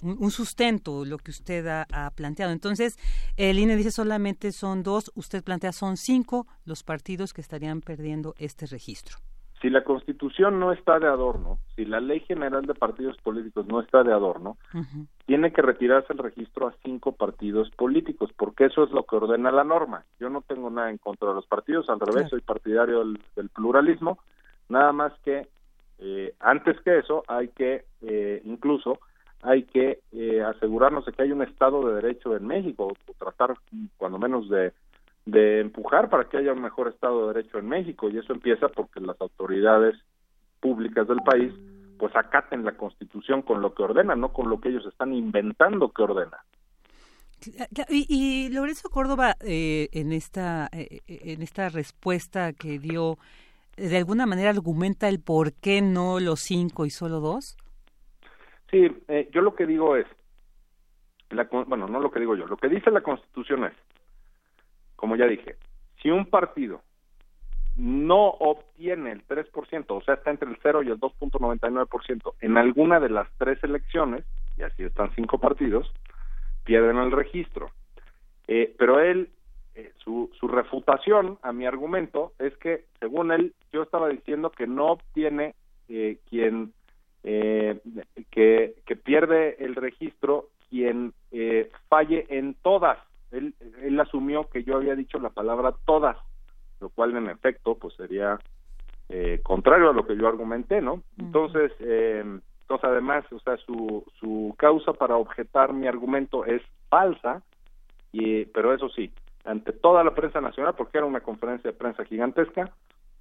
un, 0.03 0.31
sustento 0.31 1.05
lo 1.05 1.19
que 1.19 1.31
usted 1.31 1.67
ha, 1.67 2.11
planteado. 2.15 2.53
Entonces, 2.53 2.99
el 3.37 3.59
INE 3.59 3.77
dice 3.77 3.91
solamente 3.91 4.53
son 4.53 4.83
dos, 4.83 5.11
usted 5.15 5.43
plantea 5.43 5.73
son 5.73 5.97
cinco 5.97 6.47
los 6.65 6.83
partidos 6.83 7.33
que 7.33 7.41
estarían 7.41 7.81
perdiendo 7.81 8.35
este 8.39 8.67
registro. 8.67 9.17
Si 9.61 9.71
la 9.71 9.85
Constitución 9.85 10.61
no 10.61 10.71
está 10.73 10.99
de 10.99 11.07
adorno, 11.07 11.59
si 11.75 11.87
la 11.87 11.99
Ley 11.99 12.21
General 12.21 12.65
de 12.67 12.75
Partidos 12.75 13.17
Políticos 13.23 13.67
no 13.67 13.81
está 13.81 14.03
de 14.03 14.13
adorno, 14.13 14.59
tiene 15.25 15.51
que 15.53 15.63
retirarse 15.63 16.13
el 16.13 16.19
registro 16.19 16.69
a 16.69 16.75
cinco 16.85 17.13
partidos 17.13 17.71
políticos, 17.71 18.31
porque 18.37 18.67
eso 18.67 18.85
es 18.85 18.91
lo 18.91 19.05
que 19.05 19.17
ordena 19.17 19.51
la 19.51 19.65
norma. 19.65 20.05
Yo 20.21 20.29
no 20.29 20.43
tengo 20.43 20.69
nada 20.69 20.91
en 20.91 20.99
contra 20.99 21.31
de 21.31 21.37
los 21.37 21.47
partidos, 21.47 21.89
al 21.89 22.01
revés, 22.01 22.29
soy 22.29 22.43
partidario 22.43 23.01
del, 23.35 23.49
pluralismo, 23.49 24.19
nada 24.69 24.93
más 24.93 25.13
que 25.25 25.49
eh, 25.99 26.35
antes 26.41 26.79
que 26.83 26.99
eso 26.99 27.25
hay 27.27 27.49
que 27.49 27.87
eh, 28.03 28.43
incluso 28.45 29.01
hay 29.43 29.65
que 29.65 30.01
eh, 30.13 30.43
asegurarnos 30.43 31.05
de 31.07 31.13
que 31.13 31.23
hay 31.23 31.33
un 31.33 31.43
Estado 31.43 31.87
de 31.87 31.95
Derecho 31.95 32.37
en 32.37 32.47
México, 32.47 32.89
o 32.89 33.13
tratar 33.15 33.55
cuando 33.97 34.19
menos 34.19 34.49
de, 34.49 34.73
empujar 35.61 36.09
para 36.09 36.29
que 36.29 36.37
haya 36.37 36.53
un 36.53 36.63
mejor 36.63 36.89
Estado 36.89 37.23
de 37.29 37.35
Derecho 37.35 37.59
en 37.59 37.69
México, 37.69 38.09
y 38.09 38.19
eso 38.19 38.33
empieza 38.33 38.69
porque 38.69 39.01
las 39.01 39.21
autoridades 39.21 39.97
públicas 40.61 41.07
del 41.09 41.23
país 41.23 41.53
pues 41.99 42.15
acaten 42.15 42.65
la 42.65 42.77
Constitución 42.77 43.43
con 43.43 43.63
lo 43.63 43.75
que 43.75 43.83
ordena, 43.83 44.15
no 44.15 44.33
con 44.33 44.51
lo 44.51 44.61
que 44.61 44.69
ellos 44.69 44.87
están 44.87 45.15
inventando 45.15 45.91
que 45.91 46.03
ordena. 46.03 46.39
Y, 47.89 48.07
y 48.09 48.49
Lorenzo 48.51 48.91
Córdoba, 48.91 49.37
eh, 49.41 49.89
en, 49.93 50.13
esta, 50.13 50.69
eh, 50.73 51.01
en 51.07 51.43
esta 51.43 51.69
respuesta 51.69 52.53
que 52.53 52.79
dio, 52.79 53.19
¿de 53.77 53.97
alguna 53.97 54.27
manera 54.27 54.51
argumenta 54.51 55.09
el 55.09 55.21
por 55.21 55.53
qué 55.53 55.81
no 55.81 56.21
los 56.21 56.41
cinco 56.41 56.87
y 56.87 56.91
solo 56.91 57.21
dos? 57.21 57.57
Sí, 58.71 58.91
eh, 59.09 59.29
yo 59.33 59.43
lo 59.43 59.55
que 59.55 59.67
digo 59.67 59.97
es, 59.97 60.07
la, 61.31 61.45
bueno, 61.45 61.89
no 61.89 62.01
lo 62.01 62.11
que 62.11 62.21
digo 62.21 62.35
yo, 62.35 62.47
lo 62.47 62.57
que 62.57 62.69
dice 62.69 62.91
la 62.91 63.01
Constitución 63.01 63.65
es, 63.65 63.73
como 64.97 65.17
ya 65.17 65.27
dije, 65.27 65.57
si 66.03 66.11
un 66.11 66.27
partido 66.27 66.83
no 67.77 68.29
obtiene 68.29 69.13
el 69.13 69.27
3%, 69.27 69.85
o 69.89 70.01
sea, 70.01 70.15
está 70.15 70.31
entre 70.31 70.49
el 70.49 70.59
0 70.63 70.83
y 70.83 70.89
el 70.89 70.99
2.99% 70.99 72.35
en 72.41 72.57
alguna 72.57 73.01
de 73.01 73.11
las 73.11 73.29
tres 73.39 73.63
elecciones, 73.63 74.25
y 74.57 74.63
así 74.63 74.83
están 74.83 75.15
cinco 75.15 75.39
partidos, 75.39 75.93
pierden 76.65 76.97
el 76.97 77.13
registro. 77.13 77.71
Eh, 78.49 78.75
pero 78.79 79.01
él, 79.01 79.31
eh, 79.75 79.93
su, 79.99 80.31
su 80.39 80.49
refutación 80.49 81.39
a 81.43 81.53
mi 81.53 81.67
argumento 81.67 82.33
es 82.39 82.57
que, 82.57 82.87
según 82.99 83.31
él, 83.31 83.55
yo 83.73 83.83
estaba 83.83 84.09
diciendo 84.09 84.51
que 84.51 84.67
no 84.67 84.93
obtiene 84.93 85.55
eh, 85.89 86.19
quien 86.31 86.73
eh, 87.29 87.81
que, 88.31 88.77
que, 88.87 88.95
pierde 88.95 89.57
el 89.59 89.75
registro 89.75 90.47
quien 90.71 91.13
eh, 91.33 91.71
falle 91.89 92.25
en 92.29 92.55
todas. 92.63 92.99
Él, 93.33 93.53
él 93.83 93.99
asumió 93.99 94.49
que 94.49 94.63
yo 94.63 94.77
había 94.77 94.95
dicho 94.95 95.19
la 95.19 95.31
palabra 95.31 95.75
todas, 95.85 96.17
lo 96.81 96.89
cual 96.89 97.17
en 97.17 97.29
efecto 97.29 97.75
pues 97.75 97.95
sería 97.95 98.39
eh, 99.09 99.41
contrario 99.43 99.91
a 99.91 99.93
lo 99.93 100.07
que 100.07 100.17
yo 100.17 100.29
argumenté, 100.29 100.81
¿no? 100.81 101.03
Entonces, 101.19 101.73
eh, 101.81 102.23
entonces 102.63 102.85
además, 102.89 103.25
o 103.33 103.41
sea, 103.41 103.57
su, 103.57 104.05
su 104.21 104.55
causa 104.57 104.93
para 104.93 105.17
objetar 105.17 105.73
mi 105.73 105.89
argumento 105.89 106.45
es 106.45 106.63
falsa, 106.89 107.43
y, 108.13 108.45
pero 108.47 108.73
eso 108.73 108.89
sí, 108.89 109.13
ante 109.45 109.73
toda 109.73 110.05
la 110.05 110.15
prensa 110.15 110.41
nacional, 110.41 110.75
porque 110.77 110.99
era 110.99 111.07
una 111.07 111.21
conferencia 111.21 111.73
de 111.73 111.77
prensa 111.77 112.05
gigantesca, 112.05 112.71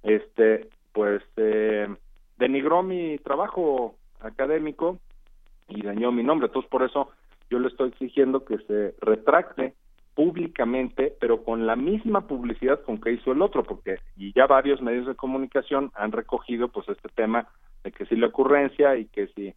este, 0.04 0.68
pues 0.92 1.22
eh, 1.36 1.88
denigró 2.36 2.82
mi 2.82 3.18
trabajo 3.18 3.96
académico 4.20 4.98
y 5.68 5.82
dañó 5.82 6.12
mi 6.12 6.22
nombre. 6.22 6.46
Entonces, 6.46 6.70
por 6.70 6.82
eso 6.82 7.10
yo 7.50 7.58
le 7.58 7.68
estoy 7.68 7.90
exigiendo 7.90 8.44
que 8.44 8.58
se 8.58 8.94
retracte 9.00 9.74
públicamente, 10.14 11.14
pero 11.20 11.44
con 11.44 11.66
la 11.66 11.76
misma 11.76 12.26
publicidad 12.26 12.80
con 12.82 12.98
que 13.00 13.12
hizo 13.12 13.32
el 13.32 13.42
otro, 13.42 13.62
porque 13.62 13.98
y 14.16 14.32
ya 14.32 14.46
varios 14.46 14.80
medios 14.80 15.06
de 15.06 15.14
comunicación 15.14 15.92
han 15.94 16.10
recogido 16.10 16.68
pues 16.68 16.88
este 16.88 17.10
tema 17.10 17.46
de 17.84 17.92
que 17.92 18.06
si 18.06 18.16
la 18.16 18.28
ocurrencia 18.28 18.96
y 18.96 19.04
que 19.06 19.26
si 19.28 19.54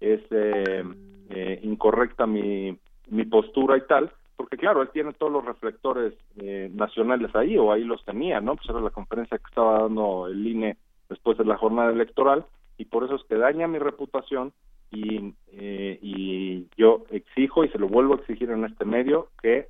es 0.00 0.20
eh, 0.30 0.84
eh, 1.30 1.60
incorrecta 1.62 2.26
mi, 2.26 2.76
mi 3.08 3.24
postura 3.24 3.78
y 3.78 3.86
tal, 3.86 4.12
porque 4.36 4.58
claro, 4.58 4.82
él 4.82 4.90
tiene 4.92 5.12
todos 5.12 5.32
los 5.32 5.44
reflectores 5.44 6.12
eh, 6.36 6.70
nacionales 6.74 7.34
ahí, 7.34 7.56
o 7.56 7.72
ahí 7.72 7.84
los 7.84 8.04
tenía, 8.04 8.40
¿no? 8.40 8.56
Pues 8.56 8.68
era 8.68 8.80
la 8.80 8.90
conferencia 8.90 9.38
que 9.38 9.48
estaba 9.48 9.82
dando 9.82 10.26
el 10.26 10.46
INE 10.46 10.76
después 11.12 11.38
de 11.38 11.44
la 11.44 11.56
jornada 11.56 11.92
electoral, 11.92 12.44
y 12.78 12.86
por 12.86 13.04
eso 13.04 13.16
es 13.16 13.22
que 13.28 13.36
daña 13.36 13.68
mi 13.68 13.78
reputación, 13.78 14.52
y, 14.90 15.34
y 15.50 16.66
yo 16.76 17.04
exijo, 17.10 17.64
y 17.64 17.68
se 17.70 17.78
lo 17.78 17.88
vuelvo 17.88 18.14
a 18.14 18.16
exigir 18.18 18.50
en 18.50 18.64
este 18.64 18.84
medio, 18.84 19.28
que 19.40 19.68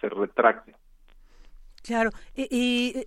se 0.00 0.08
retracte. 0.08 0.74
Claro, 1.82 2.10
y, 2.34 3.06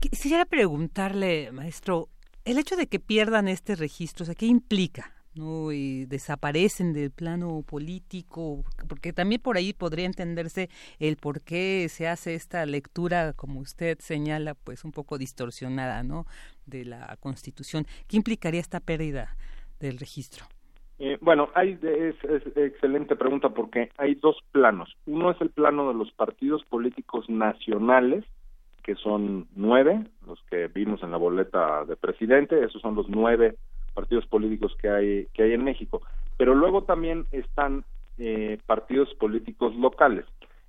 quisiera 0.00 0.44
preguntarle, 0.44 1.52
maestro, 1.52 2.08
el 2.44 2.58
hecho 2.58 2.76
de 2.76 2.86
que 2.86 3.00
pierdan 3.00 3.48
este 3.48 3.76
registro, 3.76 4.26
¿qué 4.36 4.46
implica? 4.46 5.12
¿No? 5.34 5.72
y 5.72 6.06
desaparecen 6.06 6.92
del 6.92 7.10
plano 7.10 7.62
político, 7.62 8.64
porque 8.88 9.12
también 9.12 9.40
por 9.40 9.56
ahí 9.56 9.72
podría 9.72 10.06
entenderse 10.06 10.68
el 10.98 11.16
por 11.16 11.42
qué 11.42 11.86
se 11.88 12.08
hace 12.08 12.34
esta 12.34 12.64
lectura, 12.66 13.32
como 13.34 13.60
usted 13.60 13.98
señala, 14.00 14.54
pues 14.54 14.84
un 14.84 14.92
poco 14.92 15.18
distorsionada, 15.18 16.02
¿no? 16.02 16.26
de 16.66 16.84
la 16.84 17.16
Constitución. 17.20 17.86
¿Qué 18.08 18.16
implicaría 18.16 18.60
esta 18.60 18.80
pérdida 18.80 19.36
del 19.80 19.98
registro? 19.98 20.46
Eh, 20.98 21.18
bueno, 21.20 21.50
hay 21.54 21.78
es, 21.82 22.16
excelente 22.56 23.16
pregunta 23.16 23.50
porque 23.50 23.90
hay 23.98 24.14
dos 24.14 24.36
planos. 24.52 24.96
Uno 25.06 25.30
es 25.30 25.40
el 25.40 25.50
plano 25.50 25.88
de 25.88 25.94
los 25.94 26.12
partidos 26.12 26.64
políticos 26.64 27.28
nacionales, 27.28 28.24
que 28.82 28.94
son 28.94 29.48
nueve, 29.56 30.06
los 30.26 30.40
que 30.44 30.68
vimos 30.68 31.02
en 31.02 31.10
la 31.10 31.16
boleta 31.16 31.84
de 31.86 31.96
presidente, 31.96 32.62
esos 32.62 32.80
son 32.82 32.94
los 32.94 33.08
nueve 33.08 33.56
partidos 33.94 34.26
políticos 34.26 34.76
que 34.80 34.88
hay 34.88 35.26
que 35.32 35.44
hay 35.44 35.52
en 35.52 35.64
México. 35.64 36.02
Pero 36.36 36.54
luego 36.54 36.82
también 36.84 37.26
están 37.32 37.84
eh, 38.18 38.58
partidos 38.66 39.14
políticos 39.14 39.74
locales. 39.76 40.24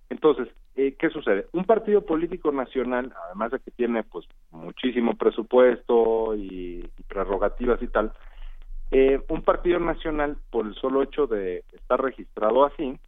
Entonces, 0.10 0.48
eh, 0.76 0.96
¿qué 1.00 1.10
sucede? 1.10 1.48
Un 1.54 1.66
partido 1.66 2.06
político 2.06 2.52
nacional, 2.52 3.14
además 3.26 3.52
de 3.52 3.60
que 3.60 3.72
tiene 3.72 4.04
pues 4.04 4.26
muchísimo 4.52 5.16
presupuesto 5.16 6.36
y 6.36 6.88
prerrogativas 7.08 7.82
y 7.82 7.88
tal, 7.88 8.14
eh, 8.92 9.22
un 9.30 9.42
partido 9.42 9.80
nacional, 9.80 10.38
por 10.52 10.68
el 10.68 10.76
solo 10.76 11.02
hecho 11.02 11.28
de 11.28 11.64
estar 11.74 12.02
registrado 12.02 12.66
así, 12.66 13.00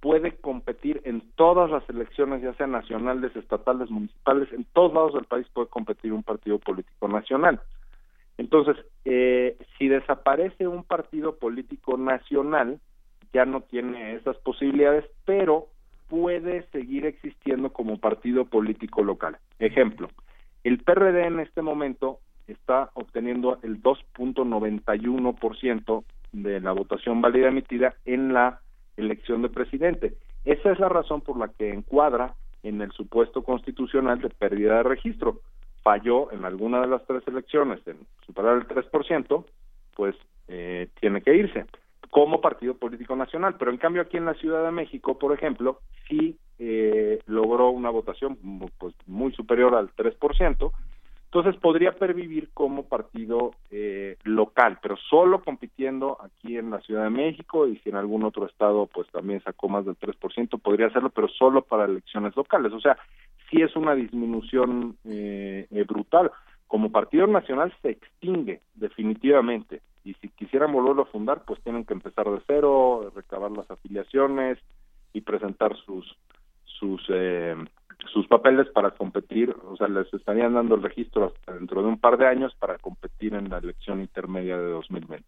puede 0.00 0.36
competir 0.36 1.02
en 1.04 1.22
todas 1.36 1.70
las 1.70 1.88
elecciones, 1.88 2.42
ya 2.42 2.54
sean 2.54 2.72
nacionales, 2.72 3.36
estatales, 3.36 3.90
municipales, 3.90 4.52
en 4.52 4.64
todos 4.72 4.92
lados 4.94 5.14
del 5.14 5.24
país 5.24 5.46
puede 5.52 5.68
competir 5.68 6.12
un 6.12 6.22
partido 6.22 6.58
político 6.58 7.06
nacional. 7.06 7.60
Entonces, 8.40 8.76
eh, 9.04 9.56
si 9.76 9.88
desaparece 9.88 10.66
un 10.66 10.82
partido 10.82 11.36
político 11.36 11.98
nacional, 11.98 12.80
ya 13.34 13.44
no 13.44 13.60
tiene 13.60 14.14
esas 14.14 14.38
posibilidades, 14.38 15.04
pero 15.26 15.66
puede 16.08 16.62
seguir 16.70 17.04
existiendo 17.04 17.70
como 17.70 17.98
partido 17.98 18.46
político 18.46 19.04
local. 19.04 19.36
Ejemplo, 19.58 20.08
el 20.64 20.78
PRD 20.78 21.26
en 21.26 21.40
este 21.40 21.60
momento 21.60 22.20
está 22.46 22.88
obteniendo 22.94 23.58
el 23.62 23.82
2.91% 23.82 26.04
de 26.32 26.60
la 26.60 26.72
votación 26.72 27.20
válida 27.20 27.48
emitida 27.48 27.94
en 28.06 28.32
la 28.32 28.62
elección 28.96 29.42
de 29.42 29.50
presidente. 29.50 30.14
Esa 30.46 30.72
es 30.72 30.78
la 30.78 30.88
razón 30.88 31.20
por 31.20 31.38
la 31.38 31.48
que 31.48 31.74
encuadra 31.74 32.32
en 32.62 32.80
el 32.80 32.90
supuesto 32.92 33.44
constitucional 33.44 34.22
de 34.22 34.30
pérdida 34.30 34.78
de 34.78 34.84
registro. 34.84 35.42
Falló 35.82 36.30
en 36.32 36.44
alguna 36.44 36.80
de 36.80 36.86
las 36.86 37.04
tres 37.06 37.22
elecciones 37.26 37.80
en 37.86 37.98
superar 38.26 38.56
el 38.56 38.68
3%, 38.68 39.44
pues 39.94 40.14
eh, 40.48 40.88
tiene 41.00 41.22
que 41.22 41.34
irse 41.34 41.66
como 42.10 42.40
partido 42.40 42.74
político 42.74 43.16
nacional. 43.16 43.56
Pero 43.58 43.70
en 43.70 43.78
cambio 43.78 44.02
aquí 44.02 44.16
en 44.16 44.26
la 44.26 44.34
Ciudad 44.34 44.64
de 44.64 44.72
México, 44.72 45.18
por 45.18 45.32
ejemplo, 45.32 45.80
sí 46.08 46.36
eh, 46.58 47.20
logró 47.26 47.70
una 47.70 47.90
votación 47.90 48.38
pues, 48.78 48.94
muy 49.06 49.32
superior 49.32 49.74
al 49.74 49.94
3%, 49.94 50.72
entonces 51.32 51.60
podría 51.60 51.92
pervivir 51.92 52.50
como 52.52 52.86
partido 52.86 53.52
eh, 53.70 54.16
local, 54.24 54.80
pero 54.82 54.96
solo 55.08 55.42
compitiendo 55.42 56.18
aquí 56.20 56.56
en 56.56 56.70
la 56.70 56.80
Ciudad 56.80 57.04
de 57.04 57.10
México 57.10 57.68
y 57.68 57.78
si 57.78 57.88
en 57.88 57.94
algún 57.94 58.24
otro 58.24 58.46
estado 58.46 58.86
pues 58.92 59.06
también 59.12 59.40
sacó 59.44 59.68
más 59.68 59.86
del 59.86 59.96
3%, 59.96 60.60
podría 60.60 60.88
hacerlo, 60.88 61.10
pero 61.10 61.28
solo 61.28 61.62
para 61.62 61.84
elecciones 61.84 62.34
locales. 62.34 62.72
O 62.72 62.80
sea, 62.80 62.98
sí 63.50 63.62
es 63.62 63.74
una 63.76 63.94
disminución 63.94 64.96
eh, 65.04 65.66
eh, 65.70 65.84
brutal. 65.84 66.30
Como 66.66 66.92
partido 66.92 67.26
nacional 67.26 67.72
se 67.82 67.90
extingue 67.90 68.60
definitivamente 68.74 69.82
y 70.04 70.14
si 70.14 70.28
quisieran 70.28 70.72
volverlo 70.72 71.02
a 71.02 71.06
fundar 71.06 71.44
pues 71.44 71.60
tienen 71.62 71.84
que 71.84 71.94
empezar 71.94 72.30
de 72.30 72.40
cero, 72.46 73.12
recabar 73.14 73.50
las 73.50 73.70
afiliaciones 73.70 74.58
y 75.12 75.20
presentar 75.20 75.76
sus 75.84 76.16
sus 76.64 77.02
eh, 77.10 77.56
sus 78.12 78.26
papeles 78.26 78.66
para 78.72 78.92
competir, 78.92 79.54
o 79.64 79.76
sea, 79.76 79.88
les 79.88 80.12
estarían 80.14 80.54
dando 80.54 80.74
el 80.74 80.82
registro 80.82 81.26
hasta 81.26 81.52
dentro 81.52 81.82
de 81.82 81.88
un 81.88 81.98
par 81.98 82.16
de 82.16 82.26
años 82.26 82.54
para 82.58 82.78
competir 82.78 83.34
en 83.34 83.50
la 83.50 83.58
elección 83.58 84.00
intermedia 84.00 84.56
de 84.56 84.70
2020. 84.70 85.24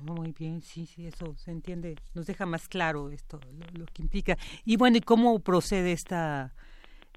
muy 0.00 0.32
bien, 0.32 0.62
sí, 0.62 0.86
sí, 0.86 1.06
eso 1.06 1.34
se 1.36 1.50
entiende, 1.50 1.96
nos 2.14 2.26
deja 2.26 2.46
más 2.46 2.68
claro 2.68 3.10
esto, 3.10 3.38
lo, 3.78 3.84
que 3.86 4.02
implica. 4.02 4.36
Y 4.64 4.76
bueno, 4.76 4.96
¿y 4.96 5.00
cómo 5.00 5.38
procede 5.40 5.92
esta 5.92 6.54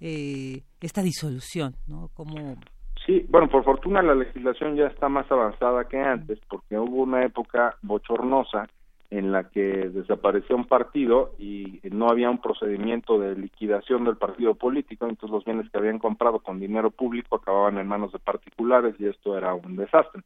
eh, 0.01 0.61
esta 0.81 1.01
disolución, 1.01 1.75
no? 1.87 2.09
¿Cómo... 2.13 2.57
Sí, 3.05 3.25
bueno, 3.29 3.47
por 3.47 3.63
fortuna 3.63 4.01
la 4.01 4.15
legislación 4.15 4.75
ya 4.75 4.87
está 4.87 5.09
más 5.09 5.31
avanzada 5.31 5.87
que 5.87 5.99
antes, 5.99 6.39
porque 6.49 6.77
hubo 6.77 7.03
una 7.03 7.23
época 7.23 7.75
bochornosa 7.83 8.67
en 9.11 9.31
la 9.31 9.49
que 9.49 9.89
desapareció 9.89 10.55
un 10.55 10.65
partido 10.65 11.35
y 11.37 11.79
no 11.91 12.09
había 12.09 12.29
un 12.29 12.41
procedimiento 12.41 13.19
de 13.19 13.35
liquidación 13.35 14.03
del 14.03 14.17
partido 14.17 14.55
político, 14.55 15.05
entonces 15.05 15.29
los 15.29 15.45
bienes 15.45 15.69
que 15.69 15.77
habían 15.77 15.99
comprado 15.99 16.39
con 16.39 16.59
dinero 16.59 16.89
público 16.89 17.35
acababan 17.35 17.77
en 17.77 17.87
manos 17.87 18.11
de 18.11 18.19
particulares 18.19 18.95
y 18.99 19.05
esto 19.05 19.37
era 19.37 19.53
un 19.53 19.75
desastre. 19.75 20.21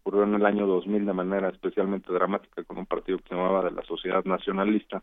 Ocurrió 0.00 0.24
en 0.24 0.34
el 0.34 0.46
año 0.46 0.66
2000 0.66 1.06
de 1.06 1.12
manera 1.12 1.48
especialmente 1.50 2.12
dramática 2.12 2.64
con 2.64 2.78
un 2.78 2.86
partido 2.86 3.18
que 3.18 3.28
se 3.28 3.34
llamaba 3.34 3.62
de 3.62 3.70
la 3.70 3.82
Sociedad 3.82 4.24
Nacionalista, 4.24 5.02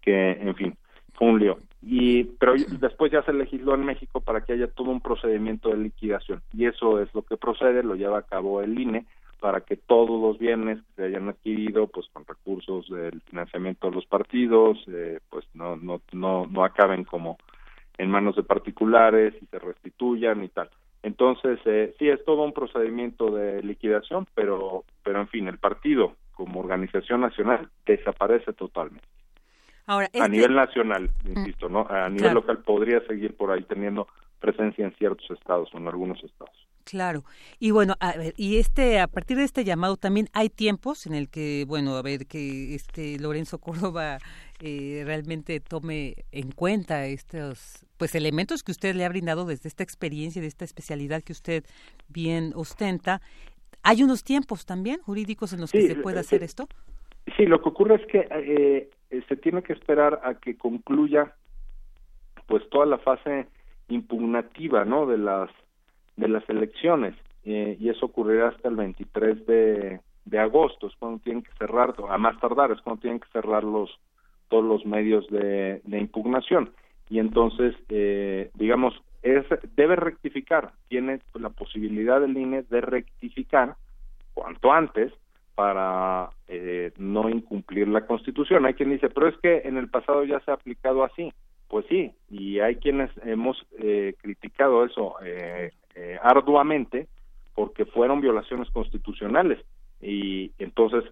que, 0.00 0.30
en 0.32 0.54
fin, 0.54 0.76
fue 1.14 1.28
un 1.28 1.38
lío. 1.38 1.58
Y, 1.82 2.24
pero 2.24 2.54
después 2.78 3.10
ya 3.10 3.22
se 3.22 3.32
legisló 3.32 3.74
en 3.74 3.84
México 3.84 4.20
para 4.20 4.42
que 4.42 4.52
haya 4.52 4.68
todo 4.68 4.90
un 4.90 5.00
procedimiento 5.00 5.70
de 5.70 5.78
liquidación. 5.78 6.42
Y 6.52 6.66
eso 6.66 7.00
es 7.00 7.12
lo 7.14 7.22
que 7.22 7.36
procede, 7.36 7.82
lo 7.82 7.94
lleva 7.94 8.18
a 8.18 8.22
cabo 8.22 8.60
el 8.60 8.78
INE 8.78 9.06
para 9.40 9.62
que 9.62 9.76
todos 9.76 10.20
los 10.20 10.38
bienes 10.38 10.78
que 10.78 10.94
se 10.96 11.04
hayan 11.04 11.28
adquirido 11.28 11.86
pues 11.86 12.06
con 12.12 12.26
recursos 12.26 12.88
del 12.90 13.22
financiamiento 13.22 13.88
de 13.88 13.96
los 13.96 14.06
partidos 14.06 14.78
eh, 14.88 15.18
pues 15.30 15.46
no 15.54 15.76
no 15.76 16.02
no 16.12 16.46
no 16.46 16.62
acaben 16.62 17.04
como 17.04 17.38
en 17.96 18.10
manos 18.10 18.36
de 18.36 18.42
particulares 18.42 19.34
y 19.40 19.46
se 19.46 19.58
restituyan 19.58 20.44
y 20.44 20.48
tal. 20.48 20.68
Entonces 21.02 21.58
eh, 21.64 21.94
sí 21.98 22.08
es 22.08 22.22
todo 22.24 22.42
un 22.42 22.52
procedimiento 22.52 23.30
de 23.30 23.62
liquidación 23.62 24.26
pero 24.34 24.84
pero 25.02 25.20
en 25.20 25.28
fin 25.28 25.48
el 25.48 25.58
partido 25.58 26.12
como 26.32 26.60
organización 26.60 27.22
nacional 27.22 27.70
desaparece 27.86 28.52
totalmente 28.52 29.08
Ahora, 29.90 30.06
a 30.06 30.10
este 30.12 30.28
nivel 30.28 30.54
nacional 30.54 31.10
insisto 31.24 31.68
no 31.68 31.84
a 31.90 32.08
nivel 32.08 32.34
local 32.34 32.58
podría 32.58 33.04
seguir 33.08 33.36
por 33.36 33.50
ahí 33.50 33.64
teniendo 33.64 34.06
presencia 34.38 34.84
en 34.84 34.92
ciertos 34.94 35.28
estados 35.32 35.68
o 35.74 35.78
en 35.78 35.88
algunos 35.88 36.22
estados 36.22 36.54
Claro. 36.84 37.24
Y 37.58 37.72
bueno, 37.72 37.94
a 38.00 38.16
ver, 38.16 38.34
y 38.36 38.56
este 38.56 39.00
a 39.00 39.06
partir 39.06 39.36
de 39.36 39.44
este 39.44 39.64
llamado 39.64 39.96
también 39.96 40.28
hay 40.32 40.48
tiempos 40.48 41.06
en 41.06 41.14
el 41.14 41.28
que, 41.28 41.64
bueno, 41.68 41.94
a 41.96 42.02
ver 42.02 42.26
que 42.26 42.74
este 42.74 43.18
Lorenzo 43.18 43.58
Córdoba 43.58 44.18
eh, 44.60 45.02
realmente 45.04 45.60
tome 45.60 46.24
en 46.32 46.50
cuenta 46.52 47.06
estos 47.06 47.84
pues 47.96 48.14
elementos 48.14 48.62
que 48.62 48.72
usted 48.72 48.94
le 48.94 49.04
ha 49.04 49.08
brindado 49.08 49.44
desde 49.44 49.68
esta 49.68 49.82
experiencia, 49.82 50.40
de 50.40 50.48
esta 50.48 50.64
especialidad 50.64 51.22
que 51.22 51.32
usted 51.32 51.64
bien 52.08 52.52
ostenta. 52.56 53.20
¿Hay 53.82 54.02
unos 54.02 54.24
tiempos 54.24 54.66
también 54.66 55.00
jurídicos 55.00 55.52
en 55.52 55.60
los 55.60 55.70
que 55.70 55.86
se 55.86 55.96
puede 55.96 56.20
hacer 56.20 56.42
esto? 56.42 56.68
Sí, 57.36 57.46
lo 57.46 57.60
que 57.62 57.68
ocurre 57.68 57.96
es 57.96 58.06
que 58.06 58.28
eh, 58.30 58.90
eh, 59.10 59.22
se 59.28 59.36
tiene 59.36 59.62
que 59.62 59.72
esperar 59.72 60.20
a 60.24 60.34
que 60.34 60.56
concluya 60.56 61.34
pues 62.46 62.68
toda 62.70 62.86
la 62.86 62.98
fase 62.98 63.46
impugnativa, 63.88 64.84
¿no? 64.84 65.06
De 65.06 65.18
las 65.18 65.50
de 66.16 66.28
las 66.28 66.48
elecciones 66.50 67.14
eh, 67.44 67.76
y 67.80 67.88
eso 67.88 68.06
ocurrirá 68.06 68.48
hasta 68.48 68.68
el 68.68 68.76
23 68.76 69.46
de, 69.46 70.00
de 70.26 70.38
agosto, 70.38 70.88
es 70.88 70.94
cuando 70.96 71.18
tienen 71.20 71.42
que 71.42 71.52
cerrar, 71.58 71.94
a 72.08 72.18
más 72.18 72.38
tardar, 72.40 72.72
es 72.72 72.80
cuando 72.82 73.00
tienen 73.00 73.20
que 73.20 73.28
cerrar 73.32 73.64
los 73.64 73.90
todos 74.48 74.64
los 74.64 74.84
medios 74.84 75.26
de, 75.28 75.80
de 75.84 75.98
impugnación 75.98 76.72
y 77.10 77.18
entonces, 77.18 77.74
eh, 77.88 78.50
digamos, 78.54 78.94
es, 79.22 79.44
debe 79.76 79.96
rectificar, 79.96 80.72
tiene 80.88 81.20
la 81.34 81.50
posibilidad 81.50 82.20
del 82.20 82.36
INE 82.36 82.62
de 82.62 82.80
rectificar 82.80 83.74
cuanto 84.32 84.72
antes 84.72 85.12
para 85.54 86.30
eh, 86.48 86.92
no 86.98 87.28
incumplir 87.28 87.88
la 87.88 88.06
Constitución. 88.06 88.66
Hay 88.66 88.74
quien 88.74 88.90
dice, 88.90 89.08
pero 89.10 89.28
es 89.28 89.36
que 89.38 89.62
en 89.64 89.76
el 89.76 89.88
pasado 89.88 90.24
ya 90.24 90.40
se 90.40 90.50
ha 90.50 90.54
aplicado 90.54 91.04
así. 91.04 91.32
pues 91.68 91.86
sí, 91.88 92.10
y 92.28 92.58
hay 92.58 92.76
quienes 92.76 93.10
hemos 93.24 93.64
eh, 93.78 94.14
criticado 94.20 94.84
eso 94.84 95.14
eh, 95.24 95.70
eh, 95.94 96.18
arduamente 96.20 97.06
porque 97.54 97.84
fueron 97.84 98.20
violaciones 98.20 98.68
constitucionales 98.70 99.58
y 100.00 100.50
entonces 100.58 101.04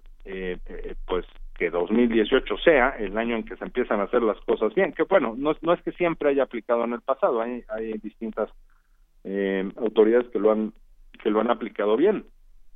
pues 1.06 1.24
que 1.56 1.70
2018 1.70 2.58
sea 2.58 2.90
el 2.98 3.16
año 3.16 3.36
en 3.36 3.44
que 3.44 3.56
se 3.56 3.64
empiezan 3.64 4.00
a 4.00 4.04
hacer 4.04 4.22
las 4.22 4.38
cosas 4.42 4.74
bien, 4.74 4.92
que 4.92 5.04
bueno, 5.04 5.34
no, 5.36 5.56
no 5.62 5.72
es 5.72 5.82
que 5.82 5.92
siempre 5.92 6.28
haya 6.28 6.42
aplicado 6.42 6.84
en 6.84 6.92
el 6.92 7.00
pasado, 7.00 7.40
hay, 7.40 7.64
hay 7.68 7.92
distintas 7.98 8.50
autoridades 9.76 10.28
que 10.28 10.38
lo 10.38 10.52
han 10.52 10.72
que 11.22 11.30
lo 11.30 11.40
han 11.40 11.50
aplicado 11.50 11.96
bien, 11.96 12.24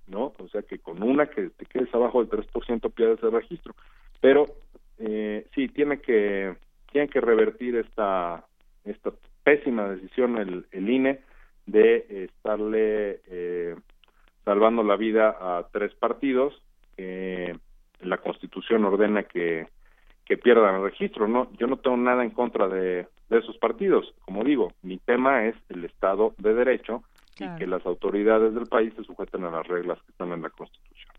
¿no? 0.06 0.32
O 0.38 0.48
sea 0.48 0.62
que 0.62 0.78
con 0.78 1.02
una 1.02 1.26
que 1.26 1.50
te 1.50 1.66
quedes 1.66 1.92
abajo 1.94 2.24
del 2.24 2.30
3% 2.30 2.92
pierdes 2.92 3.22
el 3.22 3.32
registro, 3.32 3.74
pero 4.20 4.46
eh, 4.98 5.46
sí 5.54 5.68
tiene 5.68 6.00
que 6.00 6.54
tiene 6.90 7.08
que 7.08 7.20
revertir 7.20 7.76
esta 7.76 8.44
esta 8.84 9.12
pésima 9.42 9.88
decisión 9.88 10.38
el, 10.38 10.66
el 10.70 10.90
INE 10.90 11.20
de 11.66 12.24
estarle 12.24 13.20
eh, 13.28 13.76
salvando 14.44 14.82
la 14.82 14.96
vida 14.96 15.36
a 15.40 15.66
tres 15.72 15.94
partidos 15.94 16.60
que 16.96 17.56
la 18.00 18.18
Constitución 18.18 18.84
ordena 18.84 19.24
que 19.24 19.68
que 20.24 20.36
pierdan 20.36 20.76
el 20.76 20.82
registro 20.82 21.26
no 21.28 21.50
yo 21.58 21.66
no 21.66 21.78
tengo 21.78 21.96
nada 21.96 22.22
en 22.22 22.30
contra 22.30 22.68
de, 22.68 23.06
de 23.28 23.38
esos 23.38 23.56
partidos. 23.58 24.12
Como 24.24 24.44
digo 24.44 24.72
mi 24.82 24.98
tema 24.98 25.46
es 25.46 25.56
el 25.68 25.84
Estado 25.84 26.34
de 26.38 26.54
Derecho 26.54 27.02
y 27.44 27.58
que 27.58 27.66
las 27.66 27.84
autoridades 27.84 28.54
del 28.54 28.66
país 28.66 28.92
se 28.96 29.04
sujeten 29.04 29.44
a 29.44 29.50
las 29.50 29.66
reglas 29.66 29.98
que 30.02 30.12
están 30.12 30.32
en 30.32 30.42
la 30.42 30.50
Constitución 30.50 31.12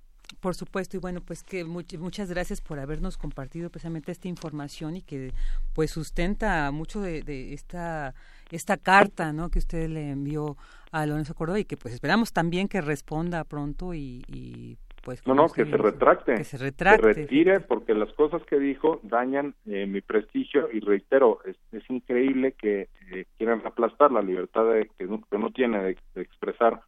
por 0.43 0.55
supuesto, 0.55 0.97
y 0.97 0.99
bueno, 0.99 1.21
pues 1.21 1.41
que 1.41 1.63
muchas 1.63 2.29
gracias 2.29 2.59
por 2.59 2.77
habernos 2.77 3.17
compartido 3.17 3.69
precisamente 3.69 4.11
esta 4.11 4.27
información 4.27 4.97
y 4.97 5.01
que 5.01 5.31
pues 5.73 5.91
sustenta 5.91 6.69
mucho 6.71 6.99
de, 6.99 7.53
esta 7.53 8.13
esta 8.51 8.75
carta, 8.75 9.31
¿no? 9.31 9.49
Que 9.49 9.59
usted 9.59 9.89
le 9.89 10.11
envió 10.11 10.57
a 10.91 11.05
Lorenzo 11.05 11.33
Córdoba 11.33 11.59
y 11.59 11.65
que 11.65 11.77
pues 11.77 11.93
esperamos 11.93 12.33
también 12.33 12.67
que 12.67 12.81
responda 12.81 13.45
pronto 13.45 13.93
y, 13.93 14.77
pues 15.03 15.25
no 15.27 15.35
no 15.35 15.49
que 15.49 15.65
se 15.65 15.77
retracte 15.77 16.35
que 16.35 16.43
se 16.43 16.57
retracte 16.57 17.13
retire 17.13 17.59
porque 17.59 17.93
las 17.93 18.11
cosas 18.13 18.41
que 18.43 18.57
dijo 18.57 18.99
dañan 19.03 19.53
eh, 19.65 19.85
mi 19.85 20.01
prestigio 20.01 20.69
y 20.71 20.79
reitero 20.79 21.39
es, 21.45 21.57
increíble 21.89 22.53
que 22.53 22.89
eh, 23.11 23.25
quieran 23.37 23.61
aplastar 23.65 24.11
la 24.11 24.21
libertad 24.21 24.65
de, 24.65 24.89
que, 24.97 25.05
uno 25.05 25.51
tiene 25.51 25.95
de 26.15 26.21
expresar 26.21 26.81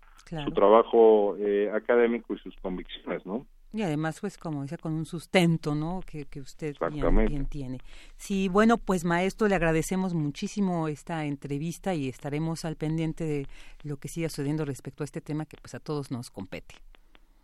su 0.44 0.52
trabajo 0.52 1.36
eh, 1.38 1.70
académico 1.72 2.34
y 2.34 2.40
sus 2.40 2.56
convicciones, 2.58 3.26
¿no? 3.26 3.46
Y 3.74 3.82
además, 3.82 4.22
pues, 4.22 4.38
como 4.38 4.64
dice, 4.64 4.78
con 4.78 4.94
un 4.94 5.06
sustento, 5.06 5.76
¿no? 5.76 6.00
Que, 6.06 6.26
que 6.26 6.40
usted 6.40 6.76
bien, 6.92 7.46
tiene. 7.48 7.80
Sí, 8.16 8.48
bueno, 8.48 8.78
pues, 8.78 9.04
maestro, 9.04 9.50
le 9.50 9.56
agradecemos 9.56 10.14
muchísimo 10.14 10.88
esta 10.88 11.26
entrevista 11.26 11.94
y 11.94 12.08
estaremos 12.08 12.64
al 12.64 12.78
pendiente 12.78 13.26
de 13.26 13.48
lo 13.84 13.98
que 13.98 14.08
siga 14.08 14.30
sucediendo 14.30 14.64
respecto 14.64 15.04
a 15.04 15.06
este 15.06 15.20
tema 15.20 15.46
que, 15.46 15.58
pues, 15.62 15.76
a 15.76 15.80
todos 15.80 16.10
nos 16.10 16.32
compete. 16.32 16.76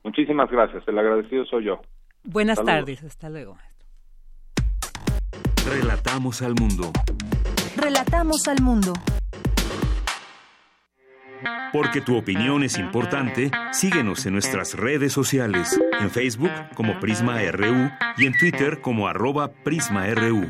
Muchísimas 0.04 0.50
gracias. 0.50 0.88
El 0.88 0.98
agradecido 0.98 1.46
soy 1.46 1.66
yo. 1.66 1.82
Buenas 2.24 2.64
tardes. 2.64 3.04
Hasta 3.04 3.30
luego. 3.30 3.58
Relatamos 5.68 6.42
al 6.42 6.56
mundo. 6.56 6.92
Relatamos 7.78 8.48
al 8.48 8.62
mundo. 8.62 8.94
Porque 11.74 12.02
tu 12.02 12.18
opinión 12.18 12.64
es 12.64 12.78
importante, 12.78 13.50
síguenos 13.72 14.26
en 14.26 14.34
nuestras 14.34 14.76
redes 14.76 15.14
sociales, 15.14 15.80
en 16.00 16.10
Facebook 16.10 16.52
como 16.76 17.00
Prisma 17.00 17.40
RU 17.52 17.90
y 18.18 18.26
en 18.26 18.38
Twitter 18.38 18.82
como 18.82 19.08
arroba 19.08 19.52
PrismaRU. 19.64 20.50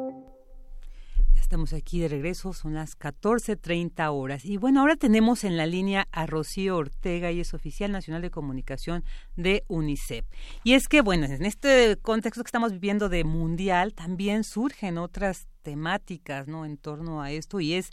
Estamos 1.51 1.73
aquí 1.73 1.99
de 1.99 2.07
regreso, 2.07 2.53
son 2.53 2.75
las 2.75 2.97
14.30 2.97 4.09
horas. 4.13 4.45
Y 4.45 4.55
bueno, 4.55 4.79
ahora 4.79 4.95
tenemos 4.95 5.43
en 5.43 5.57
la 5.57 5.65
línea 5.65 6.07
a 6.13 6.25
Rocío 6.25 6.77
Ortega, 6.77 7.29
y 7.29 7.41
es 7.41 7.53
oficial 7.53 7.91
nacional 7.91 8.21
de 8.21 8.29
comunicación 8.29 9.03
de 9.35 9.65
UNICEF. 9.67 10.23
Y 10.63 10.75
es 10.75 10.87
que, 10.87 11.01
bueno, 11.01 11.25
en 11.25 11.43
este 11.43 11.97
contexto 12.01 12.41
que 12.41 12.47
estamos 12.47 12.71
viviendo 12.71 13.09
de 13.09 13.25
mundial, 13.25 13.93
también 13.93 14.45
surgen 14.45 14.97
otras 14.97 15.49
temáticas 15.61 16.47
no 16.47 16.63
en 16.65 16.77
torno 16.77 17.21
a 17.21 17.31
esto 17.31 17.59
y 17.59 17.73
es 17.73 17.91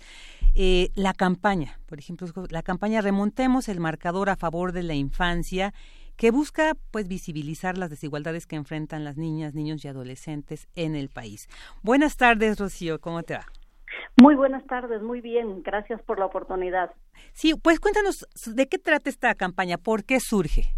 eh, 0.54 0.88
la 0.94 1.12
campaña 1.12 1.78
por 1.84 1.98
ejemplo 1.98 2.26
la 2.48 2.62
campaña 2.62 3.02
remontemos 3.02 3.68
el 3.68 3.78
marcador 3.78 4.30
a 4.30 4.36
favor 4.36 4.72
de 4.72 4.82
la 4.82 4.94
infancia 4.94 5.74
que 6.18 6.32
busca 6.32 6.72
pues 6.90 7.08
visibilizar 7.08 7.78
las 7.78 7.90
desigualdades 7.90 8.46
que 8.46 8.56
enfrentan 8.56 9.04
las 9.04 9.16
niñas, 9.16 9.54
niños 9.54 9.84
y 9.84 9.88
adolescentes 9.88 10.68
en 10.74 10.96
el 10.96 11.08
país. 11.08 11.48
Buenas 11.82 12.16
tardes, 12.16 12.58
Rocío, 12.58 13.00
¿cómo 13.00 13.22
te 13.22 13.34
va? 13.34 13.46
Muy 14.20 14.34
buenas 14.34 14.66
tardes, 14.66 15.00
muy 15.00 15.20
bien, 15.20 15.62
gracias 15.62 16.02
por 16.02 16.18
la 16.18 16.26
oportunidad. 16.26 16.90
Sí, 17.32 17.54
pues 17.54 17.78
cuéntanos 17.78 18.26
de 18.46 18.66
qué 18.66 18.78
trata 18.78 19.08
esta 19.08 19.34
campaña, 19.36 19.78
por 19.78 20.04
qué 20.04 20.18
surge. 20.18 20.74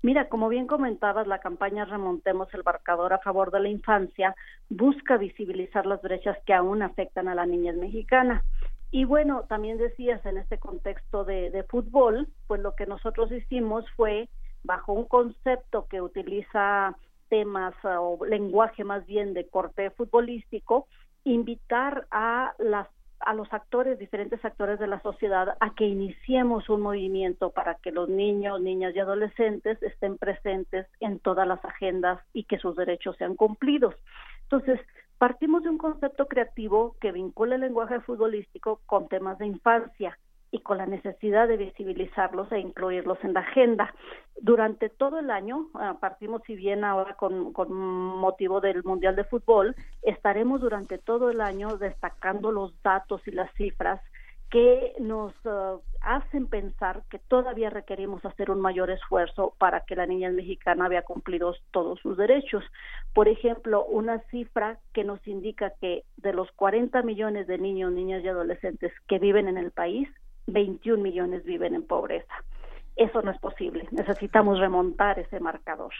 Mira, 0.00 0.28
como 0.28 0.48
bien 0.48 0.66
comentabas, 0.66 1.26
la 1.26 1.40
campaña 1.40 1.84
Remontemos 1.84 2.48
el 2.54 2.64
Marcador 2.64 3.12
a 3.12 3.18
favor 3.18 3.50
de 3.50 3.60
la 3.60 3.68
infancia 3.68 4.34
busca 4.70 5.18
visibilizar 5.18 5.84
las 5.84 6.00
brechas 6.00 6.38
que 6.46 6.54
aún 6.54 6.82
afectan 6.82 7.28
a 7.28 7.34
la 7.34 7.44
niñez 7.44 7.76
mexicana. 7.76 8.42
Y 8.90 9.04
bueno, 9.04 9.42
también 9.48 9.76
decías 9.76 10.24
en 10.24 10.38
este 10.38 10.56
contexto 10.56 11.24
de, 11.24 11.50
de 11.50 11.62
fútbol, 11.64 12.28
pues 12.46 12.62
lo 12.62 12.74
que 12.74 12.86
nosotros 12.86 13.30
hicimos 13.32 13.84
fue 13.96 14.30
bajo 14.62 14.92
un 14.92 15.04
concepto 15.04 15.86
que 15.88 16.00
utiliza 16.00 16.96
temas 17.28 17.74
o 17.84 18.18
lenguaje 18.24 18.84
más 18.84 19.06
bien 19.06 19.34
de 19.34 19.46
corte 19.46 19.90
futbolístico, 19.90 20.86
invitar 21.24 22.06
a 22.10 22.54
las 22.58 22.88
a 23.20 23.34
los 23.34 23.52
actores, 23.52 23.98
diferentes 23.98 24.44
actores 24.44 24.78
de 24.78 24.86
la 24.86 25.00
sociedad, 25.00 25.56
a 25.58 25.74
que 25.74 25.84
iniciemos 25.84 26.68
un 26.68 26.82
movimiento 26.82 27.50
para 27.50 27.74
que 27.74 27.90
los 27.90 28.08
niños, 28.08 28.60
niñas 28.60 28.94
y 28.94 29.00
adolescentes 29.00 29.82
estén 29.82 30.18
presentes 30.18 30.86
en 31.00 31.18
todas 31.18 31.46
las 31.46 31.62
agendas 31.64 32.20
y 32.32 32.44
que 32.44 32.58
sus 32.58 32.76
derechos 32.76 33.16
sean 33.16 33.34
cumplidos. 33.34 33.94
Entonces, 34.44 34.80
partimos 35.18 35.64
de 35.64 35.70
un 35.70 35.78
concepto 35.78 36.28
creativo 36.28 36.94
que 37.00 37.10
vincula 37.10 37.56
el 37.56 37.62
lenguaje 37.62 38.00
futbolístico 38.00 38.80
con 38.86 39.08
temas 39.08 39.36
de 39.38 39.46
infancia 39.46 40.16
y 40.50 40.60
con 40.60 40.78
la 40.78 40.86
necesidad 40.86 41.48
de 41.48 41.56
visibilizarlos 41.56 42.50
e 42.52 42.58
incluirlos 42.58 43.18
en 43.22 43.34
la 43.34 43.40
agenda. 43.40 43.94
Durante 44.40 44.88
todo 44.88 45.18
el 45.18 45.30
año, 45.30 45.68
ah, 45.74 45.98
partimos 46.00 46.42
si 46.46 46.54
bien 46.56 46.84
ahora 46.84 47.14
con, 47.14 47.52
con, 47.52 47.72
motivo 47.72 48.60
del 48.60 48.82
Mundial 48.84 49.16
de 49.16 49.24
Fútbol, 49.24 49.76
estaremos 50.02 50.60
durante 50.60 50.98
todo 50.98 51.30
el 51.30 51.40
año 51.40 51.76
destacando 51.76 52.52
los 52.52 52.72
datos 52.82 53.20
y 53.26 53.32
las 53.32 53.52
cifras 53.54 54.00
que 54.50 54.94
nos 54.98 55.34
ah, 55.44 55.76
hacen 56.00 56.46
pensar 56.46 57.02
que 57.10 57.18
todavía 57.18 57.68
requerimos 57.68 58.24
hacer 58.24 58.50
un 58.50 58.60
mayor 58.60 58.90
esfuerzo 58.90 59.54
para 59.58 59.80
que 59.80 59.96
la 59.96 60.06
niña 60.06 60.30
mexicana 60.30 60.88
vea 60.88 61.02
cumplidos 61.02 61.62
todos 61.72 62.00
sus 62.00 62.16
derechos. 62.16 62.64
Por 63.12 63.28
ejemplo, 63.28 63.84
una 63.84 64.20
cifra 64.30 64.78
que 64.94 65.04
nos 65.04 65.26
indica 65.26 65.74
que 65.80 66.04
de 66.16 66.32
los 66.32 66.50
40 66.52 67.02
millones 67.02 67.46
de 67.46 67.58
niños, 67.58 67.92
niñas 67.92 68.24
y 68.24 68.28
adolescentes 68.28 68.92
que 69.06 69.18
viven 69.18 69.48
en 69.48 69.58
el 69.58 69.72
país, 69.72 70.08
21 70.48 71.02
millones 71.02 71.44
viven 71.44 71.74
en 71.74 71.86
pobreza. 71.86 72.34
Eso 72.96 73.22
no 73.22 73.30
es 73.30 73.38
posible. 73.38 73.86
Necesitamos 73.92 74.58
remontar 74.58 75.18
ese 75.18 75.38
marcador. 75.40 75.92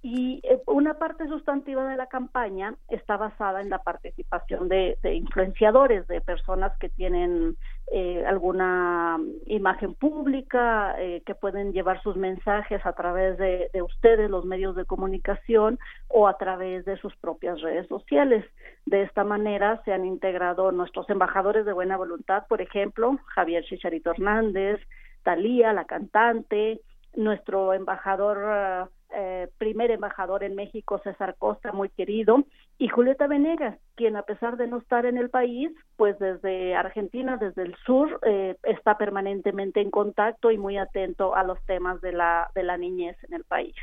Y 0.00 0.40
eh, 0.44 0.62
una 0.66 0.94
parte 0.94 1.26
sustantiva 1.26 1.84
de 1.88 1.96
la 1.96 2.06
campaña 2.06 2.74
está 2.88 3.16
basada 3.16 3.60
en 3.60 3.68
la 3.68 3.80
participación 3.80 4.68
de, 4.68 4.96
influenciadores, 5.02 6.06
de 6.06 6.20
personas 6.20 6.76
que 6.78 6.88
tienen 6.88 7.56
eh, 7.90 8.24
alguna 8.24 9.18
imagen 9.46 9.94
pública, 9.94 10.94
eh, 11.00 11.22
que 11.26 11.34
pueden 11.34 11.72
llevar 11.72 12.00
sus 12.02 12.16
mensajes 12.16 12.86
a 12.86 12.92
través 12.92 13.38
de, 13.38 13.70
de, 13.72 13.82
ustedes, 13.82 14.30
los 14.30 14.44
medios 14.44 14.76
de 14.76 14.84
comunicación, 14.84 15.80
o 16.06 16.28
a 16.28 16.38
través 16.38 16.84
de 16.84 16.96
sus 16.98 17.16
propias 17.16 17.60
redes 17.60 17.88
sociales. 17.88 18.44
De 18.86 19.02
esta 19.02 19.24
manera 19.24 19.82
se 19.84 19.92
han 19.92 20.04
integrado 20.04 20.70
nuestros 20.70 21.10
embajadores 21.10 21.66
de 21.66 21.72
buena 21.72 21.96
voluntad, 21.96 22.46
por 22.48 22.62
ejemplo, 22.62 23.18
Javier 23.34 23.64
Chicharito 23.64 24.12
Hernández, 24.12 24.80
Talía, 25.24 25.72
la 25.72 25.86
cantante, 25.86 26.80
nuestro 27.16 27.74
embajador 27.74 28.88
eh, 29.14 29.48
primer 29.58 29.90
embajador 29.90 30.44
en 30.44 30.54
México, 30.54 31.00
César 31.02 31.36
Costa, 31.38 31.72
muy 31.72 31.88
querido, 31.88 32.44
y 32.78 32.88
Julieta 32.88 33.26
Venegas, 33.26 33.78
quien 33.94 34.16
a 34.16 34.22
pesar 34.22 34.56
de 34.56 34.66
no 34.66 34.78
estar 34.78 35.06
en 35.06 35.16
el 35.16 35.30
país, 35.30 35.70
pues 35.96 36.18
desde 36.18 36.74
Argentina, 36.74 37.36
desde 37.36 37.62
el 37.62 37.74
sur, 37.86 38.20
eh, 38.26 38.56
está 38.62 38.98
permanentemente 38.98 39.80
en 39.80 39.90
contacto 39.90 40.50
y 40.50 40.58
muy 40.58 40.78
atento 40.78 41.34
a 41.34 41.42
los 41.42 41.60
temas 41.64 42.00
de 42.00 42.12
la, 42.12 42.50
de 42.54 42.62
la 42.62 42.76
niñez 42.76 43.16
en 43.24 43.34
el 43.34 43.44
país. 43.44 43.74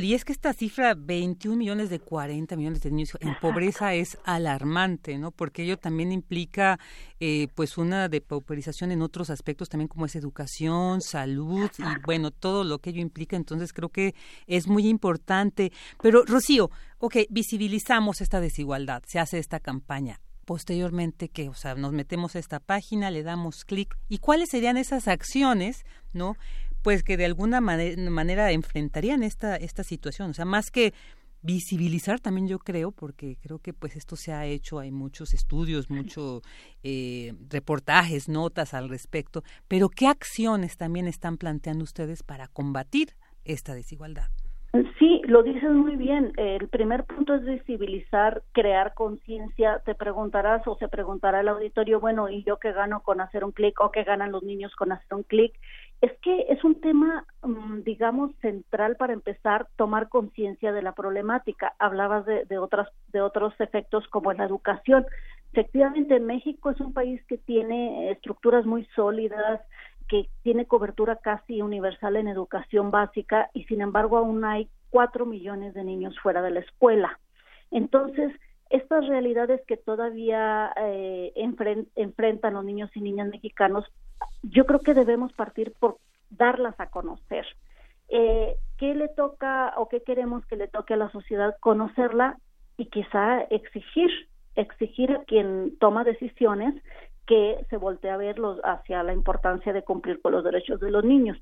y 0.00 0.14
es 0.14 0.24
que 0.24 0.32
esta 0.32 0.52
cifra, 0.52 0.94
21 0.94 1.56
millones 1.56 1.90
de 1.90 1.98
40 1.98 2.54
millones 2.56 2.80
de 2.80 2.90
niños 2.90 3.16
en 3.20 3.34
pobreza 3.40 3.92
es 3.94 4.18
alarmante, 4.24 5.18
¿no? 5.18 5.32
Porque 5.32 5.64
ello 5.64 5.78
también 5.78 6.12
implica, 6.12 6.78
eh, 7.18 7.48
pues, 7.54 7.76
una 7.76 8.08
depauperización 8.08 8.92
en 8.92 9.02
otros 9.02 9.30
aspectos 9.30 9.68
también 9.68 9.88
como 9.88 10.06
es 10.06 10.14
educación, 10.14 11.00
salud 11.00 11.70
y, 11.78 12.00
bueno, 12.04 12.30
todo 12.30 12.62
lo 12.62 12.78
que 12.78 12.90
ello 12.90 13.02
implica. 13.02 13.36
Entonces, 13.36 13.72
creo 13.72 13.88
que 13.88 14.14
es 14.46 14.68
muy 14.68 14.86
importante. 14.86 15.72
Pero, 16.00 16.24
Rocío, 16.24 16.70
ok, 16.98 17.16
visibilizamos 17.28 18.20
esta 18.20 18.40
desigualdad, 18.40 19.02
se 19.06 19.18
hace 19.18 19.38
esta 19.38 19.58
campaña 19.58 20.20
posteriormente 20.46 21.28
que, 21.28 21.48
o 21.48 21.54
sea, 21.54 21.76
nos 21.76 21.92
metemos 21.92 22.34
a 22.34 22.40
esta 22.40 22.58
página, 22.58 23.12
le 23.12 23.22
damos 23.22 23.64
clic 23.64 23.96
y 24.08 24.18
cuáles 24.18 24.48
serían 24.50 24.78
esas 24.78 25.06
acciones, 25.06 25.84
¿no? 26.12 26.34
Pues 26.82 27.02
que 27.02 27.16
de 27.16 27.24
alguna 27.26 27.60
manera 27.60 28.52
enfrentarían 28.52 29.22
esta, 29.22 29.56
esta 29.56 29.84
situación. 29.84 30.30
O 30.30 30.34
sea, 30.34 30.44
más 30.44 30.70
que 30.70 30.94
visibilizar 31.42 32.20
también 32.20 32.48
yo 32.48 32.58
creo, 32.58 32.92
porque 32.92 33.36
creo 33.40 33.58
que 33.58 33.72
pues 33.72 33.96
esto 33.96 34.16
se 34.16 34.32
ha 34.32 34.46
hecho, 34.46 34.78
hay 34.78 34.90
muchos 34.90 35.32
estudios, 35.32 35.88
muchos 35.88 36.42
eh, 36.82 37.34
reportajes, 37.48 38.28
notas 38.28 38.74
al 38.74 38.88
respecto, 38.88 39.42
pero 39.66 39.88
¿qué 39.88 40.06
acciones 40.06 40.76
también 40.76 41.06
están 41.06 41.38
planteando 41.38 41.84
ustedes 41.84 42.22
para 42.22 42.48
combatir 42.48 43.16
esta 43.44 43.74
desigualdad? 43.74 44.28
Sí, 45.00 45.20
lo 45.24 45.42
dices 45.42 45.70
muy 45.72 45.96
bien. 45.96 46.32
El 46.36 46.68
primer 46.68 47.04
punto 47.04 47.34
es 47.34 47.44
visibilizar, 47.44 48.42
crear 48.52 48.94
conciencia. 48.94 49.80
Te 49.84 49.96
preguntarás 49.96 50.64
o 50.68 50.76
se 50.76 50.86
preguntará 50.86 51.40
el 51.40 51.48
auditorio, 51.48 51.98
bueno, 51.98 52.28
¿y 52.28 52.44
yo 52.44 52.58
qué 52.58 52.72
gano 52.72 53.02
con 53.02 53.20
hacer 53.20 53.44
un 53.44 53.50
clic 53.50 53.80
o 53.80 53.90
qué 53.90 54.04
ganan 54.04 54.30
los 54.30 54.44
niños 54.44 54.72
con 54.76 54.92
hacer 54.92 55.12
un 55.12 55.24
clic? 55.24 55.52
Es 56.00 56.12
que 56.22 56.46
es 56.48 56.62
un 56.62 56.80
tema, 56.80 57.26
mm, 57.42 57.80
digamos, 57.82 58.30
central 58.40 58.94
para 58.94 59.12
empezar, 59.12 59.66
tomar 59.74 60.08
conciencia 60.08 60.72
de 60.72 60.82
la 60.82 60.92
problemática. 60.92 61.74
Hablabas 61.80 62.24
de, 62.24 62.44
de, 62.44 62.58
otras, 62.58 62.88
de 63.08 63.22
otros 63.22 63.52
efectos 63.58 64.06
como 64.06 64.32
la 64.32 64.44
educación. 64.44 65.04
Efectivamente, 65.52 66.20
México 66.20 66.70
es 66.70 66.80
un 66.80 66.92
país 66.92 67.20
que 67.26 67.38
tiene 67.38 68.12
estructuras 68.12 68.64
muy 68.66 68.84
sólidas, 68.94 69.60
que 70.10 70.28
tiene 70.42 70.66
cobertura 70.66 71.16
casi 71.16 71.62
universal 71.62 72.16
en 72.16 72.26
educación 72.26 72.90
básica 72.90 73.48
y 73.54 73.62
sin 73.64 73.80
embargo 73.80 74.18
aún 74.18 74.44
hay 74.44 74.68
cuatro 74.90 75.24
millones 75.24 75.72
de 75.72 75.84
niños 75.84 76.18
fuera 76.18 76.42
de 76.42 76.50
la 76.50 76.60
escuela. 76.60 77.20
Entonces, 77.70 78.32
estas 78.70 79.06
realidades 79.06 79.60
que 79.68 79.76
todavía 79.76 80.72
eh, 80.76 81.32
enfrentan 81.94 82.54
los 82.54 82.64
niños 82.64 82.90
y 82.94 83.00
niñas 83.00 83.28
mexicanos, 83.28 83.84
yo 84.42 84.66
creo 84.66 84.80
que 84.80 84.94
debemos 84.94 85.32
partir 85.32 85.72
por 85.78 85.98
darlas 86.28 86.74
a 86.78 86.90
conocer. 86.90 87.46
Eh, 88.08 88.56
¿Qué 88.78 88.96
le 88.96 89.06
toca 89.08 89.74
o 89.76 89.88
qué 89.88 90.02
queremos 90.02 90.44
que 90.46 90.56
le 90.56 90.66
toque 90.66 90.94
a 90.94 90.96
la 90.96 91.12
sociedad? 91.12 91.54
Conocerla 91.60 92.36
y 92.76 92.86
quizá 92.86 93.42
exigir, 93.42 94.10
exigir 94.56 95.12
a 95.12 95.22
quien 95.22 95.76
toma 95.78 96.02
decisiones 96.02 96.74
que 97.30 97.64
se 97.70 97.76
voltea 97.76 98.14
a 98.14 98.16
ver 98.16 98.34
hacia 98.64 99.04
la 99.04 99.12
importancia 99.12 99.72
de 99.72 99.84
cumplir 99.84 100.20
con 100.20 100.32
los 100.32 100.42
derechos 100.42 100.80
de 100.80 100.90
los 100.90 101.04
niños. 101.04 101.38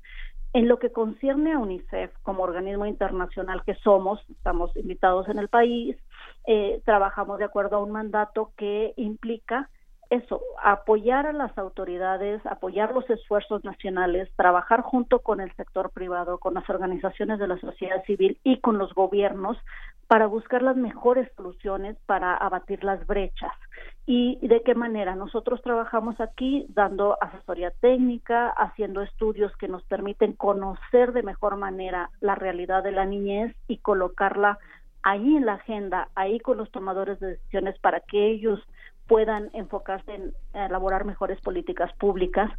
En 0.53 0.67
lo 0.67 0.77
que 0.77 0.91
concierne 0.91 1.53
a 1.53 1.57
UNICEF 1.57 2.11
como 2.21 2.43
organismo 2.43 2.85
internacional 2.85 3.63
que 3.65 3.73
somos, 3.73 4.23
estamos 4.29 4.69
invitados 4.77 5.27
en 5.29 5.39
el 5.39 5.47
país, 5.47 5.97
eh, 6.45 6.79
trabajamos 6.85 7.39
de 7.39 7.45
acuerdo 7.45 7.77
a 7.77 7.83
un 7.83 7.89
mandato 7.89 8.51
que 8.55 8.93
implica 8.97 9.67
eso, 10.11 10.41
apoyar 10.63 11.25
a 11.25 11.33
las 11.33 11.57
autoridades, 11.57 12.43
apoyar 12.45 12.93
los 12.93 13.09
esfuerzos 13.09 13.63
nacionales, 13.63 14.29
trabajar 14.35 14.81
junto 14.81 15.19
con 15.19 15.39
el 15.39 15.51
sector 15.55 15.91
privado, 15.91 16.37
con 16.37 16.53
las 16.53 16.69
organizaciones 16.69 17.39
de 17.39 17.47
la 17.47 17.59
sociedad 17.59 18.03
civil 18.05 18.39
y 18.43 18.59
con 18.59 18.77
los 18.77 18.93
gobiernos 18.93 19.57
para 20.07 20.27
buscar 20.27 20.61
las 20.61 20.75
mejores 20.75 21.31
soluciones 21.35 21.97
para 22.05 22.35
abatir 22.35 22.83
las 22.83 23.05
brechas. 23.05 23.51
¿Y 24.11 24.39
de 24.41 24.63
qué 24.63 24.73
manera? 24.73 25.13
Nosotros 25.13 25.61
trabajamos 25.61 26.19
aquí 26.19 26.65
dando 26.69 27.15
asesoría 27.21 27.69
técnica, 27.79 28.49
haciendo 28.49 29.03
estudios 29.03 29.55
que 29.57 29.67
nos 29.67 29.83
permiten 29.83 30.33
conocer 30.33 31.13
de 31.13 31.21
mejor 31.21 31.57
manera 31.57 32.09
la 32.19 32.33
realidad 32.33 32.81
de 32.81 32.91
la 32.91 33.05
niñez 33.05 33.55
y 33.67 33.77
colocarla 33.77 34.57
ahí 35.03 35.35
en 35.35 35.45
la 35.45 35.53
agenda, 35.53 36.09
ahí 36.15 36.39
con 36.39 36.57
los 36.57 36.71
tomadores 36.71 37.19
de 37.19 37.35
decisiones 37.35 37.77
para 37.77 37.99
que 37.99 38.31
ellos 38.31 38.59
puedan 39.09 39.49
enfocarse 39.53 40.13
en 40.13 40.33
elaborar 40.53 41.03
mejores 41.03 41.41
políticas 41.41 41.91
públicas, 41.93 42.51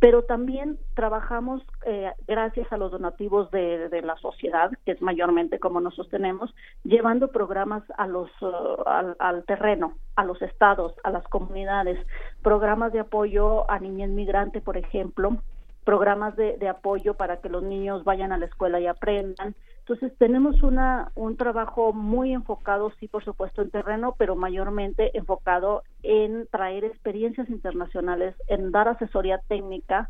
pero 0.00 0.24
también 0.24 0.78
trabajamos 0.94 1.62
eh, 1.86 2.10
gracias 2.26 2.70
a 2.72 2.76
los 2.76 2.90
donativos 2.90 3.52
de, 3.52 4.02
la 4.02 4.16
sociedad, 4.16 4.72
que 4.84 4.90
es 4.92 5.00
mayormente 5.00 5.60
como 5.60 5.80
nos 5.80 5.94
sostenemos, 5.94 6.52
llevando 6.82 7.28
programas 7.28 7.84
a 7.96 8.08
los 8.08 8.28
uh, 8.42 8.82
al, 9.20 9.44
terreno, 9.44 9.94
a 10.16 10.24
los 10.24 10.42
estados, 10.42 10.92
a 11.04 11.10
las 11.12 11.22
comunidades, 11.28 12.04
programas 12.42 12.92
de 12.92 12.98
apoyo 12.98 13.70
a 13.70 13.78
niñez 13.78 14.10
migrante, 14.10 14.60
por 14.60 14.76
ejemplo, 14.76 15.36
programas 15.84 16.34
de, 16.34 16.56
de 16.56 16.68
apoyo 16.68 17.14
para 17.14 17.36
que 17.36 17.48
los 17.48 17.62
niños 17.62 18.02
vayan 18.02 18.32
a 18.32 18.38
la 18.38 18.46
escuela 18.46 18.80
y 18.80 18.88
aprendan, 18.88 19.54
entonces 19.82 20.16
tenemos 20.16 20.62
una, 20.62 21.10
un 21.16 21.36
trabajo 21.36 21.92
muy 21.92 22.32
enfocado, 22.32 22.92
sí, 23.00 23.08
por 23.08 23.24
supuesto, 23.24 23.62
en 23.62 23.70
terreno, 23.70 24.14
pero 24.16 24.36
mayormente 24.36 25.16
enfocado 25.18 25.82
en 26.04 26.46
traer 26.52 26.84
experiencias 26.84 27.48
internacionales, 27.50 28.36
en 28.46 28.70
dar 28.70 28.86
asesoría 28.86 29.40
técnica 29.48 30.08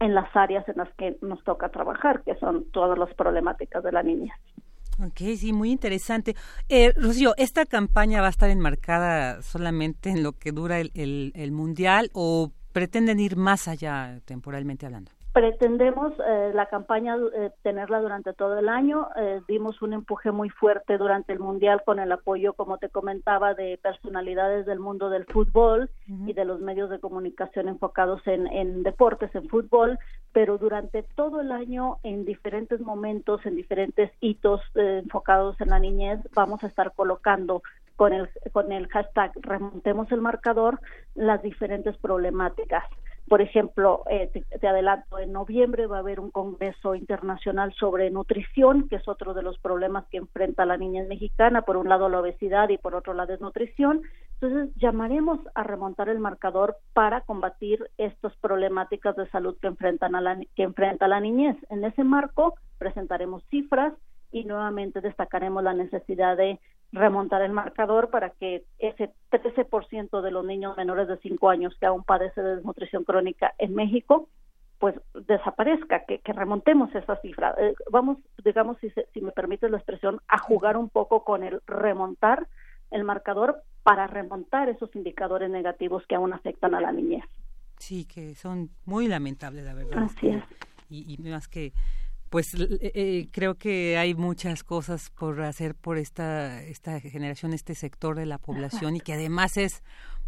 en 0.00 0.14
las 0.14 0.34
áreas 0.34 0.66
en 0.70 0.78
las 0.78 0.88
que 0.94 1.18
nos 1.20 1.44
toca 1.44 1.68
trabajar, 1.68 2.22
que 2.22 2.34
son 2.36 2.64
todas 2.70 2.98
las 2.98 3.12
problemáticas 3.14 3.84
de 3.84 3.92
la 3.92 4.02
niña. 4.02 4.34
Ok, 4.98 5.18
sí, 5.36 5.52
muy 5.52 5.70
interesante. 5.70 6.34
Eh, 6.70 6.94
Rocío, 6.96 7.34
¿esta 7.36 7.66
campaña 7.66 8.22
va 8.22 8.28
a 8.28 8.30
estar 8.30 8.48
enmarcada 8.48 9.42
solamente 9.42 10.08
en 10.08 10.22
lo 10.22 10.32
que 10.32 10.52
dura 10.52 10.80
el, 10.80 11.32
el 11.34 11.52
Mundial 11.52 12.10
o 12.14 12.52
pretenden 12.72 13.20
ir 13.20 13.36
más 13.36 13.68
allá 13.68 14.20
temporalmente 14.24 14.86
hablando? 14.86 15.12
Pretendemos 15.32 16.12
eh, 16.26 16.50
la 16.52 16.66
campaña 16.66 17.16
eh, 17.16 17.52
tenerla 17.62 18.00
durante 18.00 18.32
todo 18.32 18.58
el 18.58 18.68
año. 18.68 19.08
Eh, 19.16 19.40
dimos 19.46 19.80
un 19.80 19.92
empuje 19.92 20.32
muy 20.32 20.48
fuerte 20.48 20.98
durante 20.98 21.32
el 21.32 21.38
Mundial 21.38 21.82
con 21.84 22.00
el 22.00 22.10
apoyo, 22.10 22.54
como 22.54 22.78
te 22.78 22.88
comentaba, 22.88 23.54
de 23.54 23.78
personalidades 23.80 24.66
del 24.66 24.80
mundo 24.80 25.08
del 25.08 25.26
fútbol 25.26 25.88
y 26.26 26.32
de 26.32 26.44
los 26.44 26.60
medios 26.60 26.90
de 26.90 26.98
comunicación 26.98 27.68
enfocados 27.68 28.26
en, 28.26 28.48
en 28.48 28.82
deportes, 28.82 29.32
en 29.36 29.48
fútbol, 29.48 30.00
pero 30.32 30.58
durante 30.58 31.04
todo 31.14 31.40
el 31.40 31.52
año, 31.52 31.98
en 32.02 32.24
diferentes 32.24 32.80
momentos, 32.80 33.46
en 33.46 33.54
diferentes 33.54 34.10
hitos 34.20 34.60
enfocados 34.74 35.60
en 35.60 35.68
la 35.68 35.78
niñez, 35.78 36.18
vamos 36.34 36.64
a 36.64 36.66
estar 36.66 36.92
colocando 36.92 37.62
con 37.94 38.14
el, 38.14 38.30
con 38.52 38.72
el 38.72 38.88
hashtag 38.88 39.30
remontemos 39.42 40.10
el 40.10 40.22
marcador 40.22 40.80
las 41.14 41.42
diferentes 41.42 41.96
problemáticas. 41.98 42.82
Por 43.30 43.42
ejemplo, 43.42 44.02
eh, 44.10 44.28
te, 44.60 44.66
adelanto, 44.66 45.20
en 45.20 45.30
noviembre 45.30 45.86
va 45.86 45.98
a 45.98 46.00
haber 46.00 46.18
un 46.18 46.32
congreso 46.32 46.96
internacional 46.96 47.72
sobre 47.74 48.10
nutrición, 48.10 48.88
que 48.88 48.96
es 48.96 49.06
otro 49.06 49.34
de 49.34 49.44
los 49.44 49.56
problemas 49.60 50.04
que 50.10 50.16
enfrenta 50.16 50.66
la 50.66 50.76
niñez 50.76 51.06
mexicana, 51.06 51.62
por 51.62 51.76
un 51.76 51.88
lado 51.88 52.08
la 52.08 52.18
obesidad 52.18 52.70
y 52.70 52.76
por 52.76 52.96
otro 52.96 53.14
la 53.14 53.26
desnutrición. 53.26 54.02
Entonces, 54.40 54.74
llamaremos 54.74 55.38
a 55.54 55.62
remontar 55.62 56.08
el 56.08 56.18
marcador 56.18 56.78
para 56.92 57.20
combatir 57.20 57.88
estas 57.98 58.34
problemáticas 58.38 59.14
de 59.14 59.30
salud 59.30 59.56
que 59.60 59.68
enfrentan 59.68 60.16
a 60.16 60.20
la 60.20 60.36
que 60.56 60.64
enfrenta 60.64 61.06
la 61.06 61.20
niñez. 61.20 61.56
En 61.68 61.84
ese 61.84 62.02
marco 62.02 62.54
presentaremos 62.78 63.44
cifras 63.48 63.92
y 64.32 64.42
nuevamente 64.42 65.00
destacaremos 65.00 65.62
la 65.62 65.72
necesidad 65.72 66.36
de 66.36 66.58
remontar 66.92 67.42
el 67.42 67.52
marcador 67.52 68.10
para 68.10 68.30
que 68.30 68.64
ese 68.78 69.12
13% 69.30 70.20
de 70.22 70.30
los 70.30 70.44
niños 70.44 70.76
menores 70.76 71.08
de 71.08 71.18
5 71.18 71.48
años 71.48 71.74
que 71.78 71.86
aún 71.86 72.02
padece 72.04 72.42
de 72.42 72.56
desnutrición 72.56 73.04
crónica 73.04 73.54
en 73.58 73.74
México 73.74 74.28
pues 74.80 74.94
desaparezca, 75.26 76.06
que, 76.06 76.20
remontemos 76.24 76.92
esa 76.94 77.20
cifra. 77.20 77.54
Eh, 77.58 77.74
vamos, 77.90 78.16
digamos, 78.42 78.78
si, 78.80 78.90
si 79.12 79.20
me 79.20 79.30
permite 79.30 79.68
la 79.68 79.76
expresión, 79.76 80.22
a 80.26 80.38
jugar 80.38 80.78
un 80.78 80.88
poco 80.88 81.22
con 81.22 81.44
el 81.44 81.60
remontar 81.66 82.48
el 82.90 83.04
marcador 83.04 83.62
para 83.82 84.06
remontar 84.06 84.70
esos 84.70 84.94
indicadores 84.96 85.50
negativos 85.50 86.02
que 86.08 86.14
aún 86.14 86.32
afectan 86.32 86.74
a 86.74 86.80
la 86.80 86.92
niñez. 86.92 87.24
Sí, 87.76 88.06
que 88.06 88.34
son 88.34 88.70
muy 88.86 89.06
lamentables, 89.06 89.66
la 89.66 89.74
verdad. 89.74 89.98
Así 89.98 90.28
es. 90.28 90.44
Y, 90.88 91.14
y 91.14 91.30
más 91.30 91.46
que 91.46 91.74
pues 92.30 92.54
eh, 92.54 92.92
eh, 92.94 93.28
creo 93.32 93.56
que 93.56 93.98
hay 93.98 94.14
muchas 94.14 94.64
cosas 94.64 95.10
por 95.10 95.42
hacer 95.42 95.74
por 95.74 95.98
esta 95.98 96.62
esta 96.62 96.98
generación 97.00 97.52
este 97.52 97.74
sector 97.74 98.16
de 98.16 98.24
la 98.24 98.38
población 98.38 98.96
y 98.96 99.00
que 99.00 99.12
además 99.12 99.56
es 99.56 99.82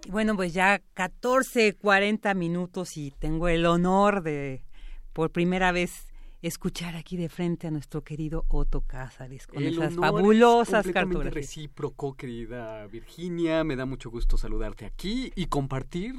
Bueno, 0.09 0.35
pues 0.35 0.53
ya 0.53 0.81
14, 0.93 1.75
40 1.75 2.33
minutos 2.33 2.97
y 2.97 3.11
tengo 3.11 3.47
el 3.47 3.65
honor 3.65 4.23
de 4.23 4.65
por 5.13 5.31
primera 5.31 5.71
vez 5.71 6.07
escuchar 6.41 6.95
aquí 6.95 7.17
de 7.17 7.29
frente 7.29 7.67
a 7.67 7.71
nuestro 7.71 8.03
querido 8.03 8.45
Otto 8.47 8.81
Cázares 8.81 9.45
con 9.45 9.63
esas 9.63 9.95
fabulosas 9.95 10.85
es 10.85 10.93
completamente 10.93 11.29
recíproco, 11.29 12.15
querida 12.15 12.87
Virginia. 12.87 13.63
Me 13.63 13.75
da 13.75 13.85
mucho 13.85 14.09
gusto 14.09 14.37
saludarte 14.37 14.85
aquí 14.85 15.31
y 15.35 15.45
compartir 15.45 16.15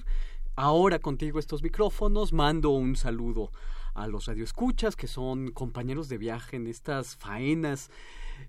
ahora 0.55 1.01
contigo 1.01 1.39
estos 1.39 1.63
micrófonos. 1.63 2.33
Mando 2.33 2.71
un 2.71 2.95
saludo 2.97 3.51
a 3.95 4.07
los 4.07 4.27
radioescuchas 4.27 4.97
que 4.97 5.09
son 5.09 5.51
compañeros 5.51 6.09
de 6.09 6.19
viaje 6.19 6.57
en 6.57 6.67
estas 6.67 7.17
faenas. 7.17 7.91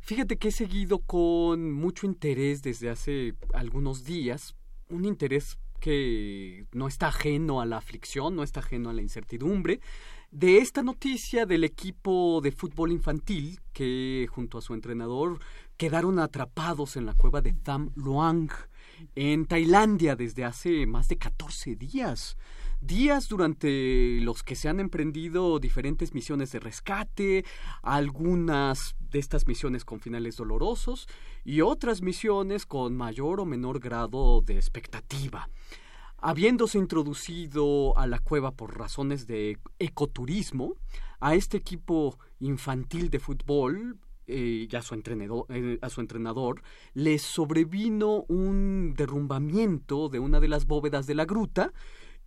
Fíjate 0.02 0.38
que 0.38 0.50
he 0.50 0.52
seguido 0.52 1.00
con 1.00 1.72
mucho 1.72 2.06
interés 2.06 2.62
desde 2.62 2.90
hace 2.90 3.36
algunos 3.54 4.04
días, 4.04 4.56
un 4.90 5.06
interés 5.06 5.58
que 5.80 6.66
no 6.72 6.88
está 6.88 7.08
ajeno 7.08 7.60
a 7.60 7.66
la 7.66 7.78
aflicción, 7.78 8.38
no 8.38 8.44
está 8.44 8.62
ajeno 8.62 8.90
a 8.90 8.94
la 8.94 9.02
incertidumbre, 9.02 9.82
de 10.34 10.58
esta 10.58 10.82
noticia 10.82 11.46
del 11.46 11.64
equipo 11.64 12.42
de 12.42 12.52
fútbol 12.52 12.92
infantil 12.92 13.60
que 13.72 14.28
junto 14.32 14.58
a 14.58 14.62
su 14.62 14.74
entrenador 14.74 15.40
quedaron 15.78 16.18
atrapados 16.18 16.98
en 16.98 17.06
la 17.06 17.14
cueva 17.14 17.42
de 17.42 17.54
Tham 17.54 17.92
Luang 17.94 18.50
en 19.14 19.46
Tailandia 19.46 20.16
desde 20.16 20.44
hace 20.44 20.88
más 20.88 21.08
de 21.08 21.18
14 21.18 21.76
días. 21.76 22.36
Días 22.82 23.30
durante 23.30 24.20
los 24.22 24.42
que 24.42 24.56
se 24.56 24.70
han 24.70 24.80
emprendido 24.80 25.60
diferentes 25.60 26.16
misiones 26.16 26.52
de 26.52 26.60
rescate, 26.60 27.46
algunas 27.84 28.96
de 29.12 29.20
estas 29.20 29.48
misiones 29.48 29.86
con 29.86 30.00
finales 30.00 30.36
dolorosos 30.36 31.08
y 31.46 31.62
otras 31.62 32.02
misiones 32.02 32.66
con 32.66 32.98
mayor 32.98 33.40
o 33.40 33.46
menor 33.46 33.80
grado 33.80 34.42
de 34.42 34.56
expectativa 34.56 35.48
habiéndose 36.24 36.78
introducido 36.78 37.98
a 37.98 38.08
la 38.08 38.18
cueva 38.18 38.52
por 38.52 38.78
razones 38.78 39.28
de 39.28 39.60
ecoturismo, 39.78 40.78
a 41.20 41.36
este 41.36 41.58
equipo 41.58 42.18
infantil 42.40 43.10
de 43.10 43.20
fútbol 43.20 43.98
eh, 44.26 44.68
y 44.72 44.74
a 44.74 44.82
su, 44.82 44.94
entrenador, 44.94 45.46
eh, 45.50 45.80
a 45.82 45.90
su 45.90 46.00
entrenador 46.00 46.62
les 46.94 47.22
sobrevino 47.22 48.24
un 48.30 48.94
derrumbamiento 48.96 50.08
de 50.08 50.20
una 50.20 50.40
de 50.40 50.48
las 50.48 50.66
bóvedas 50.66 51.08
de 51.08 51.16
la 51.16 51.26
gruta 51.26 51.74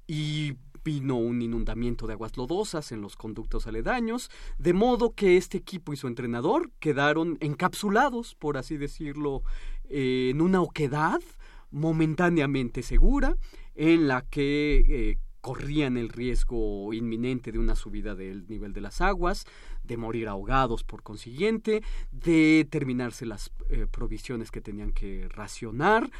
y 0.06 0.52
vino 0.85 1.16
un 1.16 1.40
inundamiento 1.40 2.06
de 2.06 2.12
aguas 2.12 2.36
lodosas 2.36 2.93
en 2.93 3.01
los 3.01 3.16
conductos 3.16 3.66
aledaños, 3.66 4.31
de 4.59 4.74
modo 4.74 5.14
que 5.14 5.39
este 5.39 5.56
equipo 5.56 5.94
y 5.94 5.97
su 5.97 6.06
entrenador 6.06 6.70
quedaron 6.81 7.39
encapsulados, 7.40 8.35
por 8.35 8.59
así 8.59 8.77
decirlo, 8.77 9.43
en 9.89 10.43
una 10.43 10.60
oquedad 10.60 11.23
momentáneamente 11.70 12.82
segura 12.82 13.36
en 13.76 14.08
la 14.08 14.22
que 14.22 14.84
eh, 14.88 15.18
corrían 15.40 15.96
el 15.96 16.08
riesgo 16.08 16.92
inminente 16.92 17.52
de 17.52 17.60
una 17.60 17.76
subida 17.76 18.16
del 18.16 18.48
nivel 18.48 18.72
de 18.72 18.80
las 18.80 19.00
aguas, 19.00 19.44
de 19.84 19.96
morir 19.96 20.26
ahogados 20.26 20.82
por 20.82 21.04
consiguiente, 21.04 21.84
de 22.10 22.66
terminarse 22.68 23.26
las 23.26 23.52
eh, 23.70 23.86
provisiones 23.88 24.50
que 24.50 24.60
tenían 24.60 24.90
que 24.90 25.28
racionar. 25.28 26.10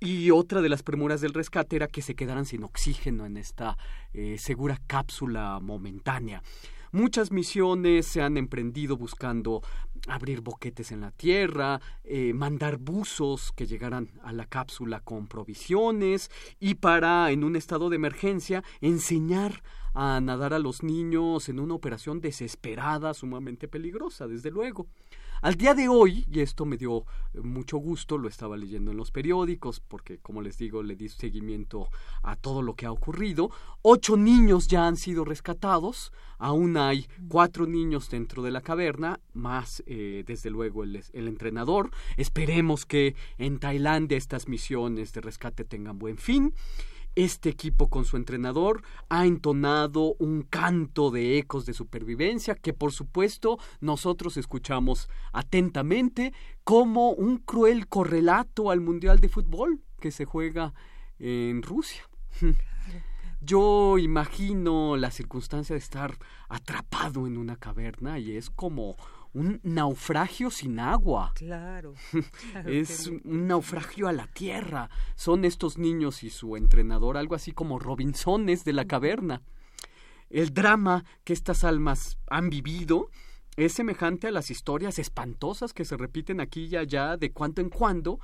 Y 0.00 0.30
otra 0.30 0.62
de 0.62 0.68
las 0.68 0.82
premuras 0.82 1.20
del 1.20 1.34
rescate 1.34 1.76
era 1.76 1.88
que 1.88 2.00
se 2.00 2.14
quedaran 2.14 2.46
sin 2.46 2.64
oxígeno 2.64 3.26
en 3.26 3.36
esta 3.36 3.76
eh, 4.14 4.36
segura 4.38 4.80
cápsula 4.86 5.58
momentánea. 5.60 6.42
Muchas 6.92 7.30
misiones 7.32 8.06
se 8.06 8.22
han 8.22 8.38
emprendido 8.38 8.96
buscando 8.96 9.62
abrir 10.06 10.40
boquetes 10.40 10.92
en 10.92 11.00
la 11.00 11.10
tierra, 11.10 11.80
eh, 12.04 12.32
mandar 12.32 12.78
buzos 12.78 13.52
que 13.52 13.66
llegaran 13.66 14.10
a 14.22 14.32
la 14.32 14.46
cápsula 14.46 15.00
con 15.00 15.26
provisiones 15.26 16.30
y 16.60 16.74
para, 16.74 17.30
en 17.30 17.44
un 17.44 17.56
estado 17.56 17.90
de 17.90 17.96
emergencia, 17.96 18.62
enseñar 18.80 19.62
a 19.94 20.20
nadar 20.20 20.52
a 20.52 20.58
los 20.58 20.82
niños 20.82 21.48
en 21.48 21.58
una 21.58 21.74
operación 21.74 22.20
desesperada, 22.20 23.14
sumamente 23.14 23.66
peligrosa, 23.66 24.26
desde 24.26 24.50
luego. 24.50 24.86
Al 25.42 25.56
día 25.56 25.74
de 25.74 25.88
hoy, 25.88 26.26
y 26.30 26.40
esto 26.40 26.64
me 26.64 26.76
dio 26.76 27.04
eh, 27.34 27.40
mucho 27.40 27.76
gusto, 27.76 28.16
lo 28.18 28.28
estaba 28.28 28.56
leyendo 28.56 28.90
en 28.90 28.96
los 28.96 29.10
periódicos, 29.10 29.80
porque 29.80 30.18
como 30.18 30.40
les 30.40 30.56
digo, 30.58 30.82
le 30.82 30.96
di 30.96 31.08
seguimiento 31.08 31.88
a 32.22 32.36
todo 32.36 32.62
lo 32.62 32.74
que 32.74 32.86
ha 32.86 32.92
ocurrido, 32.92 33.50
ocho 33.82 34.16
niños 34.16 34.66
ya 34.68 34.86
han 34.86 34.96
sido 34.96 35.24
rescatados, 35.24 36.12
aún 36.38 36.76
hay 36.76 37.06
cuatro 37.28 37.66
niños 37.66 38.08
dentro 38.08 38.42
de 38.42 38.50
la 38.50 38.62
caverna, 38.62 39.20
más 39.34 39.82
eh, 39.86 40.24
desde 40.26 40.50
luego 40.50 40.84
el, 40.84 41.02
el 41.12 41.28
entrenador. 41.28 41.90
Esperemos 42.16 42.86
que 42.86 43.14
en 43.38 43.58
Tailandia 43.58 44.16
estas 44.16 44.48
misiones 44.48 45.12
de 45.12 45.20
rescate 45.20 45.64
tengan 45.64 45.98
buen 45.98 46.18
fin. 46.18 46.54
Este 47.16 47.48
equipo 47.48 47.88
con 47.88 48.04
su 48.04 48.18
entrenador 48.18 48.82
ha 49.08 49.24
entonado 49.24 50.16
un 50.18 50.42
canto 50.42 51.10
de 51.10 51.38
ecos 51.38 51.64
de 51.64 51.72
supervivencia 51.72 52.54
que 52.54 52.74
por 52.74 52.92
supuesto 52.92 53.58
nosotros 53.80 54.36
escuchamos 54.36 55.08
atentamente 55.32 56.34
como 56.62 57.12
un 57.12 57.38
cruel 57.38 57.88
correlato 57.88 58.70
al 58.70 58.82
Mundial 58.82 59.18
de 59.18 59.30
Fútbol 59.30 59.80
que 59.98 60.10
se 60.10 60.26
juega 60.26 60.74
en 61.18 61.62
Rusia. 61.62 62.02
yo 63.40 63.96
imagino 63.96 64.98
la 64.98 65.10
circunstancia 65.10 65.72
de 65.74 65.78
estar 65.78 66.18
atrapado 66.50 67.26
en 67.26 67.38
una 67.38 67.56
caverna 67.56 68.18
y 68.18 68.36
es 68.36 68.50
como 68.50 68.96
un 69.36 69.60
naufragio 69.62 70.50
sin 70.50 70.80
agua. 70.80 71.32
Claro. 71.34 71.94
es 72.66 73.08
un 73.08 73.46
naufragio 73.46 74.08
a 74.08 74.12
la 74.12 74.26
tierra. 74.28 74.88
Son 75.14 75.44
estos 75.44 75.76
niños 75.76 76.22
y 76.22 76.30
su 76.30 76.56
entrenador 76.56 77.18
algo 77.18 77.34
así 77.34 77.52
como 77.52 77.78
Robinsones 77.78 78.64
de 78.64 78.72
la 78.72 78.86
caverna. 78.86 79.42
El 80.30 80.54
drama 80.54 81.04
que 81.22 81.34
estas 81.34 81.64
almas 81.64 82.18
han 82.28 82.48
vivido 82.48 83.10
es 83.56 83.74
semejante 83.74 84.26
a 84.28 84.32
las 84.32 84.50
historias 84.50 84.98
espantosas 84.98 85.74
que 85.74 85.84
se 85.84 85.98
repiten 85.98 86.40
aquí 86.40 86.68
y 86.70 86.76
allá 86.76 87.18
de 87.18 87.32
cuando 87.32 87.60
en 87.60 87.68
cuando 87.68 88.18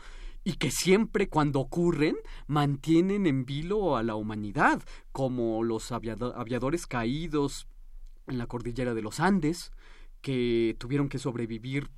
y 0.45 0.55
que 0.55 0.71
siempre 0.71 1.29
cuando 1.29 1.61
ocurren 1.61 2.17
mantienen 2.47 3.27
en 3.27 3.45
vilo 3.45 3.97
a 3.97 4.03
la 4.03 4.15
humanidad, 4.15 4.83
como 5.13 5.63
los 5.63 5.93
aviadores 5.93 6.87
caídos 6.87 7.67
en 8.27 8.39
la 8.39 8.47
cordillera 8.47 8.95
de 8.95 9.03
los 9.03 9.21
Andes, 9.21 9.73
que 10.23 10.77
tuvieron 10.79 11.09
que 11.09 11.19
sobrevivir 11.19 11.91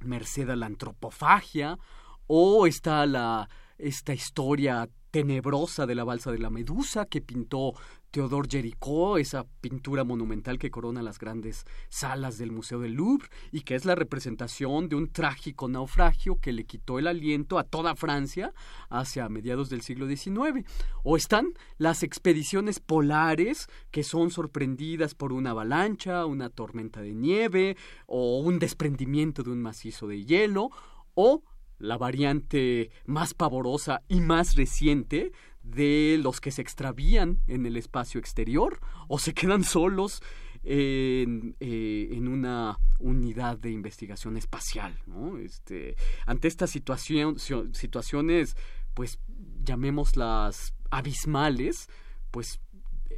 merced 0.00 0.48
a 0.48 0.56
la 0.56 0.66
antropofagia, 0.66 1.78
o 2.26 2.66
está 2.66 3.04
la 3.06 3.48
esta 3.78 4.14
historia 4.14 4.88
tenebrosa 5.16 5.86
de 5.86 5.94
la 5.94 6.04
balsa 6.04 6.30
de 6.30 6.38
la 6.38 6.50
medusa 6.50 7.06
que 7.06 7.22
pintó 7.22 7.72
Theodore 8.10 8.50
Jericó, 8.50 9.16
esa 9.16 9.46
pintura 9.62 10.04
monumental 10.04 10.58
que 10.58 10.70
corona 10.70 11.00
las 11.00 11.18
grandes 11.18 11.64
salas 11.88 12.36
del 12.36 12.52
Museo 12.52 12.80
del 12.80 12.92
Louvre 12.92 13.26
y 13.50 13.62
que 13.62 13.76
es 13.76 13.86
la 13.86 13.94
representación 13.94 14.90
de 14.90 14.96
un 14.96 15.08
trágico 15.08 15.68
naufragio 15.68 16.38
que 16.38 16.52
le 16.52 16.64
quitó 16.64 16.98
el 16.98 17.06
aliento 17.06 17.58
a 17.58 17.64
toda 17.64 17.96
Francia 17.96 18.52
hacia 18.90 19.30
mediados 19.30 19.70
del 19.70 19.80
siglo 19.80 20.06
XIX. 20.06 20.68
O 21.02 21.16
están 21.16 21.54
las 21.78 22.02
expediciones 22.02 22.78
polares 22.78 23.68
que 23.90 24.02
son 24.02 24.30
sorprendidas 24.30 25.14
por 25.14 25.32
una 25.32 25.52
avalancha, 25.52 26.26
una 26.26 26.50
tormenta 26.50 27.00
de 27.00 27.14
nieve 27.14 27.78
o 28.04 28.40
un 28.40 28.58
desprendimiento 28.58 29.42
de 29.42 29.48
un 29.48 29.62
macizo 29.62 30.08
de 30.08 30.26
hielo 30.26 30.68
o 31.14 31.42
la 31.78 31.98
variante 31.98 32.90
más 33.04 33.34
pavorosa 33.34 34.02
y 34.08 34.20
más 34.20 34.54
reciente 34.56 35.32
de 35.62 36.18
los 36.22 36.40
que 36.40 36.50
se 36.50 36.62
extravían 36.62 37.40
en 37.46 37.66
el 37.66 37.76
espacio 37.76 38.20
exterior 38.20 38.80
o 39.08 39.18
se 39.18 39.34
quedan 39.34 39.64
solos 39.64 40.22
en, 40.62 41.56
eh, 41.60 42.08
en 42.12 42.28
una 42.28 42.78
unidad 42.98 43.58
de 43.58 43.70
investigación 43.70 44.36
espacial. 44.36 44.98
Este, 45.40 45.96
ante 46.26 46.48
estas 46.48 46.70
situación, 46.70 47.38
situaciones, 47.38 48.56
pues 48.94 49.18
llamémoslas 49.62 50.74
abismales, 50.90 51.88
pues 52.30 52.60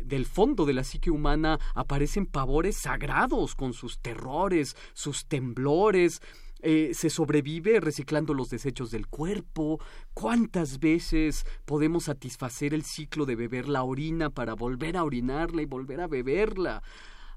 del 0.05 0.27
fondo 0.27 0.67
de 0.67 0.75
la 0.75 0.85
psique 0.85 1.11
humana 1.11 1.59
aparecen 1.75 2.27
pavores 2.27 2.77
sagrados 2.77 3.55
con 3.55 3.73
sus 3.73 3.99
terrores, 4.01 4.77
sus 4.93 5.27
temblores, 5.27 6.21
eh, 6.61 6.91
se 6.93 7.11
sobrevive 7.11 7.81
reciclando 7.81 8.35
los 8.35 8.51
desechos 8.51 8.91
del 8.91 9.07
cuerpo. 9.07 9.81
¿Cuántas 10.15 10.81
veces 10.81 11.47
podemos 11.65 12.05
satisfacer 12.05 12.75
el 12.75 12.85
ciclo 12.85 13.27
de 13.27 13.37
beber 13.37 13.69
la 13.69 13.83
orina 13.83 14.31
para 14.31 14.55
volver 14.55 14.97
a 14.97 15.05
orinarla 15.05 15.63
y 15.63 15.67
volver 15.67 16.01
a 16.01 16.09
beberla? 16.09 16.83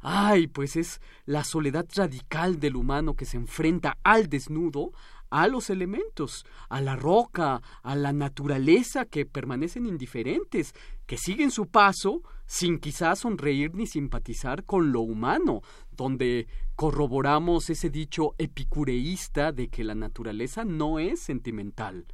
Ay, 0.01 0.47
pues 0.47 0.75
es 0.75 0.99
la 1.25 1.43
soledad 1.43 1.85
radical 1.95 2.59
del 2.59 2.75
humano 2.75 3.13
que 3.13 3.25
se 3.25 3.37
enfrenta 3.37 3.99
al 4.03 4.29
desnudo, 4.29 4.91
a 5.29 5.47
los 5.47 5.69
elementos, 5.69 6.45
a 6.69 6.81
la 6.81 6.95
roca, 6.95 7.61
a 7.83 7.95
la 7.95 8.11
naturaleza 8.11 9.05
que 9.05 9.25
permanecen 9.25 9.85
indiferentes, 9.85 10.73
que 11.05 11.17
siguen 11.17 11.51
su 11.51 11.67
paso 11.67 12.23
sin 12.45 12.79
quizás 12.79 13.19
sonreír 13.19 13.73
ni 13.75 13.87
simpatizar 13.87 14.65
con 14.65 14.91
lo 14.91 15.01
humano, 15.01 15.61
donde 15.91 16.47
corroboramos 16.81 17.69
ese 17.69 17.91
dicho 17.91 18.33
epicureísta 18.39 19.51
de 19.51 19.67
que 19.67 19.83
la 19.83 19.93
naturaleza 19.93 20.65
no 20.65 20.97
es 20.97 21.19
sentimental. 21.19 22.07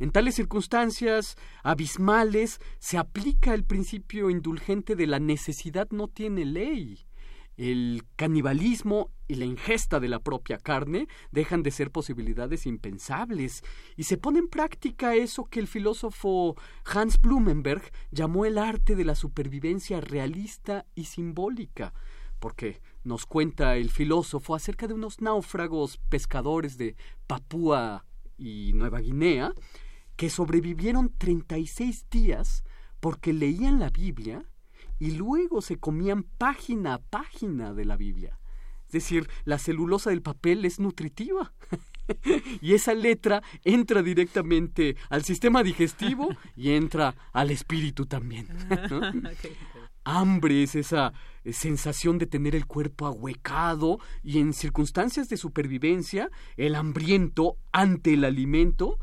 En 0.00 0.10
tales 0.10 0.34
circunstancias 0.34 1.36
abismales 1.62 2.58
se 2.80 2.98
aplica 2.98 3.54
el 3.54 3.62
principio 3.62 4.28
indulgente 4.28 4.96
de 4.96 5.06
la 5.06 5.20
necesidad 5.20 5.86
no 5.92 6.08
tiene 6.08 6.44
ley. 6.44 7.06
El 7.56 8.02
canibalismo 8.16 9.12
y 9.28 9.36
la 9.36 9.44
ingesta 9.44 10.00
de 10.00 10.08
la 10.08 10.18
propia 10.18 10.58
carne 10.58 11.06
dejan 11.30 11.62
de 11.62 11.70
ser 11.70 11.92
posibilidades 11.92 12.66
impensables 12.66 13.62
y 13.94 14.02
se 14.02 14.18
pone 14.18 14.40
en 14.40 14.48
práctica 14.48 15.14
eso 15.14 15.44
que 15.44 15.60
el 15.60 15.68
filósofo 15.68 16.56
Hans 16.86 17.20
Blumenberg 17.20 17.84
llamó 18.10 18.46
el 18.46 18.58
arte 18.58 18.96
de 18.96 19.04
la 19.04 19.14
supervivencia 19.14 20.00
realista 20.00 20.86
y 20.96 21.04
simbólica, 21.04 21.94
porque 22.40 22.80
nos 23.04 23.26
cuenta 23.26 23.76
el 23.76 23.90
filósofo 23.90 24.54
acerca 24.54 24.86
de 24.86 24.94
unos 24.94 25.20
náufragos 25.20 25.98
pescadores 26.08 26.78
de 26.78 26.96
Papúa 27.26 28.04
y 28.38 28.72
Nueva 28.74 29.00
Guinea 29.00 29.52
que 30.16 30.30
sobrevivieron 30.30 31.12
36 31.18 32.06
días 32.10 32.64
porque 33.00 33.32
leían 33.32 33.80
la 33.80 33.90
Biblia 33.90 34.44
y 34.98 35.12
luego 35.12 35.62
se 35.62 35.78
comían 35.78 36.22
página 36.22 36.94
a 36.94 36.98
página 36.98 37.74
de 37.74 37.84
la 37.84 37.96
Biblia. 37.96 38.38
Es 38.86 38.92
decir, 38.92 39.28
la 39.44 39.58
celulosa 39.58 40.10
del 40.10 40.22
papel 40.22 40.64
es 40.64 40.78
nutritiva. 40.78 41.54
y 42.60 42.74
esa 42.74 42.94
letra 42.94 43.42
entra 43.64 44.02
directamente 44.02 44.96
al 45.08 45.24
sistema 45.24 45.62
digestivo 45.62 46.28
y 46.56 46.70
entra 46.70 47.14
al 47.32 47.50
espíritu 47.50 48.06
también. 48.06 48.46
Hambre 50.04 50.62
es 50.62 50.74
esa 50.74 51.12
eh, 51.44 51.52
sensación 51.52 52.18
de 52.18 52.26
tener 52.26 52.54
el 52.54 52.66
cuerpo 52.66 53.06
ahuecado 53.06 53.98
y 54.22 54.38
en 54.38 54.52
circunstancias 54.52 55.28
de 55.28 55.36
supervivencia, 55.36 56.30
el 56.56 56.74
hambriento 56.74 57.56
ante 57.72 58.14
el 58.14 58.24
alimento 58.24 58.98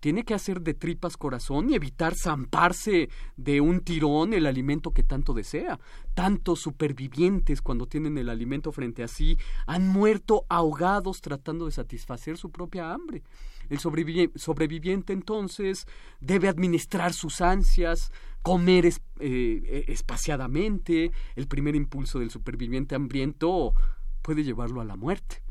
tiene 0.00 0.24
que 0.24 0.34
hacer 0.34 0.62
de 0.62 0.74
tripas 0.74 1.16
corazón 1.16 1.70
y 1.70 1.74
evitar 1.74 2.14
zamparse 2.14 3.10
de 3.36 3.60
un 3.60 3.80
tirón 3.80 4.32
el 4.32 4.46
alimento 4.46 4.92
que 4.92 5.02
tanto 5.02 5.34
desea. 5.34 5.78
Tantos 6.14 6.60
supervivientes 6.60 7.60
cuando 7.60 7.86
tienen 7.86 8.16
el 8.16 8.30
alimento 8.30 8.72
frente 8.72 9.02
a 9.02 9.08
sí 9.08 9.38
han 9.66 9.86
muerto 9.88 10.46
ahogados 10.48 11.20
tratando 11.20 11.66
de 11.66 11.72
satisfacer 11.72 12.38
su 12.38 12.50
propia 12.50 12.92
hambre. 12.92 13.22
El 13.70 13.78
sobreviviente 13.78 15.12
entonces 15.14 15.86
debe 16.20 16.48
administrar 16.48 17.14
sus 17.14 17.40
ansias, 17.40 18.12
comer 18.42 18.84
eh, 18.86 18.92
e-, 19.20 19.84
espaciadamente. 19.88 21.12
El 21.36 21.46
primer 21.46 21.74
impulso 21.74 22.18
del 22.18 22.30
superviviente 22.30 22.94
hambriento 22.94 23.72
puede 24.20 24.44
llevarlo 24.44 24.82
a 24.82 24.84
la 24.84 24.96
muerte. 24.96 25.42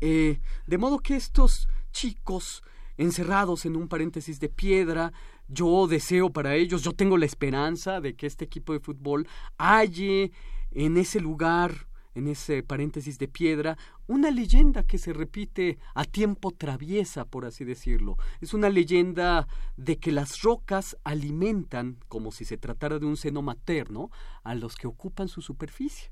Eh, 0.00 0.40
de 0.66 0.78
modo 0.78 1.00
que 1.00 1.16
estos 1.16 1.68
chicos 1.92 2.62
encerrados 2.96 3.66
en 3.66 3.76
un 3.76 3.88
paréntesis 3.88 4.40
de 4.40 4.48
piedra. 4.48 5.12
Yo 5.48 5.86
deseo 5.86 6.30
para 6.30 6.54
ellos, 6.54 6.82
yo 6.82 6.92
tengo 6.92 7.18
la 7.18 7.26
esperanza 7.26 8.00
de 8.00 8.14
que 8.14 8.26
este 8.26 8.44
equipo 8.44 8.72
de 8.72 8.80
fútbol 8.80 9.28
halle 9.58 10.32
en 10.70 10.96
ese 10.96 11.20
lugar, 11.20 11.86
en 12.14 12.28
ese 12.28 12.62
paréntesis 12.62 13.18
de 13.18 13.28
piedra, 13.28 13.76
una 14.06 14.30
leyenda 14.30 14.82
que 14.82 14.98
se 14.98 15.12
repite 15.12 15.78
a 15.94 16.04
tiempo 16.04 16.50
traviesa, 16.52 17.24
por 17.24 17.44
así 17.44 17.64
decirlo. 17.64 18.16
Es 18.40 18.54
una 18.54 18.70
leyenda 18.70 19.46
de 19.76 19.98
que 19.98 20.12
las 20.12 20.42
rocas 20.42 20.96
alimentan, 21.04 21.98
como 22.08 22.32
si 22.32 22.44
se 22.44 22.58
tratara 22.58 22.98
de 22.98 23.06
un 23.06 23.16
seno 23.16 23.42
materno, 23.42 24.10
a 24.42 24.54
los 24.54 24.76
que 24.76 24.86
ocupan 24.86 25.28
su 25.28 25.42
superficie 25.42 26.10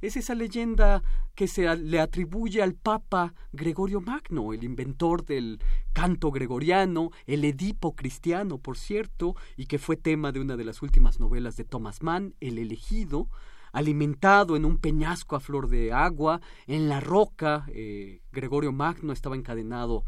es 0.00 0.16
esa 0.16 0.34
leyenda 0.34 1.02
que 1.34 1.48
se 1.48 1.74
le 1.76 2.00
atribuye 2.00 2.62
al 2.62 2.74
Papa 2.74 3.34
Gregorio 3.52 4.00
Magno, 4.00 4.52
el 4.52 4.64
inventor 4.64 5.24
del 5.24 5.60
canto 5.92 6.30
gregoriano, 6.30 7.10
el 7.26 7.44
Edipo 7.44 7.94
cristiano, 7.94 8.58
por 8.58 8.76
cierto, 8.76 9.34
y 9.56 9.66
que 9.66 9.78
fue 9.78 9.96
tema 9.96 10.32
de 10.32 10.40
una 10.40 10.56
de 10.56 10.64
las 10.64 10.82
últimas 10.82 11.20
novelas 11.20 11.56
de 11.56 11.64
Thomas 11.64 12.02
Mann, 12.02 12.34
El 12.40 12.58
elegido, 12.58 13.28
alimentado 13.76 14.56
en 14.56 14.64
un 14.64 14.78
peñasco 14.78 15.36
a 15.36 15.40
flor 15.40 15.68
de 15.68 15.92
agua, 15.92 16.40
en 16.66 16.88
la 16.88 16.98
roca, 16.98 17.66
eh, 17.68 18.22
Gregorio 18.32 18.72
Magno 18.72 19.12
estaba 19.12 19.36
encadenado 19.36 20.02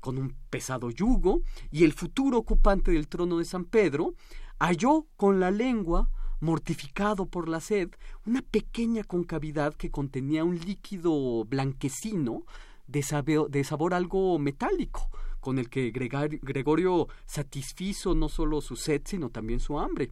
con 0.00 0.18
un 0.18 0.34
pesado 0.50 0.90
yugo, 0.90 1.42
y 1.70 1.84
el 1.84 1.92
futuro 1.92 2.38
ocupante 2.38 2.90
del 2.90 3.06
trono 3.06 3.38
de 3.38 3.44
San 3.44 3.64
Pedro 3.64 4.14
halló 4.58 5.06
con 5.16 5.38
la 5.38 5.52
lengua 5.52 6.10
mortificado 6.40 7.26
por 7.26 7.48
la 7.48 7.60
sed, 7.60 7.90
una 8.26 8.42
pequeña 8.42 9.04
concavidad 9.04 9.74
que 9.74 9.92
contenía 9.92 10.42
un 10.42 10.58
líquido 10.58 11.44
blanquecino 11.44 12.42
de, 12.88 13.04
sabor, 13.04 13.94
algo 13.94 14.36
metálico, 14.40 15.08
con 15.38 15.60
el 15.60 15.70
que 15.70 15.92
Gregorio 15.92 17.06
satisfizo 17.24 18.16
no 18.16 18.28
solo 18.28 18.60
su 18.60 18.74
sed, 18.74 19.02
sino 19.04 19.30
también 19.30 19.60
su 19.60 19.78
hambre. 19.78 20.10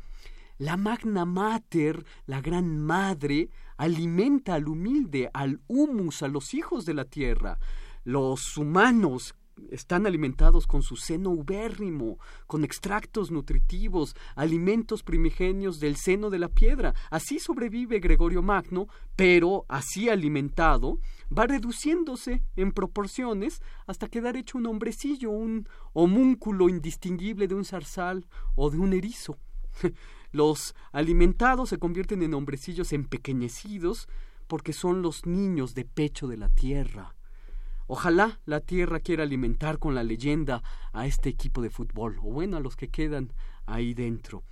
La 0.61 0.77
magna 0.77 1.25
mater, 1.25 2.05
la 2.27 2.43
gran 2.43 2.79
madre, 2.79 3.49
alimenta 3.79 4.53
al 4.53 4.69
humilde, 4.69 5.31
al 5.33 5.63
humus, 5.69 6.23
a 6.23 6.29
los 6.29 6.53
hijos 6.53 6.85
de 6.85 6.93
la 6.93 7.07
tierra. 7.07 7.59
Los 8.05 8.59
humanos 8.59 9.35
están 9.71 10.07
alimentados 10.07 10.67
con 10.67 10.83
su 10.83 10.97
seno 10.97 11.31
ubérrimo, 11.31 12.19
con 12.47 12.63
extractos 12.63 13.31
nutritivos, 13.31 14.15
alimentos 14.37 15.03
primigenios 15.03 15.81
del 15.81 15.97
seno 15.97 16.29
de 16.29 16.41
la 16.41 16.51
piedra. 16.51 16.93
Así 17.11 17.39
sobrevive 17.39 17.99
Gregorio 17.99 18.43
Magno, 18.43 18.87
pero 19.17 19.65
así 19.67 20.11
alimentado, 20.11 20.99
va 21.33 21.47
reduciéndose 21.47 22.43
en 22.57 22.73
proporciones 22.73 23.63
hasta 23.87 24.09
quedar 24.09 24.37
hecho 24.37 24.59
un 24.59 24.67
hombrecillo, 24.67 25.31
un 25.31 25.67
homúnculo 25.95 26.69
indistinguible 26.69 27.49
de 27.49 27.55
un 27.55 27.65
zarzal 27.65 28.27
o 28.57 28.69
de 28.69 28.77
un 28.77 28.93
erizo. 28.93 29.39
Los 30.33 30.75
alimentados 30.93 31.69
se 31.71 31.79
convierten 31.79 32.23
en 32.23 32.35
hombrecillos 32.35 32.93
empequeñecidos 32.93 34.09
porque 34.47 34.73
son 34.73 35.03
los 35.03 35.27
niños 35.27 35.75
de 35.75 35.85
pecho 35.85 36.29
de 36.29 36.37
la 36.37 36.49
tierra. 36.49 37.15
Ojalá 37.87 38.41
la 38.45 38.61
tierra 38.61 39.01
quiera 39.01 39.25
alimentar 39.25 39.79
con 39.79 39.97
la 39.97 40.05
leyenda 40.05 40.63
a 40.93 41.07
este 41.07 41.29
equipo 41.29 41.61
de 41.61 41.71
fútbol, 41.71 42.19
o 42.19 42.31
bueno, 42.31 42.57
a 42.57 42.61
los 42.61 42.77
que 42.77 42.89
quedan 42.89 43.33
ahí 43.67 43.95
dentro. 43.95 44.45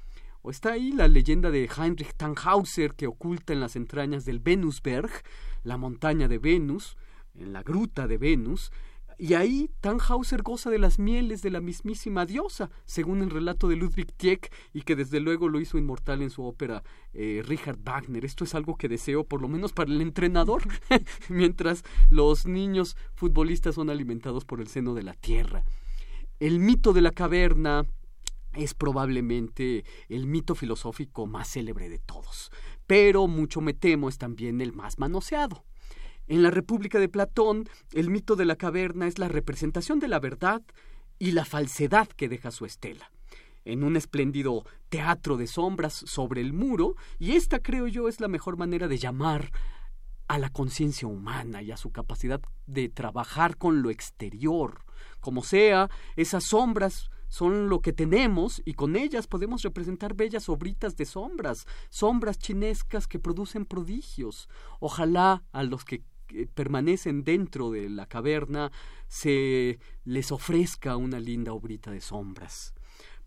O 0.43 0.51
está 0.51 0.73
ahí 0.73 0.93
la 0.93 1.07
leyenda 1.07 1.51
de 1.51 1.69
Heinrich 1.69 2.15
Tannhauser 2.17 2.95
que 2.95 3.07
oculta 3.07 3.53
en 3.53 3.61
las 3.61 3.77
entrañas 3.77 4.25
del 4.25 4.41
Venusberg, 4.41 5.11
la 5.63 5.77
montaña 5.77 6.27
de 6.27 6.39
Venus, 6.39 6.97
en 7.35 7.53
la 7.53 7.63
gruta 7.63 8.09
de 8.09 8.19
Venus, 8.19 8.73
y 9.19 9.35
ahí 9.35 9.69
Tannhauser 9.81 10.43
goza 10.43 10.71
de 10.71 10.79
las 10.79 11.01
mieles 11.01 11.43
de 11.43 11.51
la 11.51 11.61
mismísima 11.61 12.25
diosa, 12.25 12.71
según 12.87 13.21
el 13.21 13.31
relato 13.31 13.67
de 13.67 13.75
Ludwig 13.75 14.13
Tieck, 14.13 14.53
y 14.73 14.83
que 14.83 14.95
desde 14.95 15.19
luego 15.19 15.49
lo 15.49 15.61
hizo 15.61 15.77
inmortal 15.77 16.23
en 16.23 16.31
su 16.31 16.45
ópera 16.45 16.85
eh, 17.13 17.43
Richard 17.45 17.79
Wagner. 17.83 18.25
Esto 18.25 18.45
es 18.45 18.55
algo 18.55 18.77
que 18.77 18.89
deseo, 18.89 19.25
por 19.25 19.43
lo 19.43 19.49
menos 19.49 19.73
para 19.73 19.91
el 19.91 20.01
entrenador, 20.01 20.63
mientras 21.29 21.83
los 22.11 22.47
niños 22.47 22.97
futbolistas 23.15 23.75
son 23.75 23.91
alimentados 23.91 24.45
por 24.45 24.61
el 24.61 24.69
seno 24.69 24.95
de 24.95 25.03
la 25.03 25.15
tierra. 25.15 25.65
El 26.39 26.61
mito 26.61 26.93
de 26.93 27.01
la 27.01 27.11
caverna 27.11 27.87
es 28.55 28.75
probablemente 28.75 29.85
el 30.09 30.27
mito 30.27 30.55
filosófico 30.55 31.27
más 31.27 31.49
célebre 31.49 31.89
de 31.89 31.99
todos, 31.99 32.53
pero 32.87 33.27
mucho 33.27 33.61
me 33.61 33.75
temo 33.75 34.09
es 34.09 34.19
también 34.19 34.61
el 34.61 34.73
más 34.73 35.01
manoseado. 35.01 35.65
En 36.29 36.43
la 36.43 36.51
República 36.51 36.99
de 36.99 37.09
Platón, 37.09 37.67
el 37.93 38.11
mito 38.11 38.37
de 38.37 38.45
la 38.45 38.57
caverna 38.57 39.07
es 39.07 39.19
la 39.19 39.29
representación 39.29 39.99
de 39.99 40.09
la 40.09 40.21
verdad 40.21 40.61
y 41.19 41.33
la 41.33 41.47
falsedad 41.47 42.07
que 42.07 42.29
deja 42.29 42.51
su 42.51 42.67
estela. 42.67 43.11
En 43.65 43.83
un 43.83 43.97
espléndido 43.97 44.65
teatro 44.91 45.39
de 45.39 45.47
sombras 45.47 45.95
sobre 45.95 46.43
el 46.43 46.53
muro, 46.53 46.97
y 47.19 47.33
esta 47.33 47.61
creo 47.61 47.87
yo 47.87 48.09
es 48.09 48.21
la 48.21 48.29
mejor 48.29 48.59
manera 48.59 48.89
de 48.89 48.99
llamar 48.99 49.51
a 50.29 50.37
la 50.37 50.51
conciencia 50.51 51.09
humana 51.09 51.63
y 51.63 51.71
a 51.71 51.79
su 51.79 51.93
capacidad 51.93 52.43
de 52.67 52.91
trabajar 52.91 53.57
con 53.57 53.81
lo 53.81 53.89
exterior. 53.89 54.85
Como 55.21 55.43
sea, 55.43 55.89
esas 56.15 56.45
sombras 56.45 57.09
son 57.29 57.71
lo 57.71 57.81
que 57.81 57.95
tenemos 57.95 58.61
y 58.67 58.75
con 58.75 58.97
ellas 58.97 59.27
podemos 59.27 59.63
representar 59.63 60.15
bellas 60.15 60.51
obritas 60.51 60.95
de 60.97 61.07
sombras, 61.07 61.67
sombras 61.89 62.37
chinescas 62.37 63.07
que 63.07 63.19
producen 63.19 63.65
prodigios. 63.65 64.51
Ojalá 64.79 65.43
a 65.53 65.63
los 65.63 65.87
que 65.87 66.03
permanecen 66.55 67.25
dentro 67.25 67.71
de 67.71 67.89
la 67.89 68.07
caverna 68.07 68.71
se 69.07 69.79
les 70.05 70.33
ofrezca 70.33 70.97
una 70.97 71.19
linda 71.19 71.53
obrita 71.53 71.91
de 71.91 72.01
sombras. 72.01 72.75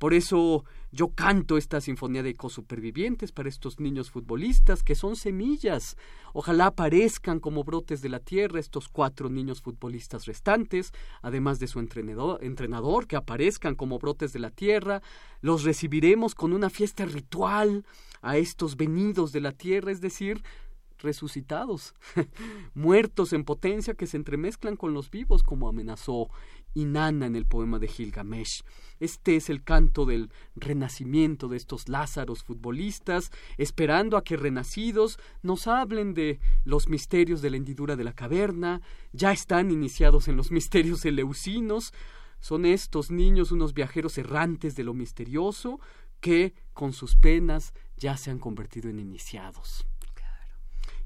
Por 0.01 0.15
eso 0.15 0.65
yo 0.91 1.09
canto 1.09 1.57
esta 1.57 1.79
sinfonía 1.79 2.23
de 2.23 2.35
supervivientes 2.49 3.31
para 3.31 3.49
estos 3.49 3.79
niños 3.79 4.09
futbolistas 4.09 4.81
que 4.81 4.95
son 4.95 5.15
semillas. 5.15 5.95
Ojalá 6.33 6.65
aparezcan 6.65 7.39
como 7.39 7.63
brotes 7.63 8.01
de 8.01 8.09
la 8.09 8.19
tierra 8.19 8.59
estos 8.59 8.89
cuatro 8.89 9.29
niños 9.29 9.61
futbolistas 9.61 10.25
restantes, 10.25 10.91
además 11.21 11.59
de 11.59 11.67
su 11.67 11.79
entrenador, 11.79 12.43
entrenador, 12.43 13.05
que 13.05 13.15
aparezcan 13.15 13.75
como 13.75 13.99
brotes 13.99 14.33
de 14.33 14.39
la 14.39 14.49
tierra. 14.49 15.03
Los 15.39 15.63
recibiremos 15.63 16.33
con 16.33 16.51
una 16.51 16.71
fiesta 16.71 17.05
ritual 17.05 17.85
a 18.23 18.37
estos 18.37 18.77
venidos 18.77 19.31
de 19.31 19.41
la 19.41 19.51
tierra, 19.51 19.91
es 19.91 20.01
decir, 20.01 20.41
resucitados, 21.01 21.93
muertos 22.73 23.33
en 23.33 23.43
potencia 23.43 23.93
que 23.93 24.07
se 24.07 24.17
entremezclan 24.17 24.75
con 24.75 24.93
los 24.93 25.09
vivos, 25.09 25.43
como 25.43 25.67
amenazó 25.67 26.29
Inanna 26.73 27.25
en 27.25 27.35
el 27.35 27.45
poema 27.45 27.79
de 27.79 27.87
Gilgamesh. 27.87 28.63
Este 28.99 29.35
es 29.35 29.49
el 29.49 29.63
canto 29.63 30.05
del 30.05 30.31
renacimiento 30.55 31.47
de 31.47 31.57
estos 31.57 31.89
Lázaros 31.89 32.43
futbolistas, 32.43 33.31
esperando 33.57 34.15
a 34.17 34.23
que 34.23 34.37
renacidos 34.37 35.19
nos 35.41 35.67
hablen 35.67 36.13
de 36.13 36.39
los 36.63 36.87
misterios 36.87 37.41
de 37.41 37.49
la 37.49 37.57
hendidura 37.57 37.95
de 37.95 38.03
la 38.03 38.13
caverna, 38.13 38.81
ya 39.11 39.31
están 39.31 39.71
iniciados 39.71 40.27
en 40.27 40.37
los 40.37 40.51
misterios 40.51 41.03
eleusinos, 41.05 41.93
son 42.39 42.65
estos 42.65 43.11
niños 43.11 43.51
unos 43.51 43.73
viajeros 43.73 44.17
errantes 44.17 44.75
de 44.75 44.83
lo 44.83 44.93
misterioso 44.93 45.79
que, 46.19 46.53
con 46.73 46.93
sus 46.93 47.15
penas, 47.15 47.73
ya 47.97 48.17
se 48.17 48.31
han 48.31 48.39
convertido 48.39 48.89
en 48.89 48.99
iniciados. 48.99 49.85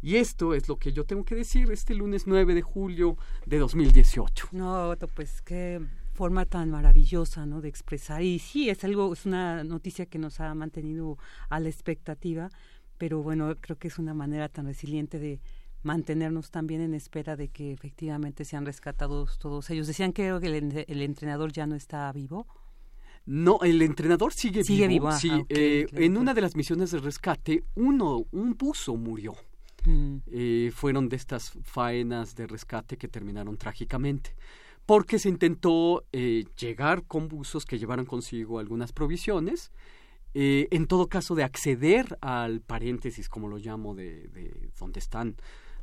Y 0.05 0.17
esto 0.17 0.53
es 0.53 0.67
lo 0.67 0.77
que 0.77 0.93
yo 0.93 1.03
tengo 1.03 1.25
que 1.25 1.33
decir 1.33 1.71
este 1.71 1.95
lunes 1.95 2.27
9 2.27 2.53
de 2.53 2.61
julio 2.61 3.17
de 3.47 3.57
2018. 3.57 4.49
No, 4.51 4.93
pues 5.15 5.41
qué 5.41 5.81
forma 6.13 6.45
tan 6.45 6.69
maravillosa, 6.69 7.47
¿no? 7.47 7.59
De 7.59 7.69
expresar. 7.69 8.21
Y 8.21 8.37
sí, 8.37 8.69
es 8.69 8.83
algo, 8.83 9.11
es 9.11 9.25
una 9.25 9.63
noticia 9.63 10.05
que 10.05 10.19
nos 10.19 10.39
ha 10.39 10.53
mantenido 10.53 11.17
a 11.49 11.59
la 11.59 11.69
expectativa, 11.69 12.51
pero 12.99 13.23
bueno, 13.23 13.55
creo 13.59 13.79
que 13.79 13.87
es 13.87 13.97
una 13.97 14.13
manera 14.13 14.47
tan 14.47 14.67
resiliente 14.67 15.17
de 15.17 15.39
mantenernos 15.81 16.51
también 16.51 16.81
en 16.81 16.93
espera 16.93 17.35
de 17.35 17.47
que 17.47 17.71
efectivamente 17.71 18.45
sean 18.45 18.67
rescatados 18.67 19.39
todos 19.39 19.71
ellos. 19.71 19.87
Decían 19.87 20.13
que 20.13 20.27
el, 20.29 21.01
entrenador 21.01 21.51
ya 21.51 21.65
no 21.65 21.73
está 21.73 22.11
vivo. 22.11 22.45
No, 23.25 23.57
el 23.63 23.81
entrenador 23.81 24.33
sigue, 24.33 24.61
vivo. 24.87 25.11
sí, 25.13 25.31
ah, 25.31 25.41
eh, 25.49 25.87
en 25.93 26.15
una 26.15 26.35
de 26.35 26.41
las 26.41 26.55
misiones 26.55 26.91
de 26.91 26.99
rescate, 26.99 27.63
uno, 27.73 28.27
un 28.29 28.55
buzo 28.55 28.95
murió. 28.97 29.33
Eh, 29.87 30.71
fueron 30.73 31.09
de 31.09 31.15
estas 31.15 31.51
faenas 31.63 32.35
de 32.35 32.47
rescate 32.47 32.97
que 32.97 33.07
terminaron 33.07 33.57
trágicamente 33.57 34.35
porque 34.85 35.19
se 35.19 35.29
intentó 35.29 36.05
eh, 36.11 36.45
llegar 36.59 37.03
con 37.03 37.27
buzos 37.27 37.65
que 37.65 37.79
llevaran 37.79 38.05
consigo 38.05 38.59
algunas 38.59 38.93
provisiones, 38.93 39.71
eh, 40.35 40.67
en 40.69 40.85
todo 40.85 41.07
caso 41.07 41.33
de 41.33 41.43
acceder 41.43 42.17
al 42.21 42.61
paréntesis, 42.61 43.27
como 43.27 43.47
lo 43.47 43.57
llamo, 43.57 43.95
de, 43.95 44.27
de 44.27 44.69
donde 44.77 44.99
están, 44.99 45.37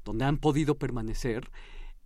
donde 0.05 0.25
han 0.25 0.37
podido 0.37 0.77
permanecer. 0.77 1.51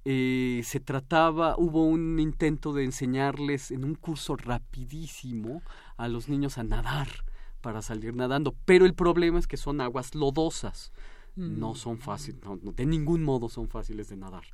se 0.04 0.80
trataba, 0.82 1.56
hubo 1.58 1.84
un 1.84 2.18
intento 2.18 2.72
de 2.72 2.84
enseñarles 2.84 3.72
en 3.72 3.84
un 3.84 3.94
curso 3.94 4.36
rapidísimo 4.36 5.62
a 5.98 6.08
los 6.08 6.30
niños 6.30 6.56
a 6.56 6.64
nadar 6.64 7.08
para 7.60 7.82
salir 7.82 8.14
nadando, 8.14 8.54
pero 8.64 8.86
el 8.86 8.94
problema 8.94 9.38
es 9.38 9.46
que 9.46 9.58
son 9.58 9.82
aguas 9.82 10.14
lodosas 10.14 10.92
no 11.36 11.72
mm. 11.72 11.76
son 11.76 11.98
fáciles, 11.98 12.40
de 12.74 12.86
ningún 12.86 13.22
modo 13.22 13.48
son 13.48 13.68
fáciles 13.68 14.08
de 14.08 14.16
nadar. 14.16 14.44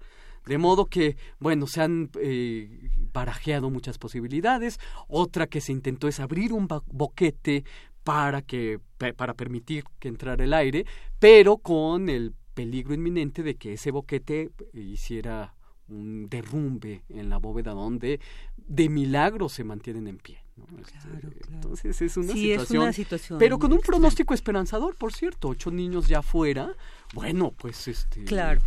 De 0.46 0.58
modo 0.58 0.86
que, 0.86 1.16
bueno, 1.38 1.66
se 1.68 1.82
han 1.82 2.10
eh, 2.20 2.90
barajeado 3.12 3.70
muchas 3.70 3.98
posibilidades. 3.98 4.80
Otra 5.06 5.46
que 5.46 5.60
se 5.60 5.70
intentó 5.70 6.08
es 6.08 6.18
abrir 6.18 6.52
un 6.52 6.66
boquete 6.86 7.64
para 8.02 8.42
que 8.42 8.80
para 8.98 9.34
permitir 9.34 9.84
que 10.00 10.08
entrara 10.08 10.42
el 10.42 10.52
aire, 10.52 10.84
pero 11.20 11.58
con 11.58 12.08
el 12.08 12.34
peligro 12.54 12.94
inminente 12.94 13.42
de 13.42 13.54
que 13.54 13.74
ese 13.74 13.90
boquete 13.90 14.50
hiciera 14.72 15.54
un 15.88 16.28
derrumbe 16.28 17.02
en 17.08 17.28
la 17.28 17.38
bóveda 17.38 17.72
donde 17.72 18.20
de 18.56 18.88
milagro 18.88 19.48
se 19.48 19.64
mantienen 19.64 20.08
en 20.08 20.18
pie. 20.18 20.41
Este, 20.80 21.52
entonces 21.52 22.02
es 22.02 22.16
una, 22.16 22.92
situación, 22.92 23.38
pero 23.38 23.58
con 23.58 23.72
un 23.72 23.80
pronóstico 23.80 24.34
esperanzador, 24.34 24.94
por 24.96 25.12
cierto, 25.12 25.48
ocho 25.48 25.70
niños 25.70 26.08
ya 26.08 26.18
afuera, 26.18 26.74
bueno, 27.14 27.52
pues 27.56 27.88
este, 27.88 28.24
claro. 28.24 28.60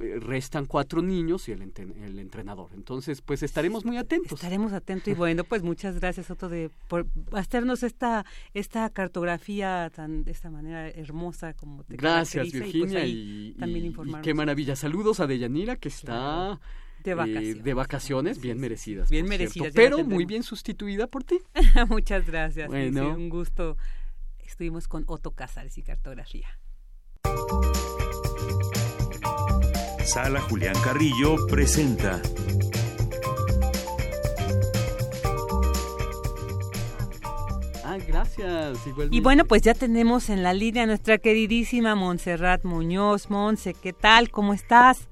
Eh, 0.00 0.18
restan 0.18 0.64
cuatro 0.64 1.02
niños 1.02 1.48
y 1.48 1.52
el, 1.52 1.62
el, 1.62 2.18
entrenador. 2.18 2.70
Entonces, 2.74 3.20
pues 3.20 3.42
estaremos 3.42 3.84
muy 3.84 3.98
atentos. 3.98 4.32
Estaremos 4.32 4.72
atentos 4.72 5.08
y 5.08 5.14
bueno, 5.14 5.44
pues 5.44 5.62
muchas 5.62 6.00
gracias 6.00 6.30
Otto 6.30 6.48
de 6.48 6.70
por 6.88 7.06
hacernos 7.32 7.82
esta 7.82 8.24
esta 8.54 8.88
cartografía 8.88 9.90
tan 9.94 10.24
de 10.24 10.30
esta 10.30 10.50
manera 10.50 10.88
hermosa 10.88 11.52
como 11.52 11.84
te 11.84 11.96
Gracias 11.96 12.48
pues, 12.50 12.62
Virginia 12.62 13.04
y, 13.04 13.54
también 13.58 13.94
qué 14.22 14.32
maravilla. 14.32 14.74
Saludos 14.74 15.20
a 15.20 15.26
Deyanira 15.26 15.76
que 15.76 15.90
está 15.90 16.58
de 17.02 17.14
vacaciones. 17.14 17.56
Eh, 17.56 17.62
de 17.62 17.74
vacaciones 17.74 18.40
bien 18.40 18.58
merecidas. 18.58 19.10
Bien 19.10 19.26
merecidas. 19.26 19.72
pero 19.74 20.04
muy 20.04 20.24
bien 20.24 20.42
sustituida 20.42 21.06
por 21.06 21.24
ti. 21.24 21.38
Muchas 21.88 22.26
gracias. 22.26 22.68
Bueno. 22.68 23.14
un 23.14 23.28
gusto. 23.28 23.76
Estuvimos 24.38 24.88
con 24.88 25.04
Otto 25.06 25.32
Cázares 25.32 25.78
y 25.78 25.82
Cartografía. 25.82 26.48
Sala 30.04 30.40
Julián 30.40 30.74
Carrillo 30.82 31.36
presenta. 31.46 32.20
Ah, 37.84 37.98
gracias. 38.06 38.78
Y 39.10 39.20
bueno, 39.20 39.44
pues 39.44 39.62
ya 39.62 39.74
tenemos 39.74 40.30
en 40.30 40.42
la 40.42 40.52
línea 40.52 40.84
a 40.84 40.86
nuestra 40.86 41.18
queridísima 41.18 41.94
Montserrat 41.94 42.64
Muñoz. 42.64 43.30
Monse, 43.30 43.74
¿qué 43.74 43.92
tal? 43.92 44.30
¿Cómo 44.30 44.52
estás? 44.54 45.08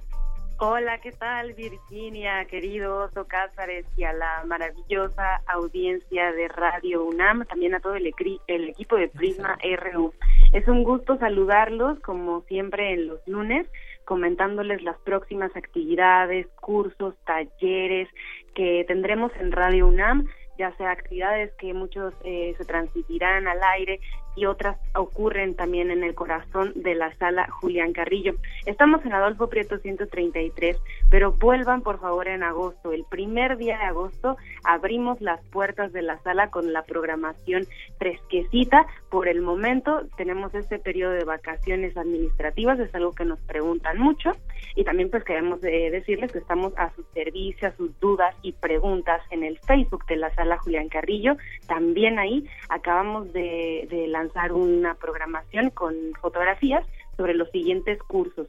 Hola, 0.60 0.98
¿qué 1.00 1.12
tal 1.12 1.52
Virginia, 1.52 2.44
querido 2.46 3.04
Oso 3.04 3.28
Cázares 3.28 3.86
y 3.96 4.02
a 4.02 4.12
la 4.12 4.42
maravillosa 4.44 5.40
audiencia 5.46 6.32
de 6.32 6.48
Radio 6.48 7.04
UNAM, 7.04 7.44
también 7.44 7.76
a 7.76 7.80
todo 7.80 7.94
el, 7.94 8.12
el 8.48 8.68
equipo 8.68 8.96
de 8.96 9.06
Prisma 9.06 9.56
RU? 9.62 10.12
Es 10.52 10.66
un 10.66 10.82
gusto 10.82 11.16
saludarlos 11.18 12.00
como 12.00 12.40
siempre 12.48 12.92
en 12.92 13.06
los 13.06 13.20
lunes 13.28 13.68
comentándoles 14.04 14.82
las 14.82 14.98
próximas 14.98 15.54
actividades, 15.54 16.48
cursos, 16.60 17.14
talleres 17.24 18.08
que 18.56 18.84
tendremos 18.88 19.30
en 19.38 19.52
Radio 19.52 19.86
UNAM 19.86 20.26
ya 20.58 20.76
sea 20.76 20.90
actividades 20.90 21.52
que 21.54 21.72
muchos 21.72 22.12
eh, 22.24 22.54
se 22.58 22.64
transmitirán 22.64 23.46
al 23.46 23.62
aire 23.74 24.00
y 24.38 24.46
otras 24.46 24.78
ocurren 24.94 25.56
también 25.56 25.90
en 25.90 26.04
el 26.04 26.14
corazón 26.14 26.72
de 26.76 26.94
la 26.94 27.12
sala 27.16 27.48
Julián 27.50 27.92
Carrillo. 27.92 28.34
Estamos 28.66 29.04
en 29.04 29.12
Adolfo 29.12 29.48
Prieto 29.48 29.78
133, 29.78 30.76
pero 31.10 31.32
vuelvan 31.32 31.82
por 31.82 31.98
favor 31.98 32.28
en 32.28 32.44
agosto. 32.44 32.92
El 32.92 33.04
primer 33.04 33.56
día 33.56 33.78
de 33.78 33.84
agosto 33.84 34.36
abrimos 34.62 35.20
las 35.20 35.44
puertas 35.46 35.92
de 35.92 36.02
la 36.02 36.18
sala 36.20 36.50
con 36.50 36.72
la 36.72 36.82
programación 36.82 37.66
fresquecita. 37.98 38.86
Por 39.10 39.26
el 39.26 39.40
momento 39.40 40.06
tenemos 40.16 40.54
este 40.54 40.78
periodo 40.78 41.14
de 41.14 41.24
vacaciones 41.24 41.96
administrativas, 41.96 42.78
es 42.78 42.94
algo 42.94 43.12
que 43.14 43.24
nos 43.24 43.40
preguntan 43.40 43.98
mucho 43.98 44.32
y 44.76 44.84
también 44.84 45.10
pues 45.10 45.24
queremos 45.24 45.62
eh, 45.64 45.90
decirles 45.90 46.30
que 46.30 46.38
estamos 46.38 46.72
a 46.76 46.94
su 46.94 47.02
servicio, 47.12 47.66
a 47.66 47.72
sus 47.72 47.98
dudas 47.98 48.34
y 48.42 48.52
preguntas 48.52 49.20
en 49.30 49.42
el 49.42 49.58
Facebook 49.58 50.06
de 50.06 50.16
la 50.16 50.32
sala 50.34 50.58
Julián 50.58 50.88
Carrillo. 50.88 51.36
También 51.66 52.18
ahí 52.20 52.46
acabamos 52.68 53.32
de, 53.32 53.88
de 53.90 54.06
lanzar 54.06 54.27
una 54.52 54.94
programación 54.94 55.70
con 55.70 55.94
fotografías 56.20 56.84
sobre 57.16 57.34
los 57.34 57.50
siguientes 57.50 58.02
cursos. 58.02 58.48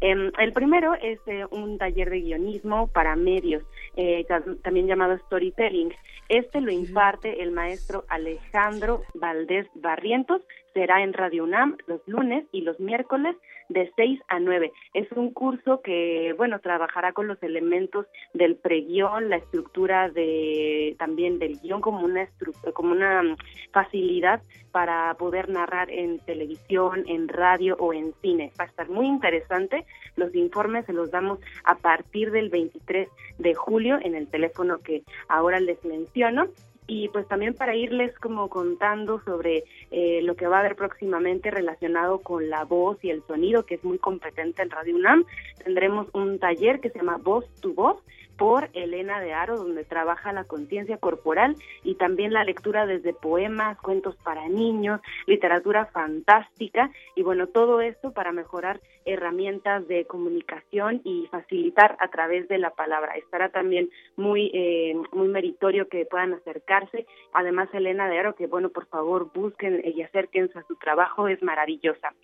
Em, 0.00 0.32
el 0.38 0.52
primero 0.52 0.94
es 0.94 1.20
eh, 1.26 1.44
un 1.50 1.76
taller 1.76 2.08
de 2.08 2.20
guionismo 2.22 2.88
para 2.88 3.16
medios, 3.16 3.62
eh, 3.96 4.26
también 4.62 4.86
llamado 4.86 5.18
Storytelling. 5.26 5.92
Este 6.28 6.60
lo 6.60 6.70
imparte 6.72 7.42
el 7.42 7.50
maestro 7.50 8.04
Alejandro 8.08 9.02
Valdés 9.14 9.66
Barrientos. 9.74 10.40
Será 10.72 11.02
en 11.02 11.12
Radio 11.12 11.44
UNAM 11.44 11.76
los 11.86 12.00
lunes 12.06 12.46
y 12.52 12.62
los 12.62 12.80
miércoles 12.80 13.36
de 13.70 13.90
6 13.96 14.20
a 14.28 14.40
9. 14.40 14.72
Es 14.94 15.10
un 15.12 15.32
curso 15.32 15.80
que, 15.80 16.34
bueno, 16.36 16.58
trabajará 16.58 17.12
con 17.12 17.28
los 17.28 17.42
elementos 17.42 18.06
del 18.34 18.56
preguión, 18.56 19.30
la 19.30 19.36
estructura 19.36 20.10
de 20.10 20.96
también 20.98 21.38
del 21.38 21.58
guion 21.60 21.80
como 21.80 22.04
una 22.04 22.28
como 22.74 22.92
una 22.92 23.22
mm, 23.22 23.36
facilidad 23.72 24.42
para 24.72 25.14
poder 25.14 25.48
narrar 25.48 25.90
en 25.90 26.18
televisión, 26.18 27.04
en 27.06 27.28
radio 27.28 27.76
o 27.78 27.92
en 27.92 28.12
cine. 28.20 28.52
Va 28.58 28.64
a 28.64 28.68
estar 28.68 28.88
muy 28.88 29.06
interesante. 29.06 29.86
Los 30.16 30.34
informes 30.34 30.84
se 30.86 30.92
los 30.92 31.10
damos 31.10 31.38
a 31.64 31.76
partir 31.76 32.32
del 32.32 32.50
23 32.50 33.08
de 33.38 33.54
julio 33.54 33.98
en 34.02 34.16
el 34.16 34.28
teléfono 34.28 34.78
que 34.78 35.02
ahora 35.28 35.60
les 35.60 35.82
menciono 35.84 36.48
y 36.90 37.08
pues 37.08 37.28
también 37.28 37.54
para 37.54 37.76
irles 37.76 38.18
como 38.18 38.48
contando 38.48 39.22
sobre 39.24 39.62
eh, 39.92 40.22
lo 40.22 40.34
que 40.34 40.48
va 40.48 40.56
a 40.56 40.60
haber 40.60 40.74
próximamente 40.74 41.48
relacionado 41.48 42.18
con 42.18 42.50
la 42.50 42.64
voz 42.64 42.98
y 43.04 43.10
el 43.10 43.22
sonido, 43.28 43.64
que 43.64 43.76
es 43.76 43.84
muy 43.84 43.98
competente 43.98 44.62
en 44.62 44.70
Radio 44.70 44.96
UNAM, 44.96 45.24
tendremos 45.62 46.08
un 46.14 46.40
taller 46.40 46.80
que 46.80 46.90
se 46.90 46.98
llama 46.98 47.18
Voz 47.22 47.48
tu 47.60 47.74
Voz, 47.74 48.02
por 48.40 48.70
Elena 48.72 49.20
de 49.20 49.34
Aro, 49.34 49.58
donde 49.58 49.84
trabaja 49.84 50.32
la 50.32 50.44
conciencia 50.44 50.96
corporal 50.96 51.56
y 51.84 51.96
también 51.96 52.32
la 52.32 52.42
lectura 52.42 52.86
desde 52.86 53.12
poemas, 53.12 53.78
cuentos 53.82 54.16
para 54.16 54.48
niños, 54.48 55.02
literatura 55.26 55.84
fantástica 55.84 56.90
y 57.14 57.22
bueno, 57.22 57.48
todo 57.48 57.82
esto 57.82 58.12
para 58.12 58.32
mejorar 58.32 58.80
herramientas 59.04 59.86
de 59.88 60.04
comunicación 60.04 61.00
y 61.04 61.26
facilitar 61.30 61.96
a 62.00 62.08
través 62.08 62.48
de 62.48 62.58
la 62.58 62.70
palabra. 62.70 63.16
Estará 63.16 63.48
también 63.48 63.90
muy, 64.16 64.50
eh, 64.54 64.94
muy 65.12 65.28
meritorio 65.28 65.88
que 65.88 66.06
puedan 66.06 66.34
acercarse. 66.34 67.06
Además, 67.32 67.68
Elena 67.72 68.08
de 68.08 68.18
Aro, 68.18 68.34
que 68.34 68.46
bueno, 68.46 68.68
por 68.70 68.86
favor 68.86 69.30
busquen 69.32 69.82
y 69.84 70.02
acérquense 70.02 70.58
a 70.58 70.66
su 70.66 70.76
trabajo, 70.76 71.28
es 71.28 71.42
maravillosa. 71.42 72.14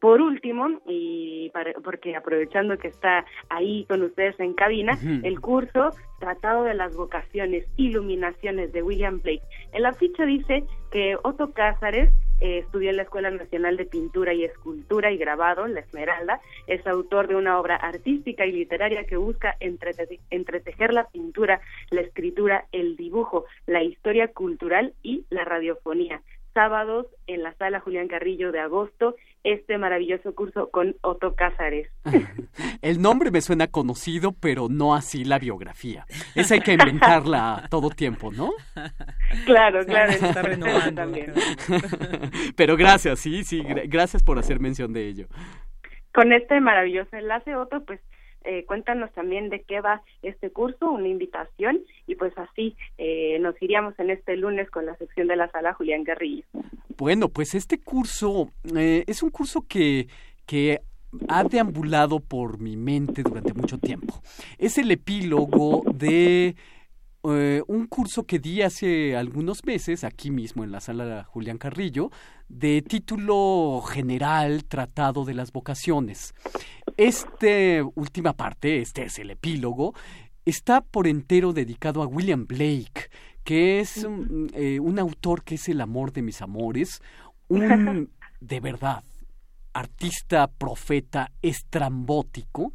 Por 0.00 0.20
último, 0.20 0.80
y 0.86 1.50
porque 1.82 2.16
aprovechando 2.16 2.76
que 2.78 2.88
está 2.88 3.24
ahí 3.48 3.86
con 3.88 4.02
ustedes 4.02 4.38
en 4.40 4.54
cabina, 4.54 4.98
el 5.22 5.40
curso 5.40 5.90
Tratado 6.18 6.64
de 6.64 6.74
las 6.74 6.94
Vocaciones, 6.96 7.66
Iluminaciones 7.76 8.72
de 8.72 8.82
William 8.82 9.20
Blake. 9.20 9.42
En 9.72 9.82
la 9.82 9.92
ficha 9.92 10.24
dice 10.24 10.64
que 10.90 11.16
Otto 11.22 11.52
Cázares 11.52 12.10
eh, 12.40 12.58
estudió 12.58 12.90
en 12.90 12.96
la 12.96 13.02
Escuela 13.02 13.30
Nacional 13.30 13.76
de 13.76 13.86
Pintura 13.86 14.34
y 14.34 14.44
Escultura 14.44 15.10
y 15.10 15.16
Grabado, 15.16 15.66
La 15.66 15.80
Esmeralda, 15.80 16.40
es 16.66 16.86
autor 16.86 17.28
de 17.28 17.36
una 17.36 17.58
obra 17.58 17.76
artística 17.76 18.46
y 18.46 18.52
literaria 18.52 19.04
que 19.04 19.16
busca 19.16 19.56
entretejer 19.60 20.92
la 20.92 21.08
pintura, 21.08 21.60
la 21.90 22.02
escritura, 22.02 22.66
el 22.72 22.96
dibujo, 22.96 23.46
la 23.66 23.82
historia 23.82 24.28
cultural 24.28 24.94
y 25.02 25.24
la 25.30 25.44
radiofonía 25.44 26.22
sábados 26.56 27.06
en 27.26 27.42
la 27.42 27.52
sala 27.56 27.80
Julián 27.80 28.08
Carrillo 28.08 28.50
de 28.50 28.60
agosto 28.60 29.14
este 29.44 29.76
maravilloso 29.76 30.34
curso 30.34 30.70
con 30.70 30.96
Otto 31.02 31.34
Cázares. 31.34 31.90
El 32.80 33.02
nombre 33.02 33.30
me 33.30 33.42
suena 33.42 33.66
conocido, 33.66 34.32
pero 34.32 34.68
no 34.70 34.94
así 34.94 35.22
la 35.24 35.38
biografía. 35.38 36.06
Esa 36.34 36.54
hay 36.54 36.60
que 36.60 36.72
inventarla 36.72 37.64
todo 37.70 37.90
tiempo, 37.90 38.32
¿no? 38.32 38.52
Claro, 39.44 39.84
claro. 39.84 40.12
Está 40.12 40.40
renovando. 40.40 40.94
También. 40.94 41.34
Pero 42.56 42.76
gracias, 42.76 43.20
sí, 43.20 43.44
sí, 43.44 43.62
gracias 43.86 44.22
por 44.22 44.38
hacer 44.38 44.58
mención 44.58 44.92
de 44.94 45.08
ello. 45.08 45.26
Con 46.14 46.32
este 46.32 46.60
maravilloso 46.60 47.16
enlace, 47.16 47.54
Otto, 47.54 47.84
pues 47.84 48.00
eh, 48.46 48.64
cuéntanos 48.64 49.12
también 49.12 49.48
de 49.48 49.62
qué 49.62 49.80
va 49.80 50.02
este 50.22 50.50
curso, 50.50 50.90
una 50.90 51.08
invitación 51.08 51.80
y 52.06 52.14
pues 52.14 52.32
así 52.38 52.76
eh, 52.96 53.38
nos 53.40 53.60
iríamos 53.60 53.98
en 53.98 54.10
este 54.10 54.36
lunes 54.36 54.70
con 54.70 54.86
la 54.86 54.96
sección 54.96 55.26
de 55.26 55.34
la 55.34 55.50
sala 55.50 55.74
Julián 55.74 56.04
Guerrillo. 56.04 56.44
Bueno, 56.96 57.28
pues 57.28 57.56
este 57.56 57.80
curso 57.80 58.52
eh, 58.76 59.02
es 59.08 59.24
un 59.24 59.30
curso 59.30 59.64
que, 59.68 60.06
que 60.46 60.80
ha 61.28 61.42
deambulado 61.42 62.20
por 62.20 62.60
mi 62.60 62.76
mente 62.76 63.24
durante 63.24 63.52
mucho 63.52 63.78
tiempo. 63.78 64.22
Es 64.58 64.78
el 64.78 64.92
epílogo 64.92 65.82
de 65.92 66.54
un 67.66 67.88
curso 67.88 68.22
que 68.22 68.38
di 68.38 68.62
hace 68.62 69.16
algunos 69.16 69.64
meses 69.64 70.04
aquí 70.04 70.30
mismo 70.30 70.62
en 70.62 70.70
la 70.70 70.78
sala 70.78 71.24
Julián 71.24 71.58
Carrillo 71.58 72.12
de 72.48 72.82
título 72.82 73.82
general 73.82 74.64
Tratado 74.64 75.24
de 75.24 75.34
las 75.34 75.50
Vocaciones. 75.50 76.34
Esta 76.96 77.84
última 77.94 78.32
parte, 78.32 78.80
este 78.80 79.04
es 79.04 79.18
el 79.18 79.30
epílogo, 79.30 79.94
está 80.46 80.80
por 80.80 81.06
entero 81.06 81.52
dedicado 81.52 82.02
a 82.02 82.06
William 82.06 82.46
Blake, 82.46 83.10
que 83.44 83.80
es 83.80 84.04
un, 84.04 84.50
eh, 84.54 84.80
un 84.80 84.98
autor 84.98 85.44
que 85.44 85.56
es 85.56 85.68
el 85.68 85.80
amor 85.80 86.12
de 86.12 86.22
mis 86.22 86.40
amores, 86.40 87.02
un, 87.48 88.10
de 88.40 88.60
verdad, 88.60 89.04
artista, 89.74 90.46
profeta, 90.46 91.32
estrambótico, 91.42 92.72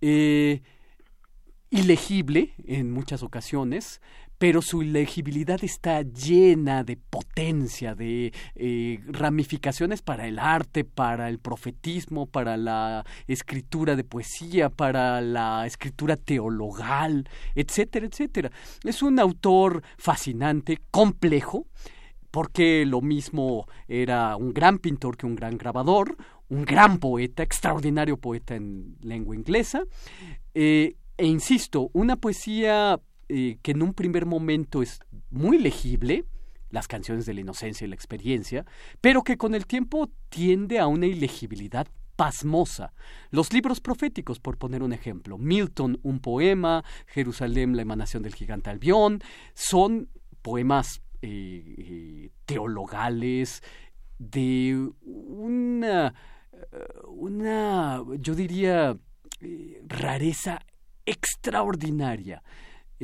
eh, 0.00 0.62
ilegible 1.70 2.52
en 2.64 2.92
muchas 2.92 3.22
ocasiones, 3.22 4.00
pero 4.42 4.60
su 4.60 4.82
legibilidad 4.82 5.62
está 5.62 6.02
llena 6.02 6.82
de 6.82 6.96
potencia, 6.96 7.94
de 7.94 8.32
eh, 8.56 8.98
ramificaciones 9.06 10.02
para 10.02 10.26
el 10.26 10.40
arte, 10.40 10.82
para 10.82 11.28
el 11.28 11.38
profetismo, 11.38 12.26
para 12.26 12.56
la 12.56 13.06
escritura 13.28 13.94
de 13.94 14.02
poesía, 14.02 14.68
para 14.68 15.20
la 15.20 15.64
escritura 15.64 16.16
teologal, 16.16 17.28
etcétera, 17.54 18.06
etcétera. 18.06 18.50
Es 18.82 19.00
un 19.00 19.20
autor 19.20 19.84
fascinante, 19.96 20.80
complejo, 20.90 21.68
porque 22.32 22.84
lo 22.84 23.00
mismo 23.00 23.68
era 23.86 24.34
un 24.34 24.52
gran 24.52 24.78
pintor 24.78 25.16
que 25.16 25.26
un 25.26 25.36
gran 25.36 25.56
grabador, 25.56 26.16
un 26.48 26.64
gran 26.64 26.98
poeta, 26.98 27.44
extraordinario 27.44 28.16
poeta 28.16 28.56
en 28.56 28.96
lengua 29.02 29.36
inglesa, 29.36 29.84
eh, 30.52 30.96
e 31.16 31.26
insisto, 31.26 31.90
una 31.92 32.16
poesía 32.16 32.98
eh, 33.34 33.56
que 33.62 33.70
en 33.70 33.82
un 33.82 33.94
primer 33.94 34.26
momento 34.26 34.82
es 34.82 35.00
muy 35.30 35.56
legible, 35.56 36.26
las 36.68 36.86
canciones 36.86 37.24
de 37.24 37.32
la 37.32 37.40
inocencia 37.40 37.86
y 37.86 37.88
la 37.88 37.94
experiencia, 37.94 38.66
pero 39.00 39.22
que 39.22 39.38
con 39.38 39.54
el 39.54 39.64
tiempo 39.64 40.10
tiende 40.28 40.78
a 40.78 40.86
una 40.86 41.06
ilegibilidad 41.06 41.86
pasmosa. 42.14 42.92
Los 43.30 43.50
libros 43.54 43.80
proféticos, 43.80 44.38
por 44.38 44.58
poner 44.58 44.82
un 44.82 44.92
ejemplo, 44.92 45.38
Milton, 45.38 45.98
un 46.02 46.20
poema, 46.20 46.84
Jerusalén, 47.06 47.74
la 47.74 47.80
emanación 47.80 48.22
del 48.22 48.34
gigante 48.34 48.68
Albión, 48.68 49.22
son 49.54 50.10
poemas 50.42 51.00
eh, 51.22 51.74
eh, 51.78 52.30
teologales 52.44 53.62
de 54.18 54.90
una, 55.00 56.12
una 57.06 58.02
yo 58.18 58.34
diría, 58.34 58.94
rareza 59.88 60.60
extraordinaria. 61.06 62.42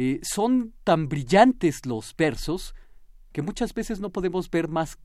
Eh, 0.00 0.20
son 0.22 0.74
tan 0.84 1.08
brillantes 1.08 1.84
los 1.84 2.14
versos 2.16 2.76
que 3.32 3.42
muchas 3.42 3.74
veces 3.74 3.98
no 3.98 4.10
podemos 4.10 4.48
ver 4.48 4.68
más 4.68 4.96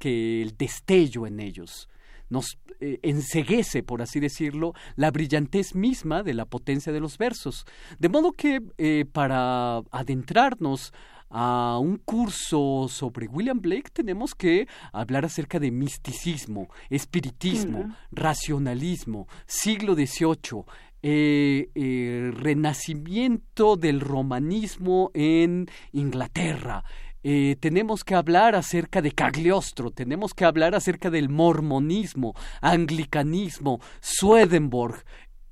que 0.00 0.42
el 0.42 0.56
destello 0.56 1.28
en 1.28 1.38
ellos. 1.38 1.88
nos 2.28 2.58
eh, 2.80 2.98
enseguece, 3.02 3.84
por 3.84 4.02
así 4.02 4.18
decirlo, 4.18 4.72
la 4.96 5.12
brillantez 5.12 5.76
misma 5.76 6.24
de 6.24 6.34
la 6.34 6.44
potencia 6.46 6.92
de 6.92 6.98
los 6.98 7.18
versos. 7.18 7.66
De 8.00 8.08
modo 8.08 8.32
que 8.32 8.60
eh, 8.78 9.04
para 9.04 9.76
adentrarnos 9.92 10.92
a 11.30 11.78
un 11.78 11.98
curso 11.98 12.88
sobre 12.88 13.28
William 13.28 13.60
Blake 13.60 13.90
tenemos 13.92 14.34
que 14.34 14.66
hablar 14.92 15.24
acerca 15.24 15.60
de 15.60 15.70
misticismo, 15.70 16.68
espiritismo, 16.90 17.94
racionalismo, 18.10 19.28
siglo 19.46 19.94
XVIII, 19.94 20.64
eh, 21.02 22.30
renacimiento 22.34 23.76
del 23.76 24.00
romanismo 24.00 25.10
en 25.14 25.68
Inglaterra, 25.92 26.84
eh, 27.24 27.56
tenemos 27.60 28.02
que 28.02 28.16
hablar 28.16 28.56
acerca 28.56 29.00
de 29.00 29.12
Cagliostro, 29.12 29.92
tenemos 29.92 30.34
que 30.34 30.44
hablar 30.44 30.74
acerca 30.74 31.08
del 31.08 31.28
mormonismo, 31.28 32.34
anglicanismo, 32.60 33.80
Swedenborg, 34.00 35.04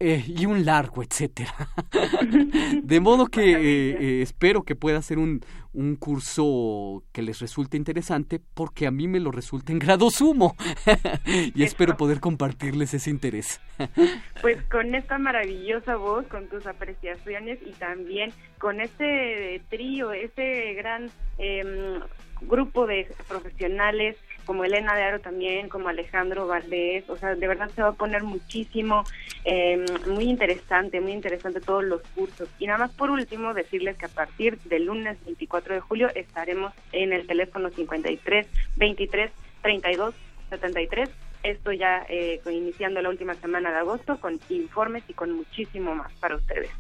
eh, 0.03 0.25
y 0.27 0.47
un 0.47 0.65
largo, 0.65 1.03
etcétera. 1.03 1.55
de 2.83 3.01
modo 3.01 3.27
que 3.27 3.53
eh, 3.53 3.97
eh, 4.01 4.23
espero 4.23 4.63
que 4.63 4.75
pueda 4.75 5.03
ser 5.03 5.19
un, 5.19 5.43
un 5.75 5.97
curso 5.97 7.05
que 7.13 7.21
les 7.21 7.39
resulte 7.39 7.77
interesante, 7.77 8.41
porque 8.55 8.87
a 8.87 8.91
mí 8.91 9.09
me 9.09 9.21
lo 9.21 9.31
resulta 9.31 9.73
en 9.73 9.79
grado 9.79 10.11
sumo. 10.11 10.57
y 11.55 11.63
espero 11.63 11.99
poder 11.99 12.19
compartirles 12.19 12.95
ese 12.95 13.11
interés. 13.11 13.61
pues 14.41 14.63
con 14.71 14.95
esta 14.95 15.19
maravillosa 15.19 15.97
voz, 15.97 16.27
con 16.29 16.49
tus 16.49 16.67
apreciaciones 16.67 17.59
y 17.61 17.73
también 17.73 18.33
con 18.59 18.81
este 18.81 19.63
trío, 19.69 20.13
este 20.13 20.73
gran 20.75 21.11
em, 21.37 22.01
grupo 22.41 22.87
de 22.87 23.07
profesionales 23.29 24.17
como 24.51 24.65
Elena 24.65 24.97
de 24.97 25.05
Aro 25.05 25.21
también, 25.21 25.69
como 25.69 25.91
Alejandro 25.91 26.49
Valdés, 26.49 27.09
o 27.09 27.17
sea, 27.17 27.37
de 27.37 27.47
verdad 27.47 27.71
se 27.73 27.83
va 27.83 27.91
a 27.91 27.93
poner 27.93 28.25
muchísimo, 28.25 29.05
eh, 29.45 29.87
muy 30.09 30.25
interesante, 30.25 31.01
muy 31.01 31.13
interesante 31.13 31.61
todos 31.61 31.85
los 31.85 32.03
cursos. 32.17 32.49
Y 32.59 32.67
nada 32.67 32.81
más 32.81 32.91
por 32.91 33.13
último, 33.13 33.55
decirles 33.55 33.97
que 33.97 34.07
a 34.07 34.09
partir 34.09 34.59
del 34.63 34.87
lunes 34.87 35.25
24 35.25 35.75
de 35.75 35.81
julio 35.81 36.09
estaremos 36.17 36.73
en 36.91 37.13
el 37.13 37.29
teléfono 37.29 37.71
53 37.71 38.49
23 38.75 39.31
32 39.63 40.17
73 40.49 41.09
esto 41.45 41.71
ya 41.71 42.05
eh, 42.09 42.41
iniciando 42.51 43.01
la 43.03 43.09
última 43.09 43.35
semana 43.35 43.71
de 43.71 43.79
agosto 43.79 44.19
con 44.19 44.41
informes 44.49 45.05
y 45.07 45.15
con 45.15 45.31
muchísimo 45.31 45.95
más 45.95 46.13
para 46.15 46.35
ustedes. 46.35 46.73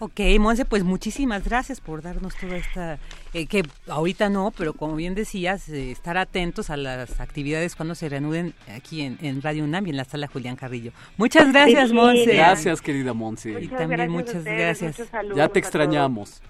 Ok, 0.00 0.20
Monse, 0.38 0.64
pues 0.64 0.84
muchísimas 0.84 1.44
gracias 1.44 1.80
por 1.80 2.02
darnos 2.02 2.36
toda 2.36 2.56
esta, 2.56 2.98
eh, 3.34 3.46
que 3.46 3.64
ahorita 3.88 4.28
no, 4.28 4.52
pero 4.56 4.72
como 4.72 4.94
bien 4.94 5.14
decías, 5.14 5.68
eh, 5.68 5.90
estar 5.90 6.16
atentos 6.16 6.70
a 6.70 6.76
las 6.76 7.20
actividades 7.20 7.74
cuando 7.74 7.96
se 7.96 8.08
reanuden 8.08 8.54
aquí 8.74 9.02
en, 9.02 9.42
Radio 9.42 9.64
UNAM 9.64 9.88
y 9.88 9.90
en 9.90 9.96
la 9.96 10.04
sala 10.04 10.28
Julián 10.28 10.54
Carrillo. 10.54 10.92
Muchas 11.16 11.52
gracias, 11.52 11.92
Monse. 11.92 12.34
Gracias, 12.34 12.80
querida 12.80 13.12
Monse. 13.12 13.60
y 13.60 13.68
también 13.68 14.10
muchas 14.10 14.44
gracias. 14.44 15.02
Ya 15.34 15.48
te 15.48 15.58
extrañamos. 15.58 16.40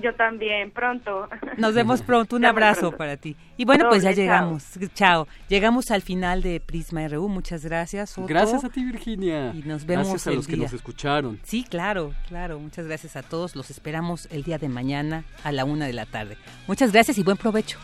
Yo 0.00 0.14
también, 0.14 0.70
pronto. 0.70 1.28
Nos 1.56 1.74
vemos 1.74 2.02
pronto, 2.06 2.36
un 2.36 2.44
abrazo 2.44 2.92
para 2.92 3.16
ti. 3.16 3.36
Y 3.56 3.64
bueno, 3.64 3.88
pues 3.88 4.02
ya 4.02 4.12
llegamos. 4.12 4.64
Chao. 4.94 5.26
Llegamos 5.48 5.90
al 5.90 6.02
final 6.02 6.42
de 6.42 6.60
Prisma 6.60 7.06
RU. 7.08 7.28
Muchas 7.28 7.64
gracias. 7.64 8.14
Gracias 8.26 8.64
a 8.64 8.70
ti, 8.70 8.84
Virginia. 8.84 9.52
Y 9.54 9.62
nos 9.62 9.84
vemos 9.84 10.08
Gracias 10.08 10.26
a 10.26 10.30
los 10.32 10.46
que 10.46 10.56
nos 10.56 10.72
escucharon. 10.72 11.38
Sí, 11.42 11.64
claro, 11.68 12.14
claro. 12.28 12.58
Muchas 12.58 12.86
gracias 12.86 13.16
a 13.16 13.22
todos. 13.22 13.56
Los 13.56 13.70
esperamos 13.70 14.28
el 14.30 14.42
día 14.42 14.58
de 14.58 14.68
mañana 14.68 15.24
a 15.44 15.52
la 15.52 15.64
una 15.64 15.86
de 15.86 15.92
la 15.92 16.06
tarde. 16.06 16.36
Muchas 16.66 16.92
gracias 16.92 17.18
y 17.18 17.22
buen 17.22 17.36
provecho. 17.36 17.78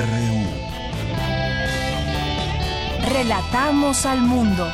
RU. 0.00 0.44
Relatamos 3.12 4.06
al 4.06 4.22
mundo. 4.22 4.68